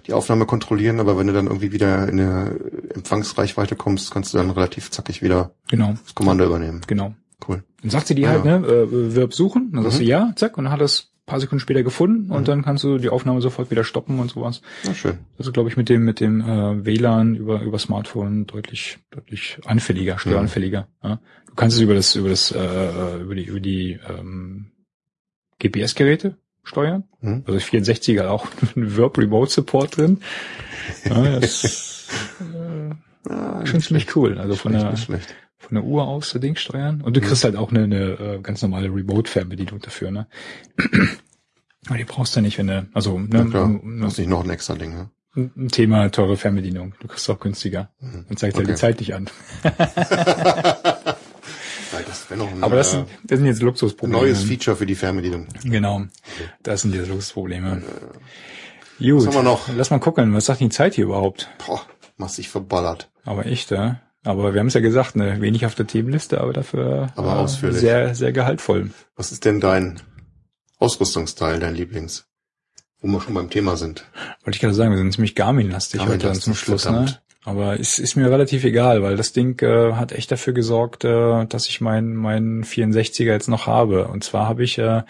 die 0.07 0.13
Aufnahme 0.13 0.45
kontrollieren, 0.45 0.99
aber 0.99 1.17
wenn 1.17 1.27
du 1.27 1.33
dann 1.33 1.47
irgendwie 1.47 1.71
wieder 1.71 2.07
in 2.07 2.19
eine 2.19 2.59
Empfangsreichweite 2.95 3.75
kommst, 3.75 4.11
kannst 4.11 4.33
du 4.33 4.37
dann 4.37 4.49
relativ 4.51 4.91
zackig 4.91 5.21
wieder 5.21 5.53
Genau, 5.69 5.93
das 6.03 6.15
Kommando 6.15 6.45
übernehmen. 6.45 6.81
genau. 6.87 7.13
Cool. 7.47 7.63
Dann 7.81 7.89
sagt 7.89 8.05
sie 8.07 8.15
dir 8.15 8.27
Ah, 8.29 8.31
halt, 8.33 8.45
ja. 8.45 8.59
ne, 8.59 8.67
äh, 8.67 9.15
Verb 9.15 9.33
suchen, 9.33 9.71
dann 9.73 9.83
sagst 9.83 9.97
Mhm. 9.99 10.03
du 10.03 10.09
ja, 10.09 10.33
zack, 10.35 10.57
und 10.57 10.65
dann 10.65 10.73
hat 10.73 10.79
er 10.81 10.85
es 10.85 11.11
ein 11.11 11.25
paar 11.25 11.39
Sekunden 11.39 11.59
später 11.59 11.81
gefunden 11.81 12.29
und 12.31 12.41
Mhm. 12.41 12.45
dann 12.45 12.61
kannst 12.63 12.83
du 12.83 12.97
die 12.99 13.09
Aufnahme 13.09 13.41
sofort 13.41 13.71
wieder 13.71 13.83
stoppen 13.83 14.19
und 14.19 14.29
sowas. 14.29 14.61
Na 14.85 14.93
schön. 14.93 15.17
Das 15.37 15.47
ist, 15.47 15.53
glaube 15.53 15.69
ich, 15.69 15.77
mit 15.77 15.89
dem 15.89 16.03
mit 16.05 16.19
dem 16.19 16.41
äh, 16.41 16.85
WLAN 16.85 17.35
über 17.35 17.61
über 17.61 17.79
Smartphone 17.79 18.45
deutlich 18.45 18.99
deutlich 19.09 19.57
anfälliger, 19.65 20.19
störanfälliger. 20.19 20.87
Ja. 21.03 21.19
Du 21.47 21.55
kannst 21.55 21.77
es 21.77 21.81
über 21.81 21.95
das 21.95 22.15
über 22.15 22.29
das 22.29 22.51
äh, 22.51 23.17
über 23.21 23.33
die 23.35 23.45
über 23.45 23.59
die 23.59 23.99
ähm, 24.07 24.71
GPS-Geräte 25.59 26.37
steuern. 26.63 27.03
Mhm. 27.21 27.43
Also 27.47 27.59
64 27.59 28.19
hat 28.19 28.27
auch 28.27 28.47
einen 28.75 28.95
Verb 28.97 29.17
Remote 29.17 29.51
Support 29.51 29.97
drin. 29.97 30.21
Ja, 31.05 31.39
das 31.39 32.07
äh, 32.39 32.95
Ah, 33.29 33.63
schon 33.67 33.81
ziemlich 33.81 34.15
cool. 34.15 34.39
Also 34.39 34.55
von 34.55 34.71
der 34.71 34.95
von 34.97 35.75
der 35.75 35.83
Uhr 35.83 36.07
aus 36.07 36.31
das 36.31 36.41
Ding 36.41 36.55
steuern. 36.55 37.01
Und 37.01 37.15
du 37.15 37.21
kriegst 37.21 37.43
halt 37.43 37.55
auch 37.55 37.69
eine, 37.69 37.83
eine 37.83 37.97
äh, 38.19 38.39
ganz 38.41 38.63
normale 38.63 38.87
Remote-Fernbedienung 38.87 39.79
dafür, 39.79 40.09
ne? 40.09 40.25
Aber 41.87 41.97
die 41.99 42.03
brauchst 42.03 42.35
du 42.35 42.41
nicht, 42.41 42.57
wenn 42.57 42.65
du, 42.65 42.87
also 42.93 43.19
Ja, 43.31 43.43
ne, 43.43 43.61
ein, 43.61 43.99
Das 44.01 44.13
ist 44.13 44.19
nicht 44.19 44.27
noch 44.27 44.43
ein 44.43 44.49
extra 44.49 44.73
Ding, 44.73 44.95
ne? 44.95 45.09
ein 45.35 45.69
Thema 45.69 46.09
teure 46.09 46.35
Fernbedienung. 46.35 46.95
Du 46.99 47.07
kriegst 47.07 47.29
auch 47.29 47.39
günstiger. 47.39 47.91
Mhm. 47.99 48.25
Und 48.27 48.39
zeigt 48.39 48.57
Okay. 48.57 48.65
die 48.65 48.73
Zeit 48.75 48.99
nicht 48.99 49.13
an. 49.13 49.29
Weil 51.91 52.03
das 52.03 52.29
wäre 52.29 52.39
noch 52.39 52.51
ein 52.51 52.63
Aber 52.63 52.75
das 52.75 52.89
äh, 52.89 52.91
sind, 52.91 53.07
das 53.25 53.37
sind 53.39 53.47
jetzt 53.47 53.61
Luxusprobleme. 53.61 54.21
neues 54.21 54.43
Feature 54.43 54.77
für 54.77 54.85
die 54.85 54.95
Fernbedienung. 54.95 55.47
Genau. 55.63 56.03
Das 56.63 56.81
sind 56.81 56.95
jetzt 56.95 57.09
Luxusprobleme. 57.09 57.81
Was 58.99 59.07
Gut. 59.07 59.27
haben 59.27 59.33
wir 59.33 59.43
noch? 59.43 59.67
Lass 59.75 59.89
mal 59.89 59.99
gucken, 59.99 60.33
was 60.33 60.45
sagt 60.45 60.59
die 60.61 60.69
Zeit 60.69 60.95
hier 60.95 61.05
überhaupt? 61.05 61.49
Boah, 61.65 61.81
massig 62.17 62.49
verballert. 62.49 63.09
Aber 63.25 63.45
echt, 63.45 63.71
ja. 63.71 63.99
Aber 64.23 64.53
wir 64.53 64.59
haben 64.59 64.67
es 64.67 64.75
ja 64.75 64.81
gesagt, 64.81 65.15
ne, 65.15 65.41
wenig 65.41 65.65
auf 65.65 65.73
der 65.73 65.87
Themenliste, 65.87 66.39
aber 66.39 66.53
dafür 66.53 67.11
Aber 67.15 67.29
äh, 67.33 67.37
ausführlich. 67.37 67.79
sehr, 67.79 68.13
sehr 68.13 68.31
gehaltvoll. 68.31 68.91
Was 69.15 69.31
ist 69.31 69.45
denn 69.45 69.59
dein 69.59 69.99
Ausrüstungsteil, 70.77 71.59
dein 71.59 71.75
Lieblings? 71.75 72.25
wo 73.03 73.07
wir 73.07 73.19
schon 73.19 73.33
beim 73.33 73.49
Thema 73.49 73.77
sind. 73.77 74.05
Wollte 74.43 74.57
ich 74.57 74.61
gerade 74.61 74.75
sagen, 74.75 74.91
wir 74.91 74.97
sind 74.99 75.11
ziemlich 75.11 75.33
Garmin-lastig 75.33 76.01
heute 76.01 76.11
dann 76.11 76.19
Garmin-lastig, 76.19 76.43
zum 76.43 76.53
Schluss, 76.53 76.85
ne? 76.85 77.17
Aber 77.43 77.79
es 77.79 77.97
ist 77.97 78.15
mir 78.15 78.29
relativ 78.29 78.63
egal, 78.63 79.01
weil 79.01 79.17
das 79.17 79.33
Ding 79.33 79.59
äh, 79.63 79.93
hat 79.93 80.11
echt 80.11 80.31
dafür 80.31 80.53
gesorgt, 80.53 81.03
äh, 81.05 81.45
dass 81.45 81.67
ich 81.67 81.81
meinen 81.81 82.15
meinen 82.15 82.63
64er 82.63 83.31
jetzt 83.31 83.47
noch 83.47 83.65
habe. 83.65 84.07
Und 84.07 84.23
zwar 84.23 84.47
habe 84.47 84.63
ich 84.63 84.77
äh, 84.77 85.01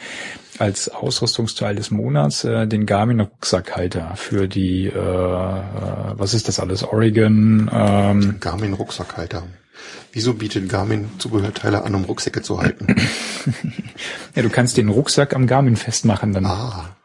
als 0.57 0.87
Ausrüstungsteil 0.87 1.75
des 1.75 1.91
Monats 1.91 2.45
äh, 2.45 2.67
den 2.67 2.85
Garmin 2.85 3.19
Rucksackhalter 3.19 4.15
für 4.15 4.47
die, 4.47 4.85
äh, 4.85 4.97
äh, 4.97 6.13
was 6.13 6.33
ist 6.33 6.47
das 6.47 6.61
alles? 6.61 6.83
Oregon. 6.83 7.69
Ähm, 7.73 8.37
Garmin 8.39 8.73
Rucksackhalter. 8.73 9.43
Wieso 10.13 10.33
bietet 10.33 10.69
Garmin 10.69 11.09
Zubehörteile 11.17 11.83
an, 11.83 11.95
um 11.95 12.05
Rucksäcke 12.05 12.41
zu 12.41 12.61
halten? 12.61 12.95
ja, 14.35 14.41
du 14.41 14.49
kannst 14.49 14.77
den 14.77 14.87
Rucksack 14.87 15.33
am 15.35 15.47
Garmin 15.47 15.75
festmachen 15.75 16.31
dann. 16.31 16.45
ah. 16.45 16.95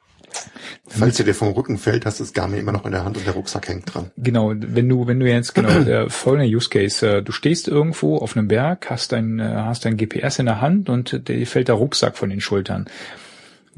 Falls 0.89 1.17
dir 1.17 1.25
der 1.25 1.35
vom 1.35 1.49
Rücken 1.49 1.79
fällt, 1.79 2.07
hast 2.07 2.21
du 2.21 2.25
das 2.25 2.33
Garmin 2.33 2.61
immer 2.61 2.73
noch 2.73 2.85
in 2.85 2.93
der 2.93 3.05
Hand 3.05 3.17
und 3.17 3.27
der 3.27 3.35
Rucksack 3.35 3.69
hängt 3.69 3.93
dran. 3.93 4.11
Genau, 4.17 4.53
wenn 4.57 4.89
du, 4.89 5.07
wenn 5.07 5.19
du 5.19 5.29
jetzt 5.29 5.55
genau 5.55 5.81
der 5.85 6.11
folgende 6.11 6.55
Use 6.55 6.71
Case, 6.71 7.07
äh, 7.07 7.23
du 7.23 7.33
stehst 7.33 7.69
irgendwo 7.69 8.19
auf 8.19 8.37
einem 8.37 8.49
Berg, 8.49 8.89
hast 8.89 9.13
dein, 9.13 9.41
äh, 9.41 9.45
hast 9.45 9.85
dein 9.85 9.97
GPS 9.97 10.39
in 10.39 10.47
der 10.47 10.61
Hand 10.61 10.89
und 10.89 11.29
dir 11.29 11.47
fällt 11.47 11.69
der 11.69 11.75
Rucksack 11.75 12.17
von 12.17 12.31
den 12.31 12.41
Schultern. 12.41 12.87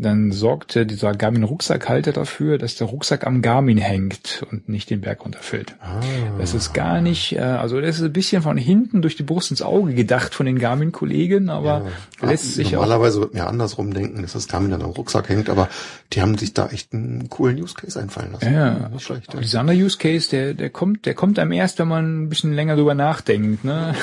Dann 0.00 0.30
sorgt 0.30 0.76
äh, 0.76 0.86
dieser 0.86 1.12
Garmin 1.12 1.42
Rucksackhalter 1.42 2.12
dafür, 2.12 2.56
dass 2.56 2.76
der 2.76 2.86
Rucksack 2.86 3.26
am 3.26 3.42
Garmin 3.42 3.78
hängt 3.78 4.44
und 4.50 4.68
nicht 4.68 4.90
den 4.90 5.00
Berg 5.00 5.24
runterfällt. 5.24 5.74
Ah. 5.80 6.00
Das 6.38 6.54
ist 6.54 6.72
gar 6.72 7.00
nicht, 7.00 7.34
äh, 7.34 7.40
also 7.40 7.80
das 7.80 7.96
ist 7.98 8.04
ein 8.04 8.12
bisschen 8.12 8.42
von 8.42 8.56
hinten 8.56 9.02
durch 9.02 9.16
die 9.16 9.24
Brust 9.24 9.50
ins 9.50 9.60
Auge 9.60 9.94
gedacht 9.94 10.34
von 10.34 10.46
den 10.46 10.60
Garmin-Kollegen, 10.60 11.50
aber 11.50 11.84
Ja. 12.22 12.28
lässt 12.30 12.54
sich 12.54 12.68
auch 12.76 12.82
Normalerweise 12.82 13.20
wird 13.20 13.34
mir 13.34 13.48
andersrum 13.48 13.92
denken, 13.92 14.22
dass 14.22 14.34
das 14.34 14.46
Garmin 14.46 14.70
dann 14.70 14.82
am 14.82 14.90
Rucksack 14.90 15.28
hängt, 15.28 15.50
aber 15.50 15.68
die 16.12 16.22
haben 16.22 16.38
sich 16.38 16.54
da 16.54 16.68
echt 16.68 16.92
einen 16.94 17.28
coolen 17.28 17.60
Use 17.60 17.74
Case 17.74 18.00
einfallen 18.00 18.30
lassen. 18.32 18.54
Ja, 18.54 18.88
nicht 18.90 19.04
schlecht. 19.04 19.34
Und 19.34 19.42
dieser 19.42 19.60
andere 19.60 19.76
Use 19.76 19.98
Case, 19.98 20.30
der, 20.30 20.54
der 20.54 20.70
kommt, 20.70 21.06
der 21.06 21.14
kommt 21.14 21.40
einem 21.40 21.50
erst, 21.52 21.80
wenn 21.80 21.88
man 21.88 22.22
ein 22.22 22.28
bisschen 22.28 22.52
länger 22.54 22.76
drüber 22.76 22.94
nachdenkt, 22.94 23.64
ne? 23.64 23.94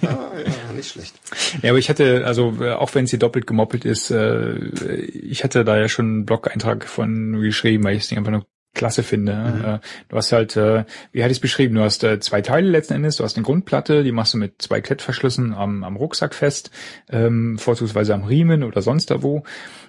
Ja, 0.00 0.08
ja, 0.10 0.72
nicht 0.76 0.90
schlecht. 0.92 1.14
Ja, 1.62 1.70
aber 1.70 1.78
ich 1.78 1.88
hatte, 1.88 2.24
also 2.26 2.54
äh, 2.60 2.70
auch 2.72 2.94
wenn 2.94 3.04
es 3.04 3.10
hier 3.10 3.18
doppelt 3.18 3.46
gemoppelt 3.46 3.84
ist, 3.84 4.10
äh, 4.12 4.54
ich 4.54 5.39
hatte 5.44 5.64
da 5.64 5.78
ja 5.78 5.88
schon 5.88 6.06
einen 6.06 6.26
Blog-Eintrag 6.26 6.86
von 6.86 7.40
geschrieben, 7.40 7.84
weil 7.84 7.96
ich 7.96 8.02
es 8.02 8.08
Ding 8.08 8.18
einfach 8.18 8.32
nur 8.32 8.46
klasse 8.74 9.02
finde. 9.02 9.80
Äh, 9.82 9.86
du 10.08 10.16
hast 10.16 10.32
halt, 10.32 10.56
äh, 10.56 10.84
wie 11.12 11.22
hatte 11.22 11.32
ich 11.32 11.38
es 11.38 11.40
beschrieben, 11.40 11.74
du 11.74 11.82
hast 11.82 12.04
äh, 12.04 12.20
zwei 12.20 12.40
Teile 12.40 12.68
letzten 12.68 12.94
Endes, 12.94 13.16
du 13.16 13.24
hast 13.24 13.36
eine 13.36 13.44
Grundplatte, 13.44 14.04
die 14.04 14.12
machst 14.12 14.34
du 14.34 14.38
mit 14.38 14.62
zwei 14.62 14.80
Klettverschlüssen 14.80 15.54
am, 15.54 15.82
am 15.82 15.96
Rucksack 15.96 16.34
fest, 16.34 16.70
ähm, 17.10 17.58
vorzugsweise 17.58 18.14
am 18.14 18.24
Riemen 18.24 18.62
oder 18.62 18.80
sonst 18.82 19.10
da 19.10 19.22
wo. 19.22 19.42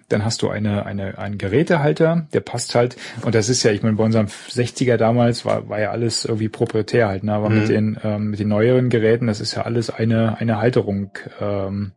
Dann 0.10 0.26
hast 0.26 0.42
du 0.42 0.50
eine, 0.50 0.86
eine, 0.86 1.18
einen 1.20 1.38
Gerätehalter, 1.38 2.28
der 2.34 2.42
passt 2.42 2.76
halt, 2.76 2.98
und 3.22 3.34
das 3.34 3.48
ist 3.48 3.64
ja, 3.64 3.72
ich 3.72 3.82
meine, 3.82 3.96
bei 3.96 4.04
unserem 4.04 4.26
60er 4.26 4.98
damals 4.98 5.46
war, 5.46 5.70
war 5.70 5.80
ja 5.80 5.92
alles 5.92 6.26
irgendwie 6.26 6.50
proprietär 6.50 7.08
halt, 7.08 7.24
ne? 7.24 7.34
aber 7.34 7.50
mit 7.50 7.70
den, 7.70 7.98
ähm, 8.04 8.32
mit 8.32 8.40
den 8.40 8.50
neueren 8.50 8.90
Geräten, 8.90 9.28
das 9.28 9.40
ist 9.40 9.56
ja 9.56 9.62
alles 9.62 9.90
eine, 9.90 10.38
eine 10.38 10.58
Halterung, 10.58 11.12
ähm, 11.40 11.94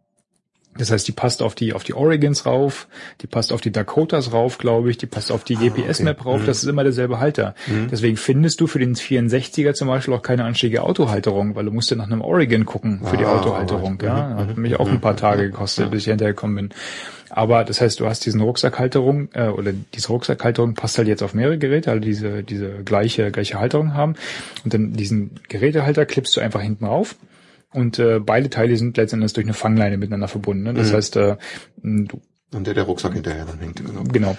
das 0.77 0.91
heißt, 0.91 1.07
die 1.07 1.13
passt 1.13 1.43
auf 1.43 1.55
die, 1.55 1.73
auf 1.73 1.85
die 1.85 1.95
Oregons 1.95 2.47
rauf, 2.47 2.89
die 3.21 3.27
passt 3.27 3.53
auf 3.53 3.61
die 3.61 3.71
Dakotas 3.71 4.33
rauf, 4.33 4.59
glaube 4.59 4.91
ich, 4.91 4.99
die 4.99 5.07
passt 5.07 5.31
auf 5.31 5.45
die 5.45 5.55
GPS-Map 5.57 6.25
rauf, 6.27 6.43
das 6.47 6.63
ist 6.63 6.69
immer 6.69 6.83
derselbe 6.85 7.21
Halter. 7.21 7.55
Deswegen 7.91 8.17
findest 8.17 8.61
du 8.61 8.67
für 8.67 8.79
den 8.79 8.95
64er 8.97 9.75
zum 9.75 9.89
Beispiel 9.89 10.15
auch 10.15 10.23
keine 10.23 10.45
anständige 10.45 10.83
Autohalterung, 10.83 11.55
weil 11.55 11.65
du 11.65 11.71
musst 11.71 11.91
ja 11.91 11.97
nach 11.97 12.07
einem 12.07 12.21
Oregon 12.21 12.65
gucken 12.65 13.01
für 13.05 13.17
die 13.17 13.25
Ah, 13.25 13.39
Autohalterung, 13.39 13.99
ja. 14.03 14.37
Hat 14.37 14.57
mich 14.57 14.77
auch 14.79 14.89
ein 14.89 15.01
paar 15.01 15.17
Tage 15.17 15.51
gekostet, 15.51 15.91
bis 15.91 16.03
ich 16.03 16.09
hinterhergekommen 16.09 16.57
bin. 16.57 16.69
Aber 17.31 17.65
das 17.65 17.81
heißt, 17.81 17.99
du 17.99 18.07
hast 18.07 18.25
diesen 18.27 18.41
Rucksackhalterung, 18.41 19.29
äh, 19.33 19.49
oder 19.49 19.73
diese 19.73 20.09
Rucksackhalterung 20.09 20.75
passt 20.75 20.99
halt 20.99 21.09
jetzt 21.09 21.23
auf 21.23 21.35
mehrere 21.35 21.59
Geräte, 21.59 21.91
also 21.91 22.01
diese, 22.01 22.43
diese 22.45 22.69
gleiche, 22.85 23.31
gleiche 23.33 23.59
Halterung 23.59 23.95
haben. 23.95 24.15
Und 24.65 24.73
dann 24.73 24.93
diesen 24.93 25.41
Gerätehalter 25.49 26.07
klippst 26.07 26.37
du 26.37 26.41
einfach 26.41 26.61
hinten 26.61 26.85
rauf. 26.85 27.17
Und 27.75 27.99
äh, 27.99 28.21
beide 28.21 28.51
Teile 28.51 28.77
sind 28.77 28.97
letztendlich 28.97 29.33
durch 29.33 29.47
eine 29.47 29.55
Fangleine 29.55 29.99
miteinander 29.99 30.29
verbunden. 30.29 30.63
Ne? 30.63 30.75
Das 30.75 30.93
heißt, 30.93 31.17
äh, 31.17 31.37
du 31.83 32.21
Und 32.53 32.67
der 32.67 32.75
der 32.75 32.85
Rucksack 32.85 33.15
hinterher 33.15 33.45
dann 33.45 33.59
hängt. 33.59 33.85
Genau. 33.85 34.05
genau 34.05 34.37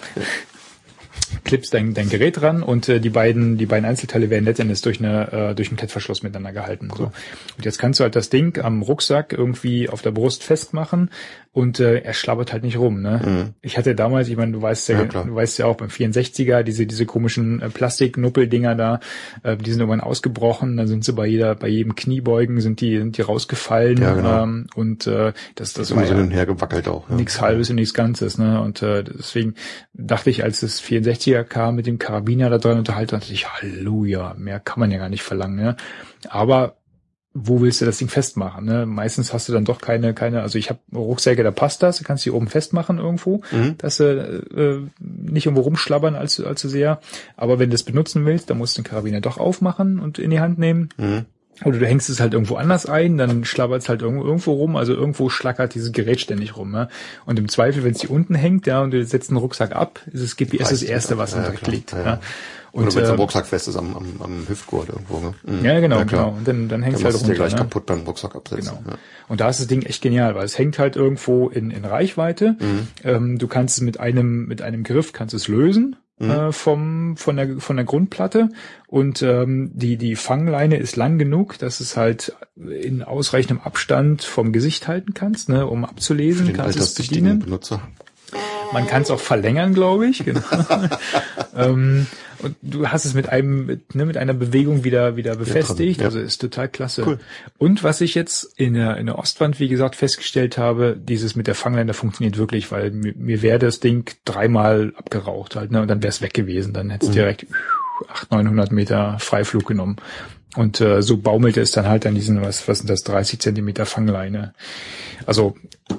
klippst 1.44 1.74
dein, 1.74 1.94
dein 1.94 2.08
Gerät 2.08 2.42
ran 2.42 2.62
und 2.62 2.88
äh, 2.88 3.00
die 3.00 3.10
beiden 3.10 3.56
die 3.56 3.66
beiden 3.66 3.84
Einzelteile 3.84 4.30
werden 4.30 4.44
letztendlich 4.44 4.80
durch 4.82 4.98
eine 4.98 5.32
äh, 5.32 5.54
durch 5.54 5.68
einen 5.68 5.76
Klettverschluss 5.76 6.22
miteinander 6.22 6.52
gehalten. 6.52 6.90
So. 6.94 7.04
Und 7.04 7.64
jetzt 7.64 7.78
kannst 7.78 8.00
du 8.00 8.04
halt 8.04 8.16
das 8.16 8.30
Ding 8.30 8.58
am 8.62 8.82
Rucksack 8.82 9.32
irgendwie 9.32 9.88
auf 9.88 10.02
der 10.02 10.10
Brust 10.10 10.44
festmachen 10.44 11.10
und 11.56 11.80
äh, 11.80 12.00
er 12.00 12.12
schlabbert 12.12 12.52
halt 12.52 12.64
nicht 12.64 12.76
rum. 12.76 13.00
Ne? 13.00 13.54
Ich 13.62 13.78
hatte 13.78 13.94
damals, 13.94 14.28
ich 14.28 14.36
meine, 14.36 14.52
du 14.52 14.60
weißt 14.60 14.90
ja, 14.90 15.00
Ja, 15.00 15.04
du 15.24 15.34
weißt 15.34 15.58
ja 15.58 15.64
auch 15.64 15.76
beim 15.76 15.88
64er 15.88 16.62
diese 16.62 16.86
diese 16.86 17.06
komischen 17.06 17.62
äh, 17.62 17.70
Plastiknuppeldinger 17.70 18.74
da, 18.74 19.00
äh, 19.42 19.56
die 19.56 19.70
sind 19.70 19.80
irgendwann 19.80 20.02
ausgebrochen. 20.02 20.76
Dann 20.76 20.86
sind 20.86 21.02
sie 21.06 21.14
bei 21.14 21.26
jeder 21.26 21.54
bei 21.54 21.68
jedem 21.68 21.94
Kniebeugen 21.94 22.60
sind 22.60 22.82
die 22.82 22.98
sind 22.98 23.16
die 23.16 23.22
rausgefallen 23.22 23.96
Ja, 24.02 24.12
genau. 24.12 24.42
ähm, 24.42 24.66
und 24.74 25.06
äh, 25.06 25.32
das 25.54 25.72
das 25.72 25.90
Immer 25.90 26.02
war 26.02 26.06
so 26.08 26.12
ja, 26.12 26.18
hin 26.18 26.26
und 26.28 26.32
her 26.34 26.44
gewackelt 26.44 26.88
auch. 26.88 27.08
Ja. 27.08 27.16
nichts 27.16 27.40
halbes 27.40 27.70
und 27.70 27.76
nichts 27.76 27.94
Ganzes, 27.94 28.36
ne? 28.36 28.60
Und 28.60 28.82
äh, 28.82 29.02
deswegen 29.02 29.54
dachte 29.94 30.28
ich, 30.28 30.44
als 30.44 30.60
das 30.60 30.82
64er 30.82 31.42
kam 31.44 31.76
mit 31.76 31.86
dem 31.86 31.98
Karabiner 31.98 32.50
da 32.50 32.58
dran 32.58 32.76
unterhalten, 32.76 33.12
dachte 33.12 33.32
ich, 33.32 33.48
Halleluja, 33.48 34.34
mehr 34.36 34.60
kann 34.60 34.78
man 34.80 34.90
ja 34.90 34.98
gar 34.98 35.08
nicht 35.08 35.22
verlangen, 35.22 35.56
ne? 35.56 35.76
Aber 36.28 36.76
wo 37.38 37.60
willst 37.60 37.80
du 37.80 37.84
das 37.84 37.98
Ding 37.98 38.08
festmachen? 38.08 38.64
Ne? 38.64 38.86
Meistens 38.86 39.32
hast 39.32 39.48
du 39.48 39.52
dann 39.52 39.64
doch 39.64 39.80
keine, 39.80 40.14
keine, 40.14 40.40
also 40.40 40.58
ich 40.58 40.70
habe 40.70 40.80
Rucksäcke, 40.94 41.42
da 41.42 41.50
passt 41.50 41.82
das, 41.82 41.98
du 41.98 42.04
kannst 42.04 42.24
die 42.24 42.30
oben 42.30 42.48
festmachen 42.48 42.98
irgendwo, 42.98 43.42
dass 43.78 43.98
sie 43.98 44.04
äh, 44.04 44.80
nicht 44.98 45.46
irgendwo 45.46 45.62
rumschlabbern 45.62 46.14
allzu, 46.14 46.46
allzu 46.46 46.68
sehr. 46.68 47.00
Aber 47.36 47.58
wenn 47.58 47.68
du 47.68 47.74
das 47.74 47.82
benutzen 47.82 48.24
willst, 48.24 48.48
dann 48.48 48.58
musst 48.58 48.76
du 48.76 48.82
den 48.82 48.88
Karabiner 48.88 49.20
doch 49.20 49.38
aufmachen 49.38 49.98
und 49.98 50.18
in 50.18 50.30
die 50.30 50.40
Hand 50.40 50.58
nehmen. 50.58 50.88
Oder 51.64 51.78
du 51.78 51.86
hängst 51.86 52.10
es 52.10 52.20
halt 52.20 52.34
irgendwo 52.34 52.56
anders 52.56 52.86
ein, 52.86 53.16
dann 53.16 53.44
schlabbert 53.44 53.82
es 53.82 53.88
halt 53.88 54.02
irgendwo, 54.02 54.24
irgendwo 54.24 54.52
rum, 54.52 54.76
also 54.76 54.92
irgendwo 54.92 55.30
schlackert 55.30 55.74
dieses 55.74 55.92
Gerät 55.92 56.20
ständig 56.20 56.56
rum. 56.56 56.74
Ja? 56.74 56.88
Und 57.24 57.38
im 57.38 57.48
Zweifel, 57.48 57.82
wenn 57.82 57.92
es 57.92 58.02
hier 58.02 58.10
unten 58.10 58.34
hängt, 58.34 58.66
ja, 58.66 58.82
und 58.82 58.90
du 58.90 59.02
setzt 59.04 59.30
einen 59.30 59.38
Rucksack 59.38 59.74
ab, 59.74 60.00
ist 60.12 60.22
das 60.22 60.36
GPS 60.36 60.58
das 60.58 60.70
Reißt 60.72 60.82
Erste, 60.82 61.14
es 61.14 61.18
was 61.18 61.32
Ja, 61.32 61.42
direkt 61.44 61.66
liegt. 61.66 61.92
Ja, 61.92 62.04
ja. 62.04 62.20
Und, 62.76 62.82
Oder 62.88 62.94
wenn 62.94 63.02
es 63.04 63.08
am 63.08 63.14
ähm, 63.14 63.20
Rucksack 63.20 63.46
fest 63.46 63.68
ist, 63.68 63.76
am, 63.76 63.96
am, 63.96 64.06
am 64.20 64.48
Hüftgurt 64.48 64.90
irgendwo. 64.90 65.18
Ne? 65.18 65.34
Mhm. 65.46 65.64
ja, 65.64 65.80
genau, 65.80 65.98
Ja, 66.00 66.04
klar. 66.04 66.24
genau. 66.26 66.36
Und 66.36 66.46
dann, 66.46 66.68
dann 66.68 66.82
Dann 66.82 66.92
du 66.92 67.04
halt 67.04 67.14
runter. 67.14 67.32
gleich 67.32 67.52
ne? 67.52 67.58
kaputt 67.58 67.86
beim 67.86 68.00
Rucksack 68.00 68.36
absetzen. 68.36 68.72
Genau. 68.84 68.90
Ja. 68.90 68.98
Und 69.28 69.40
da 69.40 69.48
ist 69.48 69.60
das 69.60 69.66
Ding 69.66 69.80
echt 69.82 70.02
genial, 70.02 70.34
weil 70.34 70.44
es 70.44 70.58
hängt 70.58 70.78
halt 70.78 70.94
irgendwo 70.94 71.48
in, 71.48 71.70
in 71.70 71.86
Reichweite. 71.86 72.56
Mhm. 72.60 72.88
Ähm, 73.02 73.38
du 73.38 73.48
kannst 73.48 73.78
es 73.78 73.82
mit 73.82 73.98
einem, 73.98 74.46
mit 74.46 74.60
einem 74.60 74.82
Griff 74.84 75.14
kannst 75.14 75.34
es 75.34 75.48
lösen. 75.48 75.96
Mhm. 76.18 76.30
Äh, 76.30 76.52
vom 76.52 77.16
von 77.18 77.36
der 77.36 77.58
von 77.60 77.76
der 77.76 77.84
Grundplatte 77.84 78.48
und 78.86 79.20
ähm, 79.20 79.70
die 79.74 79.98
die 79.98 80.16
Fangleine 80.16 80.78
ist 80.78 80.96
lang 80.96 81.18
genug, 81.18 81.58
dass 81.58 81.80
es 81.80 81.94
halt 81.98 82.34
in 82.56 83.02
ausreichendem 83.02 83.60
Abstand 83.62 84.22
vom 84.22 84.50
Gesicht 84.52 84.88
halten 84.88 85.12
kannst, 85.12 85.50
ne, 85.50 85.66
um 85.66 85.84
abzulesen, 85.84 86.46
Den 86.46 86.56
kannst 86.56 86.78
es 86.78 86.94
bedienen. 86.94 87.40
Benutzer. 87.40 87.82
Man 88.72 88.86
kann 88.86 89.02
es 89.02 89.10
auch 89.10 89.20
verlängern, 89.20 89.74
glaube 89.74 90.06
ich. 90.06 90.24
Genau. 90.24 90.40
ähm, 91.56 92.06
und 92.42 92.56
du 92.62 92.88
hast 92.88 93.04
es 93.04 93.14
mit 93.14 93.28
einem, 93.28 93.66
mit, 93.66 93.94
ne, 93.94 94.06
mit 94.06 94.16
einer 94.16 94.34
Bewegung 94.34 94.84
wieder, 94.84 95.16
wieder 95.16 95.36
befestigt. 95.36 96.00
ja. 96.00 96.06
Also 96.06 96.18
ist 96.18 96.40
total 96.40 96.68
klasse. 96.68 97.04
Cool. 97.06 97.18
Und 97.58 97.82
was 97.82 98.00
ich 98.00 98.14
jetzt 98.14 98.44
in 98.56 98.74
der, 98.74 98.96
in 98.96 99.06
der 99.06 99.18
Ostwand, 99.18 99.60
wie 99.60 99.68
gesagt, 99.68 99.96
festgestellt 99.96 100.58
habe, 100.58 100.96
dieses 100.96 101.36
mit 101.36 101.46
der 101.46 101.54
Fangleine 101.54 101.94
funktioniert 101.94 102.38
wirklich, 102.38 102.70
weil 102.70 102.90
mir, 102.90 103.14
mir 103.16 103.42
wäre 103.42 103.58
das 103.58 103.80
Ding 103.80 104.10
dreimal 104.24 104.92
abgeraucht 104.96 105.56
halt, 105.56 105.70
ne, 105.70 105.82
und 105.82 105.88
dann 105.88 106.02
wäre 106.02 106.10
es 106.10 106.22
weg 106.22 106.34
gewesen. 106.34 106.72
Dann 106.72 106.90
hätte 106.90 107.06
es 107.06 107.12
direkt 107.12 107.46
800, 108.08 108.44
900 108.44 108.72
Meter 108.72 109.18
Freiflug 109.18 109.66
genommen. 109.66 109.96
Und 110.56 110.80
äh, 110.80 111.02
so 111.02 111.18
baumelte 111.18 111.60
es 111.60 111.72
dann 111.72 111.86
halt 111.86 112.06
an 112.06 112.14
diesen, 112.14 112.40
was, 112.40 112.66
was 112.66 112.78
sind 112.78 112.88
das, 112.88 113.02
30 113.02 113.40
Zentimeter 113.40 113.84
Fangleine. 113.84 114.54
Also 115.26 115.54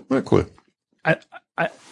Ja, 0.09 0.23
cool. 0.31 0.47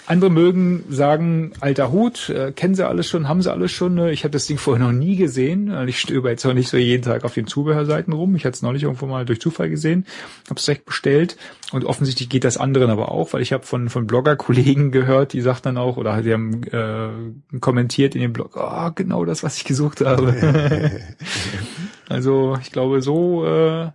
Andere 0.08 0.30
mögen 0.30 0.84
sagen, 0.90 1.54
alter 1.62 1.92
Hut, 1.92 2.30
äh, 2.30 2.52
kennen 2.52 2.76
sie 2.76 2.88
alles 2.88 3.08
schon, 3.08 3.28
haben 3.28 3.42
sie 3.42 3.52
alles 3.52 3.72
schon. 3.72 3.96
Ne? 3.96 4.12
Ich 4.12 4.24
habe 4.24 4.32
das 4.32 4.46
Ding 4.46 4.58
vorher 4.58 4.86
noch 4.86 4.94
nie 4.94 5.16
gesehen. 5.16 5.72
weil 5.72 5.90
Ich 5.90 6.00
stöber 6.00 6.30
jetzt 6.30 6.46
auch 6.46 6.54
nicht 6.54 6.70
so 6.70 6.78
jeden 6.78 7.04
Tag 7.04 7.24
auf 7.24 7.34
den 7.34 7.48
Zubehörseiten 7.48 8.14
rum. 8.14 8.36
Ich 8.36 8.46
hatte 8.46 8.56
es 8.56 8.62
neulich 8.62 8.84
irgendwo 8.84 9.08
mal 9.08 9.26
durch 9.26 9.42
Zufall 9.42 9.70
gesehen, 9.70 10.06
habe 10.50 10.60
es 10.60 10.66
direkt 10.66 10.86
bestellt 10.86 11.38
und 11.72 11.86
offensichtlich 11.86 12.30
geht 12.30 12.44
das 12.44 12.58
anderen 12.58 12.90
aber 12.90 13.12
auch, 13.12 13.34
weil 13.34 13.42
ich 13.42 13.52
habe 13.52 13.66
von 13.66 13.90
von 13.90 14.06
Blogger-Kollegen 14.06 14.92
gehört, 14.92 15.34
die 15.34 15.42
sagten 15.42 15.70
dann 15.70 15.78
auch 15.78 15.98
oder 15.98 16.22
die 16.22 16.34
haben 16.34 16.64
äh, 16.66 17.60
kommentiert 17.60 18.16
in 18.16 18.22
dem 18.22 18.34
Blog, 18.34 18.58
ah 18.58 18.90
genau 18.90 19.26
das, 19.26 19.44
was 19.44 19.58
ich 19.58 19.64
gesucht 19.64 20.02
habe. 20.02 20.36
also 22.10 22.58
ich 22.62 22.72
glaube, 22.72 23.02
so 23.02 23.46
äh, 23.46 23.90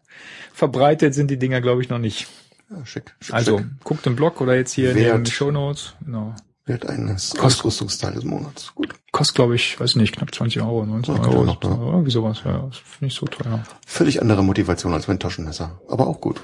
verbreitet 0.53 1.15
sind 1.15 1.31
die 1.31 1.39
Dinger, 1.39 1.61
glaube 1.61 1.83
ich, 1.83 1.89
noch 1.89 1.99
nicht. 1.99 2.27
Ja, 2.71 2.87
schick. 2.87 3.15
schick 3.21 3.35
Also 3.35 3.59
schick. 3.59 3.67
guckt 3.85 4.07
im 4.07 4.17
Blog 4.17 4.41
oder 4.41 4.55
jetzt 4.55 4.73
hier 4.73 4.91
in 4.93 4.97
Wert. 4.97 5.19
den 5.19 5.27
Show 5.27 5.51
Notes. 5.51 5.95
Genau. 6.05 6.35
Wert 6.67 6.87
eines 6.89 7.37
Ausrüstungsteil 7.39 8.13
des 8.13 8.23
Monats. 8.25 8.73
Gut. 8.75 8.95
Kostet, 9.11 9.35
glaube 9.35 9.57
ich, 9.57 9.81
weiß 9.81 9.97
nicht, 9.97 10.15
knapp 10.15 10.33
20 10.33 10.63
Euro, 10.63 10.87
19 10.87 11.17
Ja, 11.17 11.23
Euro. 11.23 11.45
noch, 11.45 11.61
ne? 11.63 11.71
Irgendwie 11.71 12.13
sowas, 12.13 12.43
ja. 12.45 12.59
Das 12.69 12.77
finde 12.79 13.07
ich 13.07 13.15
so 13.15 13.27
teuer. 13.27 13.65
Völlig 13.87 14.23
andere 14.23 14.45
Motivation 14.45 14.93
als 14.93 15.09
mein 15.09 15.19
Taschenmesser. 15.19 15.81
Aber 15.89 16.07
auch 16.07 16.21
gut. 16.21 16.41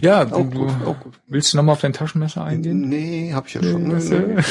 Ja, 0.00 0.22
Auch 0.22 0.28
du, 0.28 0.44
gut, 0.50 0.68
auch 0.86 1.00
gut. 1.00 1.14
willst 1.26 1.52
du 1.52 1.56
nochmal 1.56 1.72
auf 1.72 1.80
dein 1.80 1.92
Taschenmesser 1.92 2.44
eingehen? 2.44 2.88
Nee, 2.88 3.32
hab 3.34 3.48
ich 3.48 3.54
ja 3.54 3.62
schon. 3.64 3.88
Nee, 3.88 3.94
nee. 4.04 4.36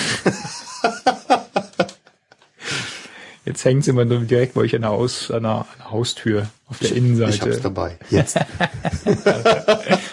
Jetzt 3.45 3.65
hängt 3.65 3.81
es 3.81 3.87
immer 3.89 4.05
nur 4.05 4.19
direkt 4.21 4.53
bei 4.53 4.61
euch 4.61 4.73
an 4.75 4.81
der, 4.83 4.91
Haus, 4.91 5.29
an 5.29 5.43
der, 5.43 5.51
an 5.51 5.65
der 5.77 5.91
Haustür 5.91 6.47
auf 6.67 6.79
der 6.79 6.87
Ich 6.87 6.91
hab's 6.93 6.97
Innenseite 7.05 7.59
dabei. 7.61 7.97
Jetzt. 8.09 8.37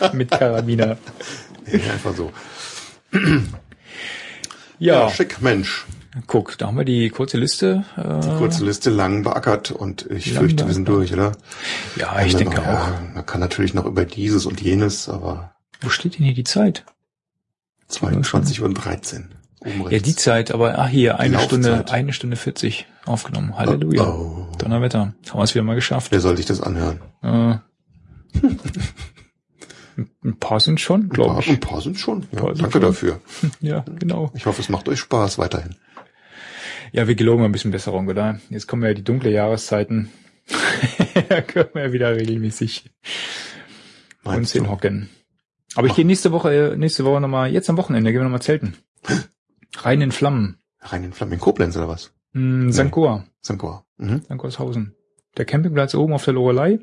mit 0.12 0.30
Karabiner. 0.30 0.96
Nee, 1.66 1.80
einfach 1.92 2.14
so. 2.14 2.30
Ja, 4.78 5.02
Ja, 5.08 5.10
schick, 5.10 5.42
Mensch. 5.42 5.84
guck, 6.26 6.56
da 6.56 6.68
haben 6.68 6.78
wir 6.78 6.86
die 6.86 7.10
kurze 7.10 7.36
Liste. 7.36 7.84
Äh, 7.98 8.38
Kurze 8.38 8.64
Liste 8.64 8.88
lang 8.88 9.22
beackert 9.22 9.70
und 9.72 10.06
ich 10.10 10.32
Lang 10.32 10.44
fürchte, 10.44 10.66
wir 10.66 10.72
sind 10.72 10.88
durch, 10.88 11.12
oder? 11.12 11.32
ja, 11.96 12.18
ich 12.24 12.34
denke 12.34 12.56
noch, 12.56 12.62
auch. 12.66 12.88
Ja, 12.88 13.00
man 13.14 13.26
kann 13.26 13.40
natürlich 13.40 13.74
noch 13.74 13.84
über 13.84 14.06
dieses 14.06 14.46
und 14.46 14.60
jenes, 14.62 15.10
aber 15.10 15.52
Wo 15.82 15.90
steht 15.90 16.18
denn 16.18 16.24
hier 16.24 16.34
die 16.34 16.44
Zeit? 16.44 16.86
22 17.88 18.62
und 18.62 18.72
13. 18.74 19.34
Oben 19.60 19.90
Ja, 19.90 19.98
die 19.98 20.16
Zeit, 20.16 20.50
aber 20.50 20.78
ach 20.78 20.88
hier, 20.88 21.18
eine. 21.20 21.38
Stunde, 21.40 21.84
eine 21.90 22.14
Stunde 22.14 22.36
40 22.36 22.86
aufgenommen. 23.04 23.58
Halleluja. 23.58 24.02
Oh. 24.08 24.46
Donnerwetter. 24.56 25.12
Haben 25.28 25.38
wir 25.38 25.42
es 25.42 25.54
wieder 25.54 25.64
mal 25.64 25.74
geschafft. 25.74 26.10
Wer 26.10 26.20
soll 26.20 26.38
sich 26.38 26.46
das 26.46 26.62
anhören? 26.62 27.00
Äh, 27.22 27.56
ein 30.24 30.38
paar 30.38 30.60
sind 30.60 30.80
schon, 30.80 31.08
glaube 31.08 31.40
ich. 31.40 31.48
ein 31.48 31.60
paar 31.60 31.80
sind 31.80 31.98
schon. 31.98 32.26
Ja, 32.32 32.40
paar 32.40 32.54
sind 32.54 32.62
danke 32.62 32.72
schon. 32.72 32.80
dafür. 32.82 33.20
Ja, 33.60 33.84
genau. 33.98 34.30
Ich 34.34 34.46
hoffe, 34.46 34.60
es 34.62 34.68
macht 34.68 34.88
euch 34.88 34.98
Spaß 35.00 35.38
weiterhin. 35.38 35.74
Ja, 36.92 37.06
wir 37.06 37.14
geloben 37.14 37.44
ein 37.44 37.52
bisschen 37.52 37.70
Besserung, 37.70 38.08
oder? 38.08 38.40
Jetzt 38.50 38.66
kommen 38.66 38.82
ja 38.82 38.94
die 38.94 39.04
dunkle 39.04 39.30
Jahreszeiten. 39.30 40.10
da 41.28 41.40
können 41.42 41.68
wir 41.74 41.82
ja 41.86 41.92
wieder 41.92 42.16
regelmäßig 42.16 42.90
uns 44.24 44.24
Meinst 44.24 44.54
du? 44.54 44.58
hinhocken. 44.60 45.08
Aber 45.76 45.86
ich 45.86 45.94
gehe 45.94 46.04
nächste 46.04 46.32
Woche, 46.32 46.74
nächste 46.76 47.04
Woche 47.04 47.20
nochmal, 47.20 47.52
jetzt 47.52 47.70
am 47.70 47.76
Wochenende 47.76 48.10
gehen 48.10 48.20
wir 48.20 48.24
nochmal 48.24 48.42
zelten. 48.42 48.76
Rein 49.78 50.00
in 50.00 50.10
Flammen. 50.12 50.58
Rein 50.80 51.04
in 51.04 51.12
Flammen 51.12 51.34
in 51.34 51.38
Koblenz 51.40 51.76
oder 51.76 51.88
was? 51.88 52.12
Hm, 52.32 52.72
St. 52.72 52.90
Goa. 52.90 53.24
St. 53.44 53.56
Goa. 53.58 53.84
Mhm. 53.98 54.22
St. 54.22 54.36
Goarshausen. 54.38 54.94
Der 55.36 55.44
Campingplatz 55.44 55.94
oben 55.94 56.12
auf 56.12 56.24
der 56.24 56.34
Lorelei, 56.34 56.80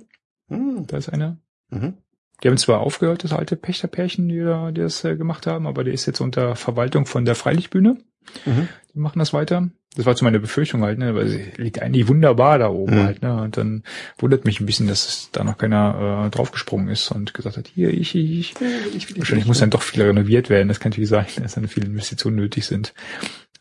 Mhm. 0.48 0.88
da 0.88 0.98
ist 0.98 1.10
einer. 1.10 1.38
Mhm. 1.70 1.96
Die 2.44 2.48
haben 2.48 2.58
zwar 2.58 2.80
aufgehört, 2.82 3.24
das 3.24 3.34
alte 3.34 3.56
Pächterpärchen, 3.56 4.30
die, 4.30 4.40
da, 4.40 4.72
die 4.72 4.82
das 4.82 5.04
äh, 5.04 5.16
gemacht 5.16 5.48
haben, 5.48 5.66
aber 5.66 5.84
der 5.84 5.94
ist 5.94 6.06
jetzt 6.06 6.22
unter 6.22 6.56
Verwaltung 6.56 7.06
von 7.06 7.26
der 7.26 7.36
Freilichtbühne. 7.36 7.98
Mhm. 8.46 8.68
Die 8.94 9.00
machen 9.00 9.20
das 9.20 9.34
weiter. 9.34 9.70
Das 9.96 10.06
war 10.06 10.16
zu 10.16 10.24
meiner 10.26 10.38
Befürchtung 10.38 10.84
halt, 10.84 11.00
ne, 11.00 11.16
weil 11.16 11.28
sie 11.28 11.52
liegt 11.58 11.82
eigentlich 11.82 12.08
wunderbar 12.08 12.60
da 12.60 12.70
oben 12.70 12.96
Mhm. 12.98 13.04
halt, 13.04 13.22
ne. 13.24 13.42
Und 13.42 13.58
dann 13.58 13.84
wundert 14.20 14.46
mich 14.46 14.60
ein 14.60 14.68
bisschen, 14.68 14.88
dass 14.88 15.08
es 15.08 15.32
da 15.32 15.44
noch 15.44 15.58
keiner 15.58 16.26
äh, 16.28 16.30
draufgesprungen 16.30 16.90
ist 16.90 17.10
und 17.12 17.34
gesagt 17.34 17.58
hat, 17.58 17.68
hier, 17.68 17.90
ich, 17.90 18.14
ich, 18.14 18.54
ich. 18.96 19.18
Wahrscheinlich 19.18 19.48
muss 19.48 19.58
dann 19.60 19.72
doch 19.72 19.82
viel 19.82 20.04
renoviert 20.04 20.50
werden. 20.52 20.68
Das 20.68 20.80
kann 20.80 20.92
natürlich 20.92 21.10
sein, 21.10 21.26
dass 21.42 21.56
dann 21.56 21.68
viele 21.68 21.88
Investitionen 21.88 22.36
nötig 22.36 22.68
sind. 22.68 22.94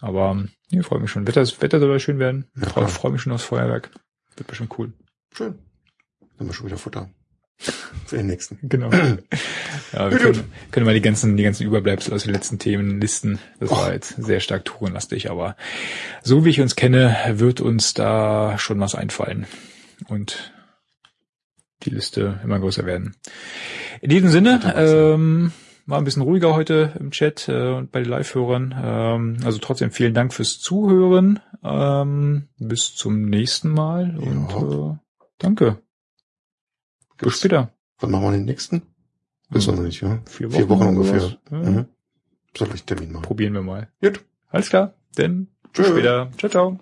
Aber 0.01 0.44
nee, 0.70 0.82
freue 0.82 1.01
mich 1.01 1.11
schon. 1.11 1.27
Wetter, 1.27 1.40
das 1.40 1.62
Wetter 1.62 1.81
soll 1.81 1.98
schön 2.01 2.19
werden. 2.19 2.44
Ja, 2.61 2.69
freue 2.69 2.89
freu 2.89 3.11
mich 3.11 3.23
schon 3.23 3.32
aufs 3.32 3.44
Feuerwerk. 3.44 3.90
Wird 4.36 4.47
bestimmt 4.48 4.78
cool. 4.78 4.93
Schön. 5.32 5.55
Dann 6.20 6.40
haben 6.40 6.47
wir 6.48 6.53
schon 6.53 6.66
wieder 6.66 6.77
Futter. 6.77 7.09
Für 7.58 8.16
den 8.18 8.26
nächsten. 8.26 8.58
Genau. 8.62 8.90
Ja, 9.92 10.10
wir 10.10 10.18
können, 10.18 10.44
können 10.72 10.84
mal 10.84 10.94
die 10.94 11.00
ganzen, 11.00 11.36
die 11.36 11.42
ganzen 11.44 11.64
Überbleibsel 11.64 12.12
aus 12.12 12.24
den 12.24 12.32
letzten 12.34 12.58
Themen 12.58 13.00
listen. 13.00 13.38
Das 13.60 13.70
war 13.70 13.86
Och. 13.86 13.92
jetzt 13.92 14.16
sehr 14.22 14.40
stark 14.40 14.64
tourenlastig, 14.64 15.30
aber 15.30 15.56
so 16.22 16.44
wie 16.44 16.50
ich 16.50 16.60
uns 16.60 16.76
kenne, 16.76 17.16
wird 17.34 17.60
uns 17.60 17.94
da 17.94 18.58
schon 18.58 18.80
was 18.80 18.94
einfallen. 18.94 19.46
Und 20.08 20.52
die 21.84 21.90
Liste 21.90 22.40
immer 22.42 22.58
größer 22.58 22.84
werden. 22.84 23.14
In 24.02 24.10
diesem 24.10 24.28
Sinne, 24.28 24.74
ähm, 24.76 25.52
war 25.86 25.98
ein 25.98 26.04
bisschen 26.04 26.22
ruhiger 26.22 26.54
heute 26.54 26.92
im 26.98 27.12
Chat 27.12 27.48
äh, 27.48 27.72
und 27.72 27.92
bei 27.92 28.00
den 28.00 28.10
Live-Hörern. 28.10 28.74
Ähm, 28.82 29.36
also 29.44 29.58
trotzdem 29.58 29.92
vielen 29.92 30.14
Dank 30.14 30.34
fürs 30.34 30.58
Zuhören. 30.58 31.38
Ähm, 31.62 32.48
bis 32.58 32.94
zum 32.94 33.24
nächsten 33.26 33.70
Mal 33.70 34.16
und 34.18 34.50
Ja. 34.50 34.90
äh, 34.90 34.96
danke. 35.38 35.78
Bis 37.18 37.38
später. 37.38 37.72
Wann 38.01 38.10
machen 38.10 38.24
wir 38.24 38.32
den 38.32 38.44
nächsten? 38.44 38.82
Wissen 39.51 39.72
wir 39.72 39.76
noch 39.76 39.82
nicht, 39.84 40.01
ja? 40.02 40.20
Vier 40.26 40.51
Vier 40.51 40.68
Wochen 40.68 40.88
ungefähr. 40.88 41.38
Ja. 41.51 41.59
Mhm. 41.59 41.86
Soll 42.56 42.68
ich 42.74 42.84
Termin 42.84 43.12
machen? 43.12 43.22
Probieren 43.22 43.55
wir 43.55 43.62
mal. 43.62 43.88
Gut. 44.02 44.24
Alles 44.48 44.68
klar, 44.68 44.94
denn 45.18 45.48
bis 45.72 45.86
später. 45.86 46.30
Ciao, 46.38 46.51
ciao. 46.51 46.80